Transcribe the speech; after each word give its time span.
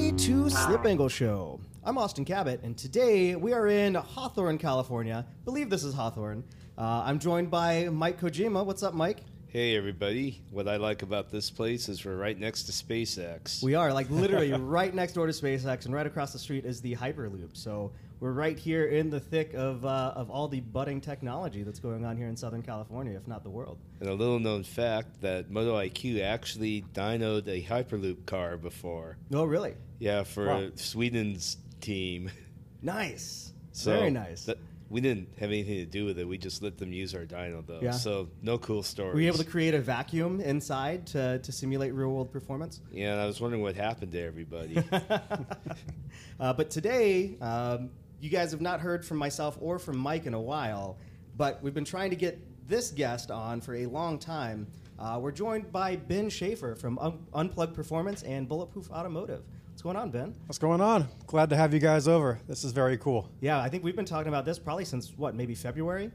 everybody, 0.00 0.24
to 0.26 0.48
Slip 0.48 0.86
Angle 0.86 1.08
Show. 1.08 1.60
I'm 1.84 1.98
Austin 1.98 2.24
Cabot, 2.24 2.62
and 2.62 2.76
today 2.76 3.36
we 3.36 3.52
are 3.52 3.66
in 3.66 3.94
Hawthorne, 3.94 4.56
California. 4.56 5.26
believe 5.44 5.68
this 5.68 5.84
is 5.84 5.92
Hawthorne. 5.92 6.42
Uh, 6.78 7.02
I'm 7.04 7.18
joined 7.18 7.50
by 7.50 7.88
Mike 7.90 8.18
Kojima. 8.18 8.64
What's 8.64 8.82
up, 8.82 8.94
Mike? 8.94 9.18
Hey 9.48 9.76
everybody! 9.76 10.40
What 10.52 10.68
I 10.68 10.76
like 10.76 11.02
about 11.02 11.30
this 11.30 11.50
place 11.50 11.88
is 11.90 12.02
we're 12.04 12.16
right 12.16 12.38
next 12.38 12.62
to 12.64 12.72
SpaceX. 12.72 13.62
We 13.62 13.74
are 13.74 13.92
like 13.92 14.08
literally 14.08 14.52
right 14.58 14.94
next 14.94 15.12
door 15.12 15.26
to 15.26 15.32
SpaceX, 15.32 15.84
and 15.84 15.94
right 15.94 16.06
across 16.06 16.32
the 16.32 16.38
street 16.38 16.64
is 16.64 16.80
the 16.80 16.96
Hyperloop. 16.96 17.54
So 17.54 17.92
we're 18.20 18.32
right 18.32 18.58
here 18.58 18.86
in 18.86 19.08
the 19.08 19.18
thick 19.18 19.54
of 19.54 19.84
uh, 19.84 20.12
of 20.14 20.30
all 20.30 20.46
the 20.46 20.60
budding 20.60 21.00
technology 21.00 21.62
that's 21.62 21.80
going 21.80 22.04
on 22.04 22.16
here 22.16 22.28
in 22.28 22.36
Southern 22.36 22.62
California, 22.62 23.16
if 23.16 23.26
not 23.26 23.42
the 23.42 23.50
world. 23.50 23.78
And 24.00 24.08
a 24.08 24.14
little 24.14 24.38
known 24.38 24.62
fact 24.62 25.22
that 25.22 25.50
Moto 25.50 25.74
IQ 25.76 26.22
actually 26.22 26.84
dynoed 26.92 27.48
a 27.48 27.62
Hyperloop 27.62 28.26
car 28.26 28.56
before. 28.56 29.16
Oh, 29.32 29.44
really? 29.44 29.74
Yeah, 29.98 30.22
for 30.22 30.46
wow. 30.46 30.70
Sweden's 30.74 31.56
team. 31.80 32.30
Nice. 32.82 33.52
So 33.72 33.92
Very 33.92 34.10
nice. 34.10 34.44
Th- 34.46 34.58
we 34.90 35.00
didn't 35.00 35.28
have 35.38 35.50
anything 35.50 35.76
to 35.76 35.86
do 35.86 36.04
with 36.04 36.18
it. 36.18 36.26
We 36.26 36.36
just 36.36 36.62
let 36.62 36.76
them 36.76 36.92
use 36.92 37.14
our 37.14 37.24
dyno 37.24 37.64
though. 37.64 37.78
Yeah. 37.80 37.92
So 37.92 38.28
no 38.42 38.58
cool 38.58 38.82
stories. 38.82 39.14
Were 39.14 39.20
you 39.20 39.28
able 39.28 39.38
to 39.38 39.44
create 39.44 39.72
a 39.72 39.80
vacuum 39.80 40.40
inside 40.40 41.06
to, 41.08 41.38
to 41.38 41.52
simulate 41.52 41.94
real 41.94 42.08
world 42.08 42.32
performance? 42.32 42.80
Yeah, 42.90 43.12
and 43.12 43.20
I 43.20 43.26
was 43.26 43.40
wondering 43.40 43.62
what 43.62 43.76
happened 43.76 44.12
to 44.12 44.20
everybody. 44.20 44.82
uh, 46.40 46.52
but 46.52 46.70
today, 46.70 47.38
um, 47.40 47.90
you 48.20 48.28
guys 48.28 48.50
have 48.52 48.60
not 48.60 48.80
heard 48.80 49.04
from 49.04 49.16
myself 49.16 49.56
or 49.60 49.78
from 49.78 49.96
Mike 49.98 50.26
in 50.26 50.34
a 50.34 50.40
while, 50.40 50.98
but 51.36 51.62
we've 51.62 51.74
been 51.74 51.84
trying 51.84 52.10
to 52.10 52.16
get 52.16 52.38
this 52.68 52.90
guest 52.90 53.30
on 53.30 53.60
for 53.60 53.74
a 53.74 53.86
long 53.86 54.18
time. 54.18 54.66
Uh, 54.98 55.18
we're 55.20 55.32
joined 55.32 55.72
by 55.72 55.96
Ben 55.96 56.28
Schaffer 56.28 56.74
from 56.74 56.98
Un- 56.98 57.26
Unplugged 57.32 57.74
Performance 57.74 58.22
and 58.22 58.46
Bulletproof 58.46 58.90
Automotive. 58.90 59.42
What's 59.70 59.82
going 59.82 59.96
on, 59.96 60.10
Ben? 60.10 60.34
What's 60.44 60.58
going 60.58 60.82
on? 60.82 61.08
Glad 61.26 61.48
to 61.50 61.56
have 61.56 61.72
you 61.72 61.80
guys 61.80 62.06
over. 62.06 62.38
This 62.46 62.64
is 62.64 62.72
very 62.72 62.98
cool. 62.98 63.30
Yeah, 63.40 63.58
I 63.58 63.70
think 63.70 63.82
we've 63.82 63.96
been 63.96 64.04
talking 64.04 64.28
about 64.28 64.44
this 64.44 64.58
probably 64.58 64.84
since 64.84 65.12
what, 65.16 65.34
maybe 65.34 65.54
February? 65.54 66.10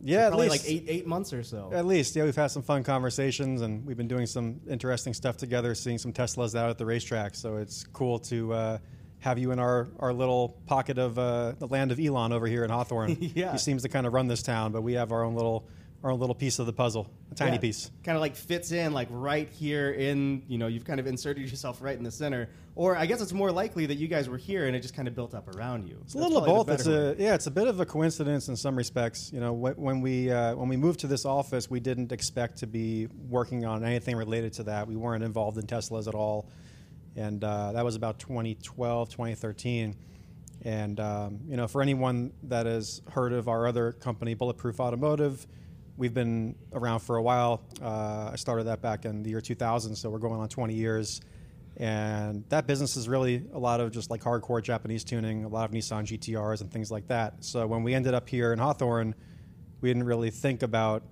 Yeah, 0.00 0.26
so 0.26 0.28
probably 0.30 0.48
least, 0.50 0.64
like 0.64 0.72
eight 0.72 0.84
eight 0.88 1.06
months 1.06 1.32
or 1.32 1.42
so. 1.42 1.70
At 1.72 1.86
least, 1.86 2.14
yeah, 2.16 2.24
we've 2.24 2.34
had 2.34 2.48
some 2.48 2.62
fun 2.62 2.82
conversations, 2.82 3.62
and 3.62 3.84
we've 3.86 3.96
been 3.96 4.08
doing 4.08 4.26
some 4.26 4.60
interesting 4.68 5.14
stuff 5.14 5.36
together, 5.36 5.74
seeing 5.74 5.98
some 5.98 6.12
Teslas 6.12 6.56
out 6.56 6.70
at 6.70 6.78
the 6.78 6.86
racetrack. 6.86 7.34
So 7.34 7.56
it's 7.56 7.84
cool 7.92 8.18
to 8.20 8.52
uh, 8.52 8.78
have 9.22 9.38
you 9.38 9.52
in 9.52 9.58
our, 9.58 9.88
our 9.98 10.12
little 10.12 10.50
pocket 10.66 10.98
of 10.98 11.18
uh, 11.18 11.52
the 11.58 11.68
land 11.68 11.92
of 11.92 12.00
Elon 12.00 12.32
over 12.32 12.46
here 12.46 12.64
in 12.64 12.70
Hawthorne. 12.70 13.16
yeah, 13.34 13.52
he 13.52 13.58
seems 13.58 13.82
to 13.82 13.88
kind 13.88 14.06
of 14.06 14.12
run 14.12 14.28
this 14.28 14.42
town, 14.42 14.72
but 14.72 14.82
we 14.82 14.94
have 14.94 15.12
our 15.12 15.24
own 15.24 15.34
little 15.34 15.66
our 16.02 16.10
own 16.10 16.18
little 16.18 16.34
piece 16.34 16.58
of 16.58 16.66
the 16.66 16.72
puzzle, 16.72 17.08
a 17.30 17.34
tiny 17.34 17.52
yeah, 17.52 17.58
piece. 17.58 17.90
Kind 18.02 18.16
of 18.16 18.20
like 18.22 18.34
fits 18.34 18.72
in 18.72 18.92
like 18.92 19.06
right 19.10 19.48
here 19.48 19.92
in, 19.92 20.42
you 20.48 20.58
know, 20.58 20.66
you've 20.66 20.84
kind 20.84 20.98
of 20.98 21.06
inserted 21.06 21.48
yourself 21.48 21.80
right 21.80 21.96
in 21.96 22.02
the 22.02 22.10
center. 22.10 22.48
Or 22.74 22.96
I 22.96 23.06
guess 23.06 23.20
it's 23.20 23.32
more 23.32 23.52
likely 23.52 23.86
that 23.86 23.96
you 23.96 24.08
guys 24.08 24.28
were 24.28 24.36
here 24.36 24.66
and 24.66 24.74
it 24.74 24.80
just 24.80 24.94
kind 24.94 25.06
of 25.06 25.14
built 25.14 25.32
up 25.34 25.54
around 25.54 25.86
you. 25.86 25.98
It's 26.02 26.14
a 26.14 26.18
little 26.18 26.38
of 26.38 26.46
both. 26.46 26.70
It's 26.70 26.86
a 26.86 27.14
yeah, 27.18 27.34
it's 27.34 27.46
a 27.46 27.50
bit 27.50 27.68
of 27.68 27.78
a 27.78 27.86
coincidence 27.86 28.48
in 28.48 28.56
some 28.56 28.74
respects. 28.74 29.30
You 29.32 29.40
know, 29.40 29.52
when 29.52 30.00
we 30.00 30.30
uh, 30.30 30.56
when 30.56 30.68
we 30.68 30.76
moved 30.76 31.00
to 31.00 31.06
this 31.06 31.24
office, 31.24 31.70
we 31.70 31.80
didn't 31.80 32.10
expect 32.10 32.58
to 32.58 32.66
be 32.66 33.08
working 33.28 33.64
on 33.64 33.84
anything 33.84 34.16
related 34.16 34.54
to 34.54 34.64
that. 34.64 34.88
We 34.88 34.96
weren't 34.96 35.22
involved 35.22 35.58
in 35.58 35.66
Teslas 35.66 36.08
at 36.08 36.14
all, 36.14 36.48
and 37.16 37.42
uh, 37.42 37.72
that 37.72 37.84
was 37.84 37.96
about 37.96 38.18
2012, 38.18 39.08
2013. 39.08 39.96
And 40.64 41.00
um, 41.00 41.40
you 41.48 41.56
know, 41.56 41.66
for 41.66 41.82
anyone 41.82 42.32
that 42.44 42.66
has 42.66 43.02
heard 43.10 43.32
of 43.32 43.48
our 43.48 43.66
other 43.66 43.92
company, 43.92 44.34
Bulletproof 44.34 44.80
Automotive 44.80 45.46
we've 45.96 46.14
been 46.14 46.54
around 46.72 47.00
for 47.00 47.16
a 47.16 47.22
while. 47.22 47.62
Uh, 47.80 48.30
I 48.32 48.36
started 48.36 48.64
that 48.64 48.80
back 48.80 49.04
in 49.04 49.22
the 49.22 49.30
year 49.30 49.40
2000, 49.40 49.94
so 49.94 50.10
we're 50.10 50.18
going 50.18 50.40
on 50.40 50.48
20 50.48 50.74
years. 50.74 51.20
And 51.76 52.44
that 52.48 52.66
business 52.66 52.96
is 52.96 53.08
really 53.08 53.44
a 53.52 53.58
lot 53.58 53.80
of 53.80 53.92
just 53.92 54.10
like 54.10 54.20
hardcore 54.20 54.62
Japanese 54.62 55.04
tuning, 55.04 55.44
a 55.44 55.48
lot 55.48 55.64
of 55.64 55.74
Nissan 55.74 56.04
GTRs 56.04 56.60
and 56.60 56.70
things 56.70 56.90
like 56.90 57.06
that. 57.08 57.44
So 57.44 57.66
when 57.66 57.82
we 57.82 57.94
ended 57.94 58.14
up 58.14 58.28
here 58.28 58.52
in 58.52 58.58
Hawthorne, 58.58 59.14
we 59.80 59.88
didn't 59.88 60.04
really 60.04 60.30
think 60.30 60.62
about 60.62 61.02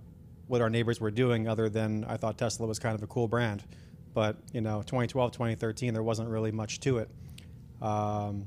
what 0.48 0.60
our 0.60 0.68
neighbors 0.68 1.00
were 1.00 1.10
doing 1.10 1.48
other 1.48 1.68
than 1.68 2.04
I 2.08 2.16
thought 2.16 2.36
Tesla 2.36 2.66
was 2.66 2.78
kind 2.78 2.94
of 2.94 3.02
a 3.02 3.06
cool 3.06 3.28
brand. 3.28 3.64
But, 4.12 4.36
you 4.52 4.60
know, 4.60 4.82
2012, 4.82 5.32
2013, 5.32 5.94
there 5.94 6.02
wasn't 6.02 6.28
really 6.28 6.52
much 6.52 6.80
to 6.80 6.98
it. 6.98 7.10
Um, 7.80 8.46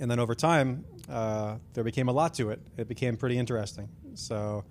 and 0.00 0.10
then 0.10 0.18
over 0.18 0.34
time, 0.34 0.84
uh, 1.08 1.56
there 1.74 1.84
became 1.84 2.08
a 2.08 2.12
lot 2.12 2.34
to 2.34 2.50
it. 2.50 2.60
It 2.76 2.88
became 2.88 3.16
pretty 3.16 3.38
interesting. 3.38 3.88
So 4.14 4.64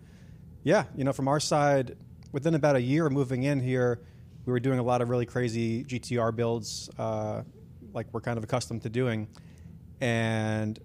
yeah, 0.66 0.86
you 0.96 1.04
know, 1.04 1.14
from 1.14 1.28
our 1.28 1.40
side, 1.40 1.96
within 2.32 2.56
about 2.56 2.76
a 2.76 2.82
year 2.82 3.06
of 3.06 3.14
moving 3.14 3.44
in 3.44 3.60
here, 3.60 4.02
we 4.46 4.52
were 4.52 4.60
doing 4.60 4.80
a 4.80 4.84
lot 4.84 5.02
of 5.02 5.10
really 5.10 5.26
crazy 5.26 5.84
GTR 5.84 6.36
builds, 6.36 6.90
uh, 6.98 7.44
like 7.94 8.08
we're 8.12 8.22
kind 8.22 8.38
of 8.38 8.44
accustomed 8.44 8.82
to 8.82 8.90
doing. 8.90 9.28
And 10.02 10.80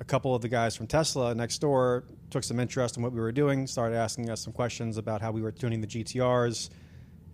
a 0.00 0.04
couple 0.04 0.34
of 0.34 0.42
the 0.42 0.48
guys 0.48 0.76
from 0.76 0.88
Tesla 0.88 1.32
next 1.34 1.58
door 1.58 2.04
took 2.30 2.42
some 2.42 2.58
interest 2.58 2.96
in 2.96 3.04
what 3.04 3.12
we 3.12 3.20
were 3.20 3.32
doing, 3.32 3.68
started 3.68 3.96
asking 3.96 4.30
us 4.30 4.42
some 4.42 4.52
questions 4.52 4.98
about 4.98 5.20
how 5.20 5.30
we 5.30 5.42
were 5.42 5.52
tuning 5.52 5.80
the 5.80 5.86
GTRs, 5.86 6.70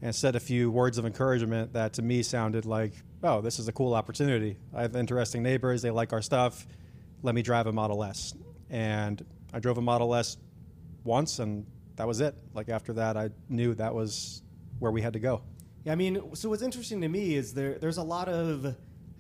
and 0.03 0.15
said 0.15 0.37
a 0.37 0.41
few 0.41 0.71
words 0.71 0.99
of 0.99 1.06
encouragement 1.06 1.72
that 1.75 1.94
to 1.94 2.03
me 2.03 2.22
sounded 2.22 2.65
like, 2.65 2.93
oh, 3.22 3.41
this 3.41 3.59
is 3.59 3.69
a 3.69 3.72
cool 3.72 3.94
opportunity. 3.94 4.56
I 4.75 4.83
have 4.83 4.97
interesting 4.97 5.43
neighbors, 5.43 5.83
they 5.83 5.91
like 5.91 6.12
our 6.12 6.22
stuff. 6.22 6.66
Let 7.22 7.34
me 7.34 7.43
drive 7.43 7.66
a 7.66 7.72
Model 7.72 8.03
S. 8.03 8.34
And 8.71 9.25
I 9.53 9.59
drove 9.61 9.78
a 9.78 9.83
Model 9.83 10.15
S 10.15 10.38
once, 11.05 11.38
and 11.38 11.66
that 11.97 12.06
was 12.06 12.21
it. 12.21 12.34
Like 12.55 12.69
after 12.69 12.94
that, 12.94 13.16
I 13.16 13.31
knew 13.49 13.75
that 13.75 13.94
was 13.94 14.43
where 14.78 14.91
we 14.91 15.03
had 15.03 15.12
to 15.12 15.19
go. 15.19 15.43
Yeah, 15.84 15.93
I 15.93 15.97
mean, 15.97 16.34
so 16.34 16.49
what's 16.49 16.62
interesting 16.62 17.00
to 17.03 17.09
me 17.09 17.34
is 17.34 17.53
there 17.53 17.78
there's 17.78 17.97
a 17.97 18.03
lot 18.03 18.28
of 18.28 18.65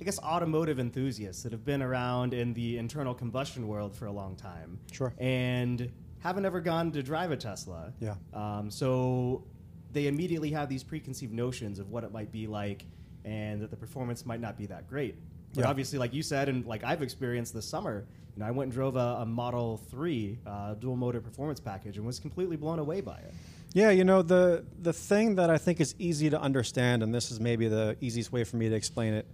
I 0.00 0.04
guess 0.04 0.18
automotive 0.20 0.78
enthusiasts 0.78 1.42
that 1.42 1.52
have 1.52 1.64
been 1.64 1.82
around 1.82 2.32
in 2.32 2.54
the 2.54 2.78
internal 2.78 3.12
combustion 3.12 3.68
world 3.68 3.94
for 3.94 4.06
a 4.06 4.12
long 4.12 4.34
time. 4.34 4.78
Sure. 4.92 5.12
And 5.18 5.92
haven't 6.20 6.46
ever 6.46 6.60
gone 6.60 6.90
to 6.92 7.02
drive 7.02 7.32
a 7.32 7.36
Tesla. 7.36 7.92
Yeah. 8.00 8.14
Um, 8.32 8.70
so 8.70 9.44
they 9.92 10.06
immediately 10.06 10.50
have 10.50 10.68
these 10.68 10.82
preconceived 10.82 11.32
notions 11.32 11.78
of 11.78 11.90
what 11.90 12.04
it 12.04 12.12
might 12.12 12.32
be 12.32 12.46
like 12.46 12.84
and 13.24 13.60
that 13.60 13.70
the 13.70 13.76
performance 13.76 14.24
might 14.24 14.40
not 14.40 14.56
be 14.56 14.66
that 14.66 14.88
great. 14.88 15.16
But 15.54 15.62
yeah. 15.62 15.70
obviously, 15.70 15.98
like 15.98 16.14
you 16.14 16.22
said, 16.22 16.48
and 16.48 16.64
like 16.64 16.84
I've 16.84 17.02
experienced 17.02 17.54
this 17.54 17.66
summer, 17.66 18.06
you 18.36 18.40
know, 18.40 18.46
I 18.46 18.50
went 18.52 18.68
and 18.68 18.72
drove 18.72 18.96
a, 18.96 19.18
a 19.20 19.26
Model 19.26 19.78
Three 19.90 20.38
uh, 20.46 20.74
dual 20.74 20.96
motor 20.96 21.20
performance 21.20 21.58
package 21.58 21.96
and 21.96 22.06
was 22.06 22.20
completely 22.20 22.56
blown 22.56 22.78
away 22.78 23.00
by 23.00 23.16
it. 23.16 23.34
Yeah, 23.72 23.90
you 23.90 24.04
know 24.04 24.22
the 24.22 24.64
the 24.80 24.92
thing 24.92 25.36
that 25.36 25.50
I 25.50 25.58
think 25.58 25.80
is 25.80 25.94
easy 25.98 26.30
to 26.30 26.40
understand, 26.40 27.02
and 27.02 27.14
this 27.14 27.30
is 27.30 27.40
maybe 27.40 27.68
the 27.68 27.96
easiest 28.00 28.32
way 28.32 28.44
for 28.44 28.56
me 28.56 28.68
to 28.68 28.74
explain 28.74 29.12
it, 29.12 29.26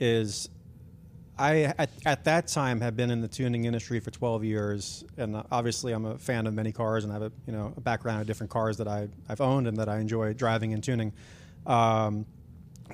is 0.00 0.48
I 1.38 1.74
at, 1.78 1.90
at 2.06 2.24
that 2.24 2.46
time 2.46 2.80
had 2.80 2.96
been 2.96 3.10
in 3.10 3.20
the 3.20 3.28
tuning 3.28 3.64
industry 3.64 3.98
for 4.00 4.10
12 4.10 4.44
years, 4.44 5.04
and 5.16 5.42
obviously 5.50 5.92
I'm 5.92 6.04
a 6.04 6.18
fan 6.18 6.46
of 6.46 6.54
many 6.54 6.70
cars 6.70 7.04
and 7.04 7.12
I 7.12 7.16
have 7.16 7.22
a 7.22 7.32
you 7.46 7.52
know 7.52 7.72
a 7.76 7.80
background 7.80 8.20
of 8.20 8.26
different 8.26 8.50
cars 8.50 8.76
that 8.78 8.86
I 8.86 9.08
I've 9.28 9.40
owned 9.40 9.66
and 9.66 9.76
that 9.78 9.88
I 9.88 9.98
enjoy 9.98 10.32
driving 10.34 10.72
and 10.72 10.82
tuning. 10.82 11.12
Um, 11.66 12.26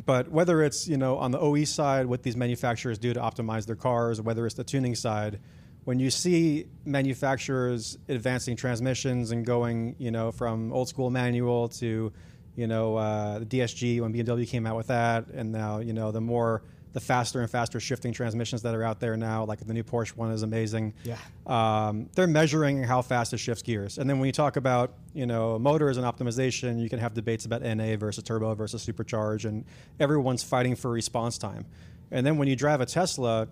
but 0.07 0.31
whether 0.31 0.63
it's 0.63 0.89
you 0.89 0.97
know 0.97 1.19
on 1.19 1.33
the 1.33 1.39
OE 1.39 1.65
side, 1.65 2.07
what 2.07 2.23
these 2.23 2.37
manufacturers 2.37 2.99
do 2.99 3.13
to 3.13 3.21
optimize 3.21 3.67
their 3.67 3.77
cars, 3.77 4.21
whether 4.21 4.47
it's 4.47 4.55
the 4.55 4.65
tuning 4.65 4.95
side, 4.95 5.39
when 5.85 5.99
you 5.99 6.11
see 6.11 6.67
manufacturers 6.87 7.99
advancing 8.09 8.57
transmissions 8.57 9.33
and 9.33 9.45
going 9.45 9.97
you 9.99 10.11
know 10.11 10.33
from 10.33 10.73
old 10.73 10.89
school 10.89 11.11
manual 11.11 11.69
to 11.69 12.11
you 12.57 12.67
know 12.67 12.97
uh, 12.97 13.41
the 13.41 13.47
DSG 13.47 14.01
when 14.01 14.15
BMW 14.15 14.49
came 14.49 14.67
out 14.67 14.77
with 14.77 14.87
that, 14.87 15.27
and 15.29 15.53
now 15.53 15.81
you 15.81 15.93
know 15.93 16.11
the 16.11 16.23
more 16.23 16.63
the 16.93 17.01
faster 17.01 17.41
and 17.41 17.49
faster 17.49 17.79
shifting 17.79 18.13
transmissions 18.13 18.63
that 18.63 18.75
are 18.75 18.83
out 18.83 18.99
there 18.99 19.17
now, 19.17 19.45
like 19.45 19.65
the 19.65 19.73
new 19.73 19.85
Porsche 19.85 20.17
one 20.17 20.33
is 20.33 20.43
amazing. 20.43 20.95
Yeah. 21.05 21.17
Um, 21.47 22.09
they're 22.15 22.27
measuring 22.27 22.83
how 22.83 23.03
fast 23.03 23.33
it 23.33 23.39
shifts 23.39 23.63
gears. 23.63 23.99
And 23.99 24.11
then 24.11 24.19
when 24.19 24.27
you 24.27 24.33
talk 24.33 24.57
about, 24.57 24.95
you 25.15 25.27
know, 25.27 25.59
motors 25.59 25.99
and 25.99 26.07
optimization, 26.07 26.81
you 26.81 26.89
can 26.89 26.99
have 26.99 27.15
debates 27.15 27.45
about 27.45 27.63
NA 27.63 27.97
versus 27.97 28.25
turbo 28.25 28.55
versus 28.55 28.85
supercharge, 28.85 29.45
and 29.45 29.65
everyone's 30.01 30.43
fighting 30.43 30.75
for 30.75 30.91
response 30.91 31.39
time. 31.39 31.65
And 32.11 32.27
then 32.27 32.39
when 32.39 32.49
you 32.49 32.57
drive 32.57 32.81
a 32.81 32.87
Tesla, 32.87 33.47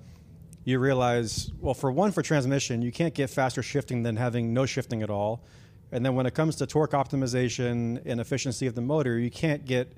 you 0.65 0.81
realize, 0.81 1.53
well, 1.61 1.75
for 1.75 1.93
one, 1.93 2.11
for 2.11 2.23
transmission, 2.23 2.83
you 2.83 2.91
can't 2.91 3.15
get 3.15 3.31
faster 3.31 3.63
shifting 3.63 4.03
than 4.03 4.17
having 4.17 4.53
no 4.53 4.67
shifting 4.67 5.03
at 5.03 5.11
all. 5.11 5.45
And 5.93 6.05
then 6.05 6.17
when 6.17 6.27
it 6.27 6.35
comes 6.35 6.57
to 6.57 6.67
torque 6.67 6.91
optimization 6.91 8.03
and 8.05 8.21
efficiency 8.21 8.67
of 8.67 8.75
the 8.75 8.83
motor, 8.83 9.17
you 9.19 9.31
can't 9.31 9.65
get 9.65 9.93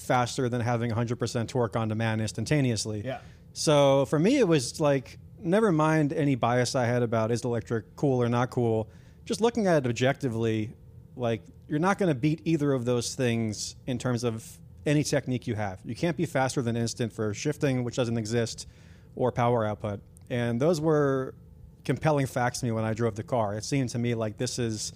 faster 0.00 0.48
than 0.48 0.60
having 0.60 0.90
100% 0.90 1.48
torque 1.48 1.76
on 1.76 1.88
demand 1.88 2.20
instantaneously. 2.20 3.02
Yeah. 3.04 3.18
So 3.52 4.06
for 4.06 4.18
me, 4.18 4.38
it 4.38 4.48
was 4.48 4.80
like, 4.80 5.18
never 5.42 5.72
mind 5.72 6.12
any 6.12 6.34
bias 6.34 6.74
I 6.74 6.86
had 6.86 7.02
about 7.02 7.30
is 7.30 7.44
electric 7.44 7.96
cool 7.96 8.22
or 8.22 8.28
not 8.28 8.50
cool. 8.50 8.88
Just 9.24 9.40
looking 9.40 9.66
at 9.66 9.84
it 9.84 9.88
objectively, 9.88 10.72
like 11.16 11.42
you're 11.68 11.78
not 11.78 11.98
going 11.98 12.08
to 12.08 12.14
beat 12.14 12.40
either 12.44 12.72
of 12.72 12.84
those 12.84 13.14
things 13.14 13.76
in 13.86 13.98
terms 13.98 14.24
of 14.24 14.58
any 14.86 15.04
technique 15.04 15.46
you 15.46 15.54
have. 15.54 15.80
You 15.84 15.94
can't 15.94 16.16
be 16.16 16.26
faster 16.26 16.62
than 16.62 16.76
instant 16.76 17.12
for 17.12 17.34
shifting, 17.34 17.84
which 17.84 17.96
doesn't 17.96 18.16
exist, 18.16 18.66
or 19.14 19.30
power 19.30 19.64
output. 19.64 20.00
And 20.30 20.60
those 20.60 20.80
were 20.80 21.34
compelling 21.84 22.26
facts 22.26 22.60
to 22.60 22.66
me 22.66 22.72
when 22.72 22.84
I 22.84 22.94
drove 22.94 23.14
the 23.14 23.22
car. 23.22 23.54
It 23.54 23.64
seemed 23.64 23.90
to 23.90 23.98
me 23.98 24.14
like 24.14 24.36
this 24.36 24.58
is 24.58 24.92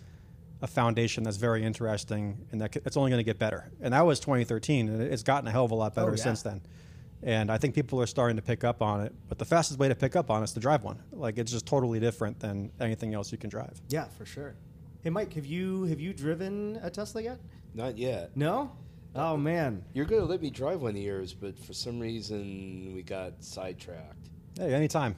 a 0.65 0.67
foundation 0.67 1.23
that's 1.23 1.37
very 1.37 1.63
interesting 1.63 2.39
and 2.51 2.61
that 2.61 2.75
it's 2.75 2.97
only 2.97 3.11
going 3.11 3.21
to 3.21 3.25
get 3.25 3.39
better. 3.39 3.71
And 3.83 3.93
that 3.93 4.05
was 4.05 4.19
2013, 4.19 4.89
and 4.89 5.03
it's 5.03 5.23
gotten 5.23 5.47
a 5.47 5.51
hell 5.51 5.67
of 5.67 5.71
a 5.71 5.75
lot 5.75 5.95
better 5.95 6.09
oh, 6.09 6.15
yeah. 6.15 6.23
since 6.23 6.41
then. 6.41 6.63
And 7.23 7.53
I 7.53 7.59
think 7.59 7.75
people 7.75 8.01
are 8.01 8.07
starting 8.07 8.37
to 8.37 8.43
pick 8.43 8.65
up 8.65 8.81
on 8.81 9.03
it. 9.03 9.15
But 9.29 9.39
the 9.39 9.45
fastest 9.45 9.79
way 9.79 9.89
to 9.89 9.95
pick 9.95 10.17
up 10.17 10.31
on 10.31 10.41
it 10.41 10.45
is 10.45 10.53
to 10.53 10.61
drive 10.61 10.83
one. 10.83 10.99
Like 11.13 11.37
it's 11.37 11.53
just 11.53 11.67
totally 11.67 12.01
different 12.01 12.41
than 12.41 12.73
anything 12.81 13.13
else 13.13 13.31
you 13.31 13.37
can 13.37 13.51
drive. 13.51 13.81
Yeah, 13.91 14.07
for 14.17 14.25
sure. 14.25 14.55
Hey, 15.03 15.11
Mike, 15.11 15.35
have 15.35 15.45
you 15.45 15.85
have 15.85 16.01
you 16.01 16.15
driven 16.15 16.81
a 16.83 16.89
Tesla 16.89 17.23
yet? 17.23 17.39
Not 17.75 17.99
yet. 17.99 18.35
No. 18.35 18.73
Oh 19.15 19.37
man. 19.37 19.85
You're 19.93 20.07
going 20.07 20.23
to 20.23 20.27
let 20.27 20.41
me 20.41 20.49
drive 20.49 20.81
one 20.81 20.93
of 20.93 21.03
yours, 21.03 21.35
but 21.35 21.59
for 21.59 21.75
some 21.75 22.01
reason 22.01 22.93
we 22.95 23.03
got 23.03 23.45
sidetracked. 23.45 24.31
Hey, 24.59 24.73
anytime. 24.73 25.15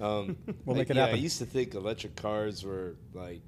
Um, 0.00 0.38
We'll 0.64 0.76
make 0.76 0.88
it 0.88 0.96
yeah, 0.96 1.02
happen. 1.02 1.18
I 1.18 1.22
used 1.22 1.38
to 1.38 1.46
think 1.46 1.74
electric 1.74 2.16
cars 2.16 2.64
were 2.64 2.96
like 3.12 3.42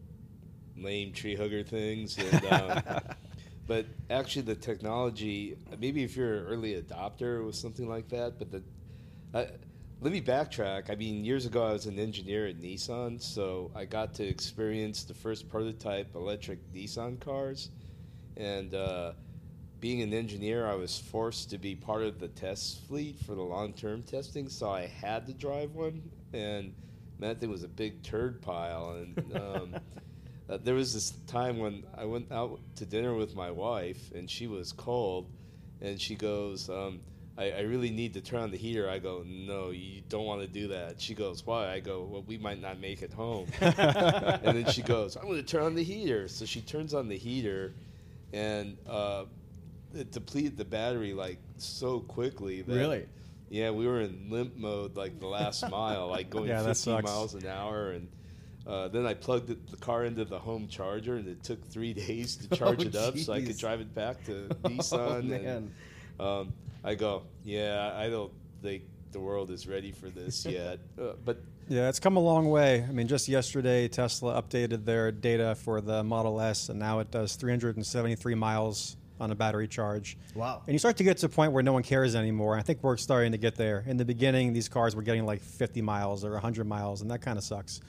lame 0.83 1.13
tree 1.13 1.37
hugger 1.37 1.63
things, 1.63 2.19
and, 2.19 2.45
um, 2.47 2.83
but 3.67 3.87
actually 4.11 4.43
the 4.43 4.55
technology. 4.55 5.57
Maybe 5.79 6.03
if 6.03 6.17
you're 6.17 6.39
an 6.39 6.47
early 6.47 6.81
adopter 6.81 7.45
with 7.45 7.55
something 7.55 7.89
like 7.89 8.09
that, 8.09 8.39
but 8.39 8.51
the. 8.51 8.63
Uh, 9.35 9.47
let 10.01 10.13
me 10.13 10.21
backtrack. 10.21 10.91
I 10.91 10.97
mean, 10.97 11.25
years 11.25 11.47
ago 11.47 11.65
I 11.65 11.73
was 11.73 11.87
an 11.87 11.99
engineer 11.99 12.49
at 12.49 12.61
Nissan, 12.61 13.23
so 13.23 13.71
I 13.75 13.85
got 13.85 14.15
to 14.15 14.27
experience 14.27 15.05
the 15.05 15.15
first 15.15 15.49
prototype 15.49 16.15
electric 16.15 16.73
Nissan 16.73 17.21
cars, 17.21 17.71
and. 18.37 18.75
Uh, 18.75 19.13
being 19.83 20.01
an 20.01 20.15
engineer, 20.15 20.65
I 20.65 20.77
was 20.77 20.97
forced 20.97 21.51
to 21.51 21.59
be 21.59 21.75
part 21.75 22.05
of 22.05 22.21
the 22.21 22.29
test 22.29 22.87
fleet 22.87 23.19
for 23.27 23.35
the 23.35 23.43
long 23.43 23.73
term 23.73 24.05
testing, 24.05 24.49
so 24.49 24.71
I 24.71 24.87
had 24.87 25.27
to 25.27 25.35
drive 25.35 25.75
one. 25.75 26.01
And 26.33 26.73
that 27.19 27.41
thing 27.41 27.51
was 27.51 27.65
a 27.65 27.69
big 27.69 28.01
turd 28.05 28.41
pile. 28.41 28.91
And 28.91 29.37
um, 29.37 29.77
uh, 30.53 30.59
there 30.63 30.75
was 30.75 30.93
this 30.93 31.11
time 31.27 31.59
when 31.59 31.85
I 31.97 32.05
went 32.05 32.31
out 32.31 32.61
to 32.77 32.85
dinner 32.85 33.15
with 33.15 33.35
my 33.35 33.51
wife, 33.51 34.13
and 34.15 34.29
she 34.29 34.47
was 34.47 34.73
cold, 34.73 35.27
and 35.81 36.01
she 36.01 36.15
goes, 36.15 36.69
um, 36.69 37.01
I, 37.39 37.51
I 37.53 37.61
really 37.61 37.91
need 37.91 38.13
to 38.15 38.21
turn 38.21 38.41
on 38.43 38.51
the 38.51 38.59
heater. 38.59 38.89
I 38.91 38.99
go, 38.99 39.25
no, 39.27 39.71
you 39.71 40.03
don't 40.09 40.27
want 40.27 40.43
to 40.43 40.47
do 40.47 40.69
that. 40.69 41.01
She 41.01 41.15
goes, 41.15 41.47
why? 41.47 41.71
I 41.73 41.81
go, 41.81 42.03
well, 42.03 42.25
we 42.27 42.37
might 42.37 42.61
not 42.61 42.79
make 42.79 43.01
it 43.03 43.13
home. 43.13 43.47
and 43.61 44.57
then 44.57 44.67
she 44.67 44.83
goes, 44.83 45.17
I'm 45.17 45.25
going 45.25 45.37
to 45.37 45.43
turn 45.43 45.63
on 45.63 45.75
the 45.75 45.83
heater. 45.83 46.29
So 46.29 46.45
she 46.45 46.61
turns 46.61 46.93
on 46.93 47.09
the 47.09 47.17
heater, 47.17 47.73
and 48.35 48.77
uh, 48.87 49.25
it 49.95 50.13
depleted 50.13 50.57
the 50.57 50.65
battery 50.65 51.15
like 51.15 51.39
so 51.59 52.01
quickly 52.01 52.63
that 52.63 52.75
Really? 52.75 53.07
yeah 53.51 53.71
we 53.71 53.87
were 53.87 54.01
in 54.01 54.29
limp 54.31 54.57
mode 54.57 54.97
like 54.97 55.21
the 55.21 55.27
last 55.27 55.69
mile 55.71 56.09
like 56.09 56.31
going 56.31 56.49
Yeah, 56.49 56.63
that 56.63 56.77
50 56.77 57.03
miles 57.03 57.35
an 57.35 57.47
hour 57.47 57.91
and 57.91 58.09
uh, 58.67 58.89
then 58.89 59.07
I 59.07 59.15
plugged 59.15 59.51
it, 59.51 59.71
the 59.71 59.77
car 59.77 60.05
into 60.05 60.25
the 60.25 60.39
home 60.39 60.69
charger, 60.69 61.17
and 61.17 61.29
it 61.29 61.43
took 61.43 61.67
three 61.71 61.93
days 62.07 62.37
to 62.37 62.49
charge 62.57 62.81
Oh, 62.81 62.89
it 62.89 62.97
up, 62.97 63.19
so 63.19 63.33
I 63.33 63.43
could 63.43 63.59
drive 63.59 63.81
it 63.81 63.95
back 63.95 64.25
to 64.27 64.49
Oh, 64.65 64.69
Nissan. 64.69 65.25
man. 65.25 65.45
And, 65.45 65.75
um, 66.21 66.53
I 66.85 66.95
go, 66.95 67.23
yeah, 67.45 67.93
I 67.97 68.09
don't 68.11 68.33
think 68.63 68.83
the 69.13 69.21
world 69.21 69.51
is 69.51 69.67
ready 69.69 69.93
for 69.93 70.09
this 70.11 70.45
yet. 70.47 70.79
Uh, 71.01 71.13
but 71.25 71.41
Yeah, 71.69 71.89
it's 71.89 72.01
come 72.01 72.17
a 72.17 72.21
long 72.21 72.49
way. 72.51 72.83
I 72.89 72.93
mean, 72.93 73.07
just 73.09 73.29
yesterday, 73.29 73.87
Tesla 73.89 74.41
updated 74.43 74.85
their 74.85 75.13
data 75.13 75.55
for 75.55 75.81
the 75.81 76.03
Model 76.03 76.41
S, 76.41 76.69
and 76.71 76.79
now 76.79 76.99
it 77.01 77.11
does 77.11 77.37
373 77.37 78.35
miles 78.35 78.97
on 79.21 79.31
a 79.31 79.35
battery 79.37 79.69
charge. 79.69 80.17
Wow. 80.35 80.63
And 80.67 80.73
you 80.75 80.79
start 80.81 80.97
to 80.97 81.05
get 81.05 81.19
to 81.19 81.27
a 81.27 81.29
point 81.29 81.53
where 81.53 81.63
no 81.63 81.73
one 81.73 81.83
cares 81.85 82.17
anymore. 82.17 82.57
I 82.57 82.63
think 82.63 82.83
we're 82.83 82.97
starting 82.97 83.31
to 83.33 83.39
get 83.39 83.55
there. 83.55 83.85
In 83.87 83.97
the 83.97 84.05
beginning, 84.05 84.53
these 84.53 84.69
cars 84.69 84.97
were 84.97 85.03
getting 85.03 85.25
like 85.25 85.41
50 85.41 85.81
miles 85.83 86.25
or 86.25 86.33
100 86.33 86.67
miles, 86.67 87.03
and 87.03 87.11
that 87.13 87.21
kind 87.21 87.39
of 87.39 87.45
sucks. 87.45 87.81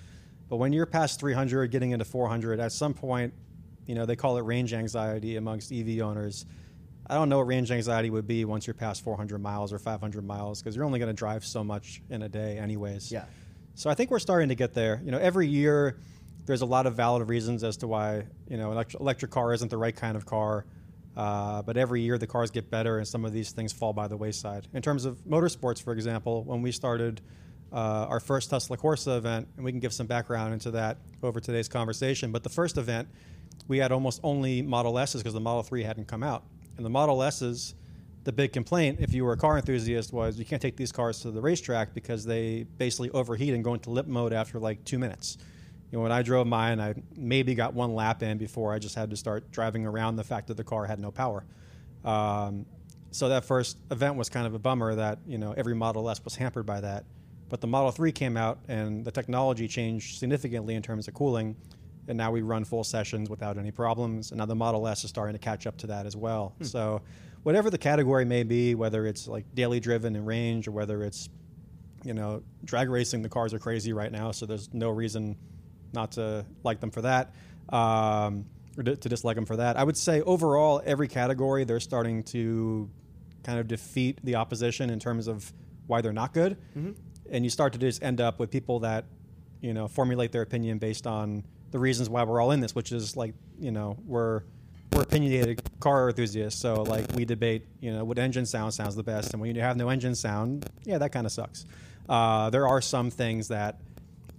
But 0.49 0.57
when 0.57 0.73
you're 0.73 0.85
past 0.85 1.19
300, 1.19 1.71
getting 1.71 1.91
into 1.91 2.05
400, 2.05 2.59
at 2.59 2.71
some 2.71 2.93
point, 2.93 3.33
you 3.85 3.95
know, 3.95 4.05
they 4.05 4.15
call 4.15 4.37
it 4.37 4.41
range 4.41 4.73
anxiety 4.73 5.35
amongst 5.35 5.71
EV 5.71 6.01
owners. 6.01 6.45
I 7.07 7.15
don't 7.15 7.27
know 7.27 7.39
what 7.39 7.47
range 7.47 7.71
anxiety 7.71 8.09
would 8.09 8.27
be 8.27 8.45
once 8.45 8.65
you're 8.65 8.73
past 8.73 9.03
400 9.03 9.39
miles 9.39 9.73
or 9.73 9.79
500 9.79 10.25
miles 10.25 10.61
because 10.61 10.75
you're 10.75 10.85
only 10.85 10.99
going 10.99 11.09
to 11.09 11.13
drive 11.13 11.43
so 11.43 11.63
much 11.63 12.01
in 12.09 12.21
a 12.21 12.29
day, 12.29 12.57
anyways. 12.57 13.11
Yeah. 13.11 13.25
So 13.75 13.89
I 13.89 13.93
think 13.93 14.11
we're 14.11 14.19
starting 14.19 14.49
to 14.49 14.55
get 14.55 14.73
there. 14.73 15.01
You 15.03 15.11
know, 15.11 15.17
every 15.17 15.47
year 15.47 15.97
there's 16.45 16.61
a 16.61 16.65
lot 16.65 16.85
of 16.85 16.95
valid 16.95 17.27
reasons 17.27 17.63
as 17.63 17.77
to 17.77 17.87
why 17.87 18.25
you 18.47 18.57
know 18.57 18.71
electric, 18.71 19.01
electric 19.01 19.31
car 19.31 19.53
isn't 19.53 19.69
the 19.69 19.77
right 19.77 19.95
kind 19.95 20.15
of 20.15 20.25
car. 20.25 20.65
Uh, 21.15 21.61
but 21.61 21.77
every 21.77 22.01
year 22.01 22.17
the 22.17 22.25
cars 22.25 22.49
get 22.49 22.71
better, 22.71 22.97
and 22.97 23.07
some 23.07 23.23
of 23.23 23.33
these 23.33 23.51
things 23.51 23.71
fall 23.71 23.93
by 23.93 24.07
the 24.07 24.17
wayside. 24.17 24.67
In 24.73 24.81
terms 24.81 25.05
of 25.05 25.17
motorsports, 25.25 25.81
for 25.81 25.93
example, 25.93 26.43
when 26.43 26.61
we 26.63 26.71
started 26.71 27.21
uh, 27.73 28.05
our 28.07 28.19
first 28.19 28.51
Tesla 28.51 28.77
Corsa 28.77 29.17
event, 29.17 29.47
and 29.55 29.65
we 29.65 29.71
can 29.71 29.79
give 29.79 29.93
some 29.93 30.05
background 30.05 30.53
into 30.53 30.71
that 30.71 30.97
over 31.23 31.39
today's 31.39 31.67
conversation. 31.67 32.31
But 32.31 32.43
the 32.43 32.49
first 32.49 32.77
event, 32.77 33.07
we 33.67 33.79
had 33.79 33.91
almost 33.91 34.19
only 34.23 34.61
Model 34.61 34.99
S's 34.99 35.21
because 35.21 35.33
the 35.33 35.39
Model 35.39 35.63
3 35.63 35.83
hadn't 35.83 36.07
come 36.07 36.21
out. 36.21 36.43
And 36.77 36.85
the 36.85 36.89
Model 36.89 37.23
S's, 37.23 37.73
the 38.25 38.31
big 38.31 38.53
complaint, 38.53 38.99
if 38.99 39.13
you 39.13 39.25
were 39.25 39.33
a 39.33 39.37
car 39.37 39.57
enthusiast, 39.57 40.13
was 40.13 40.37
you 40.37 40.45
can't 40.45 40.61
take 40.61 40.77
these 40.77 40.91
cars 40.91 41.19
to 41.21 41.31
the 41.31 41.41
racetrack 41.41 41.95
because 41.95 42.23
they 42.23 42.67
basically 42.77 43.09
overheat 43.09 43.53
and 43.53 43.63
go 43.63 43.73
into 43.73 43.89
limp 43.89 44.07
mode 44.07 44.33
after 44.33 44.59
like 44.59 44.83
two 44.85 44.99
minutes. 44.99 45.37
You 45.91 45.97
know, 45.97 46.03
when 46.03 46.11
I 46.11 46.21
drove 46.21 46.45
mine, 46.45 46.79
I 46.79 46.93
maybe 47.15 47.55
got 47.55 47.73
one 47.73 47.95
lap 47.95 48.21
in 48.21 48.37
before 48.37 48.73
I 48.73 48.79
just 48.79 48.95
had 48.95 49.09
to 49.09 49.17
start 49.17 49.51
driving 49.51 49.85
around 49.85 50.15
the 50.15 50.23
fact 50.23 50.47
that 50.47 50.57
the 50.57 50.63
car 50.63 50.85
had 50.85 50.99
no 50.99 51.11
power. 51.11 51.43
Um, 52.05 52.65
so 53.11 53.29
that 53.29 53.45
first 53.45 53.77
event 53.91 54.15
was 54.15 54.29
kind 54.29 54.47
of 54.47 54.53
a 54.53 54.59
bummer 54.59 54.95
that 54.95 55.19
you 55.27 55.37
know 55.37 55.53
every 55.55 55.75
Model 55.75 56.09
S 56.09 56.23
was 56.23 56.35
hampered 56.35 56.65
by 56.65 56.81
that. 56.81 57.05
But 57.49 57.61
the 57.61 57.67
Model 57.67 57.91
3 57.91 58.11
came 58.11 58.35
out 58.37 58.59
and 58.67 59.05
the 59.05 59.11
technology 59.11 59.67
changed 59.67 60.17
significantly 60.17 60.75
in 60.75 60.81
terms 60.81 61.07
of 61.07 61.13
cooling, 61.13 61.55
and 62.07 62.17
now 62.17 62.31
we 62.31 62.41
run 62.41 62.63
full 62.63 62.83
sessions 62.83 63.29
without 63.29 63.57
any 63.57 63.71
problems. 63.71 64.31
And 64.31 64.39
now 64.39 64.45
the 64.45 64.55
Model 64.55 64.87
S 64.87 65.03
is 65.03 65.09
starting 65.09 65.33
to 65.33 65.39
catch 65.39 65.67
up 65.67 65.77
to 65.77 65.87
that 65.87 66.05
as 66.05 66.15
well. 66.15 66.55
So, 66.61 67.01
whatever 67.43 67.69
the 67.69 67.77
category 67.77 68.25
may 68.25 68.43
be, 68.43 68.75
whether 68.75 69.05
it's 69.05 69.27
like 69.27 69.45
daily 69.53 69.79
driven 69.79 70.15
and 70.15 70.25
range, 70.25 70.67
or 70.67 70.71
whether 70.71 71.03
it's 71.03 71.29
you 72.03 72.13
know 72.13 72.43
drag 72.65 72.89
racing, 72.89 73.21
the 73.21 73.29
cars 73.29 73.53
are 73.53 73.59
crazy 73.59 73.93
right 73.93 74.11
now, 74.11 74.31
so 74.31 74.45
there's 74.45 74.73
no 74.73 74.89
reason 74.89 75.37
not 75.93 76.13
to 76.13 76.45
like 76.63 76.79
them 76.79 76.91
for 76.91 77.01
that. 77.01 77.33
Um, 77.69 78.45
or 78.77 78.83
to 78.83 78.95
to 78.95 79.09
dislike 79.09 79.35
them 79.35 79.45
for 79.45 79.57
that. 79.57 79.77
I 79.77 79.83
would 79.83 79.97
say 79.97 80.21
overall, 80.21 80.81
every 80.83 81.07
category 81.07 81.63
they're 81.63 81.79
starting 81.79 82.23
to 82.23 82.89
kind 83.43 83.59
of 83.59 83.67
defeat 83.67 84.19
the 84.23 84.35
opposition 84.35 84.89
in 84.89 84.99
terms 84.99 85.27
of 85.27 85.53
why 85.87 86.01
they're 86.01 86.13
not 86.13 86.33
good, 86.33 86.57
and 87.33 87.43
you 87.43 87.49
start 87.49 87.73
to 87.73 87.79
just 87.79 88.01
end 88.03 88.21
up 88.21 88.39
with 88.39 88.51
people 88.51 88.79
that 88.79 89.05
you 89.59 89.73
know 89.73 89.87
formulate 89.87 90.31
their 90.31 90.43
opinion 90.43 90.77
based 90.77 91.05
on 91.05 91.43
the 91.71 91.79
reasons 91.79 92.09
why 92.09 92.23
we're 92.23 92.39
all 92.39 92.51
in 92.51 92.61
this, 92.61 92.73
which 92.75 92.91
is 92.93 93.17
like 93.17 93.33
you 93.59 93.71
know 93.71 93.97
we're 94.05 94.43
we're 94.93 95.01
opinionated 95.01 95.61
car 95.79 96.09
enthusiasts, 96.09 96.61
so 96.61 96.83
like 96.83 97.11
we 97.15 97.25
debate 97.25 97.65
you 97.81 97.91
know 97.91 98.05
what 98.05 98.19
engine 98.19 98.45
sound 98.45 98.73
sounds 98.73 98.95
the 98.95 99.03
best, 99.03 99.33
and 99.33 99.41
when 99.41 99.53
you 99.53 99.61
have 99.61 99.75
no 99.75 99.89
engine 99.89 100.15
sound, 100.15 100.69
yeah, 100.85 100.99
that 100.99 101.11
kind 101.11 101.25
of 101.25 101.31
sucks. 101.31 101.65
Uh, 102.07 102.49
there 102.51 102.67
are 102.67 102.81
some 102.81 103.09
things 103.09 103.47
that 103.47 103.81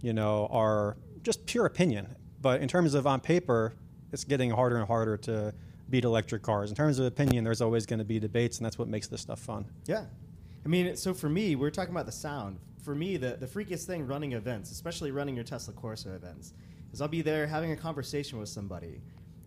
you 0.00 0.12
know 0.12 0.48
are 0.50 0.96
just 1.22 1.44
pure 1.46 1.66
opinion, 1.66 2.06
but 2.40 2.60
in 2.60 2.68
terms 2.68 2.94
of 2.94 3.06
on 3.06 3.20
paper, 3.20 3.74
it's 4.12 4.24
getting 4.24 4.50
harder 4.50 4.76
and 4.76 4.86
harder 4.86 5.16
to 5.16 5.52
beat 5.90 6.04
electric 6.04 6.42
cars. 6.42 6.70
In 6.70 6.76
terms 6.76 6.98
of 6.98 7.06
opinion, 7.06 7.42
there's 7.42 7.60
always 7.60 7.86
going 7.86 7.98
to 7.98 8.04
be 8.04 8.20
debates, 8.20 8.58
and 8.58 8.64
that's 8.64 8.78
what 8.78 8.88
makes 8.88 9.08
this 9.08 9.22
stuff 9.22 9.40
fun. 9.40 9.66
Yeah. 9.86 10.04
I 10.64 10.68
mean, 10.68 10.96
so 10.96 11.12
for 11.12 11.28
me, 11.28 11.56
we're 11.56 11.70
talking 11.70 11.92
about 11.92 12.06
the 12.06 12.12
sound. 12.12 12.58
For 12.85 12.95
me, 12.95 13.17
the, 13.17 13.37
the 13.41 13.47
freakiest 13.47 13.85
thing 13.85 14.07
running 14.07 14.33
events, 14.33 14.71
especially 14.71 15.11
running 15.11 15.35
your 15.35 15.45
Tesla 15.45 15.73
Corsa 15.75 16.14
events, 16.14 16.53
is 16.93 17.00
I'll 17.00 17.09
be 17.09 17.23
there 17.23 17.47
having 17.47 17.73
a 17.73 17.76
conversation 17.76 18.38
with 18.38 18.49
somebody. 18.49 19.00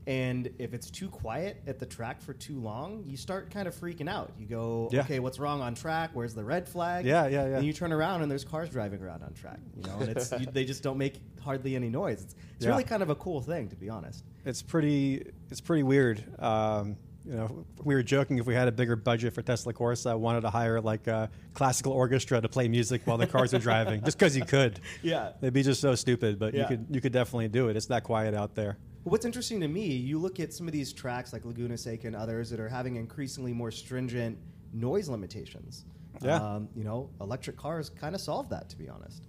And 0.07 0.49
if 0.57 0.73
it's 0.73 0.89
too 0.89 1.09
quiet 1.09 1.61
at 1.67 1.79
the 1.79 1.85
track 1.85 2.21
for 2.21 2.33
too 2.33 2.59
long, 2.59 3.03
you 3.05 3.17
start 3.17 3.51
kind 3.51 3.67
of 3.67 3.75
freaking 3.75 4.09
out. 4.09 4.31
You 4.39 4.45
go, 4.47 4.89
Yeah. 4.91 5.01
okay, 5.01 5.19
what's 5.19 5.37
wrong 5.37 5.59
on 5.61 5.75
track? 5.75 6.11
Where's 6.13 6.33
the 6.33 6.43
red 6.45 6.67
flag? 6.67 7.05
Yeah, 7.05 7.27
yeah, 7.27 7.45
yeah. 7.47 7.57
And 7.57 7.65
you 7.65 7.73
turn 7.73 7.91
around 7.91 8.21
and 8.21 8.31
there's 8.31 8.45
cars 8.45 8.69
driving 8.69 9.01
around 9.03 9.21
on 9.21 9.33
track. 9.33 9.59
You 9.75 9.83
know, 9.83 9.97
and 9.99 10.09
it's 10.09 10.31
you, 10.31 10.45
they 10.45 10.63
just 10.63 10.81
don't 10.81 10.97
make 10.97 11.19
hardly 11.41 11.75
any 11.75 11.89
noise. 11.89 12.23
It's, 12.23 12.35
it's 12.55 12.63
Yeah. 12.65 12.71
really 12.71 12.85
kind 12.85 13.03
of 13.03 13.09
a 13.09 13.15
cool 13.15 13.41
thing, 13.41 13.67
to 13.67 13.75
be 13.75 13.89
honest. 13.89 14.23
It's 14.45 14.61
pretty. 14.61 15.29
It's 15.51 15.59
pretty 15.61 15.83
weird. 15.83 16.23
Um, 16.41 16.95
you 17.27 17.35
know, 17.35 17.65
we 17.83 17.93
were 17.93 18.03
joking 18.03 18.37
if 18.37 18.45
we 18.45 18.53
had 18.53 18.69
a 18.69 18.71
bigger 18.71 18.95
budget 18.95 19.33
for 19.33 19.41
Tesla 19.41 19.73
Corsa, 19.73 20.11
I 20.11 20.15
wanted 20.15 20.41
to 20.41 20.49
hire 20.49 20.79
like 20.79 21.07
a 21.07 21.29
classical 21.53 21.91
orchestra 21.91 22.39
to 22.39 22.47
play 22.47 22.69
music 22.69 23.01
while 23.03 23.17
the 23.17 23.27
cars 23.27 23.53
are 23.53 23.59
driving, 23.59 24.01
just 24.03 24.17
because 24.17 24.35
you 24.37 24.45
could. 24.45 24.79
Yeah. 25.03 25.33
They'd 25.41 25.53
be 25.53 25.63
just 25.63 25.81
so 25.81 25.95
stupid, 25.95 26.39
but 26.39 26.53
you 26.53 26.65
could 26.65 26.87
you 26.89 27.01
could 27.01 27.11
definitely 27.11 27.49
do 27.49 27.69
it. 27.69 27.75
It's 27.75 27.85
that 27.87 28.03
quiet 28.03 28.33
out 28.33 28.55
there. 28.55 28.77
What's 29.03 29.25
interesting 29.25 29.59
to 29.61 29.67
me, 29.67 29.85
you 29.85 30.17
look 30.19 30.39
at 30.39 30.53
some 30.53 30.67
of 30.67 30.73
these 30.73 30.91
tracks 30.91 31.33
like 31.33 31.45
Laguna 31.45 31.77
Seca 31.77 32.07
and 32.07 32.15
others 32.15 32.49
that 32.49 32.59
are 32.59 32.69
having 32.69 32.95
increasingly 32.95 33.53
more 33.53 33.71
stringent 33.71 34.37
noise 34.73 35.07
limitations. 35.07 35.85
Yeah. 36.21 36.35
Um, 36.35 36.69
you 36.75 36.83
know, 36.83 37.09
electric 37.21 37.57
cars 37.57 37.89
kind 37.89 38.15
of 38.15 38.21
solve 38.21 38.49
that, 38.49 38.69
to 38.69 38.77
be 38.77 38.89
honest. 38.89 39.27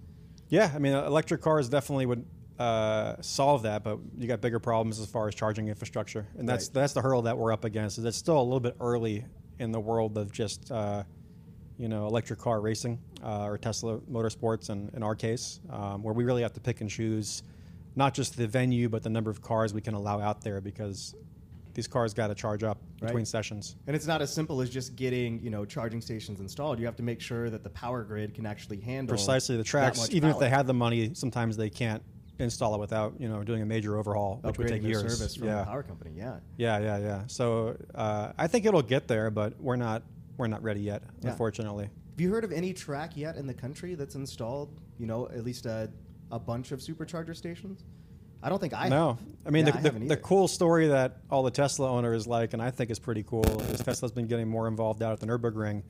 Yeah, 0.49 0.71
I 0.73 0.79
mean, 0.79 0.93
electric 0.93 1.41
cars 1.41 1.69
definitely 1.69 2.07
would 2.07 2.25
uh, 2.59 3.15
solve 3.21 3.63
that, 3.63 3.83
but 3.83 3.99
you 4.17 4.27
got 4.27 4.41
bigger 4.41 4.59
problems 4.59 4.99
as 4.99 5.09
far 5.09 5.27
as 5.29 5.33
charging 5.33 5.69
infrastructure, 5.69 6.27
and 6.37 6.47
that's 6.47 6.67
Right. 6.67 6.73
that's 6.73 6.93
the 6.93 7.01
hurdle 7.01 7.21
that 7.23 7.37
we're 7.37 7.53
up 7.53 7.63
against. 7.63 7.97
Is 7.97 8.05
it's 8.05 8.17
still 8.17 8.39
a 8.39 8.43
little 8.43 8.59
bit 8.59 8.75
early 8.81 9.25
in 9.59 9.71
the 9.71 9.79
world 9.79 10.17
of 10.17 10.31
just 10.31 10.69
uh, 10.69 11.03
you 11.77 11.87
know 11.87 12.05
electric 12.05 12.37
car 12.39 12.59
racing 12.59 12.99
uh, 13.23 13.45
or 13.45 13.57
Tesla 13.57 13.99
Motorsports, 14.11 14.69
and 14.69 14.93
in 14.93 15.03
our 15.03 15.15
case, 15.15 15.61
um, 15.69 16.03
where 16.03 16.13
we 16.13 16.25
really 16.25 16.41
have 16.41 16.53
to 16.53 16.59
pick 16.59 16.81
and 16.81 16.89
choose 16.89 17.43
not 17.95 18.13
just 18.13 18.37
the 18.37 18.47
venue 18.47 18.87
but 18.87 19.03
the 19.03 19.09
number 19.09 19.31
of 19.31 19.41
cars 19.41 19.73
we 19.73 19.81
can 19.81 19.93
allow 19.93 20.19
out 20.19 20.41
there 20.41 20.61
because 20.61 21.15
these 21.73 21.87
cars 21.87 22.13
got 22.13 22.27
to 22.27 22.35
charge 22.35 22.63
up 22.63 22.81
between 22.99 23.19
Right. 23.19 23.27
sessions. 23.27 23.75
And 23.87 23.95
it's 23.95 24.05
not 24.07 24.21
as 24.21 24.33
simple 24.33 24.61
as 24.61 24.69
just 24.69 24.95
getting, 24.95 25.39
you 25.39 25.49
know, 25.49 25.65
charging 25.65 26.01
stations 26.01 26.39
installed. 26.39 26.79
You 26.79 26.85
have 26.85 26.95
to 26.97 27.03
make 27.03 27.21
sure 27.21 27.49
that 27.49 27.63
the 27.63 27.69
power 27.69 28.03
grid 28.03 28.33
can 28.33 28.45
actually 28.45 28.79
handle 28.79 29.15
Precisely, 29.15 29.55
the 29.55 29.63
tracks, 29.63 30.09
even 30.11 30.29
if 30.29 30.39
they 30.39 30.49
had 30.49 30.67
the 30.67 30.73
money, 30.73 31.13
sometimes 31.13 31.57
they 31.57 31.69
can't 31.69 32.03
install 32.39 32.73
it 32.73 32.79
without 32.79 33.13
you 33.19 33.29
know 33.29 33.43
doing 33.43 33.61
a 33.61 33.65
major 33.65 33.97
overhaul, 33.97 34.39
which 34.41 34.57
would 34.57 34.67
take 34.67 34.81
years. 34.81 35.01
service 35.01 35.35
from 35.35 35.47
yeah. 35.47 35.59
the 35.59 35.65
power 35.65 35.83
company. 35.83 36.11
Yeah. 36.15 36.37
yeah, 36.57 36.79
yeah, 36.79 36.97
yeah. 36.97 37.23
So 37.27 37.77
uh, 37.93 38.31
I 38.37 38.47
think 38.47 38.65
it'll 38.65 38.81
get 38.81 39.07
there, 39.07 39.29
but 39.29 39.59
we're 39.59 39.75
not 39.75 40.03
we're 40.37 40.47
not 40.47 40.63
ready 40.63 40.81
yet, 40.81 41.03
Yeah. 41.21 41.31
unfortunately. 41.31 41.85
Have 41.85 42.21
you 42.21 42.31
heard 42.31 42.43
of 42.43 42.51
any 42.51 42.73
track 42.73 43.15
yet 43.15 43.35
in 43.35 43.45
the 43.45 43.53
country 43.53 43.95
that's 43.95 44.15
installed, 44.15 44.69
you 44.97 45.05
know, 45.05 45.27
at 45.29 45.43
least 45.43 45.65
a, 45.65 45.89
a 46.31 46.39
bunch 46.39 46.71
of 46.71 46.79
supercharger 46.79 47.35
stations? 47.35 47.83
I 48.41 48.47
don't 48.47 48.59
think 48.59 48.73
I 48.73 48.87
no, 48.87 49.09
have. 49.09 49.19
I 49.45 49.49
mean 49.49 49.65
Yeah, 49.65 49.73
the, 49.73 49.89
I 49.89 49.91
the, 49.91 50.05
the 50.05 50.17
cool 50.17 50.47
story 50.47 50.87
that 50.87 51.17
all 51.29 51.43
the 51.43 51.51
Tesla 51.51 51.89
owners 51.91 52.25
like, 52.25 52.53
and 52.53 52.61
I 52.61 52.71
think 52.71 52.89
is 52.89 52.99
pretty 52.99 53.23
cool, 53.23 53.43
is 53.63 53.81
Tesla's 53.81 54.13
been 54.13 54.27
getting 54.27 54.47
more 54.47 54.67
involved 54.67 55.03
out 55.03 55.11
at 55.11 55.19
the 55.19 55.27
Nurburgring, 55.27 55.83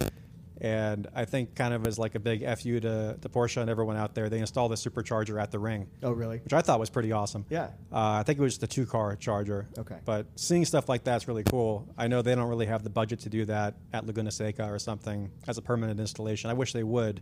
and 0.62 1.08
I 1.16 1.26
think 1.26 1.56
kind 1.56 1.74
of 1.74 1.88
as 1.88 1.98
like 1.98 2.16
a 2.16 2.20
big 2.20 2.42
fu 2.60 2.80
to, 2.80 3.18
to 3.22 3.30
Porsche 3.30 3.62
and 3.62 3.70
everyone 3.70 3.96
out 3.98 4.14
there, 4.16 4.28
they 4.30 4.40
installed 4.40 4.72
a 4.74 4.76
supercharger 4.76 5.42
at 5.42 5.52
the 5.52 5.60
ring, 5.60 5.88
Oh, 6.04 6.12
really? 6.12 6.40
which 6.40 6.54
I 6.54 6.62
thought 6.62 6.80
was 6.80 6.90
pretty 6.90 7.12
awesome. 7.12 7.46
Yeah. 7.50 7.68
Uh, 7.92 8.20
I 8.20 8.24
think 8.24 8.40
it 8.40 8.42
was 8.42 8.54
just 8.58 8.64
a 8.64 8.68
two-car 8.68 9.16
charger. 9.16 9.68
Okay. 9.78 9.98
But 10.06 10.28
seeing 10.36 10.66
stuff 10.66 10.90
like 10.90 11.04
that's 11.04 11.28
really 11.28 11.44
cool. 11.44 11.88
I 11.98 12.08
know 12.08 12.22
they 12.22 12.36
don't 12.36 12.50
really 12.50 12.66
have 12.66 12.84
the 12.84 12.90
budget 12.90 13.20
to 13.22 13.30
do 13.30 13.46
that 13.46 13.76
at 13.94 14.06
Laguna 14.06 14.32
Seca 14.32 14.66
or 14.70 14.80
something 14.80 15.32
as 15.48 15.58
a 15.58 15.62
permanent 15.62 16.00
installation. 16.00 16.50
I 16.50 16.54
wish 16.54 16.74
they 16.74 16.84
would. 16.84 17.22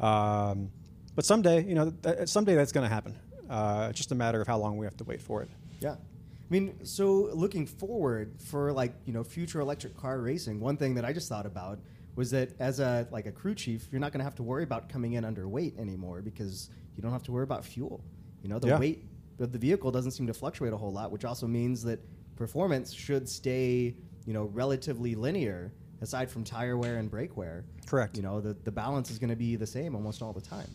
Um, 0.00 0.70
but 1.14 1.24
someday, 1.24 1.64
you 1.64 1.74
know, 1.74 1.90
th- 2.02 2.28
someday 2.28 2.54
that's 2.54 2.72
going 2.72 2.86
to 2.88 2.92
happen. 2.94 3.16
Uh, 3.48 3.86
it's 3.90 3.96
just 3.98 4.12
a 4.12 4.14
matter 4.14 4.40
of 4.40 4.46
how 4.46 4.58
long 4.58 4.76
we 4.76 4.84
have 4.86 4.96
to 4.98 5.04
wait 5.04 5.22
for 5.22 5.42
it. 5.42 5.48
Yeah. 5.80 5.92
I 5.92 5.98
mean, 6.50 6.84
so 6.84 7.30
looking 7.32 7.66
forward 7.66 8.34
for 8.40 8.72
like, 8.72 8.92
you 9.04 9.12
know, 9.12 9.24
future 9.24 9.60
electric 9.60 9.96
car 9.96 10.20
racing, 10.20 10.60
one 10.60 10.76
thing 10.76 10.94
that 10.94 11.04
I 11.04 11.12
just 11.12 11.28
thought 11.28 11.46
about 11.46 11.78
was 12.16 12.30
that 12.32 12.50
as 12.58 12.80
a 12.80 13.06
like 13.12 13.26
a 13.26 13.32
crew 13.32 13.54
chief, 13.54 13.88
you're 13.92 14.00
not 14.00 14.10
going 14.12 14.18
to 14.20 14.24
have 14.24 14.34
to 14.36 14.42
worry 14.42 14.64
about 14.64 14.88
coming 14.88 15.12
in 15.12 15.24
underweight 15.24 15.78
anymore 15.78 16.22
because 16.22 16.70
you 16.96 17.02
don't 17.02 17.12
have 17.12 17.22
to 17.24 17.32
worry 17.32 17.44
about 17.44 17.64
fuel. 17.64 18.02
You 18.42 18.48
know, 18.48 18.58
the 18.58 18.68
Yeah. 18.68 18.78
weight 18.78 19.04
of 19.38 19.52
the 19.52 19.58
vehicle 19.58 19.90
doesn't 19.90 20.12
seem 20.12 20.26
to 20.26 20.34
fluctuate 20.34 20.72
a 20.72 20.76
whole 20.76 20.92
lot, 20.92 21.12
which 21.12 21.24
also 21.24 21.46
means 21.46 21.82
that 21.84 22.00
performance 22.36 22.92
should 22.92 23.28
stay, 23.28 23.94
you 24.26 24.32
know, 24.32 24.44
relatively 24.46 25.14
linear 25.14 25.72
aside 26.00 26.30
from 26.30 26.42
tire 26.44 26.76
wear 26.76 26.96
and 26.96 27.10
brake 27.10 27.36
wear. 27.36 27.64
Correct. 27.86 28.16
You 28.16 28.22
know, 28.22 28.40
the, 28.40 28.54
the 28.64 28.72
balance 28.72 29.10
is 29.10 29.18
going 29.18 29.30
to 29.30 29.36
be 29.36 29.56
the 29.56 29.66
same 29.66 29.94
almost 29.94 30.22
all 30.22 30.32
the 30.32 30.40
time. 30.40 30.68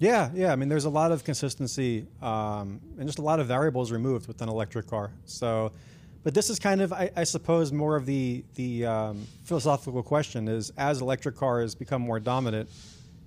Yeah, 0.00 0.30
yeah. 0.34 0.52
I 0.52 0.56
mean, 0.56 0.68
there's 0.68 0.84
a 0.84 0.90
lot 0.90 1.10
of 1.12 1.24
consistency 1.24 2.06
um, 2.22 2.80
and 2.98 3.06
just 3.06 3.18
a 3.18 3.22
lot 3.22 3.40
of 3.40 3.48
variables 3.48 3.90
removed 3.90 4.28
with 4.28 4.40
an 4.42 4.48
electric 4.48 4.86
car. 4.86 5.12
So, 5.24 5.72
but 6.28 6.34
this 6.34 6.50
is 6.50 6.58
kind 6.58 6.82
of, 6.82 6.92
I, 6.92 7.10
I 7.16 7.24
suppose, 7.24 7.72
more 7.72 7.96
of 7.96 8.04
the 8.04 8.44
the 8.54 8.84
um, 8.84 9.26
philosophical 9.44 10.02
question: 10.02 10.46
is 10.46 10.70
as 10.76 11.00
electric 11.00 11.36
cars 11.36 11.74
become 11.74 12.02
more 12.02 12.20
dominant, 12.20 12.68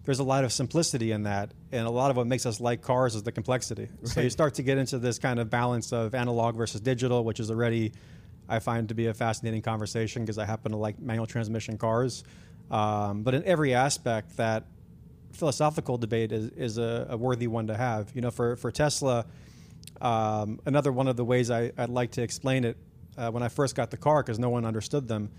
there's 0.05 0.19
a 0.19 0.23
lot 0.23 0.43
of 0.43 0.53
simplicity 0.53 1.11
in 1.11 1.23
that, 1.23 1.49
and 1.71 1.87
a 1.87 1.89
lot 1.89 2.11
of 2.11 2.17
what 2.17 2.27
makes 2.27 2.45
us 2.45 2.59
like 2.59 2.83
cars 2.83 3.15
is 3.15 3.23
the 3.23 3.31
complexity. 3.31 3.89
So 4.03 4.21
you 4.21 4.29
start 4.29 4.53
to 4.53 4.61
get 4.61 4.77
into 4.77 4.99
this 4.99 5.17
kind 5.17 5.39
of 5.39 5.49
balance 5.49 5.91
of 5.91 6.13
analog 6.13 6.55
versus 6.55 6.79
digital, 6.79 7.23
which 7.23 7.39
is 7.39 7.49
already 7.49 7.91
I 8.47 8.59
find 8.59 8.87
to 8.89 8.93
be 8.93 9.07
a 9.07 9.15
fascinating 9.15 9.63
conversation 9.63 10.21
because 10.21 10.37
I 10.37 10.45
happen 10.45 10.71
to 10.71 10.77
like 10.77 10.99
manual 10.99 11.25
transmission 11.25 11.79
cars. 11.79 12.23
Um, 12.69 13.23
but 13.23 13.33
in 13.33 13.43
every 13.45 13.73
aspect, 13.73 14.37
that 14.37 14.65
philosophical 15.31 15.97
debate 15.97 16.31
is, 16.31 16.49
is 16.49 16.77
a, 16.77 17.07
a 17.09 17.17
worthy 17.17 17.47
one 17.47 17.65
to 17.65 17.75
have. 17.75 18.11
You 18.13 18.21
know, 18.21 18.29
for, 18.29 18.57
for 18.57 18.69
Tesla, 18.69 19.25
um, 20.01 20.59
another 20.67 20.91
one 20.91 21.07
of 21.07 21.15
the 21.15 21.25
ways 21.25 21.49
I, 21.49 21.71
I'd 21.75 21.89
like 21.89 22.11
to 22.11 22.21
explain 22.21 22.63
it 22.63 22.77
uh, 23.17 23.31
when 23.31 23.43
I 23.43 23.49
first 23.49 23.75
got 23.75 23.91
the 23.91 23.97
car, 23.97 24.23
because 24.23 24.39
no 24.39 24.49
one 24.49 24.65
understood 24.65 25.07
them, 25.07 25.29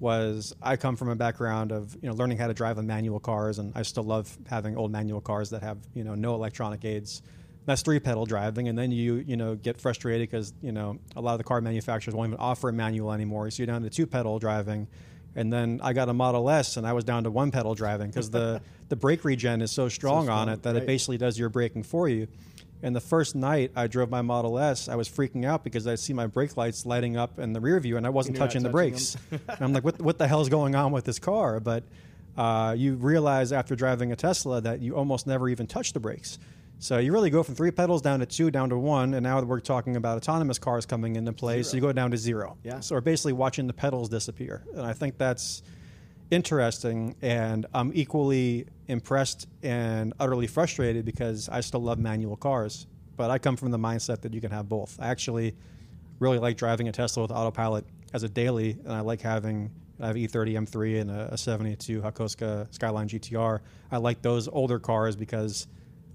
was 0.00 0.54
I 0.62 0.76
come 0.76 0.96
from 0.96 1.10
a 1.10 1.14
background 1.14 1.72
of 1.72 1.94
you 2.02 2.08
know 2.08 2.14
learning 2.14 2.38
how 2.38 2.46
to 2.46 2.54
drive 2.54 2.78
a 2.78 2.82
manual 2.82 3.20
cars, 3.20 3.58
and 3.58 3.72
I 3.76 3.82
still 3.82 4.02
love 4.02 4.36
having 4.48 4.76
old 4.76 4.90
manual 4.90 5.20
cars 5.20 5.50
that 5.50 5.62
have 5.62 5.78
you 5.94 6.04
know 6.04 6.14
no 6.14 6.34
electronic 6.34 6.84
aids. 6.84 7.22
That's 7.66 7.82
three 7.82 8.00
pedal 8.00 8.24
driving, 8.24 8.68
and 8.68 8.76
then 8.76 8.90
you 8.90 9.16
you 9.16 9.36
know 9.36 9.54
get 9.54 9.80
frustrated 9.80 10.28
because 10.28 10.54
you 10.62 10.72
know 10.72 10.98
a 11.14 11.20
lot 11.20 11.32
of 11.32 11.38
the 11.38 11.44
car 11.44 11.60
manufacturers 11.60 12.14
won't 12.14 12.30
even 12.30 12.40
offer 12.40 12.70
a 12.70 12.72
manual 12.72 13.12
anymore, 13.12 13.50
so 13.50 13.62
you're 13.62 13.66
down 13.66 13.82
to 13.82 13.90
two 13.90 14.06
pedal 14.06 14.38
driving. 14.38 14.88
And 15.36 15.52
then 15.52 15.80
I 15.84 15.92
got 15.92 16.08
a 16.08 16.12
Model 16.12 16.50
S, 16.50 16.76
and 16.76 16.84
I 16.84 16.92
was 16.92 17.04
down 17.04 17.22
to 17.22 17.30
one 17.30 17.52
pedal 17.52 17.76
driving 17.76 18.08
because 18.08 18.30
the 18.30 18.62
the 18.88 18.96
brake 18.96 19.24
regen 19.24 19.60
is 19.60 19.70
so 19.70 19.88
strong, 19.88 20.28
on 20.28 20.46
strong, 20.46 20.48
it 20.48 20.62
that 20.62 20.74
right. 20.74 20.82
it 20.82 20.86
basically 20.86 21.18
does 21.18 21.38
your 21.38 21.50
braking 21.50 21.82
for 21.82 22.08
you. 22.08 22.26
And 22.82 22.96
the 22.96 23.00
first 23.00 23.34
night 23.34 23.72
I 23.76 23.86
drove 23.86 24.10
my 24.10 24.22
Model 24.22 24.58
S, 24.58 24.88
I 24.88 24.96
was 24.96 25.08
freaking 25.08 25.44
out 25.44 25.64
because 25.64 25.86
I 25.86 25.96
see 25.96 26.12
my 26.12 26.26
brake 26.26 26.56
lights 26.56 26.86
lighting 26.86 27.16
up 27.16 27.38
in 27.38 27.52
the 27.52 27.60
rear 27.60 27.78
view, 27.80 27.96
and 27.96 28.06
I 28.06 28.10
wasn't 28.10 28.36
And 28.36 28.42
touching 28.42 28.62
the 28.62 28.68
touching 28.68 28.72
brakes. 28.72 29.16
and 29.30 29.60
I'm 29.60 29.72
like, 29.72 29.84
what, 29.84 30.00
what 30.00 30.18
the 30.18 30.26
hell 30.26 30.40
is 30.40 30.48
going 30.48 30.74
on 30.74 30.92
with 30.92 31.04
this 31.04 31.18
car? 31.18 31.60
But 31.60 31.84
uh, 32.36 32.74
you 32.76 32.94
realize 32.94 33.52
after 33.52 33.76
driving 33.76 34.12
a 34.12 34.16
Tesla 34.16 34.60
that 34.62 34.80
you 34.80 34.96
almost 34.96 35.26
never 35.26 35.48
even 35.48 35.66
touch 35.66 35.92
the 35.92 36.00
brakes. 36.00 36.38
So 36.78 36.96
you 36.96 37.12
really 37.12 37.28
go 37.28 37.42
from 37.42 37.54
three 37.54 37.70
pedals 37.70 38.00
down 38.00 38.20
to 38.20 38.26
two, 38.26 38.50
down 38.50 38.70
to 38.70 38.78
one, 38.78 39.12
and 39.12 39.22
now 39.22 39.42
we're 39.42 39.60
talking 39.60 39.96
about 39.96 40.16
autonomous 40.16 40.58
cars 40.58 40.86
coming 40.86 41.16
into 41.16 41.32
play. 41.34 41.62
So 41.62 41.76
you 41.76 41.82
go 41.82 41.92
down 41.92 42.10
to 42.12 42.16
zero. 42.16 42.56
Yeah. 42.64 42.80
So 42.80 42.94
we're 42.94 43.02
basically 43.02 43.34
watching 43.34 43.66
the 43.66 43.74
pedals 43.74 44.08
disappear, 44.08 44.64
and 44.74 44.86
I 44.86 44.94
think 44.94 45.18
that's 45.18 45.62
interesting. 46.30 47.14
And 47.22 47.66
I'm 47.74 47.92
equally 47.94 48.66
impressed 48.88 49.46
and 49.62 50.12
utterly 50.18 50.46
frustrated 50.46 51.04
because 51.04 51.48
I 51.48 51.60
still 51.60 51.80
love 51.80 51.98
manual 51.98 52.36
cars, 52.36 52.86
but 53.16 53.30
I 53.30 53.38
come 53.38 53.56
from 53.56 53.70
the 53.70 53.78
mindset 53.78 54.22
that 54.22 54.34
you 54.34 54.40
can 54.40 54.50
have 54.50 54.68
both. 54.68 54.96
I 55.00 55.08
actually 55.08 55.54
really 56.18 56.38
like 56.38 56.56
driving 56.56 56.88
a 56.88 56.92
Tesla 56.92 57.22
with 57.22 57.30
autopilot 57.30 57.84
as 58.12 58.22
a 58.22 58.28
daily, 58.28 58.76
and 58.84 58.92
I 58.92 59.00
like 59.00 59.20
having 59.20 59.70
I 60.00 60.06
have 60.06 60.16
E 60.16 60.26
E30 60.26 60.66
M3 60.66 61.00
and 61.02 61.10
a, 61.10 61.34
a 61.34 61.38
72 61.38 62.00
Hakosuka 62.00 62.72
Skyline 62.72 63.08
GTR. 63.08 63.60
I 63.92 63.98
like 63.98 64.22
those 64.22 64.48
older 64.48 64.78
cars 64.78 65.14
because 65.14 65.66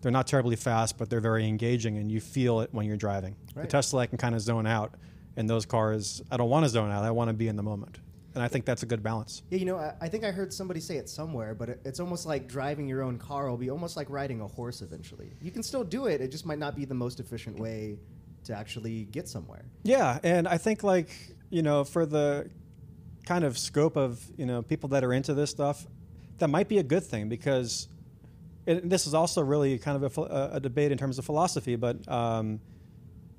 they're 0.01 0.11
not 0.11 0.27
terribly 0.27 0.55
fast, 0.55 0.97
but 0.97 1.09
they're 1.09 1.21
very 1.21 1.47
engaging, 1.47 1.97
and 1.97 2.11
you 2.11 2.19
feel 2.19 2.61
it 2.61 2.69
when 2.73 2.85
you're 2.85 2.97
driving. 2.97 3.35
The 3.55 3.67
Tesla 3.67 4.01
I 4.01 4.05
can 4.07 4.17
kind 4.17 4.35
of 4.35 4.41
zone 4.41 4.67
out, 4.67 4.95
and 5.35 5.49
those 5.49 5.65
cars 5.65 6.21
I 6.31 6.37
don't 6.37 6.49
want 6.49 6.65
to 6.65 6.69
zone 6.69 6.91
out. 6.91 7.03
I 7.03 7.11
want 7.11 7.29
to 7.29 7.33
be 7.33 7.47
in 7.47 7.55
the 7.55 7.63
moment, 7.63 7.99
and 8.35 8.43
I 8.43 8.49
think 8.49 8.65
that's 8.65 8.83
a 8.83 8.85
good 8.85 9.01
balance. 9.01 9.41
Yeah, 9.49 9.59
you 9.59 9.65
know, 9.65 9.77
I, 9.77 9.93
I 10.01 10.09
think 10.09 10.25
I 10.25 10.31
heard 10.31 10.53
somebody 10.53 10.81
say 10.81 10.97
it 10.97 11.09
somewhere, 11.09 11.55
but 11.55 11.69
it, 11.69 11.81
it's 11.85 12.01
almost 12.01 12.25
like 12.25 12.47
driving 12.47 12.87
your 12.87 13.01
own 13.01 13.17
car 13.17 13.49
will 13.49 13.57
be 13.57 13.69
almost 13.69 13.95
like 13.95 14.09
riding 14.09 14.41
a 14.41 14.47
horse 14.47 14.81
eventually. 14.81 15.31
You 15.41 15.51
can 15.51 15.63
still 15.63 15.85
do 15.85 16.07
it, 16.07 16.21
it 16.21 16.31
just 16.31 16.45
might 16.45 16.59
not 16.59 16.75
be 16.75 16.83
the 16.85 16.93
most 16.93 17.19
efficient 17.19 17.57
way 17.59 17.97
to 18.43 18.55
actually 18.55 19.05
get 19.05 19.27
somewhere. 19.27 19.65
Yeah, 19.83 20.19
and 20.21 20.47
I 20.47 20.57
think 20.57 20.83
like 20.83 21.09
you 21.49 21.61
know 21.61 21.83
for 21.85 22.05
the 22.05 22.49
kind 23.25 23.43
of 23.43 23.57
scope 23.57 23.95
of 23.95 24.21
you 24.37 24.45
know 24.45 24.61
people 24.61 24.89
that 24.89 25.03
are 25.03 25.13
into 25.13 25.33
this 25.33 25.49
stuff, 25.49 25.87
that 26.37 26.49
might 26.49 26.67
be 26.67 26.77
a 26.77 26.83
good 26.83 27.03
thing 27.03 27.29
because 27.29 27.87
it, 28.65 28.89
this 28.89 29.07
is 29.07 29.13
also 29.13 29.41
really 29.41 29.77
kind 29.77 30.03
of 30.03 30.17
a, 30.17 30.21
a, 30.21 30.49
a 30.55 30.59
debate 30.59 30.91
in 30.91 30.97
terms 30.97 31.17
of 31.17 31.25
philosophy. 31.25 31.75
But 31.75 32.07
um, 32.11 32.59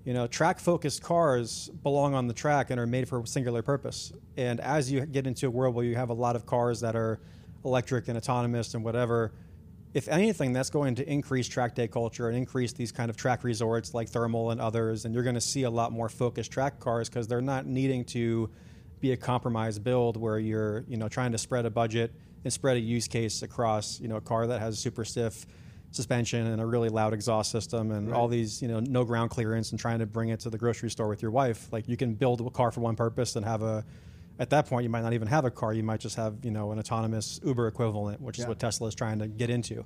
you 0.07 0.15
know, 0.15 0.29
track 0.29 0.61
focused 0.61 1.03
cars 1.03 1.69
belong 1.83 2.15
on 2.15 2.29
the 2.29 2.33
track 2.33 2.71
and 2.71 2.79
are 2.79 2.87
made 2.87 3.09
for 3.09 3.19
a 3.19 3.27
singular 3.27 3.61
purpose. 3.61 4.13
And 4.37 4.61
as 4.61 4.91
you 4.91 5.05
get 5.05 5.27
into 5.27 5.49
a 5.49 5.51
world 5.51 5.75
where 5.75 5.85
you 5.85 5.97
have 5.97 6.11
a 6.11 6.15
lot 6.15 6.37
of 6.37 6.47
cars 6.47 6.79
that 6.81 6.95
are 6.95 7.19
electric 7.65 8.07
and 8.07 8.17
autonomous 8.17 8.75
and 8.75 8.85
whatever, 8.85 9.33
if 9.95 10.07
anything, 10.07 10.53
that's 10.53 10.71
going 10.71 10.95
to 10.95 11.11
increase 11.11 11.49
track 11.49 11.75
day 11.75 11.89
culture 11.89 12.29
and 12.29 12.37
increase 12.39 12.73
these 12.73 12.93
kind 12.93 13.11
of 13.11 13.17
track 13.17 13.43
resorts 13.43 13.95
like 13.95 14.09
Thermal 14.09 14.53
and 14.53 14.61
others. 14.61 15.07
And 15.07 15.13
you're 15.13 15.25
going 15.25 15.35
to 15.35 15.41
see 15.41 15.65
a 15.65 15.71
lot 15.71 15.91
more 15.91 16.09
focused 16.09 16.53
track 16.53 16.79
cars 16.79 17.09
because 17.09 17.27
they're 17.27 17.41
not 17.41 17.67
needing 17.67 18.05
to 18.05 18.49
be 19.01 19.11
a 19.11 19.17
compromised 19.17 19.83
build 19.83 20.17
where 20.17 20.39
you're 20.39 20.85
you 20.87 20.97
know 20.97 21.09
trying 21.09 21.33
to 21.33 21.39
spread 21.39 21.67
a 21.67 21.71
budget 21.71 22.13
and 22.45 22.53
spread 22.53 22.77
a 22.77 22.81
use 22.81 23.09
case 23.09 23.43
across 23.43 24.01
you 24.01 24.09
know 24.09 24.17
a 24.17 24.21
car 24.21 24.47
that 24.47 24.61
has 24.61 24.79
super 24.79 25.05
stiff 25.05 25.47
suspension 25.97 26.47
and 26.47 26.61
a 26.61 26.67
really 26.67 26.89
loud 26.89 27.13
exhaust 27.13 27.51
system 27.51 27.91
and 27.91 28.13
all 28.13 28.29
these 28.29 28.61
you 28.63 28.69
know 28.69 28.79
no 28.81 29.05
ground 29.05 29.31
clearance 29.31 29.71
and 29.71 29.81
trying 29.81 29.99
to 29.99 30.07
bring 30.07 30.29
it 30.29 30.41
to 30.41 30.51
the 30.51 30.59
grocery 30.59 30.91
store 30.91 31.09
with 31.09 31.23
your 31.23 31.31
wife 31.31 31.67
like 31.73 31.89
you 31.89 31.97
can 31.97 32.15
build 32.15 32.41
a 32.41 32.51
car 32.51 32.71
for 32.71 32.81
one 32.81 32.95
purpose 32.95 33.35
and 33.37 33.45
have 33.45 33.63
a 33.63 33.85
at 34.39 34.51
that 34.51 34.67
point 34.67 34.85
you 34.85 34.91
might 34.91 35.01
not 35.03 35.15
even 35.15 35.27
have 35.29 35.45
a 35.47 35.51
car. 35.51 35.73
You 35.73 35.83
might 35.83 36.01
just 36.01 36.17
have 36.17 36.35
you 36.45 36.51
know 36.51 36.71
an 36.73 36.79
autonomous 36.79 37.41
uber 37.45 37.67
equivalent 37.67 38.21
which 38.21 38.39
is 38.39 38.47
what 38.47 38.59
tesla 38.59 38.89
is 38.89 38.95
trying 38.95 39.19
to 39.21 39.27
get 39.27 39.51
into. 39.51 39.85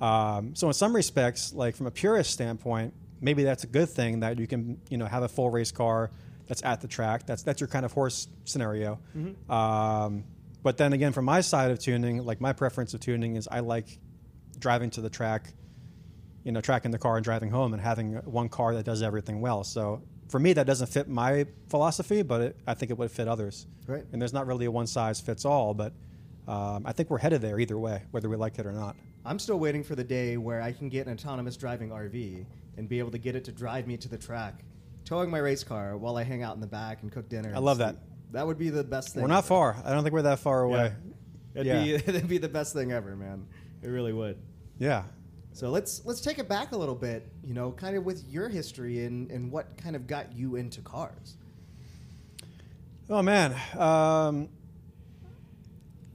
Um, 0.00 0.54
so 0.54 0.68
in 0.68 0.72
some 0.72 0.94
respects 0.96 1.52
like 1.52 1.76
from 1.76 1.86
a 1.86 1.90
purist 1.90 2.30
standpoint 2.30 2.94
maybe 3.20 3.42
that's 3.44 3.64
a 3.64 3.66
good 3.66 3.88
thing 3.90 4.20
that 4.20 4.38
you 4.38 4.46
can 4.46 4.80
you 4.88 4.96
know 4.96 5.06
have 5.06 5.22
a 5.22 5.28
full 5.28 5.50
race 5.50 5.72
car 5.72 6.10
that's 6.46 6.64
at 6.64 6.80
the 6.80 6.88
track. 6.88 7.26
That's 7.26 7.42
that's 7.42 7.60
your 7.60 7.68
kind 7.68 7.84
of 7.84 7.92
horse 7.92 8.28
scenario. 8.44 8.98
Um, 9.48 10.24
but 10.62 10.76
then 10.76 10.92
again 10.92 11.12
from 11.12 11.24
my 11.24 11.40
side 11.40 11.70
of 11.70 11.78
tuning 11.78 12.24
like 12.24 12.40
my 12.40 12.52
preference 12.52 12.92
of 12.92 13.00
tuning 13.00 13.36
is 13.36 13.48
i 13.50 13.60
like 13.60 13.98
driving 14.60 14.90
to 14.90 15.00
the 15.00 15.10
track 15.10 15.52
you 16.44 16.52
know, 16.52 16.60
tracking 16.60 16.90
the 16.90 16.98
car 16.98 17.16
and 17.16 17.24
driving 17.24 17.50
home 17.50 17.74
and 17.74 17.82
having 17.82 18.14
one 18.24 18.48
car 18.48 18.74
that 18.74 18.84
does 18.84 19.02
everything 19.02 19.40
well. 19.40 19.62
So 19.62 20.02
for 20.28 20.38
me, 20.38 20.52
that 20.54 20.66
doesn't 20.66 20.86
fit 20.86 21.08
my 21.08 21.46
philosophy, 21.68 22.22
but 22.22 22.40
it, 22.40 22.56
I 22.66 22.74
think 22.74 22.90
it 22.90 22.98
would 22.98 23.10
fit 23.10 23.28
others. 23.28 23.66
Right. 23.86 24.04
And 24.12 24.20
there's 24.20 24.32
not 24.32 24.46
really 24.46 24.64
a 24.66 24.70
one 24.70 24.86
size 24.86 25.20
fits 25.20 25.44
all, 25.44 25.74
but 25.74 25.92
um, 26.48 26.84
I 26.86 26.92
think 26.92 27.10
we're 27.10 27.18
headed 27.18 27.42
there 27.42 27.60
either 27.60 27.78
way, 27.78 28.04
whether 28.10 28.28
we 28.28 28.36
like 28.36 28.58
it 28.58 28.64
or 28.66 28.72
not. 28.72 28.96
I'm 29.24 29.38
still 29.38 29.58
waiting 29.58 29.84
for 29.84 29.94
the 29.94 30.04
day 30.04 30.38
where 30.38 30.62
I 30.62 30.72
can 30.72 30.88
get 30.88 31.06
an 31.06 31.12
autonomous 31.12 31.56
driving 31.58 31.90
RV 31.90 32.46
and 32.78 32.88
be 32.88 32.98
able 32.98 33.10
to 33.10 33.18
get 33.18 33.36
it 33.36 33.44
to 33.44 33.52
drive 33.52 33.86
me 33.86 33.98
to 33.98 34.08
the 34.08 34.16
track 34.16 34.64
towing 35.04 35.30
my 35.30 35.38
race 35.38 35.62
car 35.62 35.96
while 35.98 36.16
I 36.16 36.22
hang 36.22 36.42
out 36.42 36.54
in 36.54 36.60
the 36.62 36.66
back 36.66 37.02
and 37.02 37.12
cook 37.12 37.28
dinner. 37.28 37.52
I 37.54 37.58
love 37.58 37.76
sleep. 37.76 37.88
that. 37.88 37.96
That 38.32 38.46
would 38.46 38.58
be 38.58 38.70
the 38.70 38.84
best 38.84 39.12
thing. 39.12 39.22
We're 39.22 39.28
not 39.28 39.38
ever. 39.38 39.46
far. 39.48 39.76
I 39.84 39.90
don't 39.92 40.04
think 40.04 40.14
we're 40.14 40.22
that 40.22 40.38
far 40.38 40.62
away. 40.62 40.92
It'd 41.54 41.66
Yeah. 41.66 41.82
be 41.82 41.94
it'd 42.06 42.28
be 42.28 42.38
the 42.38 42.48
best 42.48 42.72
thing 42.72 42.92
ever, 42.92 43.14
man. 43.14 43.46
It 43.82 43.88
really 43.88 44.12
would. 44.14 44.38
Yeah. 44.80 45.04
So 45.52 45.68
let's 45.68 46.02
let's 46.04 46.20
take 46.20 46.38
it 46.38 46.48
back 46.48 46.72
a 46.72 46.76
little 46.76 46.94
bit. 46.94 47.30
You 47.44 47.54
know, 47.54 47.70
kind 47.70 47.96
of 47.96 48.04
with 48.04 48.26
your 48.28 48.48
history 48.48 49.04
and 49.04 49.30
and 49.30 49.52
what 49.52 49.76
kind 49.76 49.94
of 49.94 50.06
got 50.06 50.32
you 50.34 50.56
into 50.56 50.80
cars. 50.80 51.36
Oh 53.10 53.22
man, 53.22 53.54
um, 53.78 54.48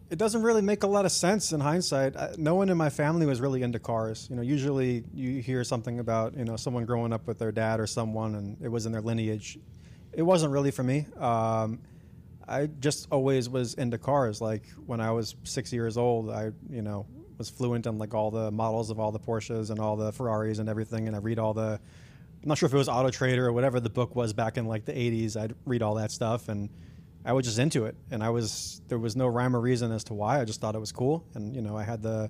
it 0.09 0.17
doesn't 0.17 0.41
really 0.41 0.61
make 0.61 0.83
a 0.83 0.87
lot 0.87 1.05
of 1.05 1.11
sense 1.11 1.51
in 1.51 1.59
hindsight. 1.59 2.15
I, 2.15 2.33
no 2.37 2.55
one 2.55 2.69
in 2.69 2.77
my 2.77 2.89
family 2.89 3.25
was 3.25 3.39
really 3.39 3.61
into 3.61 3.79
cars. 3.79 4.27
You 4.29 4.35
know, 4.35 4.41
usually 4.41 5.03
you 5.13 5.41
hear 5.41 5.63
something 5.63 5.99
about 5.99 6.35
you 6.35 6.43
know 6.43 6.55
someone 6.55 6.85
growing 6.85 7.13
up 7.13 7.27
with 7.27 7.37
their 7.37 7.51
dad 7.51 7.79
or 7.79 7.85
someone, 7.85 8.33
and 8.33 8.57
it 8.63 8.69
was 8.69 8.87
in 8.87 8.91
their 8.91 9.01
lineage. 9.01 9.59
It 10.11 10.23
wasn't 10.23 10.53
really 10.53 10.71
for 10.71 10.83
me. 10.83 11.05
Um, 11.19 11.81
I 12.47 12.67
just 12.79 13.09
always 13.11 13.47
was 13.47 13.75
into 13.75 13.99
cars. 13.99 14.41
Like 14.41 14.63
when 14.87 15.01
I 15.01 15.11
was 15.11 15.35
six 15.43 15.71
years 15.71 15.97
old, 15.97 16.31
I 16.31 16.51
you 16.69 16.81
know 16.81 17.05
was 17.37 17.49
fluent 17.49 17.87
on 17.87 17.97
like 17.97 18.13
all 18.13 18.31
the 18.31 18.51
models 18.51 18.89
of 18.89 18.99
all 18.99 19.11
the 19.11 19.19
Porsches 19.19 19.69
and 19.69 19.79
all 19.79 19.95
the 19.95 20.11
Ferraris 20.11 20.59
and 20.59 20.69
everything, 20.69 21.07
and 21.07 21.15
I 21.15 21.19
read 21.19 21.39
all 21.39 21.53
the. 21.53 21.79
I'm 22.43 22.49
not 22.49 22.57
sure 22.57 22.67
if 22.67 22.73
it 22.73 22.77
was 22.77 22.89
Auto 22.89 23.09
Trader 23.09 23.47
or 23.47 23.53
whatever 23.53 23.79
the 23.79 23.89
book 23.89 24.15
was 24.15 24.31
back 24.33 24.57
in 24.57 24.67
like 24.67 24.85
the 24.85 24.91
80s. 24.91 25.35
I'd 25.35 25.55
read 25.65 25.81
all 25.81 25.95
that 25.95 26.11
stuff 26.11 26.47
and 26.47 26.69
I 27.25 27.33
was 27.33 27.45
just 27.45 27.57
into 27.57 27.85
it. 27.85 27.95
And 28.11 28.23
I 28.23 28.29
was 28.29 28.81
there 28.87 28.99
was 28.99 29.15
no 29.15 29.27
rhyme 29.27 29.55
or 29.55 29.59
reason 29.59 29.91
as 29.91 30.03
to 30.05 30.13
why. 30.13 30.39
I 30.39 30.45
just 30.45 30.61
thought 30.61 30.75
it 30.75 30.79
was 30.79 30.91
cool. 30.91 31.25
And 31.33 31.55
you 31.55 31.61
know, 31.61 31.75
I 31.75 31.83
had 31.83 32.03
the 32.03 32.29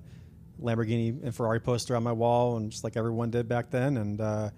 Lamborghini 0.60 1.22
and 1.22 1.34
Ferrari 1.34 1.60
poster 1.60 1.94
on 1.94 2.02
my 2.02 2.12
wall, 2.12 2.56
and 2.56 2.70
just 2.70 2.82
like 2.82 2.96
everyone 2.96 3.30
did 3.30 3.46
back 3.46 3.70
then. 3.70 3.98
And 3.98 4.20
uh, 4.20 4.50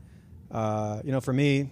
uh, 0.50 1.00
you 1.04 1.10
know, 1.10 1.20
for 1.20 1.32
me, 1.32 1.70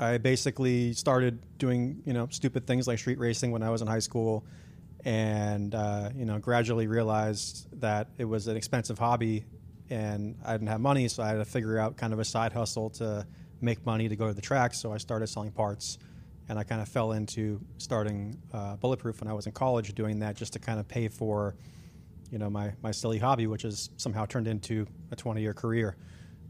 I 0.00 0.18
basically 0.18 0.92
started 0.92 1.38
doing 1.58 2.02
you 2.04 2.12
know 2.12 2.26
stupid 2.30 2.66
things 2.66 2.88
like 2.88 2.98
street 2.98 3.20
racing 3.20 3.52
when 3.52 3.62
I 3.62 3.70
was 3.70 3.80
in 3.80 3.86
high 3.86 4.00
school, 4.00 4.44
and 5.04 5.74
uh, 5.74 6.10
you 6.14 6.24
know 6.24 6.38
gradually 6.38 6.86
realized 6.86 7.66
that 7.80 8.08
it 8.18 8.24
was 8.24 8.48
an 8.48 8.56
expensive 8.56 8.98
hobby, 8.98 9.44
and 9.90 10.36
I 10.44 10.52
didn't 10.52 10.68
have 10.68 10.80
money, 10.80 11.08
so 11.08 11.22
I 11.22 11.28
had 11.28 11.34
to 11.34 11.44
figure 11.44 11.78
out 11.78 11.96
kind 11.96 12.12
of 12.12 12.18
a 12.18 12.24
side 12.24 12.52
hustle 12.52 12.90
to 12.90 13.26
make 13.60 13.84
money 13.84 14.08
to 14.08 14.16
go 14.16 14.28
to 14.28 14.34
the 14.34 14.42
track. 14.42 14.74
So 14.74 14.92
I 14.92 14.98
started 14.98 15.26
selling 15.28 15.52
parts, 15.52 15.98
and 16.48 16.58
I 16.58 16.64
kind 16.64 16.80
of 16.80 16.88
fell 16.88 17.12
into 17.12 17.60
starting 17.78 18.36
uh, 18.52 18.76
Bulletproof 18.76 19.20
when 19.20 19.28
I 19.28 19.32
was 19.32 19.46
in 19.46 19.52
college, 19.52 19.94
doing 19.94 20.18
that 20.20 20.36
just 20.36 20.52
to 20.54 20.58
kind 20.58 20.78
of 20.78 20.88
pay 20.88 21.08
for 21.08 21.54
you 22.30 22.38
know 22.38 22.48
my 22.48 22.72
my 22.82 22.90
silly 22.90 23.18
hobby, 23.18 23.46
which 23.46 23.62
has 23.62 23.90
somehow 23.96 24.24
turned 24.26 24.48
into 24.48 24.86
a 25.10 25.16
20 25.16 25.40
year 25.40 25.54
career. 25.54 25.96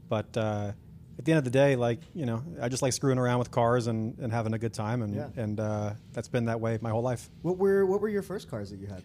But 0.09 0.37
uh, 0.37 0.73
at 1.19 1.25
the 1.25 1.33
end 1.33 1.39
of 1.39 1.45
the 1.45 1.51
day, 1.51 1.77
like 1.77 2.01
you 2.15 2.27
know, 2.27 2.43
I 2.61 2.69
just 2.69 2.83
like 2.83 2.93
screwing 2.93 3.19
around 3.19 3.39
with 3.39 3.51
cars 3.51 3.87
and, 3.87 4.19
and 4.19 4.33
having 4.33 4.55
a 4.55 4.59
good 4.59 4.73
time, 4.75 5.03
and 5.03 5.15
Yeah. 5.15 5.29
and 5.37 5.61
uh, 5.61 5.93
that's 6.13 6.29
been 6.29 6.47
that 6.47 6.61
way 6.61 6.79
my 6.81 6.91
whole 6.91 7.03
life. 7.03 7.29
What 7.43 7.59
were 7.59 7.85
what 7.87 8.01
were 8.01 8.09
your 8.09 8.23
first 8.23 8.49
cars 8.51 8.71
that 8.71 8.79
you 8.81 8.87
had? 8.87 9.03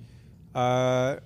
Uh, 0.56 1.20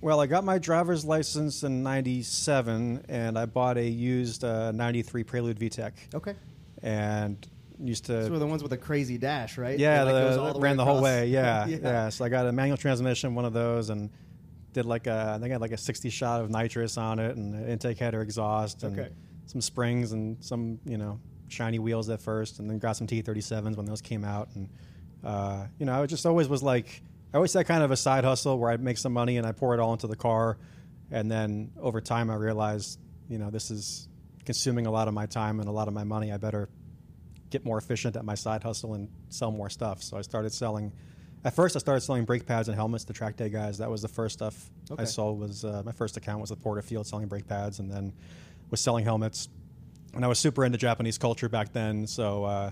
well, 0.00 0.20
I 0.20 0.26
got 0.26 0.44
my 0.44 0.58
driver's 0.58 1.04
license 1.04 1.64
in 1.64 1.82
'97, 1.82 3.04
and 3.08 3.38
I 3.38 3.46
bought 3.46 3.76
a 3.78 3.84
used 3.88 4.44
uh, 4.44 4.70
'93 4.72 5.24
Prelude 5.24 5.58
VTEC, 5.58 5.92
Okay. 6.14 6.34
and 6.82 7.36
used 7.80 8.04
to 8.06 8.12
Those 8.12 8.30
were 8.30 8.38
the 8.38 8.46
ones 8.46 8.62
with 8.62 8.72
a 8.72 8.76
crazy 8.76 9.18
dash, 9.18 9.56
right? 9.58 9.78
yeah, 9.78 10.04
That, 10.04 10.12
like, 10.12 10.34
the, 10.34 10.40
all 10.40 10.52
the 10.54 10.60
ran 10.60 10.76
the 10.76 10.84
whole 10.84 10.98
across. 10.98 11.04
way. 11.04 11.28
Yeah, 11.30 11.66
yeah. 11.66 12.08
So 12.10 12.24
I 12.24 12.28
got 12.28 12.46
a 12.46 12.52
manual 12.52 12.76
transmission, 12.76 13.34
one 13.34 13.44
of 13.44 13.52
those, 13.52 13.90
and 13.90 14.10
did 14.72 14.84
like 14.84 15.06
a, 15.06 15.32
I 15.36 15.38
think 15.40 15.50
I 15.50 15.54
had 15.54 15.60
like 15.60 15.72
a 15.72 15.76
60 15.78 16.10
shot 16.10 16.40
of 16.42 16.50
nitrous 16.50 16.96
on 16.96 17.18
it, 17.18 17.36
and 17.36 17.54
an 17.54 17.68
intake 17.68 17.98
header 17.98 18.20
exhaust, 18.20 18.82
and 18.84 18.98
Okay. 18.98 19.08
Some 19.48 19.60
springs 19.60 20.12
and 20.12 20.42
some 20.44 20.78
you 20.84 20.96
know 20.96 21.18
shiny 21.48 21.78
wheels 21.78 22.08
at 22.10 22.20
first, 22.20 22.60
and 22.60 22.70
then 22.70 22.78
got 22.78 22.96
some 22.96 23.06
T37s 23.06 23.76
when 23.76 23.86
those 23.86 24.00
came 24.00 24.24
out, 24.24 24.48
and 24.54 24.68
uh, 25.24 25.66
you 25.78 25.86
know 25.86 26.00
I 26.00 26.06
just 26.06 26.24
always 26.24 26.48
was 26.48 26.62
like 26.62 27.02
I 27.34 27.36
always 27.36 27.52
had 27.52 27.66
kind 27.66 27.82
of 27.82 27.90
a 27.90 27.96
side 27.96 28.24
hustle 28.24 28.58
where 28.58 28.70
I'd 28.70 28.82
make 28.82 28.98
some 28.98 29.12
money 29.12 29.36
and 29.36 29.46
I 29.46 29.52
pour 29.52 29.74
it 29.74 29.80
all 29.80 29.92
into 29.92 30.06
the 30.06 30.16
car, 30.16 30.58
and 31.10 31.30
then 31.30 31.72
over 31.80 32.00
time 32.00 32.30
I 32.30 32.34
realized 32.34 33.00
you 33.28 33.38
know 33.38 33.50
this 33.50 33.70
is 33.70 34.08
consuming 34.44 34.86
a 34.86 34.90
lot 34.90 35.08
of 35.08 35.14
my 35.14 35.26
time 35.26 35.60
and 35.60 35.68
a 35.68 35.72
lot 35.72 35.88
of 35.88 35.94
my 35.94 36.04
money. 36.04 36.32
I 36.32 36.36
better 36.36 36.68
get 37.50 37.64
more 37.64 37.78
efficient 37.78 38.16
at 38.16 38.24
my 38.24 38.34
side 38.34 38.62
hustle 38.62 38.94
and 38.94 39.08
sell 39.30 39.50
more 39.50 39.70
stuff. 39.70 40.02
So 40.02 40.16
I 40.16 40.22
started 40.22 40.52
selling. 40.52 40.92
At 41.44 41.54
first, 41.54 41.76
I 41.76 41.78
started 41.78 42.00
selling 42.00 42.24
brake 42.24 42.46
pads 42.46 42.68
and 42.68 42.74
helmets 42.74 43.04
to 43.04 43.12
track 43.12 43.36
day 43.36 43.48
guys. 43.48 43.78
That 43.78 43.90
was 43.90 44.02
the 44.02 44.08
first 44.08 44.34
stuff 44.34 44.70
Okay. 44.90 45.02
I 45.02 45.04
sold. 45.06 45.38
Was 45.40 45.64
uh, 45.64 45.82
my 45.84 45.92
first 45.92 46.16
account 46.16 46.40
was 46.40 46.50
the 46.50 46.56
Porterfield 46.56 47.06
selling 47.06 47.28
brake 47.28 47.46
pads, 47.46 47.78
and 47.78 47.90
then 47.90 48.12
was 48.70 48.80
selling 48.80 49.04
helmets. 49.04 49.48
And 50.14 50.24
I 50.24 50.28
was 50.28 50.38
super 50.38 50.64
into 50.64 50.78
Japanese 50.78 51.18
culture 51.18 51.48
back 51.48 51.72
then, 51.72 52.06
so 52.06 52.44
uh, 52.44 52.70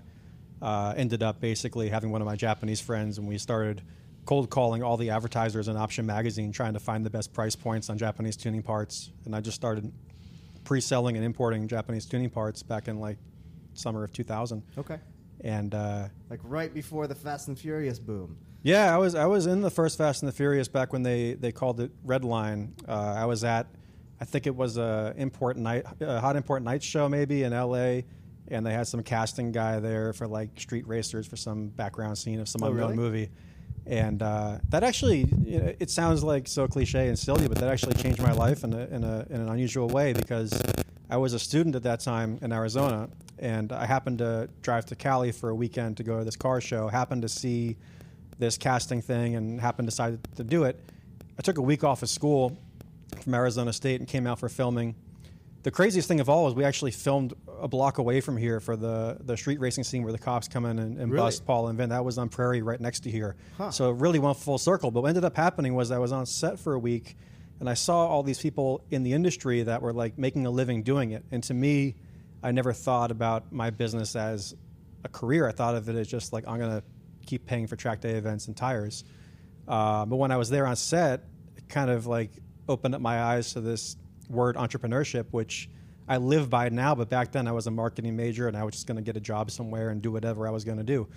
uh, 0.62 0.94
ended 0.96 1.22
up 1.22 1.40
basically 1.40 1.88
having 1.88 2.10
one 2.10 2.20
of 2.22 2.26
my 2.26 2.36
Japanese 2.36 2.80
friends, 2.80 3.18
and 3.18 3.28
we 3.28 3.38
started 3.38 3.82
cold 4.24 4.50
calling 4.50 4.82
all 4.82 4.96
the 4.96 5.10
advertisers 5.10 5.68
in 5.68 5.76
Option 5.76 6.06
Magazine, 6.06 6.50
trying 6.50 6.72
to 6.72 6.80
find 6.80 7.04
the 7.06 7.10
best 7.10 7.32
price 7.32 7.54
points 7.54 7.88
on 7.90 7.98
Japanese 7.98 8.36
tuning 8.36 8.62
parts. 8.62 9.12
And 9.24 9.36
I 9.36 9.40
just 9.40 9.54
started 9.54 9.92
pre-selling 10.64 11.16
and 11.16 11.24
importing 11.24 11.68
Japanese 11.68 12.06
tuning 12.06 12.30
parts 12.30 12.62
back 12.62 12.88
in 12.88 12.98
like 12.98 13.18
summer 13.74 14.02
of 14.02 14.12
2000 14.12 14.62
Okay. 14.78 14.98
and 15.42 15.74
uh, 15.74 16.08
Like 16.30 16.40
right 16.42 16.72
before 16.72 17.06
the 17.06 17.14
Fast 17.14 17.46
and 17.48 17.56
Furious 17.58 17.98
boom. 18.00 18.36
yeah, 18.62 18.92
I 18.92 18.98
was 18.98 19.14
I 19.14 19.26
was 19.26 19.46
in 19.46 19.60
the 19.60 19.70
first 19.70 19.96
Fast 19.98 20.22
and 20.22 20.28
the 20.28 20.34
Furious 20.34 20.66
back 20.66 20.92
when 20.92 21.02
they 21.04 21.34
they 21.34 21.52
called 21.52 21.78
it 21.80 21.92
Red 22.02 22.24
Line. 22.24 22.74
Uh, 22.88 22.92
I 23.16 23.26
was 23.26 23.44
at, 23.44 23.66
I 24.20 24.24
think 24.24 24.46
it 24.46 24.54
was 24.54 24.78
a 24.78 25.14
import 25.16 25.56
night, 25.56 25.84
a 26.00 26.20
hot 26.20 26.36
import 26.36 26.62
night 26.62 26.82
show 26.82 27.08
maybe 27.08 27.42
in 27.42 27.52
L.A. 27.52 28.04
And 28.48 28.64
they 28.64 28.72
had 28.72 28.86
some 28.86 29.02
casting 29.02 29.50
guy 29.52 29.80
there 29.80 30.12
for 30.12 30.26
like 30.26 30.50
street 30.58 30.86
racers 30.86 31.26
for 31.26 31.36
some 31.36 31.66
background 31.68 32.16
scene 32.16 32.40
of 32.40 32.48
some 32.48 32.62
Oh, 32.62 32.68
unknown 32.68 32.80
really? 32.90 32.96
movie. 32.96 33.30
And 33.86 34.22
uh, 34.22 34.58
that 34.70 34.82
actually, 34.84 35.26
you 35.44 35.58
know, 35.60 35.74
it 35.78 35.90
sounds 35.90 36.22
like 36.24 36.48
so 36.48 36.66
cliche 36.66 37.08
and 37.08 37.18
silly, 37.18 37.46
but 37.48 37.58
that 37.58 37.68
actually 37.68 37.94
changed 37.94 38.20
my 38.22 38.32
life 38.32 38.64
in, 38.64 38.72
a, 38.72 38.86
in, 38.86 39.04
a, 39.04 39.26
in 39.30 39.40
an 39.40 39.48
unusual 39.48 39.88
way 39.88 40.12
because 40.12 40.60
I 41.10 41.16
was 41.18 41.34
a 41.34 41.38
student 41.38 41.76
at 41.76 41.82
that 41.84 42.00
time 42.00 42.38
in 42.42 42.52
Arizona, 42.52 43.08
and 43.38 43.70
I 43.70 43.86
happened 43.86 44.18
to 44.18 44.48
drive 44.62 44.86
to 44.86 44.96
Cali 44.96 45.30
for 45.30 45.50
a 45.50 45.54
weekend 45.54 45.96
to 45.98 46.02
go 46.02 46.18
to 46.18 46.24
this 46.24 46.34
car 46.34 46.60
show. 46.60 46.88
Happened 46.88 47.22
to 47.22 47.28
see 47.28 47.76
this 48.40 48.56
casting 48.58 49.00
thing, 49.02 49.36
and 49.36 49.60
happened 49.60 49.86
to 49.86 49.90
decide 49.90 50.18
to 50.34 50.42
do 50.42 50.64
it. 50.64 50.80
I 51.38 51.42
took 51.42 51.58
a 51.58 51.62
week 51.62 51.84
off 51.84 52.02
of 52.02 52.08
school 52.08 52.58
from 53.22 53.34
Arizona 53.34 53.72
State 53.72 54.00
and 54.00 54.08
came 54.08 54.26
out 54.26 54.38
for 54.38 54.48
filming. 54.48 54.94
The 55.62 55.70
craziest 55.72 56.06
thing 56.06 56.20
of 56.20 56.28
all 56.28 56.44
was 56.44 56.54
we 56.54 56.64
actually 56.64 56.92
filmed 56.92 57.34
a 57.60 57.66
block 57.66 57.98
away 57.98 58.20
from 58.20 58.36
here 58.36 58.60
for 58.60 58.76
the, 58.76 59.16
the 59.20 59.36
street 59.36 59.58
racing 59.58 59.82
scene 59.82 60.04
where 60.04 60.12
the 60.12 60.18
cops 60.18 60.46
come 60.46 60.64
in 60.64 60.78
and, 60.78 60.96
and 60.98 61.10
Really? 61.10 61.24
bust 61.24 61.44
Paul 61.44 61.66
and 61.68 61.76
Vin. 61.76 61.88
That 61.88 62.04
was 62.04 62.18
on 62.18 62.28
Prairie 62.28 62.62
right 62.62 62.80
next 62.80 63.00
to 63.00 63.10
here. 63.10 63.34
Huh. 63.58 63.70
So 63.72 63.90
it 63.90 63.96
really 63.96 64.20
went 64.20 64.36
full 64.36 64.58
circle. 64.58 64.90
But 64.92 65.02
what 65.02 65.08
ended 65.08 65.24
up 65.24 65.36
happening 65.36 65.74
was 65.74 65.90
I 65.90 65.98
was 65.98 66.12
on 66.12 66.24
set 66.26 66.60
for 66.60 66.74
a 66.74 66.78
week 66.78 67.16
and 67.58 67.68
I 67.68 67.74
saw 67.74 68.06
all 68.06 68.22
these 68.22 68.38
people 68.38 68.84
in 68.90 69.02
the 69.02 69.12
industry 69.12 69.62
that 69.64 69.82
were 69.82 69.92
like 69.92 70.16
making 70.18 70.46
a 70.46 70.50
living 70.50 70.82
doing 70.84 71.10
it. 71.10 71.24
And 71.32 71.42
to 71.44 71.54
me, 71.54 71.96
I 72.44 72.52
never 72.52 72.72
thought 72.72 73.10
about 73.10 73.50
my 73.50 73.70
business 73.70 74.14
as 74.14 74.54
a 75.02 75.08
career. 75.08 75.48
I 75.48 75.52
thought 75.52 75.74
of 75.74 75.88
it 75.88 75.96
as 75.96 76.06
just 76.06 76.32
like 76.32 76.46
I'm 76.46 76.58
going 76.58 76.70
to 76.80 76.82
keep 77.26 77.44
paying 77.44 77.66
for 77.66 77.74
track 77.74 78.00
day 78.00 78.12
events 78.12 78.46
and 78.46 78.56
tires. 78.56 79.02
Uh, 79.66 80.04
but 80.06 80.14
when 80.16 80.30
I 80.30 80.36
was 80.36 80.48
there 80.48 80.64
on 80.66 80.76
set, 80.76 81.24
it 81.56 81.68
kind 81.68 81.90
of 81.90 82.06
like 82.06 82.30
opened 82.68 82.94
up 82.94 83.00
my 83.00 83.22
eyes 83.22 83.52
to 83.52 83.60
this 83.60 83.96
word 84.28 84.56
entrepreneurship, 84.56 85.26
which 85.30 85.68
I 86.08 86.18
live 86.18 86.50
by 86.50 86.68
now. 86.68 86.94
But 86.94 87.08
back 87.08 87.32
then, 87.32 87.46
I 87.46 87.52
was 87.52 87.66
a 87.66 87.70
marketing 87.70 88.16
major 88.16 88.48
and 88.48 88.56
I 88.56 88.64
was 88.64 88.74
just 88.74 88.86
going 88.86 88.96
to 88.96 89.02
get 89.02 89.16
a 89.16 89.20
job 89.20 89.50
somewhere 89.50 89.90
and 89.90 90.00
do 90.00 90.10
whatever 90.10 90.46
I 90.46 90.50
was 90.50 90.64
going 90.64 90.78
to 90.78 90.84
do. 90.84 91.08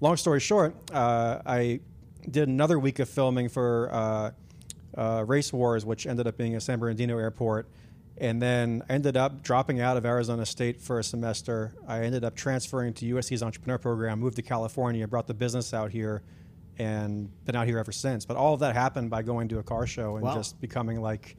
Long 0.00 0.16
story 0.16 0.40
short, 0.40 0.74
uh, 0.92 1.40
I 1.44 1.80
did 2.28 2.48
another 2.48 2.78
week 2.78 2.98
of 2.98 3.08
filming 3.08 3.48
for 3.48 3.90
uh, 3.92 4.30
uh, 4.96 5.24
Race 5.26 5.52
Wars, 5.52 5.84
which 5.84 6.06
ended 6.06 6.26
up 6.26 6.36
being 6.36 6.56
a 6.56 6.60
San 6.60 6.78
Bernardino 6.78 7.18
Airport. 7.18 7.68
And 8.16 8.40
then 8.40 8.82
I 8.88 8.94
ended 8.94 9.16
up 9.16 9.42
dropping 9.42 9.80
out 9.80 9.96
of 9.96 10.04
Arizona 10.04 10.44
State 10.44 10.80
for 10.80 10.98
a 10.98 11.04
semester. 11.04 11.74
I 11.88 12.00
ended 12.00 12.22
up 12.22 12.34
transferring 12.34 12.92
to 12.94 13.14
USC's 13.14 13.42
entrepreneur 13.42 13.78
program, 13.78 14.20
moved 14.20 14.36
to 14.36 14.42
California, 14.42 15.06
brought 15.08 15.26
the 15.26 15.34
business 15.34 15.72
out 15.72 15.90
here, 15.90 16.22
and 16.80 17.30
been 17.44 17.54
out 17.56 17.66
here 17.66 17.78
ever 17.78 17.92
since. 17.92 18.24
But 18.24 18.36
all 18.38 18.54
of 18.54 18.60
that 18.60 18.74
happened 18.74 19.10
by 19.10 19.22
going 19.22 19.48
to 19.48 19.58
a 19.58 19.62
car 19.62 19.86
show 19.86 20.16
and 20.16 20.24
Wow. 20.24 20.34
just 20.34 20.60
becoming 20.60 21.00
like, 21.02 21.36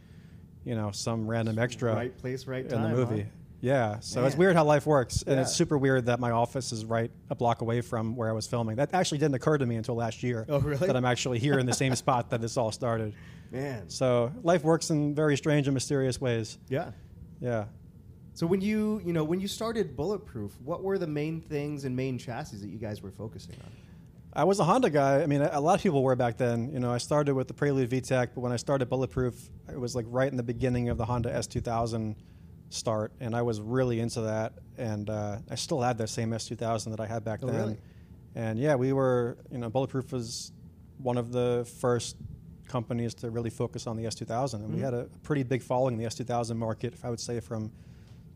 you 0.64 0.76
know, 0.76 0.92
some 0.92 1.28
random 1.28 1.58
extra 1.58 1.96
Right 1.96 2.16
place, 2.16 2.46
right 2.46 2.64
in 2.64 2.70
time. 2.72 2.84
the 2.92 2.96
movie. 2.96 3.22
huh? 3.24 3.28
Yeah, 3.64 4.00
so 4.00 4.26
it's 4.26 4.36
weird 4.36 4.56
how 4.56 4.64
life 4.66 4.88
works, 4.88 5.24
and 5.28 5.40
it's 5.40 5.54
super 5.54 5.78
weird 5.78 6.08
that 6.08 6.20
my 6.20 6.32
office 6.32 6.72
is 6.72 6.84
right 6.84 7.12
a 7.30 7.36
block 7.36 7.62
away 7.62 7.82
from 7.82 8.16
where 8.16 8.28
I 8.28 8.32
was 8.32 8.48
filming. 8.48 8.76
That 8.78 8.92
actually 8.94 9.20
didn't 9.20 9.36
occur 9.36 9.56
to 9.60 9.66
me 9.68 9.76
until 9.76 9.94
last 9.94 10.24
year. 10.24 10.48
Oh, 10.50 10.60
really? 10.60 10.88
That 10.88 10.96
I'm 10.96 11.06
actually 11.06 11.38
here 11.38 11.60
in 11.60 11.68
the 11.68 11.74
same 11.74 11.94
spot 12.04 12.32
that 12.32 12.42
this 12.42 12.58
all 12.58 12.72
started. 12.72 13.14
Man. 13.52 13.88
So 13.88 14.32
life 14.42 14.64
works 14.64 14.90
in 14.90 15.14
very 15.14 15.38
strange 15.38 15.68
and 15.68 15.76
mysterious 15.76 16.20
ways. 16.20 16.58
Yeah. 16.70 16.90
Yeah. 17.40 17.66
So 18.34 18.48
when 18.48 18.62
you 18.62 19.00
you 19.06 19.14
know 19.14 19.24
when 19.24 19.40
you 19.40 19.48
started 19.48 19.96
Bulletproof, 19.96 20.60
what 20.64 20.82
were 20.82 20.98
the 20.98 21.06
main 21.06 21.40
things 21.42 21.84
and 21.86 21.96
main 21.96 22.18
chassis 22.18 22.58
that 22.58 22.70
you 22.70 22.80
guys 22.80 23.04
were 23.04 23.12
focusing 23.12 23.56
on? 23.64 23.72
I 24.34 24.46
was 24.46 24.60
a 24.60 24.64
Honda 24.64 24.90
guy. 24.90 25.22
I 25.22 25.26
mean, 25.26 25.42
a 25.42 25.60
lot 25.60 25.76
of 25.76 25.82
people 25.84 26.04
were 26.04 26.16
back 26.16 26.38
then. 26.38 26.72
You 26.72 26.80
know, 26.80 26.92
I 26.92 27.00
started 27.00 27.36
with 27.36 27.48
the 27.50 27.54
Prelude 27.54 27.90
VTEC, 27.90 28.30
but 28.34 28.42
when 28.42 28.52
I 28.54 28.56
started 28.56 28.88
Bulletproof, 28.88 29.36
it 29.70 29.78
was 29.80 29.94
like 29.96 30.06
right 30.10 30.32
in 30.32 30.38
the 30.38 30.44
beginning 30.44 30.88
of 30.90 30.98
the 30.98 31.06
Honda 31.06 31.30
S2000 31.34 32.16
start, 32.70 33.12
and 33.20 33.36
I 33.36 33.42
was 33.42 33.60
really 33.60 34.00
into 34.00 34.22
that, 34.22 34.54
and 34.78 35.10
uh, 35.10 35.40
I 35.50 35.56
still 35.56 35.82
had 35.82 35.98
that 35.98 36.08
same 36.08 36.32
S2000 36.32 36.92
that 36.92 37.02
I 37.02 37.06
had 37.08 37.26
back 37.26 37.42
Oh, 37.44 37.48
then. 37.48 37.56
really? 37.56 37.78
And 38.36 38.58
yeah, 38.58 38.76
we 38.76 38.94
were, 38.94 39.38
you 39.52 39.58
know, 39.58 39.70
Bulletproof 39.70 40.14
was 40.14 40.54
one 41.00 41.18
of 41.18 41.34
the 41.34 41.70
first 41.82 42.16
companies 42.70 43.14
to 43.16 43.30
really 43.30 43.50
focus 43.50 43.86
on 43.88 43.98
the 43.98 44.06
S2000, 44.06 44.64
and 44.64 44.74
we 44.74 44.80
Mhm. 44.80 44.84
had 44.86 44.94
a 44.94 45.10
pretty 45.24 45.44
big 45.44 45.62
following 45.62 45.96
in 45.96 46.00
the 46.00 46.06
S2000 46.06 46.58
market. 46.58 46.94
If 46.94 47.04
I 47.04 47.10
would 47.10 47.20
say 47.20 47.42
from 47.42 47.70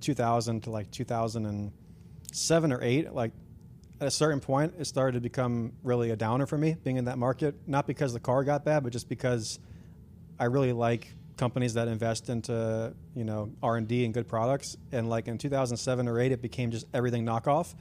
2000 0.02 0.64
to 0.64 0.72
like 0.72 0.92
2007 0.92 2.74
or 2.74 2.84
eight, 2.84 3.14
like 3.14 3.32
at 4.02 4.08
a 4.08 4.12
certain 4.12 4.40
point, 4.40 4.74
it 4.78 4.86
started 4.86 5.14
to 5.14 5.22
become 5.22 5.74
really 5.84 6.12
a 6.12 6.16
downer 6.16 6.46
for 6.46 6.58
me 6.58 6.76
being 6.84 6.98
in 6.98 7.06
that 7.06 7.18
market. 7.18 7.56
Not 7.66 7.88
because 7.88 8.14
the 8.14 8.20
car 8.20 8.44
got 8.44 8.66
bad, 8.66 8.84
but 8.84 8.92
just 8.92 9.08
because 9.08 9.60
I 10.40 10.46
really 10.46 10.74
like 10.74 11.14
companies 11.38 11.74
that 11.74 11.88
invest 11.88 12.30
into 12.30 12.94
you 13.14 13.24
know 13.24 13.52
R 13.62 13.78
and 13.78 13.88
D 13.88 14.06
and 14.06 14.14
good 14.14 14.28
products. 14.28 14.76
And 14.92 15.10
like 15.10 15.28
in 15.28 15.38
2007 15.38 16.08
or 16.08 16.20
eight, 16.20 16.32
it 16.32 16.42
became 16.42 16.72
just 16.72 16.88
everything 16.94 17.26
knockoff, 17.26 17.74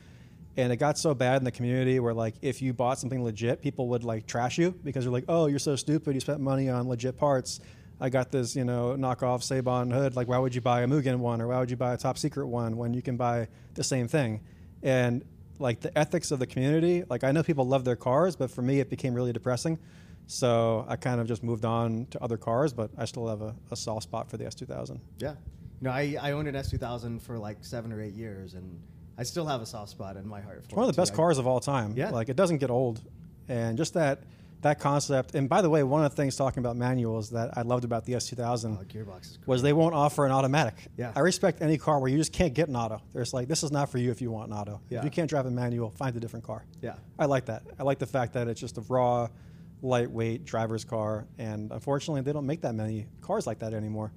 and 0.57 0.72
it 0.72 0.77
got 0.77 0.98
so 0.98 1.14
bad 1.14 1.38
in 1.38 1.44
the 1.44 1.53
community 1.53 1.98
where 1.98 2.14
like 2.14 2.35
if 2.42 2.62
you 2.62 2.72
bought 2.72 2.98
something 2.98 3.22
legit, 3.24 3.61
people 3.61 3.88
would 3.88 4.05
like 4.05 4.27
trash 4.27 4.57
you 4.59 4.70
because 4.85 5.05
they're 5.05 5.12
like, 5.12 5.24
oh, 5.29 5.46
you're 5.46 5.59
so 5.59 5.74
stupid, 5.74 6.14
you 6.14 6.20
spent 6.20 6.40
money 6.40 6.68
on 6.68 6.88
legit 6.88 7.16
parts. 7.16 7.61
I 8.00 8.09
got 8.09 8.31
this, 8.33 8.57
you 8.57 8.64
know, 8.64 8.96
knockoff 8.98 9.42
Seibon 9.42 9.92
hood. 9.92 10.16
Like, 10.16 10.27
why 10.27 10.38
would 10.38 10.55
you 10.55 10.61
buy 10.61 10.83
a 10.83 10.87
Mugen 10.87 11.18
one 11.18 11.40
or 11.40 11.48
why 11.48 11.61
would 11.61 11.70
you 11.70 11.77
buy 11.77 11.94
a 11.94 11.96
top 11.96 12.18
secret 12.18 12.46
one 12.46 12.77
when 12.77 12.92
you 12.92 13.03
can 13.03 13.16
buy 13.16 13.48
the 13.74 13.85
same 13.85 14.09
thing? 14.09 14.40
And 14.83 15.24
like 15.58 15.80
the 15.80 15.96
ethics 15.96 16.30
of 16.30 16.38
the 16.38 16.46
community, 16.46 17.04
like 17.08 17.24
I 17.24 17.32
know 17.32 17.42
people 17.42 17.66
love 17.66 17.84
their 17.84 17.96
cars, 17.96 18.36
but 18.36 18.50
for 18.50 18.62
me, 18.62 18.80
it 18.80 18.90
became 18.90 19.14
really 19.14 19.32
depressing. 19.32 19.78
So 20.26 20.84
I 20.88 20.96
kind 20.96 21.20
of 21.20 21.26
just 21.26 21.42
moved 21.42 21.64
on 21.64 22.06
to 22.10 22.22
other 22.22 22.36
cars, 22.36 22.72
but 22.72 22.90
I 22.96 23.04
still 23.04 23.28
have 23.28 23.42
a, 23.42 23.54
a 23.70 23.76
soft 23.76 24.04
spot 24.04 24.30
for 24.30 24.36
the 24.36 24.44
S2000. 24.44 24.98
Yeah. 25.18 25.30
You 25.32 25.36
know, 25.80 25.90
I, 25.90 26.16
I 26.20 26.32
owned 26.32 26.48
an 26.48 26.54
S2000 26.54 27.20
for 27.20 27.38
like 27.38 27.58
seven 27.60 27.92
or 27.92 28.00
eight 28.00 28.14
years, 28.14 28.54
and 28.54 28.80
I 29.18 29.22
still 29.22 29.46
have 29.46 29.60
a 29.60 29.66
soft 29.66 29.90
spot 29.90 30.16
in 30.16 30.26
my 30.26 30.40
heart 30.40 30.60
for 30.60 30.64
It's 30.64 30.74
one 30.74 30.88
of 30.88 30.94
the 30.94 31.00
best 31.00 31.12
too. 31.12 31.16
Cars 31.16 31.38
of 31.38 31.46
all 31.46 31.60
time. 31.60 31.94
Yeah. 31.96 32.10
Like 32.10 32.28
it 32.28 32.36
doesn't 32.36 32.58
get 32.58 32.70
old. 32.70 33.02
And 33.48 33.76
just 33.76 33.94
that 33.94 34.22
that 34.64 34.81
concept. 34.81 35.35
And 35.35 35.48
by 35.48 35.62
the 35.62 35.70
way, 35.70 35.83
one 35.83 36.05
of 36.05 36.11
the 36.11 36.16
things 36.16 36.37
talking 36.37 36.59
about 36.59 36.77
manuals 36.77 37.31
that 37.31 37.57
I 37.57 37.62
loved 37.62 37.85
about 37.85 38.05
the 38.05 38.14
S2000 38.14 38.79
Oh, 38.81 38.85
gearbox 38.85 39.38
was 39.46 39.62
they 39.62 39.72
won't 39.72 39.94
offer 39.94 40.27
an 40.27 40.33
automatic. 40.33 40.74
Yeah. 40.96 41.12
I 41.14 41.20
respect 41.20 41.62
any 41.62 41.79
car 41.79 42.00
where 42.00 42.11
you 42.11 42.16
just 42.16 42.33
can't 42.33 42.53
get 42.53 42.68
an 42.68 42.77
auto. 42.77 43.00
There's 43.12 43.33
like 43.33 43.46
this 43.46 43.62
is 43.62 43.70
not 43.70 43.90
for 43.90 43.98
you 43.98 44.11
if 44.11 44.20
you 44.20 44.31
want 44.31 44.50
an 44.50 44.57
auto. 44.57 44.81
Yeah. 44.88 44.98
If 44.98 45.05
you 45.05 45.11
can't 45.11 45.31
drive 45.31 45.46
a 45.46 45.50
manual, 45.50 45.90
find 45.90 46.16
a 46.16 46.20
different 46.20 46.44
car. 46.44 46.64
Yeah. 46.83 46.94
I 47.18 47.27
like 47.27 47.46
that. 47.46 47.62
I 47.79 47.83
like 47.85 47.98
the 47.98 48.07
fact 48.07 48.33
that 48.35 48.48
it's 48.48 48.61
just 48.61 48.79
a 48.79 48.81
raw, 48.83 49.29
lightweight 49.83 50.44
driver's 50.44 50.85
car, 50.85 51.27
and 51.38 51.70
unfortunately, 51.70 52.22
they 52.22 52.33
don't 52.33 52.46
make 52.46 52.62
that 52.62 52.74
many 52.74 53.07
cars 53.20 53.46
like 53.46 53.61
that 53.61 53.74
anymore. 53.74 54.12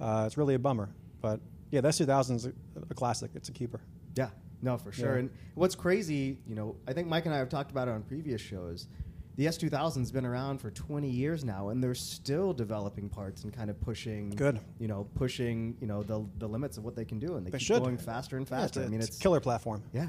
Uh, 0.00 0.24
it's 0.26 0.36
really 0.36 0.54
a 0.54 0.58
bummer. 0.58 0.88
But 1.20 1.40
yeah, 1.70 1.80
the 1.82 1.88
S2000 1.88 2.36
is 2.36 2.46
a, 2.46 2.52
a 2.90 2.94
classic. 2.94 3.30
It's 3.34 3.48
a 3.50 3.52
keeper. 3.52 3.80
Yeah, 4.16 4.30
no, 4.62 4.78
for 4.78 4.90
sure. 4.90 5.14
Yeah. 5.14 5.20
And 5.20 5.30
what's 5.54 5.74
crazy, 5.74 6.38
you 6.46 6.54
know, 6.54 6.76
I 6.88 6.92
think 6.92 7.08
Mike 7.08 7.26
and 7.26 7.34
I 7.34 7.38
have 7.38 7.48
talked 7.50 7.70
about 7.70 7.88
it 7.88 7.92
on 7.92 8.02
previous 8.02 8.40
shows. 8.40 8.88
The 9.36 9.46
S2000's 9.46 10.12
been 10.12 10.26
around 10.26 10.58
for 10.60 10.70
20 10.70 11.08
years 11.08 11.42
now, 11.44 11.70
and 11.70 11.82
they're 11.82 11.94
still 11.94 12.52
developing 12.52 13.08
parts 13.08 13.44
and 13.44 13.52
kind 13.52 13.70
of 13.70 13.80
pushing, 13.80 14.28
Good. 14.30 14.60
you 14.78 14.88
know, 14.88 15.08
pushing, 15.14 15.74
you 15.80 15.86
know, 15.86 16.02
the, 16.02 16.26
the 16.38 16.46
limits 16.46 16.76
of 16.76 16.84
what 16.84 16.94
they 16.94 17.06
can 17.06 17.18
do, 17.18 17.36
and 17.36 17.46
they, 17.46 17.50
They 17.50 17.58
keep 17.58 17.66
should. 17.66 17.82
going 17.82 17.96
faster 17.96 18.36
and 18.36 18.46
Yeah, 18.50 18.58
faster. 18.58 18.80
it's 18.80 18.84
a, 18.84 18.88
I 18.88 18.90
mean, 18.90 19.00
it's 19.00 19.08
it's 19.08 19.18
a 19.18 19.22
killer 19.22 19.40
platform. 19.40 19.82
Yeah, 19.94 20.08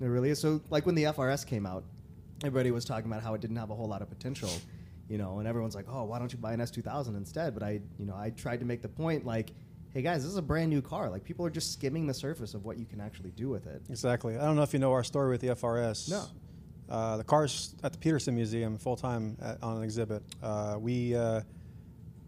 it 0.00 0.06
really 0.06 0.30
is. 0.30 0.40
So, 0.40 0.62
like 0.70 0.86
when 0.86 0.94
the 0.94 1.04
FRS 1.04 1.46
came 1.46 1.66
out, 1.66 1.84
everybody 2.42 2.70
was 2.70 2.86
talking 2.86 3.10
about 3.10 3.22
how 3.22 3.34
it 3.34 3.42
didn't 3.42 3.56
have 3.56 3.70
a 3.70 3.74
whole 3.74 3.86
lot 3.88 4.00
of 4.00 4.08
potential, 4.08 4.48
you 5.10 5.18
know, 5.18 5.40
and 5.40 5.46
everyone's 5.46 5.74
like, 5.74 5.86
"Oh, 5.88 6.04
why 6.04 6.18
don't 6.18 6.32
you 6.32 6.38
buy 6.38 6.54
an 6.54 6.60
S2000 6.60 7.16
instead?" 7.18 7.52
But 7.52 7.62
I, 7.62 7.80
you 7.98 8.06
know, 8.06 8.14
I 8.16 8.30
tried 8.30 8.60
to 8.60 8.64
make 8.66 8.80
the 8.80 8.88
point 8.88 9.26
like, 9.26 9.50
"Hey 9.90 10.00
guys, 10.00 10.22
this 10.22 10.30
is 10.32 10.38
a 10.38 10.42
brand 10.42 10.70
new 10.70 10.80
car. 10.80 11.10
Like 11.10 11.22
people 11.22 11.44
are 11.44 11.50
just 11.50 11.74
skimming 11.74 12.06
the 12.06 12.14
surface 12.14 12.54
of 12.54 12.64
what 12.64 12.78
you 12.78 12.86
can 12.86 12.98
actually 13.02 13.30
do 13.32 13.50
with 13.50 13.66
it." 13.66 13.82
Exactly. 13.90 14.38
I 14.38 14.44
don't 14.46 14.56
know 14.56 14.62
if 14.62 14.72
you 14.72 14.78
know 14.78 14.92
our 14.92 15.04
story 15.04 15.28
with 15.30 15.42
the 15.42 15.48
FRS. 15.48 16.08
No. 16.10 16.24
Uh, 16.88 17.16
the 17.16 17.24
car's 17.24 17.74
at 17.82 17.92
the 17.92 17.98
Peterson 17.98 18.34
Museum 18.34 18.76
full 18.78 18.96
time 18.96 19.36
on 19.62 19.78
an 19.78 19.82
exhibit. 19.82 20.22
Uh, 20.42 20.76
we 20.78 21.14
uh, 21.14 21.40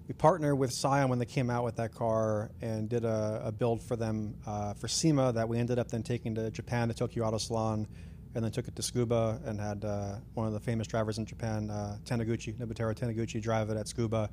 we 0.09 0.14
partnered 0.14 0.57
with 0.59 0.73
Scion 0.73 1.09
when 1.09 1.19
they 1.19 1.27
came 1.27 1.51
out 1.51 1.64
with 1.64 1.77
that 1.77 1.92
car 1.92 2.51
and 2.62 2.88
did 2.88 3.05
a, 3.05 3.42
a 3.45 3.53
build 3.53 3.83
for 3.83 3.97
them 3.97 4.37
uh, 4.47 4.73
for 4.75 4.88
SEMA 4.88 5.33
that 5.33 5.49
we 5.49 5.59
ended 5.59 5.79
up 5.79 5.88
then 5.88 6.03
taking 6.03 6.35
to 6.37 6.51
Japan, 6.51 6.88
the 6.88 6.95
Tokyo 6.95 7.25
Auto 7.25 7.38
Salon, 7.38 7.88
and 8.35 8.45
then 8.45 8.53
took 8.53 8.69
it 8.69 8.77
to 8.77 8.83
Tsukuba 8.83 9.45
and 9.47 9.61
had 9.61 9.85
uh, 9.85 10.16
one 10.35 10.47
of 10.47 10.53
the 10.53 10.61
famous 10.61 10.87
drivers 10.87 11.19
in 11.19 11.27
Japan, 11.27 11.71
uh, 11.71 11.99
Taniguchi, 12.05 12.55
Nobuteru 12.55 12.95
Taniguchi, 12.95 13.42
drive 13.42 13.69
it 13.71 13.77
at 13.77 13.87
Tsukuba, 13.87 14.29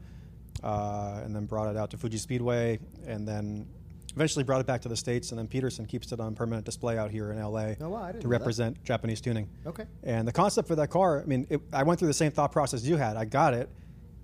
and 0.62 1.36
then 1.36 1.46
brought 1.46 1.68
it 1.68 1.76
out 1.76 1.90
to 1.90 1.98
Fuji 1.98 2.20
Speedway, 2.20 2.80
and 3.08 3.28
then 3.28 3.68
eventually 4.16 4.44
brought 4.44 4.62
it 4.62 4.68
back 4.68 4.82
to 4.82 4.90
the 4.90 4.96
States, 4.96 5.32
and 5.32 5.40
then 5.40 5.48
Peterson 5.48 5.86
keeps 5.86 6.12
it 6.12 6.20
on 6.20 6.36
permanent 6.36 6.66
display 6.66 6.98
out 6.98 7.12
here 7.12 7.32
in 7.32 7.40
LA 7.42 7.74
Oh, 7.82 7.90
wow, 7.90 8.08
to 8.08 8.14
know 8.14 8.20
that. 8.20 8.28
represent 8.28 8.84
Japanese 8.84 9.22
tuning. 9.22 9.50
Okay. 9.66 9.86
And 10.04 10.28
the 10.28 10.32
concept 10.32 10.68
for 10.68 10.76
that 10.76 10.90
car, 10.90 11.22
I 11.22 11.26
mean, 11.26 11.48
it, 11.50 11.62
I 11.72 11.84
went 11.84 12.00
through 12.00 12.10
the 12.10 12.14
same 12.14 12.32
thought 12.32 12.52
process 12.52 12.84
you 12.84 12.96
had. 12.98 13.18
I 13.18 13.26
got 13.26 13.54
it, 13.54 13.70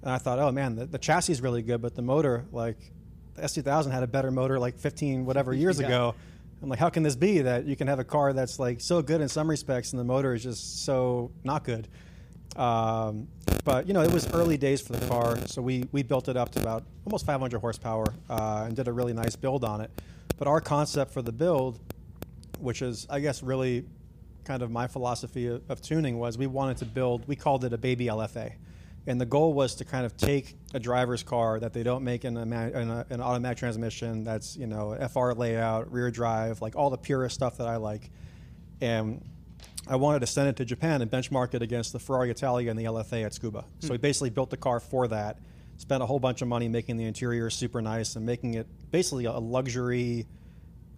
and 0.02 0.12
I 0.12 0.18
thought, 0.18 0.40
oh 0.40 0.52
man, 0.52 0.76
the, 0.76 0.86
the 0.86 0.98
chassis 1.00 1.34
is 1.34 1.42
really 1.42 1.62
good, 1.62 1.82
but 1.82 1.96
the 1.96 2.02
motor, 2.02 2.46
like, 2.52 2.78
the 3.36 3.42
S2000 3.44 3.92
had 3.92 4.04
a 4.04 4.08
better 4.08 4.32
motor 4.32 4.60
like 4.60 4.78
15 4.78 5.26
whatever 5.26 5.54
years 5.56 5.80
Yeah. 5.80 5.88
ago. 5.88 6.16
I'm 6.62 6.68
like, 6.68 6.80
how 6.80 6.90
can 6.90 7.04
this 7.04 7.16
be 7.16 7.40
that 7.44 7.66
you 7.66 7.78
can 7.78 7.88
have 7.88 8.00
a 8.00 8.04
car 8.04 8.34
that's 8.34 8.60
like 8.60 8.82
so 8.82 9.02
good 9.02 9.22
in 9.22 9.30
some 9.30 9.50
respects 9.50 9.94
and 9.94 10.00
the 10.00 10.04
motor 10.04 10.34
is 10.34 10.44
just 10.44 10.84
so 10.84 11.32
not 11.46 11.64
good? 11.64 11.88
Um, 12.56 13.28
but 13.64 13.88
you 13.88 13.94
know, 13.94 14.02
it 14.02 14.12
was 14.12 14.32
early 14.34 14.58
days 14.58 14.82
for 14.82 14.94
the 14.94 15.06
car, 15.08 15.38
so 15.48 15.62
we 15.62 15.88
we 15.92 16.04
built 16.04 16.28
it 16.28 16.38
up 16.38 16.52
to 16.52 16.62
about 16.62 16.84
almost 17.06 17.26
500 17.26 17.60
horsepower 17.60 18.06
uh, 18.30 18.64
and 18.66 18.76
did 18.76 18.88
a 18.88 18.92
really 18.92 19.14
nice 19.14 19.36
build 19.36 19.64
on 19.64 19.82
it. 19.82 19.92
But 20.38 20.48
our 20.48 20.62
concept 20.62 21.12
for 21.12 21.22
the 21.22 21.32
build, 21.32 21.80
which 22.60 22.82
is 22.82 23.06
I 23.10 23.20
guess 23.20 23.44
really 23.44 23.86
kind 24.44 24.64
of 24.64 24.72
my 24.72 24.88
philosophy 24.88 25.48
of, 25.48 25.62
of 25.70 25.82
tuning, 25.82 26.18
was 26.18 26.38
we 26.38 26.48
wanted 26.48 26.78
to 26.78 26.86
build. 26.86 27.28
We 27.28 27.36
called 27.36 27.66
it 27.66 27.74
a 27.74 27.78
baby 27.78 28.06
LFA, 28.06 28.54
and 29.06 29.20
the 29.20 29.26
goal 29.26 29.54
was 29.54 29.76
to 29.76 29.86
kind 29.86 30.06
of 30.06 30.16
take 30.18 30.56
a 30.74 30.80
driver's 30.80 31.24
car 31.24 31.60
that 31.60 31.74
they 31.74 31.84
don't 31.84 32.04
make 32.04 32.26
in, 32.26 32.38
a, 32.38 32.42
in 32.42 32.54
a, 32.90 33.06
an 33.10 33.22
automatic 33.22 33.58
transmission. 33.58 34.24
That's 34.24 34.56
you 34.56 34.68
know 34.68 34.98
FR 35.12 35.32
layout, 35.34 35.92
rear 35.92 36.10
drive, 36.12 36.62
like 36.62 36.76
all 36.76 36.90
the 36.90 36.98
purest 36.98 37.36
stuff 37.36 37.58
that 37.58 37.68
I 37.68 37.76
like, 37.76 38.10
and 38.82 39.24
I 39.88 39.96
wanted 39.96 40.20
to 40.20 40.28
send 40.28 40.50
it 40.50 40.56
to 40.58 40.66
Japan 40.66 41.02
and 41.02 41.10
benchmark 41.10 41.54
it 41.54 41.62
against 41.62 41.94
the 41.94 42.00
Ferrari 42.00 42.30
Italia 42.30 42.70
and 42.70 42.80
the 42.80 42.84
LFA 42.86 43.26
at 43.26 43.32
Tsukuba. 43.32 43.64
So 43.80 43.92
we 43.92 43.98
basically 43.98 44.30
built 44.30 44.50
the 44.50 44.58
car 44.58 44.80
for 44.80 45.08
that. 45.08 45.40
Spent 45.78 46.04
a 46.04 46.06
whole 46.06 46.20
bunch 46.20 46.42
of 46.42 46.48
money 46.48 46.68
making 46.68 46.98
the 46.98 47.06
interior 47.06 47.50
super 47.50 47.82
nice 47.82 48.16
and 48.16 48.26
making 48.26 48.56
it 48.56 48.68
basically 48.92 49.26
a 49.26 49.32
luxury, 49.32 50.28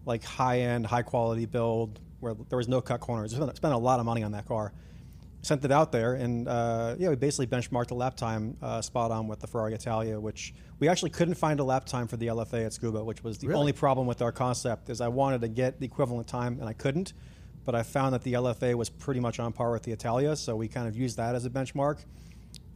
like 0.06 0.24
high 0.24 0.60
end, 0.62 0.86
high 0.88 1.04
quality 1.04 1.46
build 1.46 2.00
where 2.20 2.34
there 2.50 2.58
was 2.58 2.68
no 2.68 2.82
cut 2.82 3.00
corners. 3.00 3.34
Spent, 3.36 3.56
spent 3.56 3.74
a 3.74 3.78
lot 3.78 4.00
of 4.00 4.06
money 4.06 4.24
on 4.24 4.32
that 4.32 4.48
car. 4.48 4.74
Sent 5.44 5.66
it 5.66 5.72
out 5.72 5.92
there, 5.92 6.14
and 6.14 6.48
uh, 6.48 6.96
yeah, 7.00 7.10
we 7.10 7.16
basically 7.16 7.48
benchmarked 7.48 7.88
the 7.88 7.96
lap 7.96 8.16
time 8.16 8.56
uh, 8.62 8.80
spot 8.80 9.10
on 9.10 9.28
with 9.28 9.40
the 9.40 9.48
Ferrari 9.48 9.74
Italia, 9.74 10.20
which 10.20 10.54
we 10.78 10.88
actually 10.88 11.10
couldn't 11.10 11.34
find 11.34 11.60
a 11.60 11.64
lap 11.64 11.86
time 11.88 12.08
for 12.08 12.16
the 12.18 12.28
LFA 12.28 12.64
at 12.68 12.74
Tsukuba, 12.74 13.04
which 13.04 13.24
was 13.24 13.40
the 13.40 13.48
Really? 13.48 13.60
only 13.60 13.74
problem 13.74 14.06
with 14.06 14.22
our 14.22 14.32
concept. 14.32 14.92
Is 14.92 15.02
I 15.02 15.08
wanted 15.08 15.42
to 15.42 15.48
get 15.48 15.80
the 15.80 15.86
equivalent 15.88 16.28
time, 16.28 16.60
and 16.60 16.70
I 16.70 16.74
couldn't 16.74 17.14
but 17.66 17.76
I 17.76 17.84
found 17.84 18.14
that 18.14 18.24
the 18.24 18.34
LFA 18.34 18.76
was 18.76 18.90
pretty 18.90 19.20
much 19.20 19.40
on 19.40 19.54
par 19.54 19.72
with 19.72 19.84
the 19.84 19.92
Italia, 19.92 20.36
so 20.36 20.56
we 20.56 20.68
kind 20.68 20.88
of 20.88 20.96
used 20.96 21.18
that 21.18 21.36
as 21.36 21.46
a 21.46 21.50
benchmark. 21.50 22.00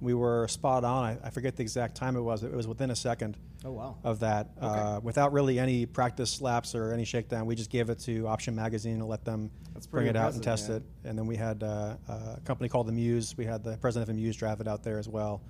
We 0.02 0.14
were 0.14 0.48
spot 0.48 0.84
on. 0.84 1.04
I, 1.04 1.18
I 1.24 1.30
forget 1.30 1.56
the 1.56 1.64
exact 1.64 1.96
time 1.96 2.16
it 2.16 2.22
was. 2.22 2.44
It 2.44 2.52
was 2.52 2.68
within 2.68 2.92
a 2.92 2.96
second 2.96 3.38
Oh 3.64 3.72
wow. 3.72 3.98
of 4.04 4.20
that, 4.20 4.50
uh, 4.62 5.00
without 5.02 5.32
really 5.34 5.58
any 5.58 5.86
practice 5.88 6.40
laps 6.42 6.76
or 6.76 6.92
any 6.94 7.06
shakedown. 7.06 7.46
We 7.48 7.56
just 7.56 7.72
gave 7.72 7.90
it 7.90 8.00
to 8.02 8.28
Option 8.28 8.54
Magazine 8.56 8.96
and 8.96 9.08
let 9.08 9.26
them 9.26 9.50
bring 9.90 10.06
it 10.08 10.16
out 10.16 10.34
and 10.34 10.44
test 10.44 10.70
man. 10.70 10.78
it. 10.78 10.84
And 11.06 11.18
then 11.18 11.26
we 11.26 11.36
had 11.36 11.64
uh, 11.64 11.96
a 12.08 12.40
company 12.46 12.70
called 12.70 12.88
the 12.88 12.92
Muse. 12.92 13.36
We 13.38 13.46
had 13.46 13.64
the 13.64 13.78
president 13.78 14.10
of 14.10 14.16
the 14.16 14.22
Muse 14.22 14.36
drive 14.36 14.62
it 14.62 14.68
out 14.68 14.84
there 14.84 15.00
as 15.00 15.08
well. 15.08 15.42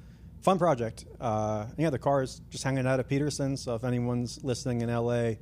Fun 0.41 0.57
project. 0.59 1.05
Uh, 1.19 1.65
yeah, 1.77 1.89
the 1.89 1.99
car 1.99 2.21
is 2.21 2.41
just 2.51 2.63
hanging 2.63 2.85
out 2.87 2.99
at 2.99 3.09
Peterson. 3.09 3.57
So 3.57 3.75
if 3.75 3.83
anyone's 3.83 4.43
listening 4.43 4.81
in 4.81 4.89
LA, 4.93 5.33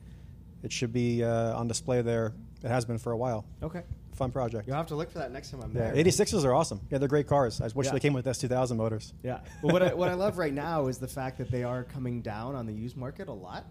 it 0.63 0.71
should 0.71 0.93
be 0.93 1.23
uh, 1.23 1.55
on 1.57 1.67
display 1.67 2.01
there. 2.01 2.33
It 2.63 2.69
has 2.69 2.85
been 2.85 2.97
for 2.97 3.11
a 3.11 3.17
while. 3.17 3.45
Okay. 3.61 3.83
Fun 4.13 4.31
project. 4.31 4.67
You'll 4.67 4.77
have 4.77 4.87
to 4.87 4.95
look 4.95 5.11
for 5.11 5.17
that 5.19 5.31
next 5.31 5.51
time 5.51 5.61
I'm 5.63 5.75
Yeah, 5.75 5.91
there. 5.91 6.03
86s 6.03 6.45
are 6.45 6.53
awesome. 6.53 6.79
Yeah, 6.89 6.97
they're 6.99 7.07
great 7.09 7.27
cars. 7.27 7.59
I 7.59 7.67
wish 7.75 7.87
Yeah. 7.87 7.93
they 7.93 7.99
came 7.99 8.13
with 8.13 8.25
S2000 8.25 8.77
motors. 8.77 9.13
Yeah. 9.23 9.39
Well, 9.61 9.73
what 9.73 9.81
I, 9.83 9.93
what 9.93 10.07
I 10.09 10.13
love 10.13 10.37
right 10.37 10.53
now 10.53 10.87
is 10.87 10.97
the 10.97 11.07
fact 11.07 11.37
that 11.39 11.51
they 11.51 11.63
are 11.63 11.83
coming 11.83 12.21
down 12.21 12.55
on 12.55 12.65
the 12.65 12.73
used 12.73 12.95
market 12.95 13.27
a 13.27 13.33
lot. 13.33 13.65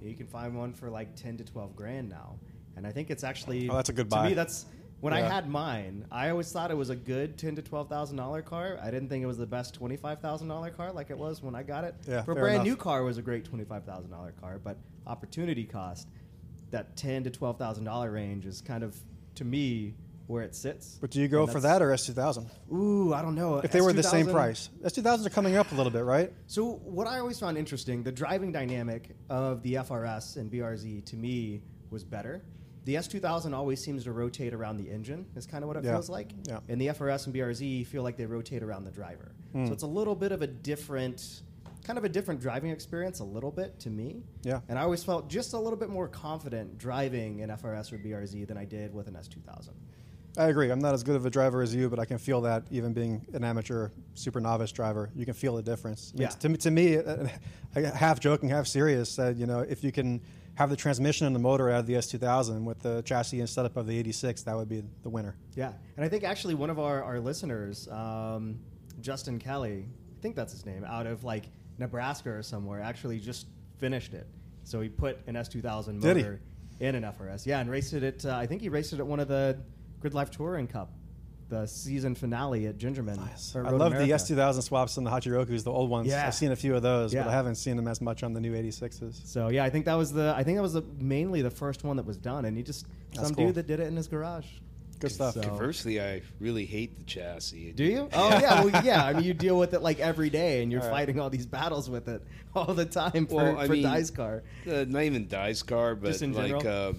You 0.00 0.14
can 0.14 0.26
find 0.28 0.56
one 0.56 0.72
for 0.72 0.88
like 0.88 1.16
ten 1.16 1.36
to 1.38 1.44
twelve 1.44 1.74
grand 1.74 2.08
now, 2.08 2.36
and 2.76 2.86
I 2.86 2.92
think 2.92 3.10
it's 3.10 3.24
actually 3.24 3.68
Oh, 3.68 3.74
that's 3.74 3.88
a 3.88 3.92
good 3.92 4.08
to 4.08 4.16
buy. 4.16 4.28
me. 4.28 4.34
That's 4.34 4.64
when 5.00 5.12
I 5.12 5.18
Yeah. 5.18 5.28
had 5.32 5.48
mine. 5.50 6.04
I 6.12 6.30
always 6.30 6.52
thought 6.52 6.70
it 6.70 6.76
was 6.76 6.90
a 6.90 6.94
good 6.96 7.36
ten 7.36 7.56
to 7.56 7.62
twelve 7.62 7.88
thousand 7.88 8.16
dollar 8.16 8.40
car. 8.40 8.78
I 8.80 8.92
didn't 8.92 9.08
think 9.08 9.24
it 9.24 9.26
was 9.26 9.38
the 9.38 9.46
best 9.46 9.74
twenty 9.74 9.96
five 9.96 10.20
thousand 10.20 10.46
dollar 10.46 10.70
car 10.70 10.92
like 10.92 11.10
it 11.10 11.18
was 11.18 11.42
when 11.42 11.56
I 11.56 11.64
got 11.64 11.82
it. 11.82 11.96
Yeah, 12.06 12.22
for 12.22 12.30
a 12.30 12.34
fair 12.36 12.44
brand 12.44 12.54
enough. 12.54 12.66
new 12.66 12.76
car, 12.76 13.00
it 13.00 13.04
was 13.04 13.18
a 13.18 13.22
great 13.22 13.44
twenty 13.44 13.64
five 13.64 13.84
thousand 13.84 14.10
dollar 14.12 14.32
car, 14.40 14.60
but 14.62 14.76
opportunity 15.08 15.64
cost, 15.64 16.06
that 16.70 16.96
ten 16.96 17.24
to 17.24 17.30
twelve 17.30 17.58
thousand 17.58 17.84
dollar 17.84 18.10
range 18.10 18.46
is 18.46 18.60
kind 18.60 18.82
of 18.82 18.96
to 19.36 19.44
me 19.44 19.94
where 20.26 20.42
it 20.42 20.54
sits. 20.54 20.98
But 21.00 21.10
do 21.10 21.20
you 21.22 21.28
go 21.28 21.44
And 21.44 21.52
for 21.52 21.60
that 21.60 21.80
or 21.80 21.88
S2000? 21.90 22.50
Ooh, 22.70 23.14
I 23.14 23.22
don't 23.22 23.34
know. 23.34 23.58
If 23.58 23.72
they 23.72 23.80
were 23.80 23.94
the 23.94 24.02
same 24.02 24.26
price, 24.28 24.68
S2000s 24.84 25.24
are 25.26 25.30
coming 25.30 25.56
up 25.56 25.72
a 25.72 25.74
little 25.74 25.90
bit, 25.92 26.04
right? 26.04 26.30
So 26.46 26.72
what 26.84 27.06
I 27.06 27.18
always 27.18 27.38
found 27.40 27.56
interesting, 27.56 28.02
the 28.02 28.12
driving 28.12 28.52
dynamic 28.52 29.16
of 29.30 29.62
the 29.62 29.74
FRS 29.76 30.36
and 30.36 30.50
BRZ 30.50 31.06
to 31.06 31.16
me 31.16 31.62
was 31.90 32.04
better. 32.04 32.42
The 32.84 32.96
S2000 32.96 33.54
always 33.54 33.82
seems 33.82 34.04
to 34.04 34.12
rotate 34.12 34.52
around 34.52 34.76
the 34.76 34.90
engine. 34.90 35.24
Is 35.34 35.46
kind 35.46 35.64
of 35.64 35.68
what 35.68 35.78
it 35.78 35.84
Yeah. 35.84 35.92
feels 35.92 36.10
like. 36.10 36.32
Yeah. 36.46 36.60
And 36.68 36.78
the 36.80 36.88
FRS 36.88 37.24
and 37.26 37.34
BRZ 37.34 37.86
feel 37.86 38.02
like 38.02 38.16
they 38.18 38.26
rotate 38.26 38.62
around 38.62 38.84
the 38.84 38.90
driver. 38.90 39.32
Hmm. 39.52 39.66
So 39.66 39.72
it's 39.72 39.82
a 39.82 39.86
little 39.88 40.14
bit 40.14 40.32
of 40.32 40.42
a 40.42 40.46
different, 40.46 41.42
kind 41.88 41.96
of 41.96 42.04
a 42.04 42.08
different 42.08 42.38
driving 42.38 42.70
experience, 42.70 43.20
a 43.20 43.24
little 43.24 43.50
bit 43.50 43.80
to 43.80 43.88
me. 43.88 44.22
Yeah. 44.42 44.60
And 44.68 44.78
I 44.78 44.82
always 44.82 45.02
felt 45.02 45.30
just 45.30 45.54
a 45.54 45.58
little 45.58 45.78
bit 45.78 45.88
more 45.88 46.06
confident 46.06 46.76
driving 46.76 47.40
an 47.40 47.48
FRS 47.48 47.90
or 47.94 47.96
BRZ 47.96 48.46
than 48.46 48.58
I 48.58 48.66
did 48.66 48.92
with 48.92 49.08
an 49.08 49.14
S2000. 49.14 49.70
I 50.36 50.48
agree. 50.48 50.68
I'm 50.70 50.80
not 50.80 50.92
as 50.92 51.02
good 51.02 51.16
of 51.16 51.24
a 51.24 51.30
driver 51.30 51.62
as 51.62 51.74
you, 51.74 51.88
but 51.88 51.98
I 51.98 52.04
can 52.04 52.18
feel 52.18 52.42
that 52.42 52.64
even 52.70 52.92
being 52.92 53.26
an 53.32 53.42
amateur, 53.42 53.88
super 54.12 54.38
novice 54.38 54.70
driver, 54.70 55.08
you 55.14 55.24
can 55.24 55.32
feel 55.32 55.56
the 55.56 55.62
difference. 55.62 56.12
I 56.14 56.18
mean, 56.18 56.22
Yeah. 56.28 56.36
To, 56.36 56.48
me- 56.50 56.56
to 56.58 56.70
me, 56.70 56.98
uh, 56.98 57.26
half 57.94 58.20
joking, 58.20 58.50
half 58.50 58.66
serious, 58.66 59.08
said 59.08 59.38
you 59.38 59.46
know 59.46 59.60
if 59.60 59.82
you 59.82 59.90
can 59.90 60.20
have 60.56 60.68
the 60.68 60.76
transmission 60.76 61.26
and 61.26 61.34
the 61.34 61.40
motor 61.40 61.70
out 61.70 61.80
of 61.80 61.86
the 61.86 61.94
S2000 61.94 62.64
with 62.64 62.80
the 62.80 63.00
chassis 63.02 63.40
and 63.40 63.48
setup 63.48 63.78
of 63.78 63.86
the 63.86 63.96
86, 63.96 64.42
that 64.42 64.54
would 64.56 64.68
be 64.68 64.82
the 65.04 65.08
winner. 65.08 65.36
Yeah, 65.54 65.72
and 65.96 66.04
I 66.04 66.08
think 66.10 66.22
actually 66.24 66.54
one 66.54 66.68
of 66.68 66.78
our, 66.78 67.02
our 67.02 67.18
listeners, 67.18 67.88
um, 67.88 68.58
Justin 69.00 69.38
Kelly, 69.38 69.86
I 70.18 70.20
think 70.20 70.36
that's 70.36 70.52
his 70.52 70.66
name, 70.66 70.84
out 70.84 71.06
of 71.06 71.24
like 71.24 71.44
Nebraska 71.78 72.30
or 72.30 72.42
somewhere, 72.42 72.80
actually 72.80 73.18
just 73.18 73.46
finished 73.78 74.14
it. 74.14 74.26
So 74.64 74.80
he 74.80 74.88
put 74.88 75.18
an 75.26 75.34
S2000 75.34 76.00
Did 76.00 76.16
motor 76.16 76.40
in 76.80 76.94
an 76.94 77.02
FRS. 77.04 77.46
Yeah, 77.46 77.60
and 77.60 77.70
raced 77.70 77.92
it 77.94 78.02
at, 78.02 78.24
uh, 78.24 78.36
I 78.36 78.46
think 78.46 78.60
he 78.60 78.68
raced 78.68 78.92
it 78.92 78.98
at 79.00 79.06
one 79.06 79.20
of 79.20 79.28
the 79.28 79.58
Grid 80.00 80.14
Life 80.14 80.30
Touring 80.30 80.66
Cup, 80.66 80.90
the 81.48 81.66
season 81.66 82.14
finale 82.14 82.66
at 82.66 82.76
Gingerman. 82.76 83.18
or 83.54 83.66
I 83.66 83.70
love 83.70 83.92
America. 83.92 84.06
the 84.06 84.12
S2000 84.12 84.62
swaps 84.62 84.96
and 84.98 85.06
the 85.06 85.10
Hachirokus, 85.10 85.64
the 85.64 85.72
old 85.72 85.88
ones. 85.88 86.08
Yeah. 86.08 86.26
I've 86.26 86.34
seen 86.34 86.52
a 86.52 86.56
few 86.56 86.76
of 86.76 86.82
those, 86.82 87.14
but 87.14 87.26
I 87.26 87.32
haven't 87.32 87.54
seen 87.54 87.76
them 87.76 87.88
as 87.88 88.00
much 88.00 88.22
on 88.22 88.32
the 88.34 88.40
new 88.40 88.52
86s. 88.52 89.26
So 89.26 89.48
yeah, 89.48 89.64
I 89.64 89.70
think 89.70 89.86
that 89.86 89.94
was 89.94 90.12
the 90.12 90.34
I 90.36 90.44
think 90.44 90.56
that 90.58 90.62
was 90.62 90.74
the, 90.74 90.82
mainly 91.00 91.40
the 91.42 91.50
first 91.50 91.84
one 91.84 91.96
that 91.96 92.04
was 92.06 92.18
done, 92.18 92.44
and 92.44 92.56
he 92.56 92.62
just 92.62 92.86
That's 93.14 93.28
some 93.28 93.34
cool. 93.34 93.46
dude 93.46 93.54
that 93.56 93.66
did 93.66 93.80
it 93.80 93.86
in 93.86 93.96
his 93.96 94.08
garage. 94.08 94.46
Good 95.00 95.12
stuff. 95.12 95.34
So- 95.34 95.42
Conversely, 95.42 96.00
I 96.00 96.22
really 96.40 96.64
hate 96.66 96.96
the 96.98 97.04
chassis. 97.04 97.72
Do 97.72 97.84
you? 97.84 98.08
Oh 98.12 98.30
yeah, 98.30 98.64
well 98.64 98.84
yeah. 98.84 99.04
I 99.04 99.12
mean, 99.12 99.24
you 99.24 99.34
deal 99.34 99.58
with 99.58 99.74
it 99.74 99.80
like 99.82 100.00
every 100.00 100.30
day, 100.30 100.62
and 100.62 100.72
you're 100.72 100.80
All 100.82 100.88
right. 100.88 100.94
fighting 101.06 101.20
all 101.20 101.30
these 101.30 101.46
battles 101.46 101.88
with 101.88 102.08
it 102.08 102.22
all 102.54 102.74
the 102.74 102.84
time 102.84 103.26
for, 103.26 103.34
Well, 103.36 103.58
I 103.58 103.66
for 103.66 103.72
mean, 103.74 103.82
Dice 103.84 104.10
Car. 104.10 104.42
Uh, 104.68 104.84
not 104.88 105.02
even 105.04 105.28
dice 105.28 105.62
car, 105.62 105.94
but 105.94 106.08
Just 106.08 106.22
in 106.22 106.32
like 106.32 106.58
general? 106.58 106.90
uh, 106.90 106.98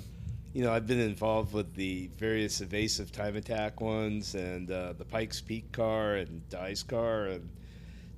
you 0.54 0.64
know, 0.64 0.72
I've 0.74 0.88
been 0.88 1.00
involved 1.00 1.54
with 1.54 1.76
the 1.76 2.10
various 2.18 2.62
evasive 2.62 3.12
time 3.12 3.36
attack 3.36 3.82
ones 3.82 4.34
and 4.34 4.72
uh, 4.72 4.94
the 4.94 5.06
Pikes 5.06 5.42
Peak 5.42 5.72
car 5.72 6.16
and 6.16 6.48
dice 6.50 6.82
car, 6.84 7.26
and 7.26 7.48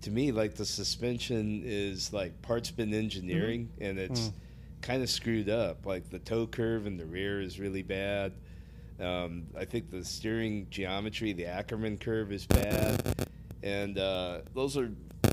to 0.04 0.12
me, 0.12 0.32
like 0.32 0.56
the 0.56 0.66
suspension 0.66 1.62
is 1.66 2.14
like 2.14 2.40
parts 2.42 2.70
bin 2.72 2.94
engineering, 2.94 3.70
Mm-hmm. 3.76 3.84
and 3.84 4.00
it's 4.00 4.20
Mm. 4.30 4.34
kind 4.82 5.04
of 5.04 5.10
screwed 5.10 5.50
up. 5.50 5.86
Like 5.86 6.10
the 6.10 6.20
toe 6.20 6.46
curve 6.48 6.86
in 6.88 6.98
the 6.98 7.06
rear 7.06 7.42
is 7.42 7.60
really 7.60 7.84
bad. 7.84 8.32
Um, 9.02 9.48
I 9.58 9.66
think 9.66 9.90
the 9.90 10.04
steering 10.06 10.68
geometry, 10.70 11.34
the 11.34 11.46
Ackerman 11.48 11.98
curve, 11.98 12.32
is 12.32 12.46
bad, 12.46 13.02
and 13.64 13.98
uh, 13.98 14.42
those 14.54 14.78
are 14.78 14.92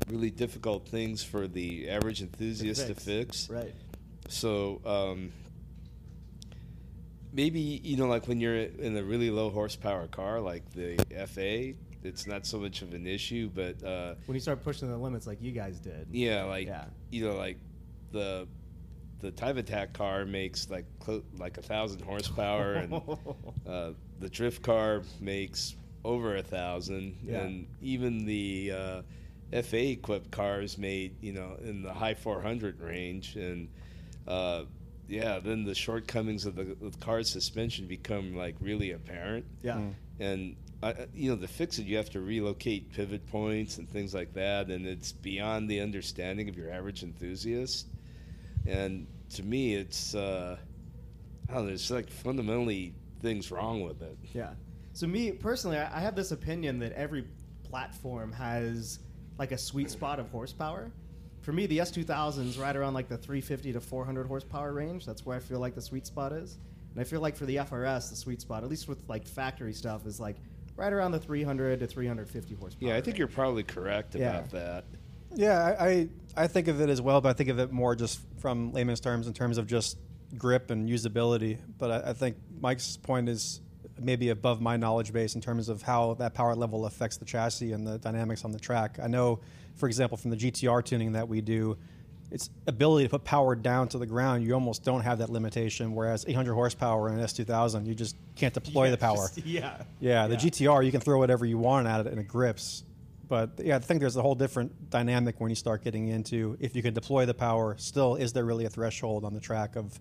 really 0.09 0.31
difficult 0.31 0.89
things 0.89 1.23
for 1.23 1.47
the 1.47 1.89
average 1.91 2.23
enthusiast 2.23 2.87
to 2.87 2.95
fix. 2.95 3.49
Right. 3.51 3.75
So 4.29 4.81
um, 4.87 5.33
maybe 7.33 7.61
you 7.61 7.97
know, 7.97 8.07
like 8.07 8.27
when 8.29 8.41
you're 8.41 8.57
in 8.57 8.97
a 8.97 9.03
really 9.03 9.31
low 9.31 9.51
horsepower 9.51 10.07
car, 10.07 10.41
like 10.41 10.71
the 10.73 10.97
FA, 11.27 11.75
it's 12.03 12.27
not 12.27 12.47
so 12.47 12.59
much 12.59 12.83
of 12.83 12.95
an 12.95 13.07
issue. 13.07 13.51
But 13.55 13.83
uh, 13.83 14.15
When 14.27 14.35
you 14.35 14.41
start 14.41 14.63
pushing 14.63 14.89
the 14.89 14.97
limits 14.97 15.27
like 15.27 15.43
you 15.43 15.53
guys 15.53 15.79
did. 15.79 16.09
yeah, 16.11 16.45
like 16.45 16.67
Yeah. 16.67 16.85
you 17.11 17.27
know, 17.27 17.37
like 17.37 17.59
the 18.13 18.47
the 19.21 19.31
Time 19.31 19.59
Attack 19.59 19.93
car 19.95 20.25
makes 20.25 20.71
like 20.71 20.85
clo- 21.01 21.25
like 21.39 21.59
a 21.59 21.63
thousand 21.63 22.03
horsepower, 22.03 22.75
and 22.75 22.93
uh, 23.69 23.91
the 24.21 24.29
drift 24.29 24.63
car 24.63 25.03
makes 25.21 25.75
over 26.05 26.37
a 26.37 26.43
thousand, 26.43 27.17
Yeah. 27.25 27.41
and 27.41 27.67
even 27.83 28.25
the 28.25 28.73
uh, 28.75 29.03
FA 29.63 29.91
equipped 29.91 30.31
cars 30.31 30.79
made 30.79 31.15
you 31.21 31.33
know 31.33 31.57
in 31.63 31.83
the 31.83 31.93
high 31.93 32.15
400 32.15 32.81
range, 32.81 33.37
and 33.37 33.69
uh, 34.27 34.65
yeah, 35.09 35.39
then 35.41 35.65
the 35.65 35.75
shortcomings 35.75 36.45
of 36.47 36.55
the, 36.55 36.65
the 36.81 36.97
car's 37.01 37.29
suspension 37.31 37.87
become 37.87 38.37
like 38.37 38.55
really 38.61 38.93
apparent, 38.93 39.45
Yeah. 39.63 39.77
Mm. 39.77 39.95
and 40.21 40.57
uh, 40.83 40.93
you 41.13 41.31
know 41.31 41.37
to 41.41 41.49
fix 41.49 41.79
it 41.81 41.87
you 41.87 41.97
have 41.97 42.11
to 42.11 42.21
relocate 42.21 42.93
pivot 42.93 43.27
points 43.27 43.79
and 43.79 43.89
things 43.91 44.15
like 44.15 44.35
that, 44.35 44.69
and 44.69 44.87
it's 44.87 45.11
beyond 45.13 45.69
the 45.69 45.81
understanding 45.81 46.49
of 46.49 46.57
your 46.57 46.71
average 46.71 47.03
enthusiast, 47.03 47.89
and 48.67 49.07
to 49.35 49.43
me 49.43 49.75
it's. 49.75 50.15
Uh, 50.15 50.57
I 51.49 51.55
don't 51.55 51.63
know, 51.63 51.69
there's 51.69 51.91
like 51.91 52.11
fundamentally 52.11 52.95
things 53.21 53.51
wrong 53.51 53.81
with 53.83 54.03
it. 54.03 54.19
Yeah. 54.35 54.51
So 54.93 55.07
me 55.07 55.33
personally, 55.33 55.79
I 55.79 55.99
I 55.99 56.01
have 56.01 56.15
this 56.15 56.31
opinion 56.33 56.79
that 56.81 56.93
every 56.93 57.25
platform 57.65 58.33
has 58.33 58.99
like 59.39 59.53
a 59.53 59.59
sweet 59.59 59.91
spot 59.91 60.19
of 60.19 60.29
horsepower. 60.31 60.91
For 61.41 61.53
me, 61.53 61.67
the 61.67 61.79
S2000 61.79 62.47
is 62.47 62.59
right 62.59 62.75
around 62.77 62.93
like 62.95 63.09
the 63.09 63.17
350 63.17 63.73
to 63.73 63.81
400 63.81 64.27
horsepower 64.27 64.73
range. 64.73 65.07
That's 65.07 65.25
where 65.25 65.37
I 65.37 65.41
feel 65.41 65.61
like 65.61 65.75
the 65.75 65.81
sweet 65.81 66.07
spot 66.07 66.33
is. 66.33 66.59
And 66.93 67.01
I 67.01 67.05
feel 67.05 67.21
like 67.21 67.37
for 67.37 67.47
the 67.47 67.57
FRS, 67.57 68.11
the 68.11 68.17
sweet 68.17 68.41
spot, 68.43 68.63
at 68.65 68.69
least 68.69 68.89
with 68.89 68.99
like 69.09 69.27
factory 69.27 69.73
stuff, 69.73 70.05
is 70.07 70.19
like 70.21 70.37
right 70.77 70.93
around 70.93 71.13
the 71.13 71.19
300 71.21 71.81
to 71.81 71.87
350 71.87 72.55
horsepower. 72.57 72.89
Yeah, 72.91 72.97
I 72.97 73.01
think 73.01 73.07
range. 73.15 73.19
you're 73.21 73.29
probably 73.29 73.63
correct 73.63 74.15
Yeah. 74.15 74.31
about 74.39 74.51
that. 74.51 74.85
Yeah, 75.35 75.77
I, 75.79 75.87
I 75.87 76.09
I 76.39 76.47
think 76.47 76.69
of 76.69 76.81
it 76.81 76.89
as 76.89 77.01
well, 77.01 77.21
but 77.21 77.31
I 77.31 77.33
think 77.33 77.49
of 77.51 77.59
it 77.59 77.73
more 77.73 77.95
just 77.97 78.21
from 78.39 78.73
layman's 78.73 79.01
terms 79.01 79.27
in 79.27 79.33
terms 79.35 79.59
of 79.59 79.67
just 79.67 79.99
grip 80.37 80.71
and 80.71 80.89
usability. 80.89 81.59
But 81.79 81.91
I, 82.07 82.11
I 82.11 82.13
think 82.13 82.37
Mike's 82.61 82.97
point 82.97 83.29
is 83.29 83.61
maybe 84.01 84.29
above 84.29 84.61
my 84.61 84.77
knowledge 84.77 85.13
base 85.13 85.35
in 85.35 85.41
terms 85.41 85.69
of 85.69 85.83
how 85.83 86.15
that 86.15 86.33
power 86.35 86.55
level 86.55 86.87
affects 86.87 87.17
the 87.17 87.25
chassis 87.25 87.73
and 87.73 87.87
the 87.87 87.99
dynamics 87.99 88.45
on 88.45 88.53
the 88.53 88.59
track. 88.59 88.99
I 89.03 89.09
know, 89.09 89.41
for 89.75 89.87
example, 89.87 90.17
from 90.17 90.31
the 90.31 90.37
GTR 90.37 90.85
tuning 90.85 91.13
that 91.13 91.29
we 91.29 91.41
do, 91.41 91.77
its 92.31 92.51
ability 92.67 93.07
to 93.07 93.11
put 93.11 93.25
power 93.25 93.55
down 93.57 93.89
to 93.89 93.99
the 93.99 94.07
ground, 94.07 94.45
you 94.45 94.53
almost 94.53 94.85
don't 94.85 95.01
have 95.01 95.19
that 95.19 95.31
limitation. 95.31 95.95
Whereas 95.95 96.25
800 96.29 96.53
horsepower 96.55 97.09
in 97.09 97.19
an 97.19 97.25
S2000, 97.25 97.87
you 97.87 97.95
just 97.95 98.17
can't 98.37 98.53
deploy 98.53 98.85
Yeah, 98.85 98.91
the 98.93 98.99
power. 98.99 99.17
just- 99.17 99.39
yeah. 99.47 99.83
Yeah, 99.99 100.27
the 100.27 100.37
GTR 100.37 100.85
you 100.85 100.93
can 100.93 101.01
throw 101.01 101.19
whatever 101.19 101.47
you 101.47 101.59
want 101.59 101.89
at 101.89 102.01
it 102.01 102.07
and 102.07 102.21
it 102.21 102.29
grips. 102.29 102.85
But 103.29 103.61
yeah, 103.63 103.77
I 103.77 103.79
think 103.79 104.01
there's 104.01 104.17
a 104.17 104.23
whole 104.23 104.35
different 104.35 104.91
dynamic 104.91 105.41
when 105.41 105.51
you 105.51 105.57
start 105.57 105.85
getting 105.85 106.09
into 106.09 106.57
if 106.61 106.75
you 106.75 106.83
can 106.83 106.95
deploy 106.95 107.27
the 107.27 107.35
power. 107.35 107.77
Still, 107.79 108.17
is 108.17 108.33
there 108.33 108.45
really 108.45 108.65
a 108.65 108.71
threshold 108.71 109.25
on 109.25 109.35
the 109.35 109.41
track 109.41 109.77
of 109.77 109.99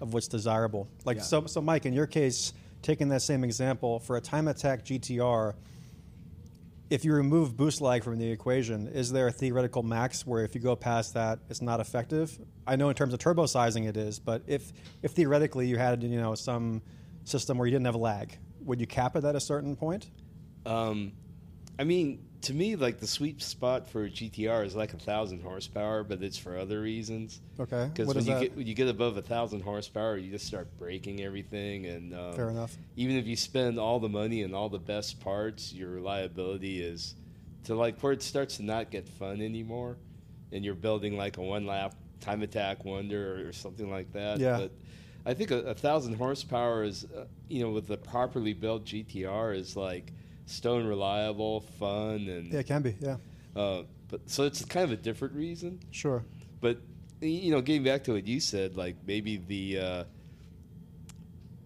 of 0.00 0.14
what's 0.14 0.28
desirable? 0.28 0.88
Like 1.04 1.18
Yeah. 1.18 1.22
so, 1.24 1.46
so 1.46 1.60
Mike, 1.60 1.86
in 1.86 1.92
your 1.92 2.06
case, 2.06 2.52
taking 2.82 3.08
that 3.08 3.22
same 3.22 3.42
example 3.42 3.98
for 3.98 4.16
a 4.16 4.20
time 4.20 4.46
attack 4.46 4.84
GTR, 4.84 5.54
if 6.88 7.04
you 7.04 7.12
remove 7.12 7.56
boost 7.56 7.80
lag 7.80 8.02
from 8.02 8.18
the 8.18 8.30
equation, 8.30 8.86
is 8.88 9.10
there 9.12 9.26
a 9.26 9.32
theoretical 9.32 9.82
max 9.82 10.26
where 10.26 10.44
if 10.44 10.54
you 10.54 10.60
go 10.60 10.74
past 10.74 11.14
that, 11.14 11.40
it's 11.50 11.60
not 11.60 11.80
effective? 11.80 12.38
I 12.66 12.76
know 12.76 12.88
in 12.88 12.94
terms 12.94 13.12
of 13.12 13.18
turbo 13.18 13.46
sizing 13.46 13.84
it 13.84 13.96
is, 13.96 14.18
but 14.18 14.42
if 14.46 14.72
if 15.02 15.12
theoretically 15.12 15.66
you 15.66 15.76
had 15.78 16.02
you 16.02 16.20
know 16.20 16.34
some 16.34 16.82
system 17.24 17.58
where 17.58 17.66
you 17.66 17.72
didn't 17.72 17.86
have 17.86 17.96
a 17.96 17.98
lag, 17.98 18.38
would 18.60 18.80
you 18.80 18.86
cap 18.86 19.16
it 19.16 19.24
at 19.24 19.34
a 19.34 19.40
certain 19.40 19.76
point? 19.76 20.10
Um, 20.64 21.12
I 21.78 21.84
mean, 21.84 22.24
to 22.42 22.54
me, 22.54 22.76
like 22.76 23.00
the 23.00 23.06
sweet 23.06 23.42
spot 23.42 23.88
for 23.88 24.04
a 24.04 24.10
GTR 24.10 24.64
is 24.64 24.76
like 24.76 24.94
a 24.94 24.98
thousand 24.98 25.42
horsepower, 25.42 26.04
but 26.04 26.22
it's 26.22 26.38
for 26.38 26.56
other 26.56 26.80
reasons. 26.80 27.40
Okay, 27.58 27.90
Because 27.92 28.06
when 28.06 28.24
you 28.24 28.32
that? 28.32 28.40
get 28.40 28.56
when 28.56 28.66
you 28.66 28.74
get 28.74 28.88
above 28.88 29.16
a 29.16 29.22
thousand 29.22 29.62
horsepower, 29.62 30.16
you 30.16 30.30
just 30.30 30.46
start 30.46 30.68
breaking 30.78 31.20
everything, 31.22 31.86
and 31.86 32.14
um, 32.14 32.34
Fair 32.34 32.50
enough. 32.50 32.76
Even 32.96 33.16
if 33.16 33.26
you 33.26 33.36
spend 33.36 33.78
all 33.78 33.98
the 33.98 34.08
money 34.08 34.42
and 34.42 34.54
all 34.54 34.68
the 34.68 34.78
best 34.78 35.20
parts, 35.20 35.72
your 35.72 35.90
reliability 35.90 36.80
is 36.80 37.14
to 37.64 37.74
like 37.74 38.00
where 38.00 38.12
it 38.12 38.22
starts 38.22 38.58
to 38.58 38.62
not 38.62 38.90
get 38.90 39.08
fun 39.08 39.40
anymore, 39.40 39.96
and 40.52 40.64
you're 40.64 40.74
building 40.74 41.16
like 41.16 41.38
a 41.38 41.42
one 41.42 41.66
lap 41.66 41.94
time 42.20 42.42
attack 42.42 42.84
wonder 42.84 43.46
or 43.48 43.52
something 43.52 43.90
like 43.90 44.12
that. 44.12 44.38
Yeah. 44.38 44.58
But 44.58 44.72
I 45.26 45.34
think 45.34 45.50
a, 45.50 45.58
a 45.58 45.74
thousand 45.74 46.14
horsepower 46.14 46.84
is, 46.84 47.04
uh, 47.04 47.24
you 47.48 47.62
know, 47.62 47.70
with 47.70 47.90
a 47.90 47.96
properly 47.96 48.52
built 48.52 48.84
GTR 48.84 49.56
is 49.56 49.76
like 49.76 50.12
stone 50.48 50.86
reliable, 50.86 51.60
fun, 51.78 52.28
and 52.28 52.52
Yeah, 52.52 52.60
it 52.60 52.66
can 52.66 52.82
be. 52.82 52.96
Yeah, 53.00 53.16
uh, 53.54 53.82
but 54.08 54.20
so 54.26 54.44
it's 54.44 54.64
kind 54.64 54.84
of 54.84 54.92
a 54.92 55.00
different 55.00 55.34
reason. 55.34 55.80
sure. 55.90 56.24
But 56.60 56.78
you 57.20 57.50
know, 57.50 57.60
getting 57.60 57.84
back 57.84 58.04
to 58.04 58.12
what 58.12 58.26
you 58.26 58.40
said, 58.40 58.76
like 58.76 58.96
maybe 59.06 59.36
the 59.36 59.78
uh, 59.78 60.04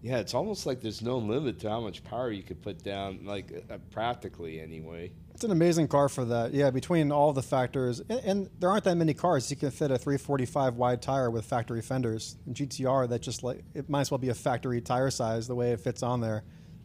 yeah, 0.03 0.17
it's 0.17 0.33
almost 0.33 0.65
like 0.65 0.81
there's 0.81 1.01
no 1.01 1.17
limit 1.17 1.59
to 1.61 1.69
how 1.69 1.79
much 1.79 2.03
power 2.03 2.29
you 2.29 2.43
could 2.43 2.61
put 2.61 2.83
down, 2.83 3.21
like 3.23 3.65
uh, 3.71 3.77
practically 3.89 4.59
anyway. 4.59 5.13
It's 5.33 5.45
an 5.45 5.51
amazing 5.51 5.87
car 5.87 6.09
for 6.09 6.25
that. 6.25 6.53
Yeah, 6.53 6.71
between 6.71 7.09
all 7.11 7.31
the 7.31 7.41
factors, 7.41 8.01
and, 8.09 8.19
and 8.19 8.49
there 8.59 8.69
aren't 8.69 8.83
that 8.83 8.97
many 8.97 9.13
cars 9.13 9.49
you 9.49 9.55
can 9.55 9.71
fit 9.71 9.91
a 9.91 9.97
345 9.97 10.75
wide 10.75 11.01
tire 11.01 11.31
with 11.31 11.45
factory 11.45 11.81
fenders. 11.81 12.35
In 12.45 12.53
GTR, 12.53 13.07
that 13.09 13.21
just 13.21 13.43
like 13.43 13.63
it 13.73 13.89
might 13.89 14.01
as 14.01 14.11
well 14.11 14.17
be 14.17 14.27
a 14.27 14.35
factory 14.35 14.81
tire 14.81 15.09
size 15.09 15.47
the 15.47 15.55
way 15.55 15.71
it 15.71 15.79
fits 15.79 16.03
on 16.03 16.19
there. 16.19 16.43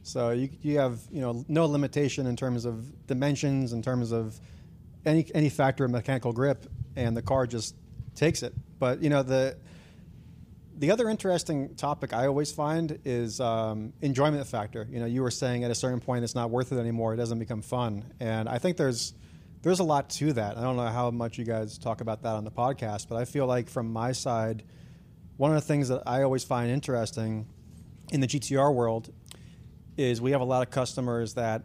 So 0.09 0.31
you 0.31 0.49
you 0.63 0.79
have 0.79 1.01
you 1.13 1.21
know 1.21 1.45
no 1.49 1.67
limitation 1.67 2.27
in 2.27 2.35
terms 2.35 2.65
of 2.65 3.07
dimensions, 3.07 3.75
in 3.75 3.83
terms 3.83 4.11
of 4.11 4.41
any 5.05 5.27
any 5.35 5.51
factor 5.51 5.85
of 5.85 5.91
mechanical 5.91 6.33
grip, 6.33 6.67
and 6.97 7.15
the 7.15 7.21
car 7.21 7.47
just 7.47 7.75
takes 8.15 8.43
it. 8.43 8.55
But 8.79 9.03
you 9.03 9.11
know 9.11 9.23
the 9.23 9.59
the 10.79 10.91
other 10.91 11.11
interesting 11.11 11.75
topic 11.75 12.15
I 12.15 12.27
always 12.27 12.51
find 12.51 12.99
is 13.05 13.39
um, 13.39 13.93
enjoyment 14.01 14.47
factor. 14.47 14.87
You 14.91 15.01
know, 15.01 15.07
you 15.07 15.23
were 15.23 15.31
saying 15.31 15.65
at 15.65 15.71
a 15.71 15.75
certain 15.75 16.01
point 16.01 16.25
it's 16.25 16.35
not 16.35 16.49
worth 16.49 16.73
it 16.73 16.79
anymore; 16.79 17.13
it 17.13 17.19
doesn't 17.19 17.39
become 17.39 17.61
fun, 17.61 18.11
and 18.19 18.49
I 18.49 18.59
think 18.59 18.79
there's 18.79 19.13
there's 19.61 19.81
a 19.81 19.85
lot 19.85 20.09
to 20.11 20.33
that. 20.33 20.57
I 20.57 20.63
don't 20.63 20.77
know 20.77 20.87
how 20.87 21.11
much 21.11 21.37
you 21.37 21.45
guys 21.45 21.77
talk 21.77 22.01
about 22.01 22.23
that 22.23 22.35
on 22.35 22.45
the 22.45 22.51
podcast, 22.51 23.09
but 23.09 23.17
I 23.17 23.27
feel 23.27 23.47
like 23.47 23.69
from 23.69 23.93
my 23.93 24.13
side, 24.13 24.63
one 25.37 25.51
of 25.51 25.57
the 25.57 25.67
things 25.67 25.89
that 25.89 26.05
I 26.07 26.23
always 26.23 26.45
find 26.45 26.71
interesting 26.71 27.47
in 28.11 28.21
the 28.21 28.27
GTR 28.27 28.75
world 28.75 29.13
is 29.99 30.21
we 30.21 30.31
have 30.31 30.41
a 30.41 30.45
lot 30.45 30.67
of 30.67 30.71
customers 30.71 31.35
that 31.35 31.65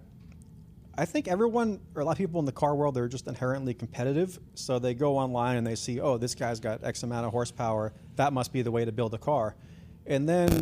I 0.95 1.05
think 1.05 1.27
everyone 1.27 1.79
or 1.95 2.01
a 2.01 2.05
lot 2.05 2.11
of 2.11 2.17
people 2.17 2.39
in 2.39 2.45
the 2.45 2.51
car 2.51 2.75
world 2.75 2.95
they're 2.95 3.07
just 3.07 3.27
inherently 3.27 3.73
competitive. 3.73 4.39
So 4.55 4.79
they 4.79 4.93
go 4.93 5.17
online 5.17 5.57
and 5.57 5.65
they 5.65 5.75
see, 5.75 6.01
oh, 6.01 6.17
this 6.17 6.35
guy's 6.35 6.59
got 6.59 6.83
X 6.83 7.03
amount 7.03 7.25
of 7.25 7.31
horsepower. 7.31 7.93
That 8.15 8.33
must 8.33 8.51
be 8.51 8.61
the 8.61 8.71
way 8.71 8.83
to 8.85 8.91
build 8.91 9.13
a 9.13 9.17
car. 9.17 9.55
And 10.05 10.27
then 10.27 10.61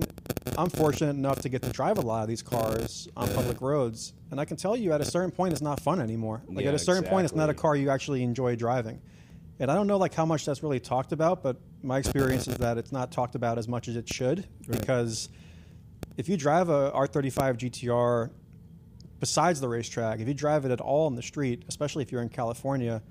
I'm 0.58 0.70
fortunate 0.70 1.16
enough 1.16 1.40
to 1.40 1.50
get 1.50 1.62
to 1.64 1.70
drive 1.70 1.98
a 1.98 2.02
lot 2.02 2.22
of 2.22 2.28
these 2.28 2.42
cars 2.42 3.08
on 3.18 3.28
public 3.34 3.60
roads, 3.62 4.14
and 4.30 4.40
I 4.40 4.46
can 4.46 4.56
tell 4.56 4.76
you 4.76 4.94
at 4.94 5.02
a 5.02 5.06
certain 5.06 5.32
point 5.32 5.54
it's 5.54 5.62
not 5.62 5.80
fun 5.80 6.00
anymore. 6.00 6.44
Like 6.48 6.64
Yeah, 6.64 6.70
at 6.70 6.76
a 6.76 6.80
certain 6.80 7.06
point 7.06 7.26
it's 7.26 7.34
not 7.34 7.50
a 7.50 7.54
car 7.54 7.76
you 7.76 7.90
actually 7.90 8.22
enjoy 8.22 8.56
driving. 8.56 9.02
And 9.60 9.72
I 9.72 9.76
don't 9.76 9.88
know 9.88 9.98
like 9.98 10.14
how 10.14 10.26
much 10.26 10.46
that's 10.46 10.62
really 10.62 10.80
talked 10.80 11.12
about, 11.12 11.42
but 11.42 11.58
my 11.84 11.98
experience 11.98 12.48
is 12.48 12.58
that 12.58 12.78
it's 12.78 12.92
not 12.92 13.12
talked 13.12 13.36
about 13.36 13.58
as 13.58 13.68
much 13.68 13.88
as 13.88 13.96
it 13.96 14.12
should 14.12 14.48
because 14.68 15.30
if 16.18 16.30
you 16.30 16.38
drive 16.38 16.70
a 16.70 16.92
R35 16.92 17.58
GTR 17.58 18.32
besides 19.20 19.62
the 19.62 19.70
racetrack, 19.70 20.20
if 20.20 20.28
you 20.28 20.34
drive 20.34 20.66
it 20.66 20.72
at 20.72 20.82
all 20.82 21.08
in 21.08 21.16
the 21.16 21.22
street, 21.22 21.64
especially 21.68 22.04
if 22.04 22.12
you're 22.12 22.22
in 22.22 22.30
California, 22.30 23.02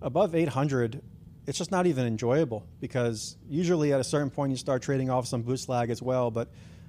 above 0.00 0.34
800, 0.34 1.02
it's 1.46 1.58
just 1.58 1.70
not 1.70 1.86
even 1.86 2.06
enjoyable 2.06 2.66
because 2.80 3.36
usually 3.48 3.92
at 3.92 4.00
a 4.00 4.04
certain 4.04 4.30
point 4.30 4.50
you 4.50 4.56
start 4.56 4.82
trading 4.82 5.10
off 5.10 5.26
some 5.26 5.42
boost 5.42 5.68
lag 5.68 5.90
as 5.90 6.02
well. 6.02 6.30
But 6.30 6.48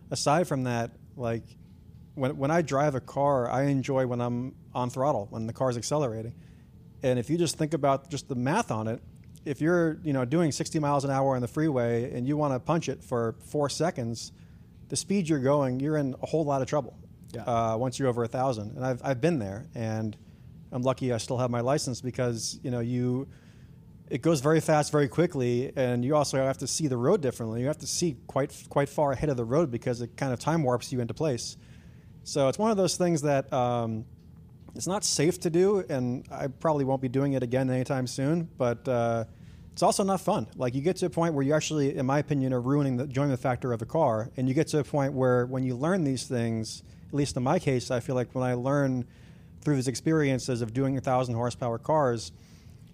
aside 0.10 0.48
from 0.48 0.64
that, 0.64 0.92
like 1.16 1.44
when, 2.16 2.38
when 2.38 2.52
I 2.52 2.62
drive 2.62 2.96
a 2.96 3.00
car, 3.00 3.50
I 3.50 3.64
enjoy 3.64 4.08
when 4.08 4.22
I'm 4.22 4.56
on 4.74 4.90
throttle, 4.90 5.28
when 5.30 5.48
the 5.48 5.54
car's 5.54 5.78
accelerating. 5.78 6.34
And 7.04 7.20
if 7.20 7.30
you 7.30 7.38
just 7.38 7.58
think 7.58 7.74
about 7.74 8.10
just 8.10 8.28
the 8.28 8.36
math 8.36 8.72
on 8.72 8.88
it, 8.88 9.02
if 9.46 9.62
you're 9.62 10.00
you 10.04 10.14
know 10.14 10.26
doing 10.26 10.52
60 10.52 10.80
miles 10.80 11.06
an 11.06 11.12
hour 11.12 11.36
on 11.36 11.42
the 11.42 11.48
freeway 11.48 12.12
and 12.12 12.28
you 12.28 12.36
want 12.36 12.54
to 12.54 12.60
punch 12.60 12.90
it 12.90 13.04
for 13.04 13.36
four 13.46 13.70
seconds, 13.70 14.32
the 14.90 14.96
speed 14.96 15.28
you're 15.28 15.40
going, 15.40 15.80
you're 15.80 15.98
in 15.98 16.16
a 16.22 16.26
whole 16.26 16.46
lot 16.46 16.62
of 16.62 16.68
trouble. 16.68 16.98
Yeah. 17.34 17.44
Uh, 17.44 17.78
once 17.78 18.00
you're 18.00 18.08
over 18.08 18.24
a 18.24 18.28
thousand, 18.28 18.76
and 18.78 18.86
I've 18.86 19.02
I've 19.04 19.22
been 19.22 19.38
there, 19.40 19.68
and 19.76 20.16
I'm 20.72 20.82
lucky 20.82 21.14
I 21.14 21.18
still 21.18 21.38
have 21.38 21.50
my 21.50 21.62
license 21.62 22.02
because 22.02 22.60
you 22.64 22.72
know 22.72 22.80
you 22.80 23.28
it 24.10 24.22
goes 24.22 24.40
very 24.40 24.60
fast 24.60 24.92
very 24.92 25.08
quickly 25.08 25.72
and 25.76 26.04
you 26.04 26.16
also 26.16 26.38
have 26.38 26.58
to 26.60 26.68
see 26.68 26.88
the 26.88 26.98
road 26.98 27.22
differently 27.22 27.62
you 27.62 27.68
have 27.68 27.78
to 27.78 27.88
see 27.88 28.16
quite 28.28 28.54
quite 28.70 28.90
far 28.90 29.12
ahead 29.12 29.30
of 29.30 29.38
the 29.38 29.46
road 29.46 29.72
because 29.72 30.02
it 30.02 30.16
kind 30.18 30.34
of 30.34 30.40
time 30.40 30.64
warps 30.64 30.92
you 30.92 31.00
into 31.00 31.14
place 31.14 31.58
so 32.24 32.48
it's 32.48 32.58
one 32.58 32.72
of 32.72 32.78
those 32.78 32.98
things 32.98 33.22
that 33.22 33.52
um, 33.54 34.06
it's 34.76 34.88
not 34.88 35.04
safe 35.04 35.40
to 35.40 35.50
do 35.50 35.84
and 35.90 36.26
i 36.32 36.48
probably 36.48 36.86
won't 36.86 37.02
be 37.02 37.10
doing 37.10 37.34
it 37.34 37.44
again 37.44 37.70
anytime 37.70 38.08
soon 38.08 38.48
but 38.58 38.88
uh, 38.88 39.24
it's 39.78 39.84
also 39.84 40.04
not 40.04 40.20
fun 40.20 40.48
like 40.56 40.74
you 40.74 40.82
get 40.82 40.96
to 40.96 41.06
a 41.06 41.10
point 41.10 41.36
where 41.36 41.44
you 41.44 41.54
actually 41.54 41.96
in 41.96 42.04
my 42.04 42.18
opinion 42.18 42.52
are 42.52 42.60
ruining 42.60 42.98
the 42.98 43.04
enjoyment 43.04 43.40
factor 43.40 43.74
of 43.74 43.82
a 43.84 43.86
car 43.86 44.32
and 44.36 44.48
you 44.48 44.56
get 44.56 44.68
to 44.68 44.80
a 44.80 44.84
point 44.84 45.14
where 45.14 45.46
when 45.46 45.64
you 45.64 45.76
learn 45.76 46.04
these 46.04 46.24
things 46.24 46.82
at 47.08 47.14
least 47.14 47.38
in 47.38 47.44
my 47.44 47.60
case 47.60 47.92
i 47.92 48.00
feel 48.00 48.16
like 48.16 48.34
when 48.34 48.44
i 48.44 48.56
learn 48.56 49.06
through 49.62 49.76
these 49.76 49.88
experiences 49.88 50.64
of 50.64 50.74
doing 50.74 50.98
a 50.98 51.02
thousand 51.02 51.36
horsepower 51.36 51.78
cars 51.78 52.32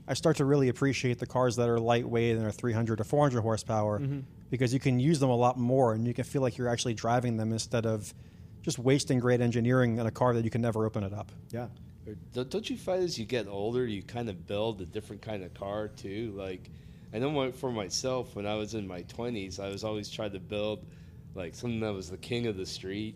I 0.08 0.15
start 0.15 0.36
to 0.38 0.46
really 0.46 0.67
appreciate 0.67 1.19
the 1.19 1.26
cars 1.26 1.56
that 1.56 1.69
are 1.69 1.80
lightweight 1.80 2.36
and 2.36 2.46
are 2.46 2.52
300 2.52 3.00
or 3.00 3.04
400 3.06 3.39
horsepower 3.39 4.00
mm-hmm. 4.00 4.19
because 4.50 4.74
you 4.74 4.80
can 4.82 5.00
use 5.00 5.17
them 5.17 5.30
a 5.30 5.36
lot 5.36 5.58
more 5.58 5.93
and 5.93 6.06
you 6.06 6.13
can 6.13 6.26
feel 6.26 6.41
like 6.41 6.58
you're 6.58 6.67
actually 6.67 6.93
driving 6.93 7.38
them 7.38 7.54
instead 7.54 7.86
of 7.86 8.13
just 8.62 8.78
wasting 8.78 9.19
great 9.19 9.39
engineering 9.39 9.98
in 10.00 10.06
a 10.06 10.12
car 10.12 10.34
that 10.34 10.43
you 10.43 10.50
can 10.50 10.62
never 10.62 10.86
open 10.86 11.04
it 11.04 11.13
up. 11.13 11.32
Yeah. 11.52 11.67
Or 12.08 12.16
don't- 12.34 12.70
you 12.70 12.78
find 12.78 13.02
as 13.04 13.18
you 13.18 13.26
get 13.26 13.48
older, 13.48 13.86
you 13.88 14.04
kind 14.04 14.30
of 14.30 14.46
build 14.48 14.82
a 14.82 14.86
different 14.86 15.22
kind 15.22 15.44
of 15.44 15.54
car 15.54 15.88
too? 15.88 16.34
Like, 16.36 16.70
I 17.13 17.20
know 17.20 17.52
for 17.52 17.72
myself, 17.72 18.36
when 18.36 18.46
I 18.46 18.56
was 18.56 18.74
in 18.74 18.88
my 18.88 19.04
twenties, 19.04 19.60
I 19.60 19.70
was 19.70 19.84
always 19.84 20.10
trying 20.10 20.32
to 20.32 20.39
build 20.39 20.86
like 21.36 21.56
something 21.56 21.80
that 21.80 21.94
was 21.94 22.10
the 22.10 22.18
king 22.18 22.48
of 22.48 22.58
the 22.58 22.66
street, 22.66 23.16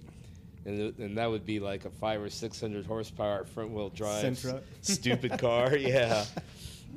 and 0.66 0.98
and 1.00 1.18
that 1.18 1.30
would 1.30 1.46
be 1.46 1.60
like 1.60 1.86
a 1.86 1.90
five 1.90 2.22
or 2.22 2.30
six 2.30 2.62
hundred 2.62 2.86
horsepower 2.86 3.44
front 3.46 3.72
wheel 3.72 3.90
drive 3.90 4.24
Sentra. 4.24 4.62
stupid 4.82 5.38
car, 5.40 5.76
yeah. 5.78 6.26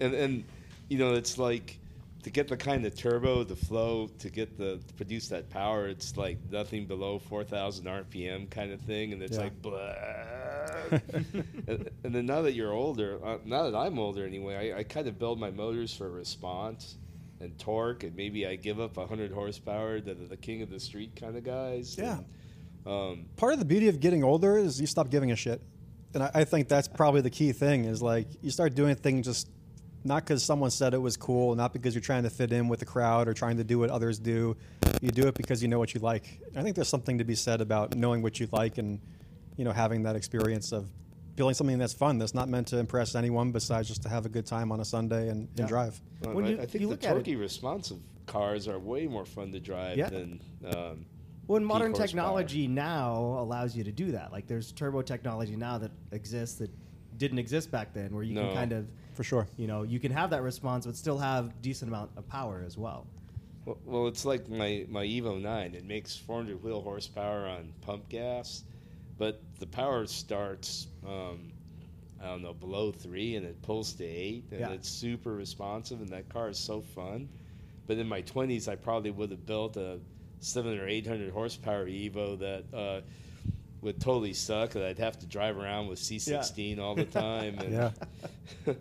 And 0.01 0.15
and 0.15 0.45
you 0.89 0.99
know 0.99 1.15
it's 1.15 1.39
like 1.39 1.79
to 2.23 2.31
get 2.31 2.49
the 2.49 2.57
kind 2.57 2.85
of 2.85 2.95
turbo, 2.95 3.45
the 3.45 3.57
flow, 3.57 4.09
to 4.19 4.29
get 4.29 4.59
the 4.59 4.79
to 4.87 4.95
produce 4.95 5.29
that 5.29 5.49
power, 5.51 5.89
it's 5.89 6.17
like 6.19 6.37
nothing 6.53 6.85
below 6.87 7.19
four 7.19 7.45
thousand 7.45 7.87
RPM 7.87 8.49
kind 8.51 8.73
of 8.73 8.81
thing, 8.83 9.13
and 9.15 9.23
it's 9.23 9.37
Yeah. 9.39 9.45
like 9.45 9.63
blah. 9.63 9.95
And, 10.91 11.91
and 12.05 12.15
then 12.15 12.27
now 12.27 12.43
that 12.43 12.53
you're 12.53 12.73
older, 12.73 13.19
uh, 13.25 13.39
now 13.45 13.71
that 13.71 13.77
I'm 13.77 13.99
older 13.99 14.27
anyway, 14.27 14.73
I, 14.73 14.79
I 14.79 14.83
kind 14.83 15.07
of 15.07 15.19
build 15.19 15.39
my 15.39 15.51
motors 15.51 15.95
for 15.95 16.11
response 16.11 16.97
and 17.41 17.59
torque, 17.59 18.05
and 18.05 18.15
maybe 18.15 18.47
I 18.47 18.57
give 18.57 18.81
up 18.81 18.97
100 18.97 19.33
horsepower 19.33 20.01
to 20.01 20.15
the, 20.15 20.27
the 20.27 20.37
king 20.37 20.63
of 20.63 20.71
the 20.71 20.81
street 20.81 21.17
kind 21.17 21.37
of 21.37 21.45
guys. 21.45 21.97
Yeah. 21.99 22.19
And, 22.19 22.27
um, 22.87 23.27
Part 23.37 23.53
of 23.53 23.59
the 23.59 23.65
beauty 23.65 23.89
of 23.89 24.01
getting 24.01 24.25
older 24.25 24.59
is 24.59 24.81
you 24.81 24.87
stop 24.87 25.11
giving 25.11 25.33
a 25.33 25.37
shit. 25.37 25.61
And 26.15 26.23
I, 26.23 26.31
I 26.35 26.45
think 26.45 26.69
that's 26.69 26.89
probably 26.89 27.21
the 27.21 27.31
key 27.31 27.53
thing 27.53 27.85
is 27.85 28.03
like 28.03 28.27
you 28.43 28.51
start 28.51 28.75
doing 28.75 28.95
things 28.97 29.27
just 29.27 29.49
not 30.03 30.25
because 30.25 30.43
someone 30.43 30.71
said 30.71 30.95
it 30.95 30.99
was 30.99 31.17
cool, 31.17 31.55
not 31.55 31.73
because 31.73 31.95
you're 31.95 32.01
trying 32.01 32.23
to 32.23 32.31
fit 32.31 32.53
in 32.53 32.69
with 32.69 32.81
the 32.81 32.87
crowd 32.87 33.29
or 33.29 33.35
trying 33.35 33.59
to 33.59 33.65
do 33.65 33.79
what 33.79 33.91
others 33.91 34.19
do. 34.19 34.57
You 35.01 35.11
do 35.11 35.29
it 35.29 35.35
because 35.35 35.63
you 35.63 35.69
know 35.69 35.79
what 35.79 35.95
you 35.95 36.01
like. 36.01 36.41
I 36.57 36.63
think 36.63 36.75
there's 36.75 36.89
something 36.89 37.19
to 37.19 37.25
be 37.25 37.35
said 37.35 37.61
about 37.61 37.95
knowing 37.97 38.23
what 38.23 38.41
you 38.41 38.49
like 38.51 38.79
and 38.79 39.01
you 39.61 39.65
know 39.65 39.73
having 39.73 40.03
that 40.05 40.17
experience 40.17 40.73
of 40.73 40.89
building 41.37 41.53
something 41.55 41.77
that's 41.77 41.93
fun 41.93 42.17
that's 42.17 42.33
not 42.33 42.49
meant 42.49 42.67
to 42.69 42.79
impress 42.79 43.15
anyone 43.15 43.53
besides 43.53 43.87
just 43.89 44.03
to 44.03 44.09
have 44.09 44.25
a 44.25 44.29
good 44.31 44.47
time 44.47 44.73
on 44.73 44.81
a 44.81 44.85
Sunday 44.87 45.29
and, 45.29 45.49
Yeah. 45.55 45.61
and 45.63 45.69
drive. 45.69 46.01
Well, 46.25 46.35
When 46.35 46.45
I, 46.47 46.49
you- 46.49 46.57
I 46.57 46.61
think 46.67 46.81
you 46.81 46.87
the 46.87 46.87
look 46.89 47.05
at 47.05 47.15
it- 47.15 47.25
torquey 47.27 47.39
responsive 47.39 47.99
cars 48.25 48.67
are 48.69 48.79
way 48.79 49.07
more 49.07 49.27
fun 49.27 49.53
to 49.53 49.61
drive 49.61 49.99
Yeah. 49.99 50.09
than. 50.09 50.41
Um, 50.65 51.05
Well, 51.47 51.59
and 51.59 51.67
modern 51.67 51.91
horsepower. 51.93 52.07
technology 52.07 52.69
now 52.69 53.17
allows 53.39 53.77
you 53.77 53.85
to 53.85 53.93
do 53.93 54.13
that. 54.13 54.33
Like 54.33 54.47
there's 54.47 54.73
turbo 54.73 55.03
technology 55.03 55.57
now 55.57 55.77
that 55.77 55.91
exists 56.13 56.57
that 56.59 56.71
didn't 57.19 57.39
exist 57.39 57.71
back 57.71 57.93
then, 57.93 58.15
where 58.15 58.23
you 58.23 58.33
No. 58.35 58.47
can 58.47 58.55
kind 58.55 58.73
of, 58.73 58.87
For 59.13 59.25
sure. 59.25 59.47
you 59.59 59.67
know, 59.67 59.83
you 59.83 60.01
can 60.01 60.13
have 60.13 60.31
that 60.31 60.43
response 60.43 60.87
but 60.87 60.97
still 60.97 61.19
have 61.19 61.61
decent 61.61 61.91
amount 61.91 62.13
of 62.17 62.27
power 62.29 62.63
as 62.67 62.79
well. 62.79 63.07
Well, 63.67 63.79
well, 63.85 64.07
it's 64.09 64.25
like 64.25 64.49
my, 64.49 64.87
my 64.89 65.05
Evo 65.05 65.39
9. 65.41 65.75
It 65.75 65.85
makes 65.85 66.17
400 66.17 66.63
wheel 66.63 66.81
horsepower 66.81 67.47
on 67.47 67.73
pump 67.83 68.09
gas, 68.09 68.65
but 69.21 69.43
the 69.59 69.67
power 69.67 70.07
starts, 70.07 70.87
um, 71.07 71.53
I 72.23 72.29
don't 72.29 72.41
know, 72.41 72.55
below 72.55 72.91
three 72.91 73.37
and 73.37 73.45
it 73.45 73.61
pulls 73.61 73.93
to 73.95 74.05
eight, 74.05 74.45
and 74.51 74.61
Yeah. 74.61 74.71
it's 74.71 74.89
super 74.89 75.35
responsive, 75.35 76.01
and 76.01 76.09
that 76.09 76.31
car 76.31 76.49
is 76.49 76.59
so 76.59 76.81
fun. 76.81 77.29
But 77.87 77.99
in 77.99 78.09
my 78.09 78.23
20s, 78.23 78.67
I 78.67 78.77
probably 78.77 79.11
would 79.11 79.31
have 79.31 79.45
built 79.45 79.77
a 79.77 80.01
seven 80.39 80.79
or 80.81 80.89
800 80.89 81.31
horsepower 81.33 81.87
Evo 81.87 82.39
that 82.39 82.65
uh, 82.75 83.01
would 83.83 84.01
totally 84.01 84.33
suck, 84.33 84.75
and 84.75 84.83
I'd 84.83 84.99
have 84.99 85.19
to 85.19 85.27
drive 85.27 85.59
around 85.59 85.89
with 85.89 85.99
C16 85.99 86.79
all 86.79 86.95
the 86.95 87.05
time. 87.05 87.59
And 87.59 87.73
Yeah. 87.75 87.91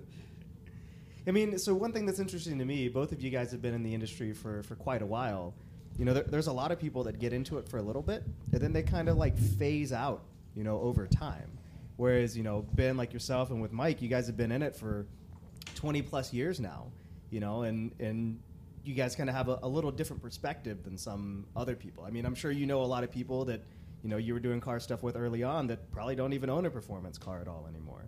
I 1.27 1.31
mean, 1.31 1.59
so 1.59 1.75
one 1.75 1.91
thing 1.91 2.05
that's 2.05 2.19
interesting 2.19 2.57
to 2.59 2.65
me, 2.65 2.87
both 2.87 3.11
of 3.11 3.21
you 3.21 3.29
guys 3.29 3.51
have 3.51 3.61
been 3.61 3.73
in 3.73 3.83
the 3.83 3.93
industry 3.93 4.31
for, 4.31 4.63
for 4.63 4.75
quite 4.75 5.01
a 5.01 5.05
while. 5.05 5.53
You 5.99 6.05
know, 6.05 6.13
there, 6.13 6.23
there's 6.23 6.47
a 6.47 6.53
lot 6.53 6.71
of 6.71 6.79
people 6.79 7.03
that 7.03 7.19
get 7.19 7.33
into 7.33 7.57
it 7.57 7.67
for 7.67 7.77
a 7.77 7.81
little 7.81 8.01
bit, 8.01 8.23
and 8.53 8.61
then 8.61 8.71
they 8.71 8.81
kind 8.83 9.09
of 9.09 9.17
like 9.17 9.37
phase 9.37 9.91
out, 9.91 10.23
you 10.55 10.63
know, 10.63 10.79
over 10.79 11.05
time. 11.05 11.51
Whereas, 11.97 12.37
you 12.37 12.43
know, 12.43 12.65
Ben, 12.73 12.95
like 12.95 13.11
yourself, 13.11 13.51
and 13.51 13.61
with 13.61 13.73
Mike, 13.73 14.01
you 14.01 14.07
guys 14.07 14.25
have 14.27 14.37
been 14.37 14.53
in 14.53 14.61
it 14.63 14.73
for 14.77 15.05
20 15.75 16.01
plus 16.03 16.31
years 16.31 16.57
now, 16.61 16.85
you 17.29 17.41
know, 17.41 17.63
and, 17.63 17.91
and 17.99 18.39
you 18.85 18.93
guys 18.95 19.13
kind 19.17 19.29
of 19.29 19.35
have 19.35 19.49
a, 19.49 19.59
a 19.63 19.67
little 19.67 19.91
different 19.91 20.21
perspective 20.23 20.83
than 20.83 20.97
some 20.97 21.45
other 21.57 21.75
people. 21.75 22.05
I 22.05 22.09
mean, 22.11 22.25
I'm 22.25 22.35
sure 22.35 22.49
you 22.49 22.65
know 22.65 22.81
a 22.81 22.85
lot 22.85 23.03
of 23.03 23.11
people 23.11 23.43
that, 23.45 23.61
you 24.01 24.09
know, 24.09 24.15
you 24.15 24.33
were 24.33 24.39
doing 24.39 24.61
car 24.61 24.79
stuff 24.79 25.03
with 25.03 25.17
early 25.17 25.43
on 25.43 25.67
that 25.67 25.91
probably 25.91 26.15
don't 26.15 26.31
even 26.31 26.49
own 26.49 26.65
a 26.65 26.69
performance 26.69 27.17
car 27.17 27.41
at 27.41 27.49
all 27.49 27.67
anymore. 27.69 28.05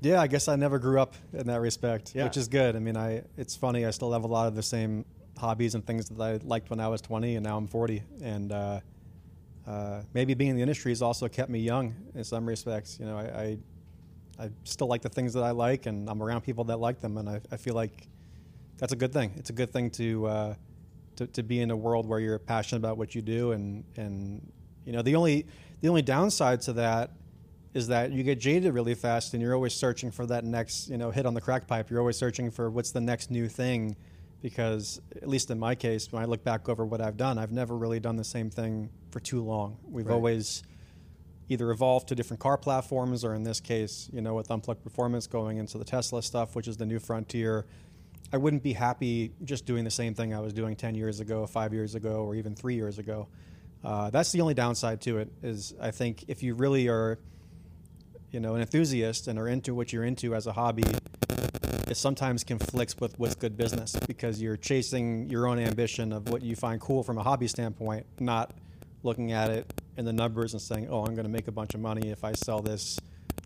Yeah, 0.00 0.20
I 0.22 0.26
guess 0.26 0.48
I 0.48 0.56
never 0.56 0.78
grew 0.78 0.98
up 0.98 1.14
in 1.34 1.46
that 1.48 1.60
respect, 1.60 2.14
Yeah. 2.14 2.24
which 2.24 2.38
is 2.38 2.48
good. 2.48 2.74
I 2.76 2.78
mean, 2.78 2.96
I 2.96 3.22
it's 3.36 3.54
funny. 3.54 3.84
I 3.84 3.90
still 3.90 4.12
have 4.12 4.24
a 4.24 4.28
lot 4.28 4.48
of 4.48 4.54
the 4.54 4.62
same 4.62 5.04
hobbies 5.36 5.74
and 5.74 5.86
things 5.86 6.08
that 6.08 6.20
I 6.20 6.38
liked 6.44 6.70
when 6.70 6.80
I 6.80 6.88
was 6.88 7.00
20, 7.00 7.36
and 7.36 7.44
now 7.44 7.56
I'm 7.56 7.66
40. 7.66 8.02
And 8.22 8.52
uh, 8.52 8.80
uh, 9.66 10.02
maybe 10.12 10.34
being 10.34 10.50
in 10.50 10.56
the 10.56 10.62
industry 10.62 10.90
has 10.90 11.02
also 11.02 11.28
kept 11.28 11.50
me 11.50 11.58
young 11.60 11.94
in 12.14 12.24
some 12.24 12.46
respects. 12.46 12.98
You 13.00 13.06
know, 13.06 13.18
I, 13.18 13.22
I 13.22 13.58
I 14.38 14.50
still 14.64 14.88
like 14.88 15.02
the 15.02 15.08
things 15.08 15.32
that 15.34 15.44
I 15.44 15.52
like, 15.52 15.86
and 15.86 16.08
I'm 16.10 16.22
around 16.22 16.42
people 16.42 16.64
that 16.64 16.78
like 16.78 17.00
them, 17.00 17.18
and 17.18 17.28
I, 17.28 17.40
I 17.52 17.56
feel 17.56 17.74
like 17.74 18.08
that's 18.78 18.92
a 18.92 18.96
good 18.96 19.12
thing. 19.12 19.32
It's 19.36 19.50
a 19.50 19.52
good 19.52 19.72
thing 19.72 19.90
to, 19.92 20.26
uh, 20.26 20.54
to 21.16 21.26
to 21.28 21.42
be 21.42 21.60
in 21.60 21.70
a 21.70 21.76
world 21.76 22.06
where 22.06 22.18
you're 22.18 22.38
passionate 22.38 22.78
about 22.80 22.98
what 22.98 23.14
you 23.14 23.22
do, 23.22 23.52
and 23.52 23.84
and 23.96 24.50
You 24.84 24.92
know, 24.92 25.02
the 25.02 25.14
only 25.16 25.46
the 25.80 25.88
only 25.88 26.02
downside 26.02 26.60
to 26.62 26.72
that 26.74 27.12
is 27.74 27.88
that 27.88 28.12
you 28.12 28.22
get 28.22 28.38
jaded 28.40 28.72
really 28.74 28.94
fast, 28.94 29.34
and 29.34 29.42
you're 29.42 29.54
always 29.54 29.74
searching 29.74 30.10
for 30.10 30.26
that 30.26 30.44
next 30.44 30.88
you 30.88 30.98
know 30.98 31.10
hit 31.10 31.26
on 31.26 31.34
the 31.34 31.40
crack 31.40 31.66
pipe. 31.66 31.90
You're 31.90 32.00
always 32.00 32.16
searching 32.18 32.50
for 32.50 32.70
what's 32.70 32.90
the 32.92 33.00
next 33.00 33.30
new 33.30 33.48
thing, 33.48 33.96
because 34.44 35.00
at 35.16 35.26
least 35.26 35.50
in 35.50 35.58
my 35.58 35.74
case, 35.74 36.12
when 36.12 36.22
I 36.22 36.26
look 36.26 36.44
back 36.44 36.68
over 36.68 36.84
what 36.84 37.00
I've 37.00 37.16
done, 37.16 37.38
I've 37.38 37.50
never 37.50 37.74
really 37.74 37.98
done 37.98 38.16
the 38.16 38.24
same 38.24 38.50
thing 38.50 38.90
for 39.10 39.18
too 39.18 39.42
long. 39.42 39.78
We've 39.90 40.06
Right. 40.06 40.12
always 40.12 40.62
either 41.48 41.70
evolved 41.70 42.08
to 42.08 42.14
different 42.14 42.40
car 42.40 42.58
platforms, 42.58 43.24
or 43.24 43.34
in 43.34 43.42
this 43.42 43.58
case, 43.58 44.10
you 44.12 44.20
know, 44.20 44.34
with 44.34 44.50
Unplugged 44.50 44.84
Performance 44.84 45.26
going 45.26 45.56
into 45.56 45.78
the 45.78 45.84
Tesla 45.84 46.22
stuff, 46.22 46.54
which 46.54 46.68
is 46.68 46.76
the 46.76 46.84
new 46.84 46.98
frontier. 46.98 47.64
I 48.34 48.36
wouldn't 48.36 48.62
be 48.62 48.74
happy 48.74 49.32
just 49.44 49.64
doing 49.64 49.82
the 49.82 49.90
same 49.90 50.12
thing 50.12 50.34
I 50.34 50.40
was 50.40 50.52
doing 50.52 50.76
10 50.76 50.94
years 50.94 51.20
ago, 51.20 51.46
five 51.46 51.72
years 51.72 51.94
ago, 51.94 52.26
or 52.26 52.34
even 52.34 52.54
three 52.54 52.74
years 52.74 52.98
ago. 52.98 53.28
Uh, 53.82 54.10
that's 54.10 54.30
the 54.30 54.42
only 54.42 54.52
downside 54.52 55.00
to 55.02 55.16
it. 55.16 55.32
Is 55.42 55.72
I 55.80 55.90
think 55.90 56.26
if 56.28 56.42
you 56.42 56.54
really 56.54 56.86
are, 56.88 57.18
you 58.30 58.40
know, 58.40 58.56
an 58.56 58.60
enthusiast 58.60 59.26
and 59.26 59.38
are 59.38 59.48
into 59.48 59.74
what 59.74 59.90
you're 59.90 60.04
into 60.04 60.34
as 60.34 60.46
a 60.46 60.52
hobby, 60.52 60.84
it 61.88 61.96
sometimes 61.96 62.44
conflicts 62.44 62.96
with 62.98 63.18
what's 63.18 63.34
good 63.34 63.56
business 63.56 63.94
because 64.06 64.40
you're 64.40 64.56
chasing 64.56 65.28
your 65.28 65.46
own 65.46 65.58
ambition 65.58 66.12
of 66.12 66.28
what 66.28 66.42
you 66.42 66.56
find 66.56 66.80
cool 66.80 67.02
from 67.02 67.18
a 67.18 67.22
hobby 67.22 67.46
standpoint, 67.48 68.06
not 68.20 68.52
looking 69.02 69.32
at 69.32 69.50
it 69.50 69.70
in 69.96 70.04
the 70.04 70.12
numbers 70.12 70.54
and 70.54 70.62
saying, 70.62 70.88
"Oh, 70.90 71.04
I'm 71.04 71.14
going 71.14 71.26
to 71.26 71.30
make 71.30 71.48
a 71.48 71.52
bunch 71.52 71.74
of 71.74 71.80
money 71.80 72.10
if 72.10 72.24
I 72.24 72.32
sell 72.32 72.60
this 72.62 72.98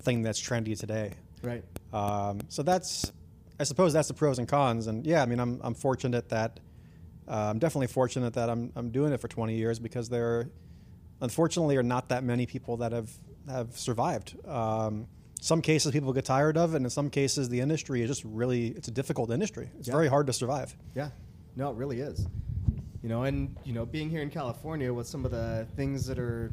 thing 0.03 0.23
that's 0.23 0.41
trendy 0.41 0.79
today." 0.79 1.13
Right. 1.43 1.65
Um, 1.93 2.41
so 2.49 2.63
that's, 2.63 3.13
I 3.59 3.65
suppose 3.65 3.93
that's 3.93 4.09
the 4.09 4.15
pros 4.15 4.39
and 4.39 4.49
cons. 4.49 4.87
And 4.87 5.07
yeah, 5.07 5.23
I 5.23 5.27
mean, 5.27 5.41
I'm, 5.41 5.61
I'm 5.63 5.75
fortunate 5.75 6.29
that, 6.31 6.61
uh, 7.27 7.51
I'm 7.51 7.59
definitely 7.59 7.87
fortunate 7.89 8.35
that 8.35 8.51
I'm, 8.51 8.73
I'm 8.77 8.91
doing 8.91 9.13
it 9.13 9.21
for 9.21 9.29
20 9.29 9.55
years 9.55 9.79
because 9.79 10.09
there, 10.09 10.49
unfortunately, 11.21 11.77
are 11.77 11.83
not 11.83 12.09
that 12.11 12.25
many 12.25 12.47
people 12.47 12.79
that 12.79 12.93
have, 12.93 13.11
have 13.49 13.77
survived. 13.77 14.37
Um, 14.47 15.07
some 15.41 15.63
cases 15.63 15.93
people 15.93 16.13
get 16.13 16.25
tired 16.25 16.57
of, 16.57 16.73
it, 16.75 16.77
and 16.79 16.87
in 16.87 16.91
some 16.91 17.11
cases 17.11 17.49
the 17.49 17.61
industry 17.61 18.03
is 18.03 18.09
just 18.09 18.25
really, 18.25 18.69
it's 18.69 18.89
a 18.89 18.93
difficult 18.93 19.31
industry. 19.31 19.71
It's 19.79 19.89
Yeah. 19.89 19.93
very 19.95 20.09
hard 20.09 20.27
to 20.27 20.33
survive. 20.33 20.77
Yeah. 20.95 21.11
No, 21.57 21.71
it 21.71 21.77
really 21.77 22.01
is. 22.01 22.27
You 23.03 23.09
know, 23.09 23.23
and 23.25 23.57
you 23.65 23.73
know, 23.73 23.87
being 23.87 24.11
here 24.11 24.23
in 24.23 24.31
California 24.31 24.93
with 24.93 25.07
some 25.07 25.25
of 25.25 25.31
the 25.31 25.67
things 25.77 26.07
that 26.07 26.19
are 26.19 26.53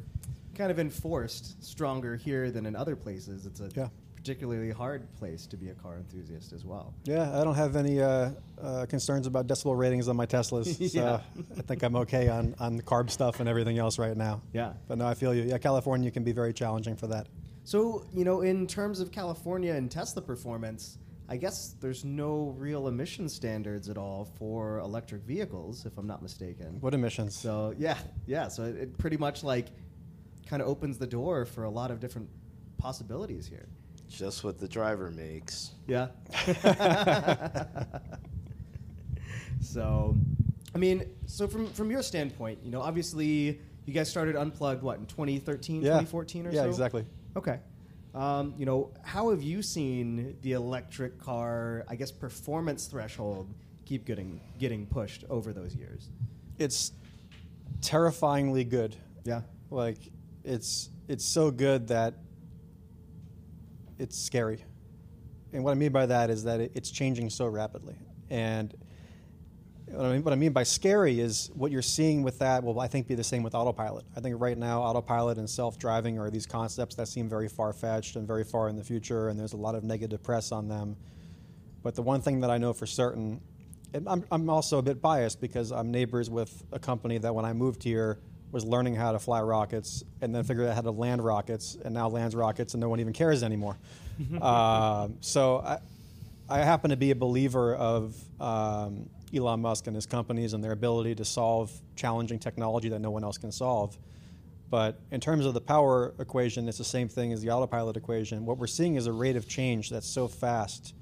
kind 0.53 0.71
of 0.71 0.79
enforced 0.79 1.63
stronger 1.63 2.15
here 2.15 2.51
than 2.51 2.65
in 2.65 2.75
other 2.75 2.95
places, 2.95 3.45
it's 3.45 3.59
a 3.59 3.69
Yeah. 3.75 3.89
particularly 4.15 4.71
hard 4.71 5.11
place 5.17 5.45
to 5.47 5.57
be 5.57 5.69
a 5.69 5.73
car 5.73 5.97
enthusiast 5.97 6.53
as 6.53 6.63
well. 6.63 6.93
Yeah, 7.03 7.39
I 7.39 7.43
don't 7.43 7.55
have 7.55 7.75
any 7.75 7.99
uh, 8.01 8.31
uh, 8.61 8.85
concerns 8.87 9.25
about 9.27 9.47
decibel 9.47 9.77
ratings 9.77 10.07
on 10.07 10.15
my 10.15 10.25
Teslas. 10.27 10.65
So 10.91 10.99
Yeah. 10.99 11.21
I 11.57 11.61
think 11.63 11.83
I'm 11.83 11.95
okay 11.97 12.29
on, 12.29 12.55
on 12.59 12.77
the 12.77 12.83
CARB 12.83 13.09
stuff 13.09 13.39
and 13.39 13.49
everything 13.49 13.77
else 13.79 13.97
right 13.99 14.15
now. 14.15 14.41
Yeah. 14.53 14.73
But 14.87 14.97
no, 14.99 15.07
I 15.07 15.15
feel 15.15 15.33
you. 15.33 15.43
Yeah, 15.43 15.57
California 15.57 16.09
can 16.11 16.23
be 16.23 16.31
very 16.31 16.53
challenging 16.53 16.95
for 16.95 17.07
that. 17.07 17.27
So, 17.65 18.05
you 18.13 18.23
know, 18.23 18.41
in 18.41 18.67
terms 18.67 18.99
of 18.99 19.11
California 19.11 19.73
and 19.73 19.89
Tesla 19.89 20.21
performance, 20.21 20.99
I 21.27 21.37
guess 21.37 21.75
there's 21.81 22.05
no 22.05 22.53
real 22.57 22.87
emission 22.87 23.27
standards 23.27 23.89
at 23.89 23.97
all 23.97 24.25
for 24.37 24.77
electric 24.79 25.23
vehicles, 25.23 25.83
if 25.87 25.97
I'm 25.97 26.05
not 26.05 26.21
mistaken. 26.21 26.77
What 26.79 26.93
emissions? 26.93 27.35
So, 27.35 27.73
yeah, 27.75 27.97
yeah. 28.27 28.49
So 28.49 28.65
it, 28.65 28.75
it 28.75 28.97
pretty 28.99 29.17
much 29.17 29.43
like 29.43 29.69
kind 30.45 30.61
of 30.61 30.67
opens 30.67 30.99
the 30.99 31.07
door 31.07 31.43
for 31.45 31.63
a 31.63 31.69
lot 31.69 31.89
of 31.89 31.99
different 31.99 32.29
possibilities 32.77 33.47
here. 33.47 33.67
Just 34.07 34.43
what 34.43 34.59
the 34.59 34.67
driver 34.67 35.09
makes. 35.09 35.71
Yeah. 35.87 36.09
so, 39.59 40.15
I 40.75 40.77
mean, 40.77 41.09
so 41.25 41.47
from 41.47 41.65
from 41.73 41.89
your 41.89 42.03
standpoint, 42.03 42.59
you 42.63 42.69
know, 42.69 42.81
obviously 42.81 43.59
you 43.85 43.93
guys 43.93 44.07
started 44.09 44.35
Unplugged 44.35 44.83
what 44.83 44.99
in 44.99 45.07
2013, 45.07 45.77
yeah. 45.81 45.99
2014 45.99 46.47
or 46.47 46.51
yeah, 46.51 46.61
so. 46.61 46.67
exactly. 46.67 47.05
Okay. 47.35 47.59
Um, 48.13 48.53
you 48.57 48.65
know, 48.65 48.91
how 49.03 49.29
have 49.29 49.43
you 49.43 49.61
seen 49.61 50.37
the 50.41 50.53
electric 50.53 51.19
car, 51.19 51.83
I 51.89 51.95
guess, 51.95 52.11
performance 52.11 52.87
threshold 52.87 53.53
keep 53.85 54.05
getting 54.05 54.39
getting 54.57 54.85
pushed 54.85 55.25
over 55.29 55.51
those 55.51 55.75
years? 55.75 56.09
It's 56.57 56.93
terrifyingly 57.81 58.63
good. 58.63 58.95
Yeah. 59.25 59.41
Like 59.69 59.97
it's 60.43 60.89
it's 61.09 61.25
so 61.25 61.51
good 61.51 61.89
that 61.89 62.15
it's 63.99 64.17
scary. 64.17 64.63
And 65.51 65.63
what 65.63 65.71
I 65.71 65.75
mean 65.75 65.91
by 65.91 66.05
that 66.05 66.29
is 66.29 66.43
that 66.45 66.61
it, 66.61 66.71
it's 66.73 66.91
changing 66.91 67.29
so 67.29 67.47
rapidly. 67.47 67.95
And 68.29 68.73
what 69.87 70.05
I, 70.05 70.13
mean, 70.13 70.23
what 70.23 70.33
I 70.33 70.35
mean 70.35 70.51
by 70.51 70.63
scary 70.63 71.19
is 71.19 71.51
what 71.53 71.71
you're 71.71 71.81
seeing 71.81 72.23
with 72.23 72.39
that 72.39 72.63
will, 72.63 72.79
I 72.79 72.87
think, 72.87 73.07
be 73.07 73.15
the 73.15 73.23
same 73.23 73.43
with 73.43 73.53
autopilot. 73.53 74.05
I 74.15 74.19
think 74.19 74.35
right 74.39 74.57
now, 74.57 74.81
autopilot 74.81 75.37
and 75.37 75.49
self 75.49 75.77
driving 75.77 76.17
are 76.19 76.29
these 76.29 76.45
concepts 76.45 76.95
that 76.95 77.07
seem 77.07 77.29
very 77.29 77.47
far 77.47 77.71
fetched 77.71 78.15
and 78.15 78.27
very 78.27 78.43
far 78.43 78.69
in 78.69 78.75
the 78.75 78.83
future, 78.83 79.29
and 79.29 79.39
there's 79.39 79.53
a 79.53 79.57
lot 79.57 79.75
of 79.75 79.83
negative 79.83 80.23
press 80.23 80.51
on 80.51 80.67
them. 80.67 80.95
But 81.83 81.95
the 81.95 82.01
one 82.01 82.21
thing 82.21 82.39
that 82.41 82.49
I 82.49 82.57
know 82.57 82.73
for 82.73 82.87
certain, 82.87 83.39
and 83.93 84.09
I'm, 84.09 84.25
I'm 84.31 84.49
also 84.49 84.79
a 84.79 84.81
bit 84.81 85.01
biased 85.01 85.39
because 85.39 85.71
I'm 85.71 85.91
neighbors 85.91 86.29
with 86.29 86.63
a 86.71 86.79
company 86.79 87.19
that 87.19 87.33
when 87.33 87.45
I 87.45 87.53
moved 87.53 87.83
here 87.83 88.17
was 88.51 88.65
learning 88.65 88.95
how 88.95 89.11
to 89.11 89.19
fly 89.19 89.41
rockets 89.41 90.03
and 90.21 90.33
then 90.33 90.43
figured 90.43 90.67
out 90.67 90.75
how 90.75 90.81
to 90.81 90.91
land 90.91 91.23
rockets 91.23 91.77
and 91.83 91.93
now 91.93 92.07
lands 92.07 92.35
rockets 92.35 92.73
and 92.73 92.81
no 92.81 92.89
one 92.89 92.99
even 92.99 93.13
cares 93.13 93.43
anymore. 93.43 93.77
um, 94.41 95.17
so 95.19 95.59
I, 95.59 95.77
I 96.47 96.59
happen 96.59 96.89
to 96.89 96.97
be 96.97 97.11
a 97.11 97.15
believer 97.15 97.75
of 97.75 98.15
um, 98.39 99.09
Elon 99.33 99.61
Musk 99.61 99.87
and 99.87 99.95
his 99.95 100.05
companies 100.05 100.53
and 100.53 100.63
their 100.63 100.71
ability 100.71 101.15
to 101.15 101.25
solve 101.25 101.71
challenging 101.95 102.39
technology 102.39 102.89
that 102.89 102.99
no 102.99 103.11
one 103.11 103.23
else 103.23 103.37
can 103.37 103.51
solve. 103.51 103.97
But 104.69 104.99
in 105.11 105.19
terms 105.19 105.45
of 105.45 105.53
the 105.53 105.61
power 105.61 106.13
equation, 106.19 106.67
it's 106.67 106.77
the 106.77 106.83
same 106.83 107.07
thing 107.07 107.31
as 107.31 107.41
the 107.41 107.49
autopilot 107.49 107.97
equation. 107.97 108.45
What 108.45 108.57
we're 108.57 108.67
seeing 108.67 108.95
is 108.95 109.07
a 109.07 109.13
rate 109.13 109.35
of 109.35 109.47
change 109.47 109.89
that's 109.89 110.07
so 110.07 110.27
fast 110.27 110.93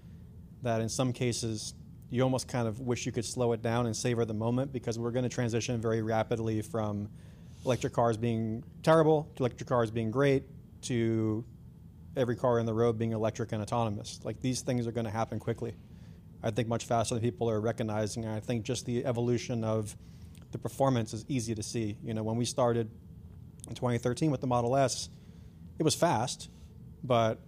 that 0.61 0.81
in 0.81 0.89
some 0.89 1.13
cases 1.13 1.73
you 2.09 2.21
almost 2.21 2.47
kind 2.47 2.67
of 2.67 2.79
wish 2.79 3.05
you 3.05 3.11
could 3.11 3.25
slow 3.25 3.53
it 3.53 3.61
down 3.61 3.87
and 3.87 3.95
savor 3.95 4.25
the 4.25 4.33
moment 4.33 4.71
because 4.71 4.99
we're 4.99 5.11
going 5.11 5.23
to 5.23 5.29
transition 5.29 5.81
very 5.81 6.01
rapidly 6.01 6.61
from 6.61 7.09
electric 7.65 7.93
cars 7.93 8.17
being 8.17 8.63
terrible 8.83 9.31
to 9.35 9.43
electric 9.43 9.67
cars 9.67 9.89
being 9.89 10.11
great 10.11 10.43
to 10.81 11.43
every 12.15 12.35
car 12.35 12.59
in 12.59 12.65
the 12.65 12.73
road 12.73 12.97
being 12.97 13.13
electric 13.13 13.51
and 13.51 13.61
autonomous. 13.61 14.19
Like 14.23 14.39
these 14.41 14.61
things 14.61 14.85
are 14.85 14.91
going 14.91 15.05
to 15.05 15.11
happen 15.11 15.39
quickly. 15.39 15.73
I 16.43 16.51
think 16.51 16.67
much 16.67 16.85
faster 16.85 17.15
than 17.15 17.23
people 17.23 17.49
are 17.49 17.61
recognizing. 17.61 18.25
And 18.25 18.33
I 18.33 18.39
think 18.39 18.63
just 18.63 18.85
the 18.85 19.05
evolution 19.05 19.63
of 19.63 19.95
the 20.51 20.57
performance 20.57 21.13
is 21.13 21.25
easy 21.27 21.55
to 21.55 21.63
see. 21.63 21.97
You 22.03 22.13
know, 22.13 22.23
when 22.23 22.35
we 22.35 22.45
started 22.45 22.89
in 23.67 23.75
2013 23.75 24.29
with 24.29 24.41
the 24.41 24.47
Model 24.47 24.75
S, 24.75 25.09
it 25.79 25.83
was 25.83 25.95
fast, 25.95 26.49
but 27.03 27.39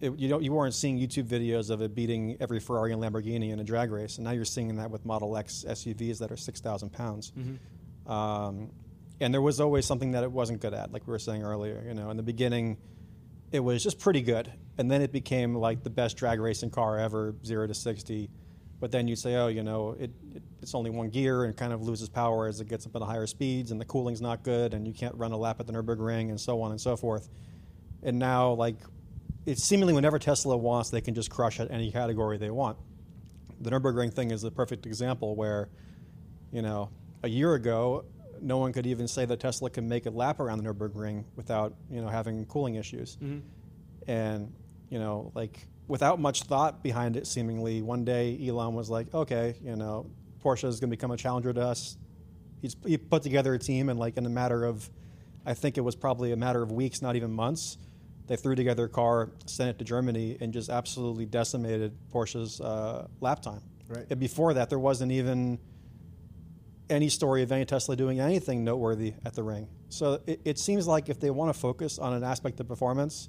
it, 0.00 0.18
you 0.18 0.28
don't 0.28 0.42
you 0.42 0.52
weren't 0.52 0.74
seeing 0.74 0.98
YouTube 0.98 1.24
videos 1.24 1.70
of 1.70 1.82
it 1.82 1.94
beating 1.94 2.36
every 2.40 2.58
Ferrari 2.58 2.92
and 2.92 3.02
Lamborghini 3.02 3.50
in 3.52 3.60
a 3.60 3.64
drag 3.64 3.90
race, 3.90 4.16
and 4.16 4.24
now 4.24 4.30
you're 4.30 4.44
seeing 4.46 4.74
that 4.76 4.90
with 4.90 5.04
Model 5.04 5.36
X 5.36 5.64
SUVs 5.68 6.18
that 6.18 6.32
are 6.32 6.36
6,000 6.36 6.90
pounds. 6.90 7.32
Um, 8.06 8.70
and 9.20 9.32
there 9.34 9.42
was 9.42 9.60
always 9.60 9.84
something 9.84 10.12
that 10.12 10.24
it 10.24 10.32
wasn't 10.32 10.60
good 10.60 10.72
at, 10.72 10.92
like 10.92 11.06
we 11.06 11.12
were 11.12 11.18
saying 11.18 11.42
earlier. 11.42 11.84
You 11.86 11.94
know, 11.94 12.10
in 12.10 12.16
the 12.16 12.22
beginning, 12.22 12.78
it 13.52 13.60
was 13.60 13.82
just 13.82 13.98
pretty 13.98 14.22
good, 14.22 14.52
and 14.78 14.90
then 14.90 15.02
it 15.02 15.12
became 15.12 15.54
like 15.54 15.82
the 15.82 15.90
best 15.90 16.16
drag 16.16 16.40
racing 16.40 16.70
car 16.70 16.98
ever, 16.98 17.34
zero 17.44 17.66
to 17.66 17.74
60. 17.74 18.30
But 18.78 18.90
then 18.90 19.06
you 19.08 19.16
say, 19.16 19.36
oh, 19.36 19.48
you 19.48 19.62
know, 19.62 19.94
it, 19.98 20.10
it, 20.34 20.42
it's 20.62 20.74
only 20.74 20.88
one 20.88 21.10
gear 21.10 21.44
and 21.44 21.54
kind 21.54 21.72
of 21.72 21.82
loses 21.82 22.08
power 22.08 22.46
as 22.46 22.60
it 22.60 22.68
gets 22.68 22.86
up 22.86 22.94
into 22.94 23.04
higher 23.06 23.26
speeds, 23.26 23.72
and 23.72 23.80
the 23.80 23.84
cooling's 23.84 24.22
not 24.22 24.42
good, 24.42 24.72
and 24.72 24.86
you 24.86 24.94
can't 24.94 25.14
run 25.16 25.32
a 25.32 25.36
lap 25.36 25.60
at 25.60 25.66
the 25.66 25.72
Nürburgring, 25.72 26.30
and 26.30 26.40
so 26.40 26.62
on 26.62 26.70
and 26.70 26.80
so 26.80 26.96
forth. 26.96 27.28
And 28.02 28.18
now, 28.18 28.52
like, 28.52 28.76
it's 29.44 29.62
seemingly 29.62 29.92
whenever 29.92 30.18
Tesla 30.18 30.56
wants, 30.56 30.90
they 30.90 31.00
can 31.00 31.14
just 31.14 31.30
crush 31.30 31.60
at 31.60 31.70
any 31.70 31.90
category 31.90 32.38
they 32.38 32.50
want. 32.50 32.78
The 33.60 33.70
Nürburgring 33.70 34.14
thing 34.14 34.30
is 34.30 34.40
the 34.40 34.50
perfect 34.50 34.86
example 34.86 35.34
where, 35.34 35.68
you 36.50 36.62
know, 36.62 36.88
a 37.22 37.28
year 37.28 37.54
ago, 37.54 38.04
no 38.42 38.58
one 38.58 38.72
could 38.72 38.86
even 38.86 39.06
say 39.08 39.24
that 39.24 39.40
Tesla 39.40 39.70
can 39.70 39.88
make 39.88 40.06
a 40.06 40.10
lap 40.10 40.40
around 40.40 40.62
the 40.62 40.72
Nürburgring 40.72 41.24
without, 41.36 41.74
you 41.90 42.00
know, 42.00 42.08
having 42.08 42.44
cooling 42.46 42.76
issues. 42.76 43.18
And, 44.06 44.52
you 44.88 44.98
know, 44.98 45.30
like 45.34 45.66
without 45.88 46.20
much 46.20 46.44
thought 46.44 46.82
behind 46.82 47.16
it, 47.16 47.26
seemingly, 47.26 47.82
one 47.82 48.04
day 48.04 48.38
Elon 48.46 48.74
was 48.74 48.88
like, 48.88 49.12
okay, 49.14 49.56
you 49.62 49.76
know, 49.76 50.10
Porsche 50.42 50.64
is 50.68 50.80
going 50.80 50.90
to 50.90 50.96
become 50.96 51.10
a 51.10 51.16
challenger 51.16 51.52
to 51.52 51.60
us. 51.60 51.96
He's, 52.62 52.76
he 52.86 52.96
put 52.96 53.22
together 53.22 53.54
a 53.54 53.58
team, 53.58 53.88
and 53.88 53.98
like 53.98 54.16
in 54.16 54.26
a 54.26 54.30
matter 54.30 54.64
of, 54.64 54.88
I 55.46 55.54
think 55.54 55.78
it 55.78 55.82
was 55.82 55.96
probably 55.96 56.32
a 56.32 56.36
matter 56.36 56.62
of 56.62 56.72
weeks, 56.72 57.02
not 57.02 57.16
even 57.16 57.32
months, 57.32 57.78
they 58.26 58.36
threw 58.36 58.54
together 58.54 58.84
a 58.84 58.88
car, 58.88 59.30
sent 59.46 59.70
it 59.70 59.78
to 59.78 59.84
Germany, 59.84 60.36
and 60.40 60.52
just 60.52 60.70
absolutely 60.70 61.26
decimated 61.26 61.92
Porsche's 62.12 62.60
uh, 62.60 63.08
lap 63.20 63.42
time. 63.42 63.62
Right. 63.88 64.06
And 64.08 64.20
before 64.20 64.54
that, 64.54 64.70
there 64.70 64.78
wasn't 64.78 65.10
even 65.10 65.58
any 66.90 67.08
story 67.08 67.42
of 67.42 67.52
any 67.52 67.64
Tesla 67.64 67.96
doing 67.96 68.20
anything 68.20 68.64
noteworthy 68.64 69.14
at 69.24 69.34
the 69.34 69.42
ring. 69.42 69.68
So 69.88 70.20
it, 70.26 70.40
it 70.44 70.58
seems 70.58 70.86
like 70.86 71.08
if 71.08 71.20
they 71.20 71.30
want 71.30 71.52
to 71.54 71.58
focus 71.58 71.98
on 71.98 72.12
an 72.12 72.24
aspect 72.24 72.60
of 72.60 72.68
performance, 72.68 73.28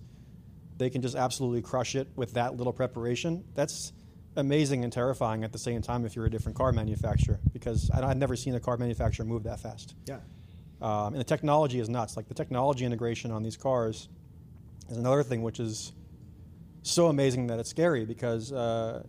they 0.77 0.89
can 0.89 1.01
just 1.01 1.15
absolutely 1.15 1.61
crush 1.61 1.95
it 1.95 2.07
with 2.15 2.33
that 2.33 2.55
little 2.57 2.73
preparation. 2.73 3.43
That's 3.53 3.93
amazing 4.35 4.83
and 4.83 4.91
terrifying 4.91 5.43
at 5.43 5.51
the 5.51 5.59
same 5.59 5.81
time 5.81 6.05
if 6.05 6.15
you're 6.15 6.25
a 6.25 6.29
different 6.29 6.57
car 6.57 6.71
manufacturer, 6.71 7.39
because 7.53 7.89
I, 7.91 8.01
I've 8.01 8.17
never 8.17 8.35
seen 8.35 8.55
a 8.55 8.59
car 8.59 8.77
manufacturer 8.77 9.25
move 9.25 9.43
that 9.43 9.59
fast. 9.59 9.95
Yeah. 10.07 10.19
Um, 10.81 11.13
and 11.13 11.19
the 11.19 11.23
technology 11.23 11.79
is 11.79 11.89
nuts. 11.89 12.17
Like 12.17 12.27
the 12.27 12.33
technology 12.33 12.85
integration 12.85 13.31
on 13.31 13.43
these 13.43 13.57
cars 13.57 14.09
is 14.89 14.97
another 14.97 15.21
thing 15.21 15.43
which 15.43 15.59
is 15.59 15.93
so 16.81 17.07
amazing 17.07 17.47
that 17.47 17.59
it's 17.59 17.69
scary 17.69 18.05
because, 18.05 18.51
uh, 18.51 19.03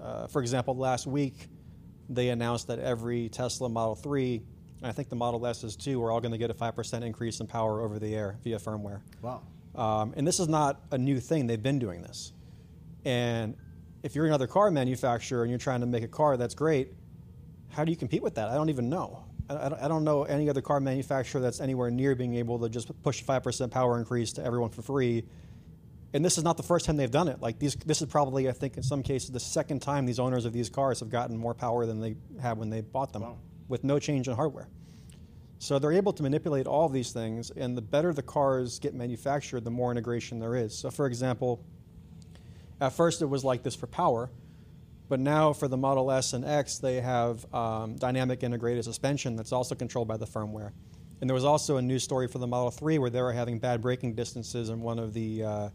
uh, 0.00 0.26
for 0.26 0.40
example, 0.40 0.76
last 0.76 1.06
week 1.06 1.48
they 2.08 2.30
announced 2.30 2.66
that 2.68 2.78
every 2.78 3.28
Tesla 3.28 3.68
Model 3.68 3.94
3, 3.94 4.42
and 4.78 4.86
I 4.86 4.92
think 4.92 5.08
the 5.08 5.16
Model 5.16 5.46
S's 5.46 5.76
too, 5.76 6.02
are 6.02 6.10
all 6.10 6.20
going 6.20 6.32
to 6.32 6.38
get 6.38 6.50
a 6.50 6.54
5% 6.54 7.02
increase 7.02 7.40
in 7.40 7.46
power 7.46 7.80
over 7.80 7.98
the 7.98 8.14
air 8.14 8.36
via 8.42 8.58
firmware. 8.58 9.00
Wow. 9.20 9.42
Um, 9.74 10.12
and 10.16 10.26
this 10.26 10.38
is 10.38 10.48
not 10.48 10.80
a 10.90 10.98
new 10.98 11.18
thing, 11.20 11.46
they've 11.46 11.62
been 11.62 11.78
doing 11.78 12.02
this. 12.02 12.32
And 13.04 13.56
if 14.02 14.14
you're 14.14 14.26
another 14.26 14.46
car 14.46 14.70
manufacturer 14.70 15.42
and 15.42 15.50
you're 15.50 15.58
trying 15.58 15.80
to 15.80 15.86
make 15.86 16.02
a 16.02 16.08
car 16.08 16.36
that's 16.36 16.54
great, 16.54 16.92
how 17.70 17.84
do 17.84 17.90
you 17.90 17.96
compete 17.96 18.22
with 18.22 18.34
that? 18.34 18.48
I 18.48 18.54
don't 18.54 18.68
even 18.68 18.90
know. 18.90 19.24
I, 19.48 19.70
I 19.82 19.88
don't 19.88 20.04
know 20.04 20.24
any 20.24 20.48
other 20.48 20.60
car 20.60 20.80
manufacturer 20.80 21.40
that's 21.40 21.60
anywhere 21.60 21.90
near 21.90 22.14
being 22.14 22.34
able 22.34 22.58
to 22.58 22.68
just 22.68 22.90
push 23.02 23.22
5% 23.22 23.70
power 23.70 23.98
increase 23.98 24.32
to 24.34 24.44
everyone 24.44 24.70
for 24.70 24.82
free. 24.82 25.24
And 26.14 26.24
this 26.24 26.36
is 26.36 26.44
not 26.44 26.56
the 26.56 26.62
first 26.62 26.84
time 26.84 26.96
they've 26.96 27.10
done 27.10 27.28
it. 27.28 27.40
Like 27.40 27.58
these, 27.58 27.74
this 27.74 28.02
is 28.02 28.08
probably, 28.08 28.48
I 28.48 28.52
think, 28.52 28.76
in 28.76 28.82
some 28.82 29.02
cases, 29.02 29.30
the 29.30 29.40
second 29.40 29.80
time 29.80 30.04
these 30.04 30.18
owners 30.18 30.44
of 30.44 30.52
these 30.52 30.68
cars 30.68 31.00
have 31.00 31.08
gotten 31.08 31.36
more 31.36 31.54
power 31.54 31.86
than 31.86 32.00
they 32.00 32.16
had 32.40 32.58
when 32.58 32.68
they 32.70 32.82
bought 32.82 33.12
them, 33.12 33.22
Wow. 33.22 33.38
with 33.68 33.82
no 33.82 33.98
change 33.98 34.28
in 34.28 34.34
hardware. 34.34 34.68
So 35.58 35.78
they're 35.78 35.92
able 35.92 36.12
to 36.14 36.22
manipulate 36.22 36.66
all 36.66 36.86
of 36.86 36.92
these 36.92 37.12
things, 37.12 37.50
and 37.50 37.76
the 37.76 37.82
better 37.82 38.12
the 38.12 38.22
cars 38.22 38.78
get 38.78 38.94
manufactured, 38.94 39.64
the 39.64 39.70
more 39.70 39.90
integration 39.92 40.38
there 40.40 40.56
is. 40.56 40.76
So, 40.76 40.90
for 40.90 41.06
example, 41.06 41.64
at 42.80 42.92
first 42.92 43.22
it 43.22 43.26
was 43.26 43.44
like 43.44 43.62
this 43.62 43.76
for 43.76 43.86
power, 43.86 44.28
but 45.08 45.20
now 45.20 45.52
for 45.52 45.68
the 45.68 45.76
Model 45.76 46.10
S 46.10 46.32
and 46.32 46.44
X, 46.44 46.78
they 46.78 47.00
have 47.00 47.46
um, 47.54 47.94
dynamic 47.96 48.42
integrated 48.42 48.84
suspension 48.84 49.36
that's 49.36 49.52
also 49.52 49.74
controlled 49.74 50.08
by 50.08 50.16
the 50.16 50.26
firmware. 50.26 50.72
And 51.20 51.30
there 51.30 51.34
was 51.34 51.44
also 51.44 51.76
a 51.76 51.82
news 51.82 52.02
story 52.02 52.26
for 52.26 52.38
the 52.38 52.46
Model 52.48 52.72
3 52.72 52.98
where 52.98 53.10
they 53.10 53.22
were 53.22 53.32
having 53.32 53.60
bad 53.60 53.80
braking 53.80 54.14
distances, 54.14 54.68
and 54.68 54.82
one 54.82 54.98
of 54.98 55.14
the, 55.14 55.44
uh, 55.44 55.68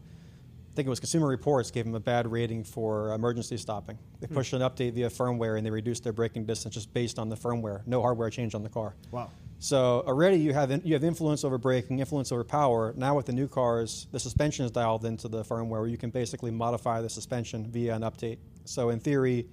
think 0.78 0.86
it 0.86 0.90
was 0.90 1.00
Consumer 1.00 1.26
Reports, 1.26 1.72
gave 1.72 1.86
them 1.86 1.96
a 1.96 2.00
bad 2.00 2.30
rating 2.30 2.62
for 2.62 3.12
emergency 3.12 3.56
stopping. 3.56 3.98
They 4.20 4.28
hmm. 4.28 4.34
pushed 4.34 4.52
an 4.52 4.60
update 4.60 4.92
via 4.92 5.10
firmware 5.10 5.56
and 5.56 5.66
they 5.66 5.72
reduced 5.72 6.04
their 6.04 6.12
braking 6.12 6.46
distance 6.46 6.72
just 6.72 6.94
based 6.94 7.18
on 7.18 7.28
the 7.28 7.34
firmware, 7.34 7.84
no 7.84 8.00
hardware 8.00 8.30
change 8.30 8.54
on 8.54 8.62
the 8.62 8.68
car. 8.68 8.94
Wow. 9.10 9.28
So 9.58 10.04
already 10.06 10.36
you 10.36 10.52
have 10.52 10.70
in, 10.70 10.80
you 10.84 10.94
have 10.94 11.02
influence 11.02 11.42
over 11.42 11.58
braking, 11.58 11.98
influence 11.98 12.30
over 12.30 12.44
power. 12.44 12.94
Now 12.96 13.16
with 13.16 13.26
the 13.26 13.32
new 13.32 13.48
cars, 13.48 14.06
the 14.12 14.20
suspension 14.20 14.66
is 14.66 14.70
dialed 14.70 15.04
into 15.04 15.26
the 15.26 15.42
firmware 15.42 15.68
where 15.68 15.86
you 15.88 15.98
can 15.98 16.10
basically 16.10 16.52
modify 16.52 17.00
the 17.00 17.10
suspension 17.10 17.68
via 17.68 17.96
an 17.96 18.02
update. 18.02 18.38
So 18.64 18.90
in 18.90 19.00
theory, 19.00 19.48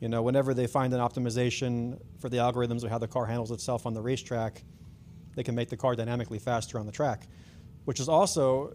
you 0.00 0.10
know, 0.10 0.20
whenever 0.20 0.52
they 0.52 0.66
find 0.66 0.92
an 0.92 1.00
optimization 1.00 1.98
for 2.18 2.28
the 2.28 2.36
algorithms 2.36 2.84
of 2.84 2.90
how 2.90 2.98
the 2.98 3.08
car 3.08 3.24
handles 3.24 3.52
itself 3.52 3.86
on 3.86 3.94
the 3.94 4.02
racetrack, 4.02 4.62
they 5.34 5.42
can 5.42 5.54
make 5.54 5.70
the 5.70 5.78
car 5.78 5.96
dynamically 5.96 6.38
faster 6.38 6.78
on 6.78 6.84
the 6.84 6.92
track, 6.92 7.26
which 7.86 8.00
is 8.00 8.08
also 8.10 8.74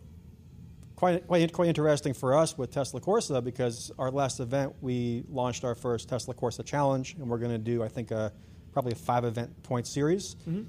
quite, 1.01 1.25
quite, 1.25 1.51
quite 1.51 1.67
interesting 1.67 2.13
for 2.13 2.37
us 2.37 2.55
with 2.55 2.69
Tesla 2.69 3.01
Corsa 3.01 3.43
because 3.43 3.91
our 3.97 4.11
last 4.11 4.39
event 4.39 4.75
we 4.81 5.23
launched 5.29 5.63
our 5.63 5.73
first 5.73 6.07
Tesla 6.07 6.35
Corsa 6.35 6.63
challenge, 6.63 7.15
and 7.15 7.27
we're 7.27 7.39
going 7.39 7.51
to 7.51 7.57
do 7.57 7.81
I 7.81 7.87
think 7.87 8.11
a 8.11 8.31
probably 8.71 8.91
a 8.91 8.95
five 8.95 9.25
event 9.25 9.63
point 9.63 9.87
series, 9.87 10.35
mm-hmm. 10.47 10.61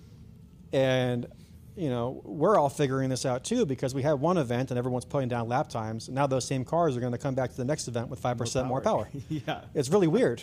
and 0.74 1.26
you 1.76 1.90
know 1.90 2.22
we're 2.24 2.58
all 2.58 2.70
figuring 2.70 3.10
this 3.10 3.26
out 3.26 3.44
too 3.44 3.66
because 3.66 3.94
we 3.94 4.00
had 4.00 4.14
one 4.14 4.38
event 4.38 4.70
and 4.70 4.78
everyone's 4.78 5.04
putting 5.04 5.28
down 5.28 5.48
lap 5.48 5.68
times. 5.68 6.08
And 6.08 6.14
Now 6.14 6.26
those 6.26 6.46
same 6.46 6.64
cars 6.64 6.96
are 6.96 7.00
going 7.00 7.12
to 7.12 7.18
come 7.18 7.34
back 7.34 7.50
to 7.50 7.56
the 7.58 7.66
next 7.66 7.86
event 7.86 8.08
with 8.08 8.18
five 8.18 8.38
percent 8.38 8.66
more 8.66 8.80
power. 8.80 9.10
yeah. 9.28 9.60
It's 9.74 9.90
really 9.90 10.08
weird. 10.08 10.42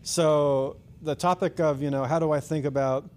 So 0.00 0.78
the 1.02 1.14
topic 1.14 1.60
of 1.60 1.82
you 1.82 1.90
know 1.90 2.04
how 2.04 2.18
do 2.18 2.32
I 2.32 2.40
think 2.40 2.64
about 2.64 3.10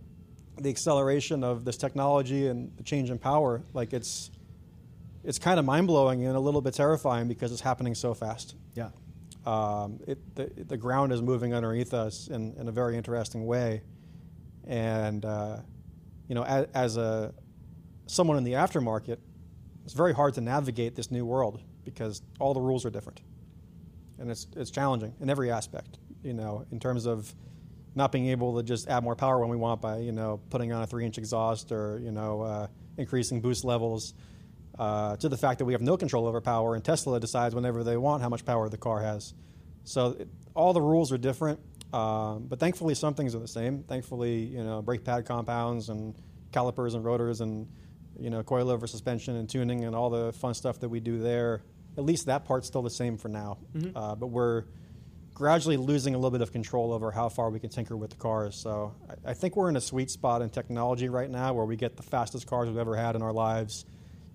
the 0.57 0.69
acceleration 0.69 1.45
of 1.45 1.63
this 1.63 1.77
technology 1.77 2.47
and 2.47 2.75
the 2.75 2.83
change 2.83 3.09
in 3.09 3.19
power, 3.19 3.61
like 3.73 3.93
it's 3.93 4.31
it's 5.23 5.39
kind 5.39 5.59
of 5.59 5.65
mind 5.65 5.87
blowing 5.87 6.25
and 6.25 6.35
a 6.35 6.39
little 6.39 6.61
bit 6.61 6.73
terrifying 6.73 7.27
because 7.27 7.51
it's 7.51 7.61
happening 7.61 7.95
so 7.95 8.13
fast. 8.13 8.55
Yeah. 8.75 8.89
Um, 9.45 9.99
it, 10.07 10.35
the, 10.35 10.51
the 10.67 10.77
ground 10.77 11.11
is 11.11 11.21
moving 11.21 11.53
underneath 11.53 11.93
us 11.93 12.27
in, 12.27 12.53
in 12.57 12.67
a 12.67 12.71
very 12.71 12.97
interesting 12.97 13.45
way, 13.45 13.81
and 14.67 15.23
uh, 15.23 15.57
you 16.27 16.35
know, 16.35 16.43
as, 16.43 16.67
as 16.73 16.97
a 16.97 17.33
someone 18.05 18.37
in 18.37 18.43
the 18.43 18.53
aftermarket, 18.53 19.17
it's 19.85 19.93
very 19.93 20.13
hard 20.13 20.33
to 20.35 20.41
navigate 20.41 20.95
this 20.95 21.09
new 21.09 21.25
world 21.25 21.61
because 21.85 22.21
all 22.39 22.53
the 22.53 22.61
rules 22.61 22.85
are 22.85 22.89
different, 22.89 23.21
and 24.19 24.29
it's 24.29 24.45
it's 24.55 24.71
challenging 24.71 25.13
in 25.21 25.29
every 25.29 25.51
aspect. 25.51 25.99
You 26.21 26.33
know, 26.33 26.65
in 26.71 26.79
terms 26.79 27.05
of 27.05 27.33
not 27.95 28.11
being 28.11 28.27
able 28.27 28.55
to 28.57 28.63
just 28.63 28.87
add 28.87 29.03
more 29.03 29.15
power 29.15 29.39
when 29.39 29.49
we 29.49 29.57
want 29.57 29.81
by 29.81 29.97
you 29.97 30.11
know 30.11 30.39
putting 30.49 30.71
on 30.71 30.83
a 30.83 30.87
three-inch 30.87 31.17
exhaust 31.17 31.71
or 31.71 31.99
you 32.03 32.11
know 32.11 32.41
uh, 32.41 32.67
increasing 32.97 33.41
boost 33.41 33.63
levels. 33.63 34.13
Uh, 34.79 35.17
to 35.17 35.27
the 35.27 35.35
fact 35.35 35.59
that 35.59 35.65
we 35.65 35.73
have 35.73 35.81
no 35.81 35.97
control 35.97 36.25
over 36.25 36.39
power, 36.39 36.73
and 36.73 36.85
Tesla 36.85 37.19
decides 37.19 37.53
whenever 37.53 37.83
they 37.83 37.97
want 37.97 38.23
how 38.23 38.29
much 38.29 38.45
power 38.45 38.69
the 38.69 38.77
car 38.77 39.01
has. 39.01 39.33
So 39.83 40.15
it, 40.17 40.29
all 40.55 40.71
the 40.71 40.81
rules 40.81 41.11
are 41.11 41.17
different, 41.17 41.59
um, 41.91 42.45
but 42.47 42.61
thankfully 42.61 42.95
some 42.95 43.13
things 43.13 43.35
are 43.35 43.39
the 43.39 43.47
same. 43.49 43.83
Thankfully, 43.83 44.37
you 44.45 44.63
know, 44.63 44.81
brake 44.81 45.03
pad 45.03 45.25
compounds 45.25 45.89
and 45.89 46.15
calipers 46.53 46.93
and 46.93 47.03
rotors 47.03 47.41
and 47.41 47.67
you 48.17 48.29
know 48.29 48.41
coilover 48.41 48.87
suspension 48.87 49.35
and 49.35 49.49
tuning 49.49 49.83
and 49.83 49.95
all 49.95 50.09
the 50.09 50.31
fun 50.31 50.53
stuff 50.53 50.79
that 50.79 50.87
we 50.87 51.01
do 51.01 51.19
there. 51.19 51.61
At 51.97 52.05
least 52.05 52.27
that 52.27 52.45
part's 52.45 52.67
still 52.67 52.81
the 52.81 52.89
same 52.89 53.17
for 53.17 53.27
now, 53.27 53.57
uh, 53.95 54.15
but 54.15 54.27
we're 54.27 54.63
gradually 55.33 55.75
losing 55.75 56.15
a 56.15 56.17
little 56.17 56.31
bit 56.31 56.41
of 56.41 56.53
control 56.53 56.93
over 56.93 57.11
how 57.11 57.27
far 57.27 57.49
we 57.49 57.59
can 57.59 57.69
tinker 57.69 57.97
with 57.97 58.11
the 58.11 58.15
cars. 58.17 58.55
So 58.55 58.95
I, 59.25 59.31
I 59.31 59.33
think 59.33 59.57
we're 59.57 59.69
in 59.69 59.75
a 59.75 59.81
sweet 59.81 60.09
spot 60.09 60.41
in 60.41 60.49
technology 60.49 61.09
right 61.09 61.29
now 61.29 61.53
where 61.53 61.65
we 61.65 61.75
get 61.75 61.97
the 61.97 62.03
fastest 62.03 62.47
cars 62.47 62.69
we've 62.69 62.77
ever 62.77 62.95
had 62.95 63.15
in 63.15 63.21
our 63.21 63.33
lives. 63.33 63.85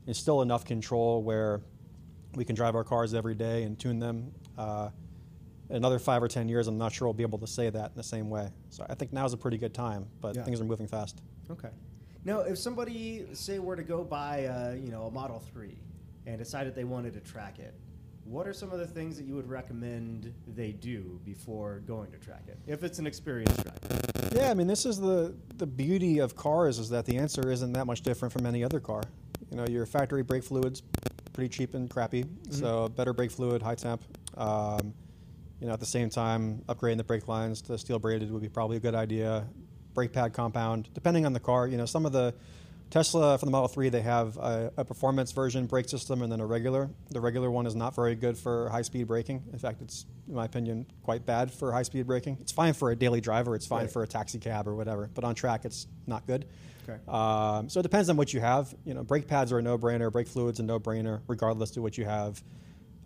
It's 0.06 0.18
still 0.18 0.42
enough 0.42 0.64
control 0.64 1.22
where 1.22 1.62
we 2.34 2.44
can 2.44 2.54
drive 2.54 2.74
our 2.74 2.84
cars 2.84 3.14
every 3.14 3.34
day 3.34 3.62
and 3.62 3.78
tune 3.78 3.98
them. 3.98 4.32
Uh, 4.58 4.90
another 5.70 5.98
five 5.98 6.22
or 6.22 6.28
ten 6.28 6.48
years, 6.48 6.66
I'm 6.66 6.76
not 6.78 6.92
sure 6.92 7.06
we'll 7.08 7.14
be 7.14 7.22
able 7.22 7.38
to 7.38 7.46
say 7.46 7.70
that 7.70 7.90
in 7.90 7.96
the 7.96 8.02
same 8.02 8.28
way. 8.28 8.50
So 8.70 8.84
I 8.88 8.94
think 8.94 9.12
now's 9.12 9.32
a 9.32 9.36
pretty 9.36 9.56
good 9.58 9.72
time, 9.74 10.06
but 10.20 10.34
Yeah. 10.36 10.42
things 10.44 10.60
are 10.60 10.64
moving 10.64 10.86
fast. 10.86 11.22
Okay. 11.50 11.70
Now, 12.24 12.40
if 12.40 12.58
somebody 12.58 13.26
say 13.34 13.58
were 13.58 13.76
to 13.76 13.82
go 13.82 14.02
buy, 14.04 14.38
a, 14.38 14.76
you 14.76 14.90
know, 14.90 15.04
a 15.06 15.10
Model 15.10 15.38
Three 15.38 15.78
and 16.26 16.38
decided 16.38 16.74
they 16.74 16.84
wanted 16.84 17.12
to 17.14 17.20
track 17.20 17.58
it, 17.58 17.74
what 18.24 18.46
are 18.46 18.54
some 18.54 18.72
of 18.72 18.78
the 18.78 18.86
things 18.86 19.16
that 19.18 19.24
you 19.26 19.34
would 19.34 19.48
recommend 19.48 20.32
they 20.54 20.72
do 20.72 21.20
before 21.24 21.80
going 21.86 22.10
to 22.12 22.18
track 22.18 22.44
it? 22.48 22.58
If 22.66 22.82
it's 22.82 22.98
an 22.98 23.06
experienced 23.06 23.62
driver. 23.62 24.34
Yeah, 24.34 24.50
I 24.50 24.54
mean, 24.54 24.66
this 24.66 24.86
is 24.86 24.98
the 24.98 25.34
the 25.56 25.66
beauty 25.66 26.18
of 26.18 26.34
cars 26.34 26.78
is 26.78 26.88
that 26.90 27.04
the 27.04 27.16
answer 27.18 27.50
isn't 27.50 27.72
that 27.74 27.86
much 27.86 28.00
different 28.02 28.32
from 28.32 28.46
any 28.46 28.64
other 28.64 28.80
car. 28.80 29.02
You 29.54 29.60
know, 29.60 29.66
your 29.68 29.86
factory 29.86 30.24
brake 30.24 30.42
fluid's 30.42 30.82
pretty 31.32 31.48
cheap 31.48 31.74
and 31.74 31.88
crappy, 31.88 32.24
so 32.50 32.88
better 32.88 33.12
brake 33.12 33.30
fluid, 33.30 33.62
high 33.62 33.76
temp. 33.76 34.02
Um, 34.36 34.92
you 35.60 35.68
know, 35.68 35.72
at 35.72 35.78
the 35.78 35.86
same 35.86 36.10
time, 36.10 36.60
upgrading 36.68 36.96
the 36.96 37.04
brake 37.04 37.28
lines 37.28 37.62
to 37.62 37.78
steel 37.78 38.00
braided 38.00 38.32
would 38.32 38.42
be 38.42 38.48
probably 38.48 38.78
a 38.78 38.80
good 38.80 38.96
idea. 38.96 39.46
Brake 39.94 40.12
pad 40.12 40.32
compound, 40.32 40.88
depending 40.92 41.24
on 41.24 41.32
the 41.32 41.38
car. 41.38 41.68
You 41.68 41.76
know, 41.76 41.86
some 41.86 42.04
of 42.04 42.10
the 42.10 42.34
Tesla 42.94 43.36
for 43.36 43.44
the 43.44 43.50
Model 43.50 43.66
3, 43.66 43.88
they 43.88 44.02
have 44.02 44.36
a, 44.36 44.72
a 44.76 44.84
performance 44.84 45.32
version 45.32 45.66
brake 45.66 45.88
system 45.88 46.22
and 46.22 46.30
then 46.30 46.38
a 46.38 46.46
regular. 46.46 46.88
The 47.10 47.20
regular 47.20 47.50
one 47.50 47.66
is 47.66 47.74
not 47.74 47.92
very 47.96 48.14
good 48.14 48.38
for 48.38 48.68
high 48.68 48.82
speed 48.82 49.08
braking. 49.08 49.42
In 49.52 49.58
fact, 49.58 49.82
it's, 49.82 50.06
in 50.28 50.34
my 50.36 50.44
opinion, 50.44 50.86
quite 51.02 51.26
bad 51.26 51.50
for 51.50 51.72
high 51.72 51.82
speed 51.82 52.06
braking. 52.06 52.38
It's 52.40 52.52
fine 52.52 52.72
for 52.72 52.92
a 52.92 52.96
daily 52.96 53.20
driver, 53.20 53.56
it's 53.56 53.66
fine 53.66 53.80
Right. 53.80 53.90
for 53.90 54.04
a 54.04 54.06
taxi 54.06 54.38
cab 54.38 54.68
or 54.68 54.76
whatever, 54.76 55.10
but 55.12 55.24
on 55.24 55.34
track, 55.34 55.64
it's 55.64 55.88
not 56.06 56.24
good. 56.28 56.44
Okay. 56.88 57.00
Um, 57.08 57.68
so 57.68 57.80
it 57.80 57.82
depends 57.82 58.10
on 58.10 58.16
what 58.16 58.32
you 58.32 58.38
have. 58.38 58.72
You 58.84 58.94
know, 58.94 59.02
brake 59.02 59.26
pads 59.26 59.50
are 59.50 59.58
a 59.58 59.62
no-brainer. 59.62 60.12
Brake 60.12 60.28
fluid's 60.28 60.60
a 60.60 60.62
no-brainer, 60.62 61.20
regardless 61.26 61.76
of 61.76 61.82
what 61.82 61.98
you 61.98 62.04
have. 62.04 62.40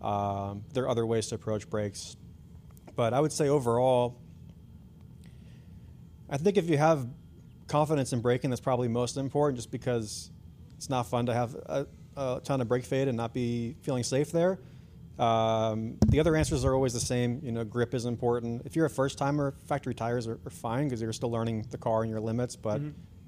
Um, 0.03 0.65
there 0.71 0.83
are 0.83 0.89
other 0.89 1.07
ways 1.07 1.25
to 1.29 1.35
approach 1.35 1.67
brakes, 1.67 2.15
but 2.95 3.15
I 3.15 3.19
would 3.19 3.31
say 3.31 3.49
overall, 3.49 4.21
I 6.29 6.37
think 6.37 6.57
if 6.57 6.69
you 6.69 6.77
have 6.77 7.07
confidence 7.69 8.11
in 8.13 8.21
braking, 8.21 8.49
that's 8.49 8.61
probably 8.61 8.87
most 8.87 9.17
important. 9.17 9.57
Just 9.57 9.71
because 9.71 10.31
it's 10.75 10.89
not 10.89 11.03
fun 11.07 11.25
to 11.27 11.33
have 11.33 11.55
a, 11.55 11.87
a 12.17 12.41
ton 12.43 12.61
of 12.61 12.67
brake 12.67 12.85
fade 12.85 13.07
and 13.07 13.15
not 13.15 13.33
be 13.33 13.75
feeling 13.81 14.03
safe 14.03 14.31
there. 14.31 14.59
Um, 15.17 15.97
the 16.07 16.19
other 16.19 16.35
answers 16.35 16.63
are 16.63 16.73
always 16.73 16.93
the 16.93 16.99
same. 16.99 17.41
You 17.43 17.51
know, 17.51 17.63
grip 17.63 17.93
is 17.93 18.05
important. 18.05 18.63
If 18.65 18.75
you're 18.75 18.85
a 18.85 18.89
first 18.89 19.17
timer, 19.17 19.53
factory 19.67 19.93
tires 19.93 20.27
are, 20.27 20.39
are 20.45 20.49
fine 20.49 20.85
because 20.85 21.01
you're 21.01 21.13
still 21.13 21.31
learning 21.31 21.65
the 21.69 21.77
car 21.77 22.01
and 22.01 22.09
your 22.09 22.21
limits. 22.21 22.55
But 22.55 22.81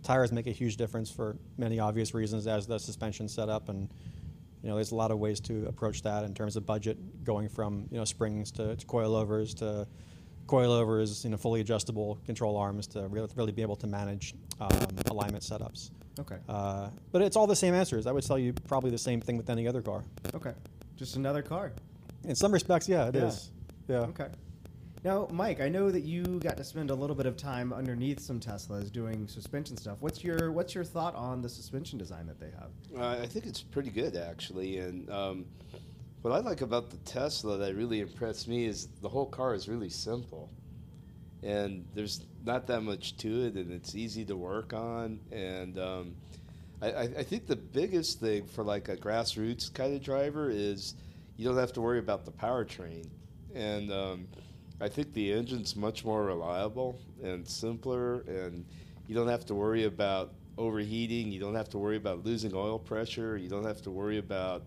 tires 0.03 0.31
make 0.31 0.47
a 0.47 0.51
huge 0.51 0.77
difference 0.77 1.11
for 1.11 1.37
many 1.57 1.79
obvious 1.79 2.13
reasons, 2.13 2.47
as 2.47 2.65
the 2.65 2.79
suspension 2.79 3.27
setup, 3.27 3.69
and 3.69 3.89
you 4.63 4.69
know, 4.69 4.75
there's 4.75 4.91
a 4.91 4.95
lot 4.95 5.11
of 5.11 5.17
ways 5.19 5.39
to 5.41 5.65
approach 5.65 6.03
that 6.03 6.23
in 6.23 6.33
terms 6.33 6.55
of 6.55 6.65
budget, 6.65 7.23
going 7.23 7.49
from 7.49 7.87
you 7.91 7.97
know 7.97 8.05
springs 8.05 8.51
to, 8.51 8.75
to 8.75 8.85
coilovers 8.85 9.55
to 9.57 9.87
coilovers, 10.51 11.23
you 11.23 11.29
know, 11.29 11.37
fully 11.37 11.61
adjustable 11.61 12.19
control 12.25 12.57
arms 12.57 12.85
to 12.87 13.07
really, 13.07 13.29
really 13.35 13.51
be 13.53 13.61
able 13.61 13.77
to 13.77 13.87
manage 13.87 14.35
um, 14.59 14.69
alignment 15.09 15.43
setups. 15.43 15.91
Okay. 16.19 16.37
Uh, 16.49 16.89
but 17.11 17.21
it's 17.21 17.37
all 17.37 17.47
the 17.47 17.55
same 17.55 17.73
answers. 17.73 18.05
I 18.05 18.11
would 18.11 18.25
tell 18.25 18.37
you 18.37 18.51
probably 18.67 18.91
the 18.91 18.97
same 18.97 19.21
thing 19.21 19.37
with 19.37 19.49
any 19.49 19.67
other 19.67 19.81
car. 19.81 20.03
Okay. 20.35 20.53
Just 20.97 21.15
another 21.15 21.41
car. 21.41 21.71
In 22.25 22.35
some 22.35 22.51
respects, 22.51 22.87
yeah, 22.89 23.07
it 23.07 23.15
is. 23.15 23.51
Yeah. 23.87 23.95
Yeah. 23.95 24.05
Okay. 24.07 24.27
Now, 25.03 25.27
Mike, 25.31 25.61
I 25.61 25.69
know 25.69 25.89
that 25.89 26.01
you 26.01 26.23
got 26.41 26.57
to 26.57 26.63
spend 26.63 26.91
a 26.91 26.93
little 26.93 27.15
bit 27.15 27.25
of 27.25 27.35
time 27.35 27.73
underneath 27.73 28.19
some 28.19 28.39
Teslas 28.39 28.91
doing 28.91 29.27
suspension 29.27 29.75
stuff. 29.75 29.97
What's 29.99 30.23
your 30.23 30.51
What's 30.51 30.75
your 30.75 30.83
thought 30.83 31.15
on 31.15 31.41
the 31.41 31.49
suspension 31.49 31.97
design 31.97 32.27
that 32.27 32.39
they 32.39 32.51
have? 32.51 32.69
Uh, 32.95 33.19
I 33.19 33.25
think 33.25 33.47
it's 33.47 33.63
pretty 33.63 33.89
good 33.89 34.15
actually, 34.15 34.77
and 34.77 35.09
um, 35.09 35.45
what 36.21 36.33
I 36.33 36.39
like 36.39 36.61
about 36.61 36.89
the 36.89 36.97
Tesla 36.97 37.57
that 37.57 37.75
really 37.75 37.99
impressed 37.99 38.47
me 38.47 38.65
is 38.65 38.87
the 39.01 39.09
whole 39.09 39.25
car 39.25 39.53
is 39.53 39.67
really 39.67 39.89
simple, 39.89 40.49
and 41.41 41.85
there's 41.95 42.25
not 42.45 42.67
that 42.67 42.81
much 42.81 43.17
to 43.17 43.45
it, 43.45 43.55
and 43.55 43.71
it's 43.71 43.95
easy 43.95 44.23
to 44.25 44.35
work 44.35 44.73
on, 44.73 45.19
and 45.31 45.79
um, 45.79 46.15
I, 46.81 47.09
I 47.17 47.23
think 47.23 47.47
the 47.47 47.55
biggest 47.55 48.19
thing 48.19 48.45
for 48.45 48.63
like 48.63 48.89
a 48.89 48.97
grassroots 48.97 49.73
kind 49.73 49.95
of 49.95 50.03
driver 50.03 50.49
is 50.49 50.95
you 51.37 51.45
don't 51.45 51.57
have 51.57 51.73
to 51.73 51.81
worry 51.81 51.99
about 51.99 52.25
the 52.25 52.31
powertrain, 52.31 53.07
and 53.55 53.91
um, 53.91 54.27
I 54.79 54.89
think 54.89 55.13
the 55.13 55.33
engine's 55.33 55.75
much 55.75 56.05
more 56.05 56.23
reliable 56.25 56.99
and 57.23 57.47
simpler, 57.47 58.21
and 58.21 58.65
you 59.07 59.15
don't 59.15 59.27
have 59.27 59.45
to 59.47 59.55
worry 59.55 59.85
about 59.85 60.33
overheating. 60.57 61.31
You 61.31 61.39
don't 61.39 61.55
have 61.55 61.69
to 61.69 61.77
worry 61.77 61.97
about 61.97 62.23
losing 62.23 62.53
oil 62.53 62.77
pressure. 62.77 63.37
You 63.37 63.49
don't 63.49 63.65
have 63.65 63.81
to 63.83 63.91
worry 63.91 64.19
about 64.19 64.63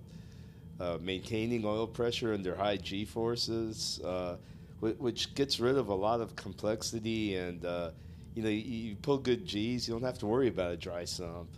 uh, 0.80 0.98
maintaining 1.00 1.64
oil 1.64 1.86
pressure 1.86 2.34
under 2.34 2.54
high 2.54 2.76
G 2.76 3.04
forces, 3.04 4.00
uh, 4.04 4.36
wh- 4.80 5.00
which 5.00 5.34
gets 5.34 5.60
rid 5.60 5.76
of 5.76 5.88
a 5.88 5.94
lot 5.94 6.20
of 6.20 6.34
complexity. 6.36 7.36
And 7.36 7.64
uh, 7.64 7.90
you 8.34 8.42
know, 8.42 8.48
you, 8.48 8.60
you 8.60 8.96
pull 8.96 9.18
good 9.18 9.46
G's, 9.46 9.86
you 9.86 9.94
don't 9.94 10.02
have 10.02 10.18
to 10.18 10.26
worry 10.26 10.48
about 10.48 10.72
a 10.72 10.76
dry 10.76 11.04
sump. 11.04 11.48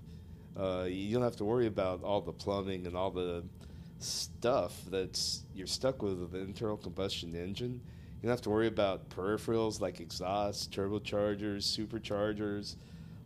Uh, 0.59 0.87
you 0.89 1.13
don't 1.13 1.23
have 1.23 1.37
to 1.37 1.45
worry 1.45 1.67
about 1.67 2.03
all 2.03 2.21
the 2.21 2.33
plumbing 2.33 2.87
and 2.87 2.97
all 2.97 3.11
the 3.11 3.45
stuff 3.99 4.83
that's 4.91 5.43
you're 5.55 5.67
stuck 5.67 6.03
with 6.03 6.19
with 6.19 6.35
an 6.35 6.43
internal 6.43 6.77
combustion 6.77 7.35
engine. 7.35 7.81
You 8.21 8.29
don't 8.29 8.31
have 8.31 8.43
to 8.43 8.51
worry 8.51 8.67
about 8.67 9.09
peripherals 9.11 9.81
like 9.81 10.01
exhausts, 10.01 10.67
turbochargers, 10.67 11.65
superchargers, 11.65 12.77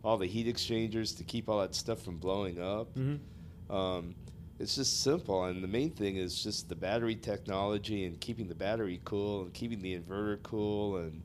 all 0.03 0.17
the 0.17 0.27
heat 0.27 0.47
exchangers 0.47 1.13
to 1.13 1.23
keep 1.23 1.47
all 1.49 1.59
that 1.59 1.75
stuff 1.75 2.01
from 2.01 2.17
blowing 2.17 2.61
up. 2.61 2.93
Mm-hmm. 2.95 3.73
Um, 3.73 4.15
it's 4.61 4.75
just 4.75 5.01
simple, 5.01 5.45
and 5.45 5.63
the 5.63 5.67
main 5.67 5.89
thing 5.89 6.17
is 6.17 6.41
just 6.43 6.69
the 6.69 6.75
battery 6.75 7.15
technology 7.15 8.05
and 8.05 8.19
keeping 8.21 8.47
the 8.47 8.55
battery 8.55 9.01
cool 9.03 9.41
and 9.41 9.53
keeping 9.53 9.81
the 9.81 9.97
inverter 9.97 10.41
cool, 10.43 10.97
and 10.97 11.21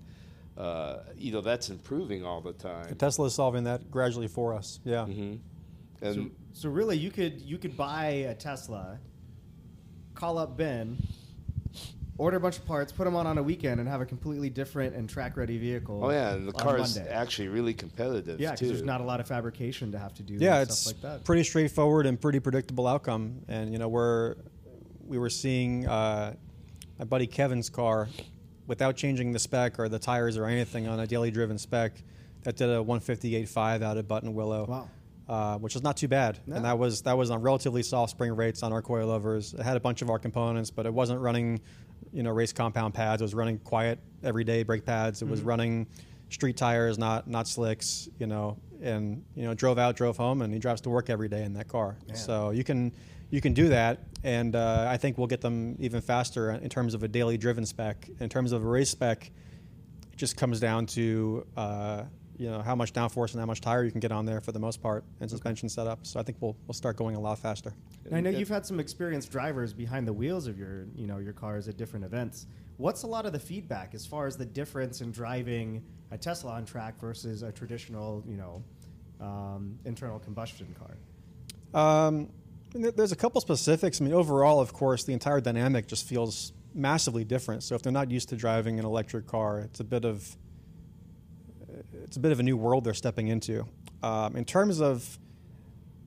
uh, 0.56 1.00
you 1.16 1.32
know 1.32 1.42
that's 1.42 1.68
improving 1.68 2.24
all 2.24 2.40
the 2.40 2.54
time. 2.54 2.94
Tesla 2.96 3.26
is 3.26 3.34
solving 3.34 3.64
that 3.64 3.90
gradually 3.90 4.28
for 4.28 4.54
us. 4.54 4.80
Yeah. 4.84 5.04
hmm 5.04 5.34
And 6.00 6.14
So, 6.14 6.30
so 6.52 6.68
really, 6.70 6.96
you 6.96 7.10
could 7.10 7.40
you 7.40 7.58
could 7.58 7.76
buy 7.76 8.06
a 8.06 8.34
Tesla, 8.34 8.98
call 10.14 10.38
up 10.38 10.56
Ben, 10.56 10.96
order 12.18 12.36
a 12.36 12.40
bunch 12.40 12.56
of 12.58 12.66
parts, 12.66 12.92
put 12.92 13.04
them 13.04 13.14
on 13.16 13.26
on 13.26 13.38
a 13.38 13.42
weekend, 13.42 13.80
and 13.80 13.88
have 13.88 14.00
a 14.00 14.06
completely 14.06 14.48
different 14.50 14.94
and 14.94 15.08
track 15.08 15.36
ready 15.36 15.58
vehicle. 15.58 16.00
oh 16.04 16.10
yeah, 16.10 16.34
and 16.34 16.48
the 16.48 16.52
car 16.52 16.78
is 16.78 16.96
Monday. 16.96 17.10
actually 17.12 17.48
really 17.48 17.74
competitive 17.74 18.40
yeah, 18.40 18.52
because 18.52 18.68
there's 18.68 18.82
not 18.82 19.00
a 19.00 19.04
lot 19.04 19.20
of 19.20 19.26
fabrication 19.26 19.92
to 19.92 19.98
have 19.98 20.14
to 20.14 20.22
do. 20.22 20.34
Yeah, 20.34 20.54
and 20.60 20.62
it's 20.68 20.78
stuff 20.78 20.94
like 20.94 21.02
that. 21.02 21.24
pretty 21.24 21.44
straightforward 21.44 22.06
and 22.06 22.20
pretty 22.20 22.40
predictable 22.40 22.86
outcome. 22.86 23.40
And 23.48 23.72
you 23.72 23.78
know, 23.78 23.88
we're 23.88 24.36
we 25.06 25.18
were 25.18 25.30
seeing 25.30 25.86
uh, 25.86 26.34
my 26.98 27.04
buddy 27.04 27.26
Kevin's 27.26 27.68
car 27.70 28.08
without 28.66 28.96
changing 28.96 29.32
the 29.32 29.38
spec 29.38 29.78
or 29.78 29.88
the 29.88 29.98
tires 29.98 30.36
or 30.36 30.46
anything 30.46 30.88
on 30.88 30.98
a 30.98 31.06
daily 31.06 31.30
driven 31.30 31.56
spec 31.58 31.92
that 32.42 32.56
did 32.56 32.68
a 32.68 32.78
158.5 32.78 33.82
out 33.82 33.96
of 33.96 34.06
Buttonwillow. 34.06 34.66
Wow. 34.68 34.90
Uh, 35.28 35.58
which 35.58 35.74
is 35.74 35.82
not 35.82 35.96
too 35.96 36.06
bad, 36.06 36.38
No. 36.46 36.54
and 36.54 36.64
that 36.64 36.78
was 36.78 37.02
that 37.02 37.18
was 37.18 37.32
on 37.32 37.42
relatively 37.42 37.82
soft 37.82 38.12
spring 38.12 38.36
rates 38.36 38.62
on 38.62 38.72
our 38.72 38.80
coilovers. 38.80 39.58
It 39.58 39.62
had 39.64 39.76
a 39.76 39.80
bunch 39.80 40.00
of 40.00 40.08
our 40.08 40.20
components, 40.20 40.70
but 40.70 40.86
it 40.86 40.94
wasn't 40.94 41.20
running, 41.20 41.60
you 42.12 42.22
know, 42.22 42.30
race 42.30 42.52
compound 42.52 42.94
pads. 42.94 43.20
It 43.22 43.24
was 43.24 43.34
running 43.34 43.58
quiet 43.58 43.98
everyday 44.22 44.62
brake 44.62 44.84
pads. 44.84 45.22
It 45.22 45.28
was 45.28 45.40
Mm-hmm. 45.40 45.48
running 45.48 45.86
street 46.30 46.56
tires, 46.56 46.98
not 46.98 47.28
not 47.28 47.46
slicks, 47.46 48.08
you 48.18 48.26
know, 48.26 48.56
and 48.82 49.22
you 49.34 49.44
know 49.44 49.54
drove 49.54 49.78
out, 49.78 49.96
drove 49.96 50.16
home, 50.16 50.42
and 50.42 50.52
he 50.52 50.58
drives 50.58 50.80
to 50.82 50.90
work 50.90 51.08
every 51.10 51.28
day 51.28 51.42
in 51.44 51.52
that 51.54 51.68
car. 51.68 51.96
Man. 52.08 52.16
So 52.16 52.50
you 52.50 52.64
can 52.64 52.92
you 53.30 53.40
can 53.40 53.54
do 53.54 53.68
that, 53.68 54.00
and 54.24 54.54
uh, 54.56 54.86
I 54.88 54.96
think 54.96 55.18
we'll 55.18 55.26
get 55.26 55.40
them 55.40 55.76
even 55.78 56.00
faster 56.00 56.52
in 56.52 56.68
terms 56.68 56.94
of 56.94 57.02
a 57.02 57.08
daily 57.08 57.36
driven 57.36 57.66
spec. 57.66 58.08
In 58.20 58.28
terms 58.28 58.52
of 58.52 58.64
a 58.64 58.68
race 58.68 58.90
spec, 58.90 59.30
it 60.12 60.16
just 60.16 60.36
comes 60.36 60.60
down 60.60 60.86
to 60.86 61.46
uh, 61.56 62.02
you 62.38 62.50
know 62.50 62.60
how 62.60 62.74
much 62.74 62.92
downforce 62.92 63.32
and 63.32 63.40
how 63.40 63.46
much 63.46 63.60
tire 63.60 63.84
you 63.84 63.90
can 63.90 64.00
get 64.00 64.12
on 64.12 64.26
there 64.26 64.40
for 64.40 64.52
the 64.52 64.58
most 64.58 64.82
part, 64.82 65.04
and 65.20 65.30
suspension 65.30 65.68
setup. 65.68 66.06
So 66.06 66.20
I 66.20 66.22
think 66.22 66.38
we'll 66.40 66.56
we'll 66.66 66.74
start 66.74 66.96
going 66.96 67.16
a 67.16 67.20
lot 67.20 67.38
faster. 67.38 67.72
And 68.04 68.14
I 68.14 68.20
know 68.20 68.30
you've 68.30 68.48
had 68.48 68.66
some 68.66 68.80
experienced 68.80 69.30
drivers 69.30 69.72
behind 69.72 70.06
the 70.06 70.12
wheels 70.12 70.46
of 70.46 70.58
your, 70.58 70.86
you 70.94 71.06
know, 71.06 71.18
your 71.18 71.32
cars 71.32 71.68
at 71.68 71.76
different 71.76 72.04
events. 72.04 72.46
What's 72.76 73.04
a 73.04 73.06
lot 73.06 73.26
of 73.26 73.32
the 73.32 73.38
feedback 73.38 73.94
as 73.94 74.04
far 74.04 74.26
as 74.26 74.36
the 74.36 74.44
difference 74.44 75.00
in 75.00 75.10
driving 75.10 75.82
a 76.10 76.18
Tesla 76.18 76.52
on 76.52 76.64
track 76.64 77.00
versus 77.00 77.42
a 77.42 77.50
traditional, 77.50 78.22
you 78.28 78.36
know, 78.36 78.62
um, 79.20 79.78
internal 79.84 80.18
combustion 80.18 80.74
car? 80.78 80.96
Um, 81.74 82.28
there's 82.74 83.12
a 83.12 83.16
couple 83.16 83.40
specifics. 83.40 84.00
I 84.00 84.04
mean, 84.04 84.12
overall, 84.12 84.60
of 84.60 84.72
course, 84.72 85.04
the 85.04 85.12
entire 85.12 85.40
dynamic 85.40 85.86
just 85.86 86.06
feels 86.06 86.52
massively 86.74 87.24
different. 87.24 87.62
So 87.62 87.74
if 87.74 87.82
they're 87.82 87.92
not 87.92 88.10
used 88.10 88.28
to 88.28 88.36
driving 88.36 88.78
an 88.78 88.84
electric 88.84 89.26
car, 89.26 89.60
it's 89.60 89.80
a 89.80 89.84
bit 89.84 90.04
of 90.04 90.36
it's 92.06 92.16
a 92.16 92.20
bit 92.20 92.32
of 92.32 92.40
a 92.40 92.42
new 92.42 92.56
world 92.56 92.84
they're 92.84 92.94
stepping 92.94 93.28
into. 93.28 93.66
Um, 94.02 94.36
in 94.36 94.44
terms 94.44 94.80
of, 94.80 95.18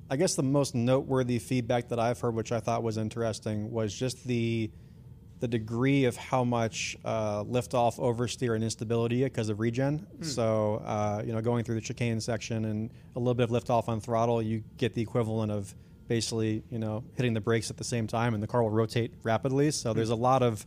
I 0.09 0.15
guess 0.15 0.35
the 0.35 0.43
most 0.43 0.73
noteworthy 0.73 1.39
feedback 1.39 1.89
that 1.89 1.99
I've 1.99 2.19
heard, 2.19 2.33
which 2.33 2.51
I 2.51 2.59
thought 2.61 2.83
was 2.83 2.97
interesting, 2.97 3.71
was 3.71 3.93
just 3.93 4.25
the 4.25 4.71
the 5.41 5.47
degree 5.47 6.03
of 6.03 6.17
how 6.17 6.43
much 6.43 6.97
uh, 7.05 7.45
liftoff, 7.45 7.97
oversteer, 7.97 8.55
and 8.55 8.63
instability 8.63 9.23
because 9.23 9.47
of 9.47 9.61
regen. 9.61 10.05
So, 10.19 10.81
uh, 10.85 11.23
you 11.25 11.31
know, 11.31 11.39
going 11.39 11.63
through 11.63 11.75
the 11.75 11.81
chicane 11.81 12.19
section 12.19 12.65
and 12.65 12.89
a 13.15 13.19
little 13.19 13.35
bit 13.35 13.49
of 13.49 13.51
liftoff 13.51 13.87
on 13.87 14.01
throttle, 14.01 14.41
you 14.41 14.65
get 14.75 14.93
the 14.93 15.01
equivalent 15.01 15.49
of 15.49 15.73
basically, 16.09 16.61
you 16.69 16.77
know, 16.77 17.05
hitting 17.15 17.33
the 17.33 17.39
brakes 17.39 17.69
at 17.69 17.77
the 17.77 17.85
same 17.85 18.05
time, 18.05 18.33
and 18.33 18.43
the 18.43 18.47
car 18.47 18.61
will 18.63 18.69
rotate 18.69 19.13
rapidly. 19.23 19.71
So, 19.71 19.93
there's 19.93 20.09
a 20.09 20.15
lot 20.15 20.43
of 20.43 20.65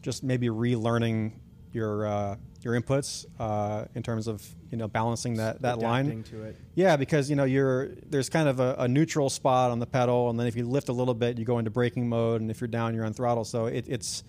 just 0.00 0.22
maybe 0.22 0.48
relearning 0.48 1.32
your 1.72 2.06
uh, 2.06 2.36
your 2.66 2.78
inputs 2.78 3.24
uh, 3.38 3.84
in 3.94 4.02
terms 4.02 4.26
of 4.26 4.44
you 4.70 4.76
know 4.76 4.88
balancing 4.88 5.34
that 5.34 5.62
that 5.62 5.78
line. 5.78 6.06
Adapting 6.06 6.40
it. 6.42 6.56
Yeah, 6.74 6.96
because 6.96 7.30
you 7.30 7.36
know 7.36 7.44
you're 7.44 7.90
there's 8.10 8.28
kind 8.28 8.48
of 8.48 8.58
a, 8.58 8.74
a 8.80 8.88
neutral 8.88 9.30
spot 9.30 9.70
on 9.70 9.78
the 9.78 9.86
pedal, 9.86 10.28
and 10.28 10.38
then 10.38 10.48
if 10.48 10.56
you 10.56 10.66
lift 10.66 10.88
a 10.88 10.92
little 10.92 11.14
bit, 11.14 11.38
you 11.38 11.44
go 11.44 11.58
into 11.58 11.70
braking 11.70 12.08
mode, 12.08 12.40
and 12.40 12.50
if 12.50 12.60
you're 12.60 12.68
down, 12.68 12.94
you're 12.94 13.06
on 13.06 13.14
throttle. 13.14 13.44
So 13.44 13.66
it, 13.66 13.84
it's 13.88 14.24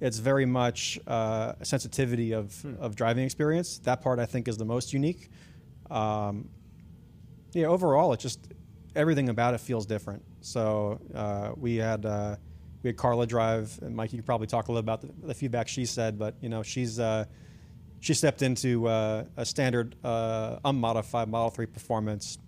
it's 0.00 0.18
very 0.18 0.44
much 0.46 0.98
uh, 1.06 1.54
a 1.58 1.64
sensitivity 1.64 2.32
of, 2.32 2.64
of 2.78 2.94
driving 2.94 3.24
experience. 3.24 3.78
That 3.78 4.02
part 4.02 4.18
I 4.18 4.26
think 4.26 4.46
is 4.46 4.58
the 4.58 4.66
most 4.66 4.92
unique. 4.92 5.30
Um, 5.90 6.50
yeah, 7.52 7.66
overall, 7.66 8.12
it 8.12 8.20
just 8.20 8.52
everything 8.94 9.30
about 9.30 9.54
it 9.54 9.60
feels 9.60 9.86
different. 9.86 10.22
So 10.42 11.00
uh, 11.14 11.52
we 11.56 11.76
had 11.76 12.04
uh, 12.04 12.36
we 12.82 12.88
had 12.88 12.96
Carla 12.98 13.26
drive, 13.26 13.76
and 13.82 13.96
Mike, 13.96 14.12
you 14.12 14.18
could 14.18 14.26
probably 14.26 14.46
talk 14.46 14.68
a 14.68 14.72
little 14.72 14.80
about 14.80 15.00
the, 15.00 15.08
the 15.26 15.34
feedback 15.34 15.68
she 15.68 15.86
said, 15.86 16.18
but 16.18 16.36
you 16.40 16.48
know 16.48 16.62
she's 16.62 17.00
uh, 17.00 17.24
she 18.00 18.14
stepped 18.14 18.42
into 18.42 18.86
uh, 18.86 19.24
a 19.36 19.44
standard 19.44 19.96
uh, 20.04 20.58
unmodified 20.64 21.28
Model 21.28 21.50
3 21.50 21.66
performance 21.66 22.38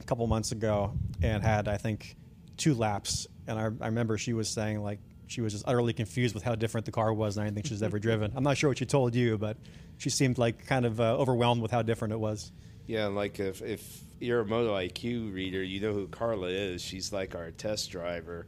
a 0.00 0.04
couple 0.04 0.26
months 0.26 0.52
ago 0.52 0.92
and 1.22 1.42
had, 1.42 1.68
I 1.68 1.76
think, 1.76 2.16
two 2.56 2.74
laps. 2.74 3.26
And 3.46 3.58
I, 3.58 3.62
I 3.62 3.86
remember 3.86 4.18
she 4.18 4.32
was 4.32 4.48
saying, 4.48 4.82
like, 4.82 4.98
she 5.26 5.40
was 5.40 5.54
just 5.54 5.66
utterly 5.66 5.92
confused 5.92 6.34
with 6.34 6.44
how 6.44 6.54
different 6.54 6.84
the 6.84 6.92
car 6.92 7.12
was 7.12 7.36
than 7.36 7.46
anything 7.46 7.64
she's 7.64 7.82
ever 7.82 7.98
driven. 8.00 8.32
I'm 8.36 8.44
not 8.44 8.58
sure 8.58 8.68
what 8.70 8.78
she 8.78 8.86
told 8.86 9.14
you, 9.14 9.38
but 9.38 9.56
she 9.96 10.10
seemed 10.10 10.38
like 10.38 10.66
kind 10.66 10.84
of 10.84 11.00
uh, 11.00 11.16
overwhelmed 11.16 11.62
with 11.62 11.70
how 11.70 11.82
different 11.82 12.12
it 12.12 12.18
was. 12.18 12.52
Yeah, 12.86 13.06
like 13.06 13.38
if 13.38 13.62
if 13.62 14.02
you're 14.20 14.40
a 14.40 14.44
MotoIQ 14.44 15.32
reader, 15.32 15.62
you 15.62 15.80
know 15.80 15.92
who 15.92 16.08
Carla 16.08 16.48
is. 16.48 16.82
She's 16.82 17.12
like 17.12 17.34
our 17.34 17.52
test 17.52 17.90
driver, 17.90 18.46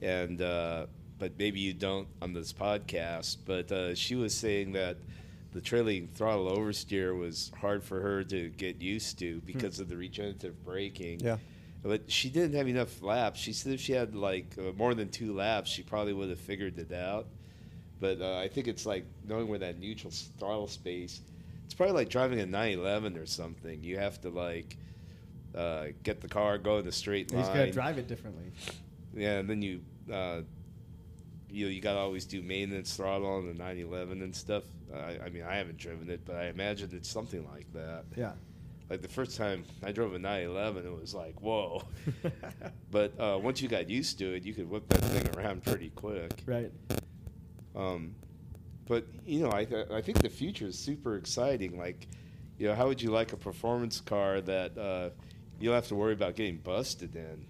and 0.00 0.40
uh, 0.40 0.86
but 1.18 1.32
maybe 1.38 1.60
you 1.60 1.74
don't 1.74 2.06
on 2.22 2.32
this 2.32 2.52
podcast. 2.52 3.38
But 3.44 3.70
uh, 3.72 3.94
she 3.94 4.14
was 4.14 4.34
saying 4.34 4.72
that 4.72 4.96
the 5.56 5.62
trailing 5.62 6.06
throttle 6.14 6.54
oversteer 6.54 7.18
was 7.18 7.50
hard 7.58 7.82
for 7.82 7.98
her 7.98 8.22
to 8.22 8.50
get 8.50 8.82
used 8.82 9.18
to 9.18 9.40
because 9.46 9.80
of 9.80 9.88
the 9.88 9.96
regenerative 9.96 10.62
braking. 10.62 11.18
Yeah. 11.18 11.38
But 11.82 12.10
she 12.12 12.28
didn't 12.28 12.54
have 12.58 12.68
enough 12.68 13.00
laps. 13.00 13.40
She 13.40 13.54
said 13.54 13.72
if 13.72 13.80
she 13.80 13.92
had 13.94 14.14
like 14.14 14.54
uh, 14.58 14.72
more 14.76 14.92
than 14.94 15.08
two 15.08 15.32
laps, 15.34 15.70
she 15.70 15.82
probably 15.82 16.12
would 16.12 16.28
have 16.28 16.38
figured 16.38 16.78
it 16.78 16.92
out. 16.92 17.26
But 18.00 18.20
uh, 18.20 18.36
I 18.36 18.48
think 18.48 18.68
it's 18.68 18.84
like 18.84 19.06
knowing 19.26 19.48
where 19.48 19.58
that 19.60 19.78
neutral 19.80 20.12
throttle 20.38 20.68
space. 20.68 21.22
It's 21.64 21.72
probably 21.72 21.94
like 21.94 22.10
driving 22.10 22.38
a 22.40 22.44
911 22.46 23.16
or 23.16 23.24
something. 23.24 23.82
You 23.82 23.96
have 23.96 24.20
to 24.20 24.28
like 24.28 24.76
uh, 25.54 25.86
get 26.02 26.20
the 26.20 26.28
car 26.28 26.58
go 26.58 26.76
in 26.76 26.86
a 26.86 26.92
straight 26.92 27.30
You 27.30 27.38
line. 27.38 27.46
just 27.46 27.56
gotta 27.56 27.72
drive 27.72 27.96
it 27.96 28.08
differently. 28.08 28.52
Yeah, 29.14 29.38
and 29.38 29.48
then 29.48 29.62
you 29.62 29.80
you 31.56 31.68
you 31.68 31.80
gotta 31.80 31.98
always 31.98 32.24
do 32.26 32.42
maintenance 32.42 32.94
throttle 32.96 33.28
on 33.28 33.46
the 33.46 33.54
911 33.54 34.22
and 34.22 34.36
stuff. 34.36 34.64
I, 34.94 35.18
I 35.24 35.28
mean, 35.30 35.42
I 35.42 35.56
haven't 35.56 35.78
driven 35.78 36.10
it, 36.10 36.20
but 36.24 36.36
I 36.36 36.46
imagine 36.46 36.90
it's 36.92 37.08
something 37.08 37.48
like 37.50 37.72
that. 37.72 38.04
Yeah. 38.14 38.32
Like 38.88 39.02
the 39.02 39.08
first 39.08 39.36
time 39.36 39.64
I 39.82 39.90
drove 39.90 40.14
a 40.14 40.18
911, 40.18 40.86
it 40.86 41.00
was 41.00 41.14
like 41.14 41.40
whoa. 41.40 41.82
but 42.90 43.18
uh, 43.18 43.38
once 43.42 43.62
you 43.62 43.68
got 43.68 43.88
used 43.88 44.18
to 44.18 44.34
it, 44.34 44.44
you 44.44 44.52
could 44.52 44.68
whip 44.68 44.86
that 44.88 45.02
thing 45.04 45.28
around 45.36 45.64
pretty 45.64 45.90
quick. 45.90 46.32
Right. 46.44 46.70
Um, 47.74 48.14
but 48.86 49.06
you 49.24 49.40
know, 49.40 49.52
I 49.52 49.64
th- 49.64 49.90
I 49.90 50.02
think 50.02 50.20
the 50.20 50.28
future 50.28 50.66
is 50.66 50.78
super 50.78 51.16
exciting. 51.16 51.78
Like, 51.78 52.06
you 52.58 52.68
know, 52.68 52.74
how 52.74 52.86
would 52.86 53.00
you 53.00 53.10
like 53.10 53.32
a 53.32 53.36
performance 53.36 54.00
car 54.00 54.40
that 54.42 54.76
uh, 54.78 55.10
you 55.58 55.70
don't 55.70 55.74
have 55.74 55.88
to 55.88 55.94
worry 55.94 56.12
about 56.12 56.36
getting 56.36 56.58
busted 56.58 57.16
in? 57.16 57.46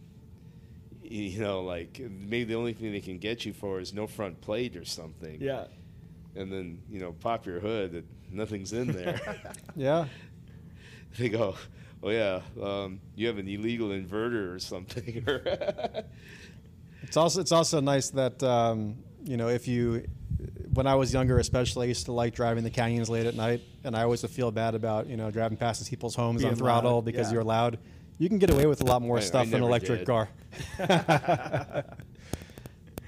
You 1.10 1.40
know, 1.40 1.62
like 1.62 2.00
maybe 2.00 2.44
the 2.44 2.54
only 2.54 2.72
thing 2.72 2.92
they 2.92 3.00
can 3.00 3.18
get 3.18 3.44
you 3.44 3.52
for 3.52 3.80
is 3.80 3.92
no 3.92 4.06
front 4.06 4.40
plate 4.40 4.76
or 4.76 4.84
something. 4.84 5.40
Yeah. 5.40 5.64
And 6.34 6.52
then 6.52 6.82
you 6.90 7.00
know, 7.00 7.12
pop 7.12 7.46
your 7.46 7.60
hood, 7.60 7.92
and 7.92 8.04
nothing's 8.30 8.72
in 8.72 8.92
there. 8.92 9.20
Yeah. 9.76 10.06
they 11.18 11.28
go, 11.28 11.54
"Oh 12.02 12.10
yeah, 12.10 12.40
um, 12.62 13.00
you 13.14 13.26
have 13.26 13.38
an 13.38 13.48
illegal 13.48 13.88
inverter 13.88 14.54
or 14.54 14.58
something." 14.58 15.26
It's 17.02 17.16
also 17.16 17.40
it's 17.40 17.52
also 17.52 17.80
nice 17.80 18.10
that 18.10 18.42
um, 18.42 18.96
you 19.22 19.36
know 19.36 19.48
if 19.48 19.68
you 19.68 20.06
when 20.72 20.86
I 20.86 20.94
was 20.94 21.12
younger, 21.12 21.38
especially, 21.38 21.86
I 21.86 21.88
used 21.88 22.06
to 22.06 22.12
like 22.12 22.34
driving 22.34 22.64
the 22.64 22.70
canyons 22.70 23.08
late 23.08 23.26
at 23.26 23.34
night, 23.34 23.62
and 23.84 23.96
I 23.96 24.02
always 24.02 24.22
would 24.22 24.30
feel 24.30 24.50
bad 24.50 24.74
about 24.74 25.06
you 25.06 25.16
know 25.16 25.30
driving 25.30 25.56
past 25.56 25.80
these 25.80 25.88
people's 25.88 26.14
homes 26.14 26.42
Being 26.42 26.52
on 26.52 26.58
throttle 26.58 26.94
loud, 26.94 27.04
because 27.04 27.28
yeah. 27.28 27.34
you're 27.34 27.44
loud. 27.44 27.78
You 28.18 28.28
can 28.28 28.38
get 28.38 28.50
away 28.50 28.66
with 28.66 28.80
a 28.80 28.84
lot 28.84 29.02
more 29.02 29.16
I- 29.18 29.20
I 29.20 29.24
stuff 29.24 29.46
in 29.48 29.54
an 29.54 29.62
electric 29.62 30.00
did. 30.00 30.06
car. 30.06 30.28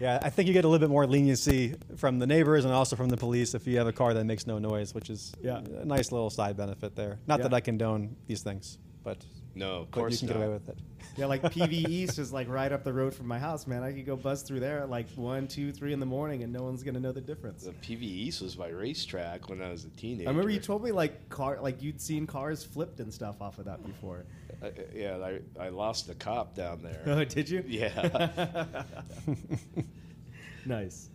yeah, 0.01 0.19
I 0.23 0.31
think 0.31 0.47
you 0.47 0.53
get 0.53 0.65
a 0.65 0.69
little 0.69 0.87
bit 0.87 0.93
more 0.93 1.07
leniency 1.07 1.75
from 1.97 2.19
the 2.19 2.27
neighbors 2.27 2.65
and 2.65 2.73
also 2.75 2.95
from 2.95 3.09
the 3.09 3.17
police 3.17 3.55
if 3.55 3.67
you 3.67 3.79
have 3.79 3.87
a 3.87 3.93
car 3.93 4.15
that 4.15 4.25
makes 4.25 4.47
no 4.47 4.59
noise, 4.59 4.95
which 4.95 5.11
is 5.11 5.33
Yeah. 5.43 5.59
a 5.59 5.85
nice 5.85 6.13
little 6.13 6.31
side 6.31 6.57
benefit 6.57 6.95
there. 6.95 7.19
Not 7.27 7.43
that 7.43 7.53
I 7.55 7.61
condone 7.61 8.17
these 8.27 8.43
things, 8.43 8.79
but, 9.03 9.25
no, 9.55 9.81
of 9.81 9.91
but 9.91 10.13
you 10.13 10.19
can 10.19 10.29
not. 10.29 10.35
get 10.35 10.43
away 10.43 10.53
with 10.53 10.69
it. 10.69 10.79
Yeah, 11.17 11.27
like 11.27 11.43
PV 11.55 11.89
East 11.89 12.19
is 12.21 12.33
like 12.33 12.49
right 12.49 12.71
up 12.71 12.85
the 12.85 12.93
road 12.93 13.13
from 13.13 13.27
my 13.27 13.41
house, 13.41 13.67
man. 13.67 13.83
I 13.83 13.91
could 13.93 14.07
go 14.07 14.15
buzz 14.15 14.43
through 14.43 14.61
there 14.61 14.81
at 14.81 14.91
like 14.91 15.09
one, 15.17 15.49
two, 15.49 15.73
three 15.73 15.93
in 15.93 15.99
the 15.99 16.07
morning, 16.07 16.45
and 16.45 16.53
no 16.53 16.63
one's 16.63 16.85
gonna 16.85 17.01
know 17.01 17.11
the 17.11 17.21
difference. 17.21 17.65
The 17.65 17.73
PV 17.73 18.03
East 18.03 18.41
was 18.41 18.57
my 18.57 18.69
racetrack 18.69 19.49
when 19.49 19.61
I 19.61 19.71
was 19.71 19.85
a 19.85 19.89
teenager. 19.91 20.29
I 20.29 20.31
remember 20.31 20.51
you 20.51 20.61
told 20.61 20.85
me 20.85 20.93
like 20.93 21.29
car, 21.29 21.59
like 21.61 21.83
you'd 21.83 22.01
seen 22.01 22.25
cars 22.25 22.63
flipped 22.63 23.01
and 23.01 23.13
stuff 23.13 23.41
off 23.43 23.59
of 23.59 23.65
that 23.65 23.85
before. 23.85 24.27
I, 24.63 24.73
yeah, 24.95 25.17
I, 25.59 25.67
I 25.67 25.69
lost 25.69 26.09
a 26.09 26.15
cop 26.15 26.55
down 26.55 26.83
there. 26.83 27.03
Oh, 27.07 27.25
did 27.25 27.49
you? 27.49 27.63
Yeah. 27.67 28.83
nice. 30.67 31.09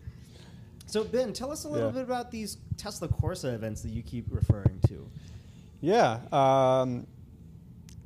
So 0.85 1.03
Ben, 1.03 1.33
tell 1.33 1.51
us 1.51 1.63
a 1.65 1.69
little 1.69 1.87
Yeah. 1.89 1.93
bit 1.93 2.03
about 2.03 2.31
these 2.31 2.57
Tesla 2.77 3.07
Corsa 3.07 3.53
events 3.53 3.81
that 3.81 3.89
you 3.89 4.03
keep 4.03 4.25
referring 4.29 4.79
to. 4.87 5.09
Yeah. 5.81 6.19
Um, 6.31 7.07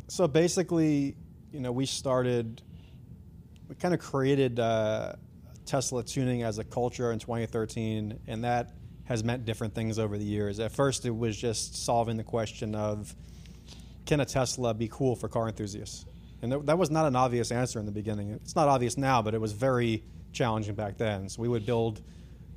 so 0.07 0.27
basically, 0.27 1.15
you 1.51 1.59
know, 1.59 1.71
we 1.71 1.85
started, 1.85 2.61
we 3.67 3.75
kind 3.75 3.93
of 3.93 3.99
created 3.99 4.59
uh, 4.59 5.13
Tesla 5.65 6.03
tuning 6.03 6.43
as 6.43 6.57
a 6.59 6.63
culture 6.63 7.11
in 7.11 7.19
2013, 7.19 8.19
and 8.27 8.43
that 8.43 8.71
has 9.03 9.23
meant 9.23 9.45
different 9.45 9.73
things 9.75 9.99
over 9.99 10.17
the 10.17 10.23
years. 10.25 10.59
At 10.59 10.71
first, 10.71 11.05
it 11.05 11.15
was 11.15 11.37
just 11.37 11.85
solving 11.85 12.17
the 12.17 12.23
question 12.23 12.73
of 12.73 13.13
can 14.07 14.21
a 14.21 14.25
Tesla 14.25 14.73
be 14.73 14.87
cool 14.87 15.15
for 15.15 15.27
car 15.27 15.47
enthusiasts? 15.47 16.05
And 16.41 16.51
that, 16.51 16.65
that 16.65 16.77
was 16.77 16.89
not 16.89 17.05
an 17.05 17.15
obvious 17.15 17.51
answer 17.51 17.79
in 17.79 17.85
the 17.85 17.91
beginning. 17.91 18.31
It's 18.31 18.55
not 18.55 18.67
obvious 18.67 18.97
now, 18.97 19.21
but 19.21 19.35
it 19.35 19.41
was 19.41 19.51
very 19.51 20.03
challenging 20.31 20.75
back 20.75 20.97
then. 20.97 21.29
So 21.29 21.41
we 21.41 21.47
would 21.47 21.65
build 21.65 22.01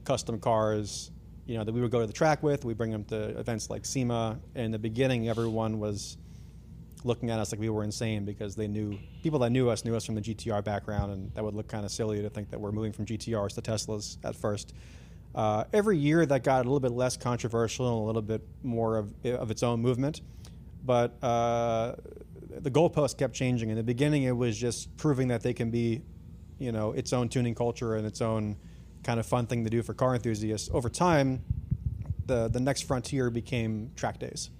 custom 0.04 0.38
cars, 0.38 1.10
you 1.46 1.58
know, 1.58 1.64
that 1.64 1.72
we 1.72 1.80
would 1.80 1.90
go 1.90 2.00
to 2.00 2.06
the 2.06 2.12
track 2.12 2.42
with. 2.42 2.64
We 2.64 2.74
bring 2.74 2.90
them 2.90 3.04
to 3.04 3.38
events 3.38 3.68
like 3.68 3.84
SEMA. 3.84 4.38
In 4.54 4.70
the 4.70 4.78
beginning, 4.78 5.28
everyone 5.28 5.78
was 5.78 6.16
looking 7.02 7.30
at 7.30 7.38
us 7.38 7.52
like 7.52 7.60
we 7.60 7.70
were 7.70 7.82
insane 7.82 8.24
because 8.24 8.54
they 8.54 8.68
knew 8.68 8.98
people 9.22 9.38
that 9.38 9.50
knew 9.50 9.70
us 9.70 9.84
knew 9.84 9.96
us 9.96 10.04
from 10.04 10.14
the 10.14 10.20
GTR 10.20 10.62
background, 10.62 11.12
and 11.12 11.34
that 11.34 11.42
would 11.42 11.54
look 11.54 11.66
kind 11.66 11.84
of 11.84 11.90
silly 11.90 12.20
to 12.22 12.30
think 12.30 12.50
that 12.50 12.60
we're 12.60 12.72
moving 12.72 12.92
from 12.92 13.06
GTRs 13.06 13.54
to 13.54 13.62
Teslas 13.62 14.18
at 14.24 14.36
first. 14.36 14.74
Uh, 15.34 15.64
every 15.72 15.96
year, 15.96 16.26
that 16.26 16.44
got 16.44 16.60
a 16.60 16.64
little 16.64 16.80
bit 16.80 16.90
less 16.92 17.16
controversial 17.16 17.86
and 17.86 18.02
a 18.02 18.06
little 18.06 18.22
bit 18.22 18.42
more 18.62 18.98
of, 18.98 19.14
of 19.24 19.50
its 19.50 19.62
own 19.62 19.80
movement, 19.80 20.20
but 20.84 21.22
uh, 21.22 21.94
the 22.50 22.70
goalpost 22.70 23.18
kept 23.18 23.34
changing. 23.34 23.70
In 23.70 23.76
the 23.76 23.82
beginning, 23.82 24.24
it 24.24 24.36
was 24.36 24.56
just 24.58 24.96
proving 24.96 25.28
that 25.28 25.42
they 25.42 25.52
can 25.54 25.70
be, 25.70 26.02
you 26.58 26.72
know, 26.72 26.92
its 26.92 27.12
own 27.12 27.28
tuning 27.28 27.54
culture 27.54 27.94
and 27.96 28.06
its 28.06 28.20
own 28.20 28.56
kind 29.02 29.18
of 29.20 29.26
fun 29.26 29.46
thing 29.46 29.64
to 29.64 29.70
do 29.70 29.82
for 29.82 29.94
car 29.94 30.14
enthusiasts. 30.14 30.68
Over 30.72 30.88
time, 30.88 31.42
the 32.26 32.48
the 32.48 32.60
next 32.60 32.82
frontier 32.82 33.30
became 33.30 33.90
track 33.96 34.18
days, 34.18 34.50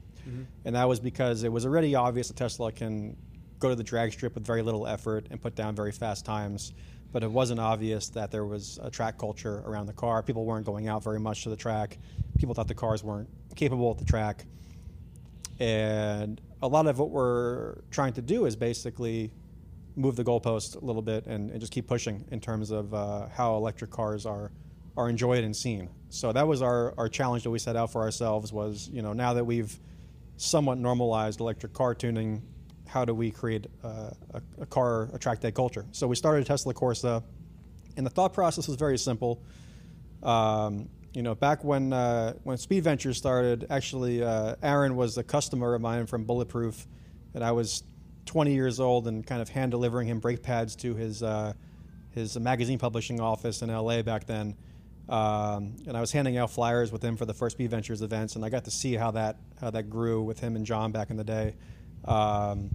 and 0.65 0.75
that 0.77 0.89
was 0.89 1.01
because 1.01 1.43
it 1.43 1.53
was 1.53 1.67
already 1.67 1.95
obvious 1.95 2.29
that 2.29 2.37
Tesla 2.37 2.73
can 2.73 3.17
go 3.59 3.69
to 3.69 3.75
the 3.77 3.85
drag 3.85 4.13
strip 4.13 4.35
with 4.35 4.47
very 4.47 4.63
little 4.63 4.87
effort 4.87 5.27
and 5.31 5.41
put 5.41 5.55
down 5.55 5.75
very 5.75 5.93
fast 5.93 6.25
times. 6.25 6.73
But 7.13 7.25
it 7.25 7.31
wasn't 7.31 7.59
obvious 7.59 8.09
that 8.11 8.31
there 8.31 8.45
was 8.45 8.79
a 8.81 8.89
track 8.89 9.19
culture 9.19 9.63
around 9.67 9.87
the 9.87 9.93
car. 9.93 10.23
People 10.23 10.45
weren't 10.45 10.65
going 10.65 10.87
out 10.87 11.03
very 11.03 11.19
much 11.19 11.43
to 11.43 11.51
the 11.51 11.57
track. 11.57 11.99
People 12.39 12.55
thought 12.55 12.69
the 12.69 12.75
cars 12.75 13.03
weren't 13.03 13.29
capable 13.57 13.91
at 13.91 13.99
the 13.99 14.05
track. 14.05 14.47
And 15.61 16.41
a 16.63 16.67
lot 16.69 16.87
of 16.87 16.99
what 16.99 17.11
we're 17.11 17.77
trying 17.91 18.15
to 18.15 18.23
do 18.23 18.47
is 18.47 18.57
basically 18.57 19.31
move 19.95 20.17
the 20.17 20.25
goalpost 20.25 20.81
a 20.81 20.85
little 20.85 21.03
bit 21.03 21.27
and, 21.27 21.51
and 21.51 21.61
just 21.61 21.73
keep 21.73 21.87
pushing 21.87 22.25
in 22.31 22.41
terms 22.41 22.71
of 22.71 22.95
uh, 22.95 23.29
how 23.29 23.57
electric 23.57 23.91
cars 23.91 24.27
are 24.27 24.51
are 24.97 25.09
enjoyed 25.09 25.45
and 25.45 25.55
seen. 25.55 25.89
So 26.09 26.33
that 26.33 26.47
was 26.47 26.63
our, 26.63 26.95
our 26.99 27.09
challenge 27.09 27.45
that 27.45 27.51
we 27.51 27.59
set 27.59 27.77
out 27.77 27.93
for 27.93 28.03
ourselves 28.03 28.53
was, 28.53 28.91
you 28.93 29.03
know, 29.03 29.13
now 29.13 29.33
that 29.35 29.45
we've 29.45 29.79
somewhat 30.37 30.79
normalized 30.79 31.41
electric 31.41 31.73
car 31.73 31.95
tuning, 31.95 32.43
how 32.87 33.05
do 33.05 33.15
we 33.15 33.31
create 33.31 33.67
uh, 33.85 34.11
a, 34.35 34.43
a 34.61 34.67
car, 34.67 35.09
attract 35.15 35.43
that 35.43 35.55
culture? 35.55 35.87
So 35.93 36.07
we 36.09 36.17
started 36.17 36.45
Tesla 36.45 36.75
Corsa, 36.75 37.23
and 37.97 38.05
the 38.05 38.11
thought 38.11 38.33
process 38.35 38.67
was 38.67 38.77
very 38.77 38.99
simple. 38.99 39.43
Um, 40.23 40.89
you 41.13 41.23
know, 41.23 41.35
back 41.35 41.65
when 41.65 41.93
uh, 41.93 42.35
when 42.45 42.57
Speed 42.57 42.85
Ventures 42.85 43.17
started, 43.17 43.67
actually, 43.71 44.23
uh, 44.23 44.55
Aaron 44.63 44.97
was 44.97 45.19
a 45.19 45.25
customer 45.25 45.75
of 45.75 45.81
mine 45.81 46.07
from 46.07 46.25
Bulletproof, 46.25 46.87
and 47.35 47.43
I 47.43 47.53
was 47.53 47.83
20 48.27 48.53
years 48.53 48.79
old 48.79 49.09
and 49.09 49.27
kind 49.27 49.43
of 49.43 49.49
hand 49.49 49.73
delivering 49.73 50.07
him 50.07 50.21
brake 50.21 50.43
pads 50.43 50.77
to 50.77 50.95
his 50.95 51.23
uh, 51.23 51.53
his 52.11 52.39
magazine 52.39 52.79
publishing 52.79 53.21
office 53.21 53.63
in 53.63 53.71
LA 53.71 54.03
back 54.03 54.27
then. 54.27 54.57
Um, 55.09 55.75
and 55.89 55.97
I 55.97 56.01
was 56.01 56.13
handing 56.13 56.37
out 56.37 56.53
flyers 56.53 56.93
with 56.93 57.03
him 57.03 57.17
for 57.17 57.25
the 57.25 57.35
first 57.35 57.57
Speed 57.57 57.71
Ventures 57.71 58.03
events, 58.03 58.37
and 58.37 58.45
I 58.45 58.49
got 58.49 58.65
to 58.67 58.71
see 58.71 58.95
how 58.95 59.11
that 59.13 59.39
how 59.61 59.71
that 59.71 59.91
grew 59.91 60.23
with 60.23 60.39
him 60.39 60.55
and 60.55 60.65
John 60.65 60.93
back 60.93 61.11
in 61.11 61.17
the 61.17 61.25
day. 61.25 61.57
Um, 62.05 62.71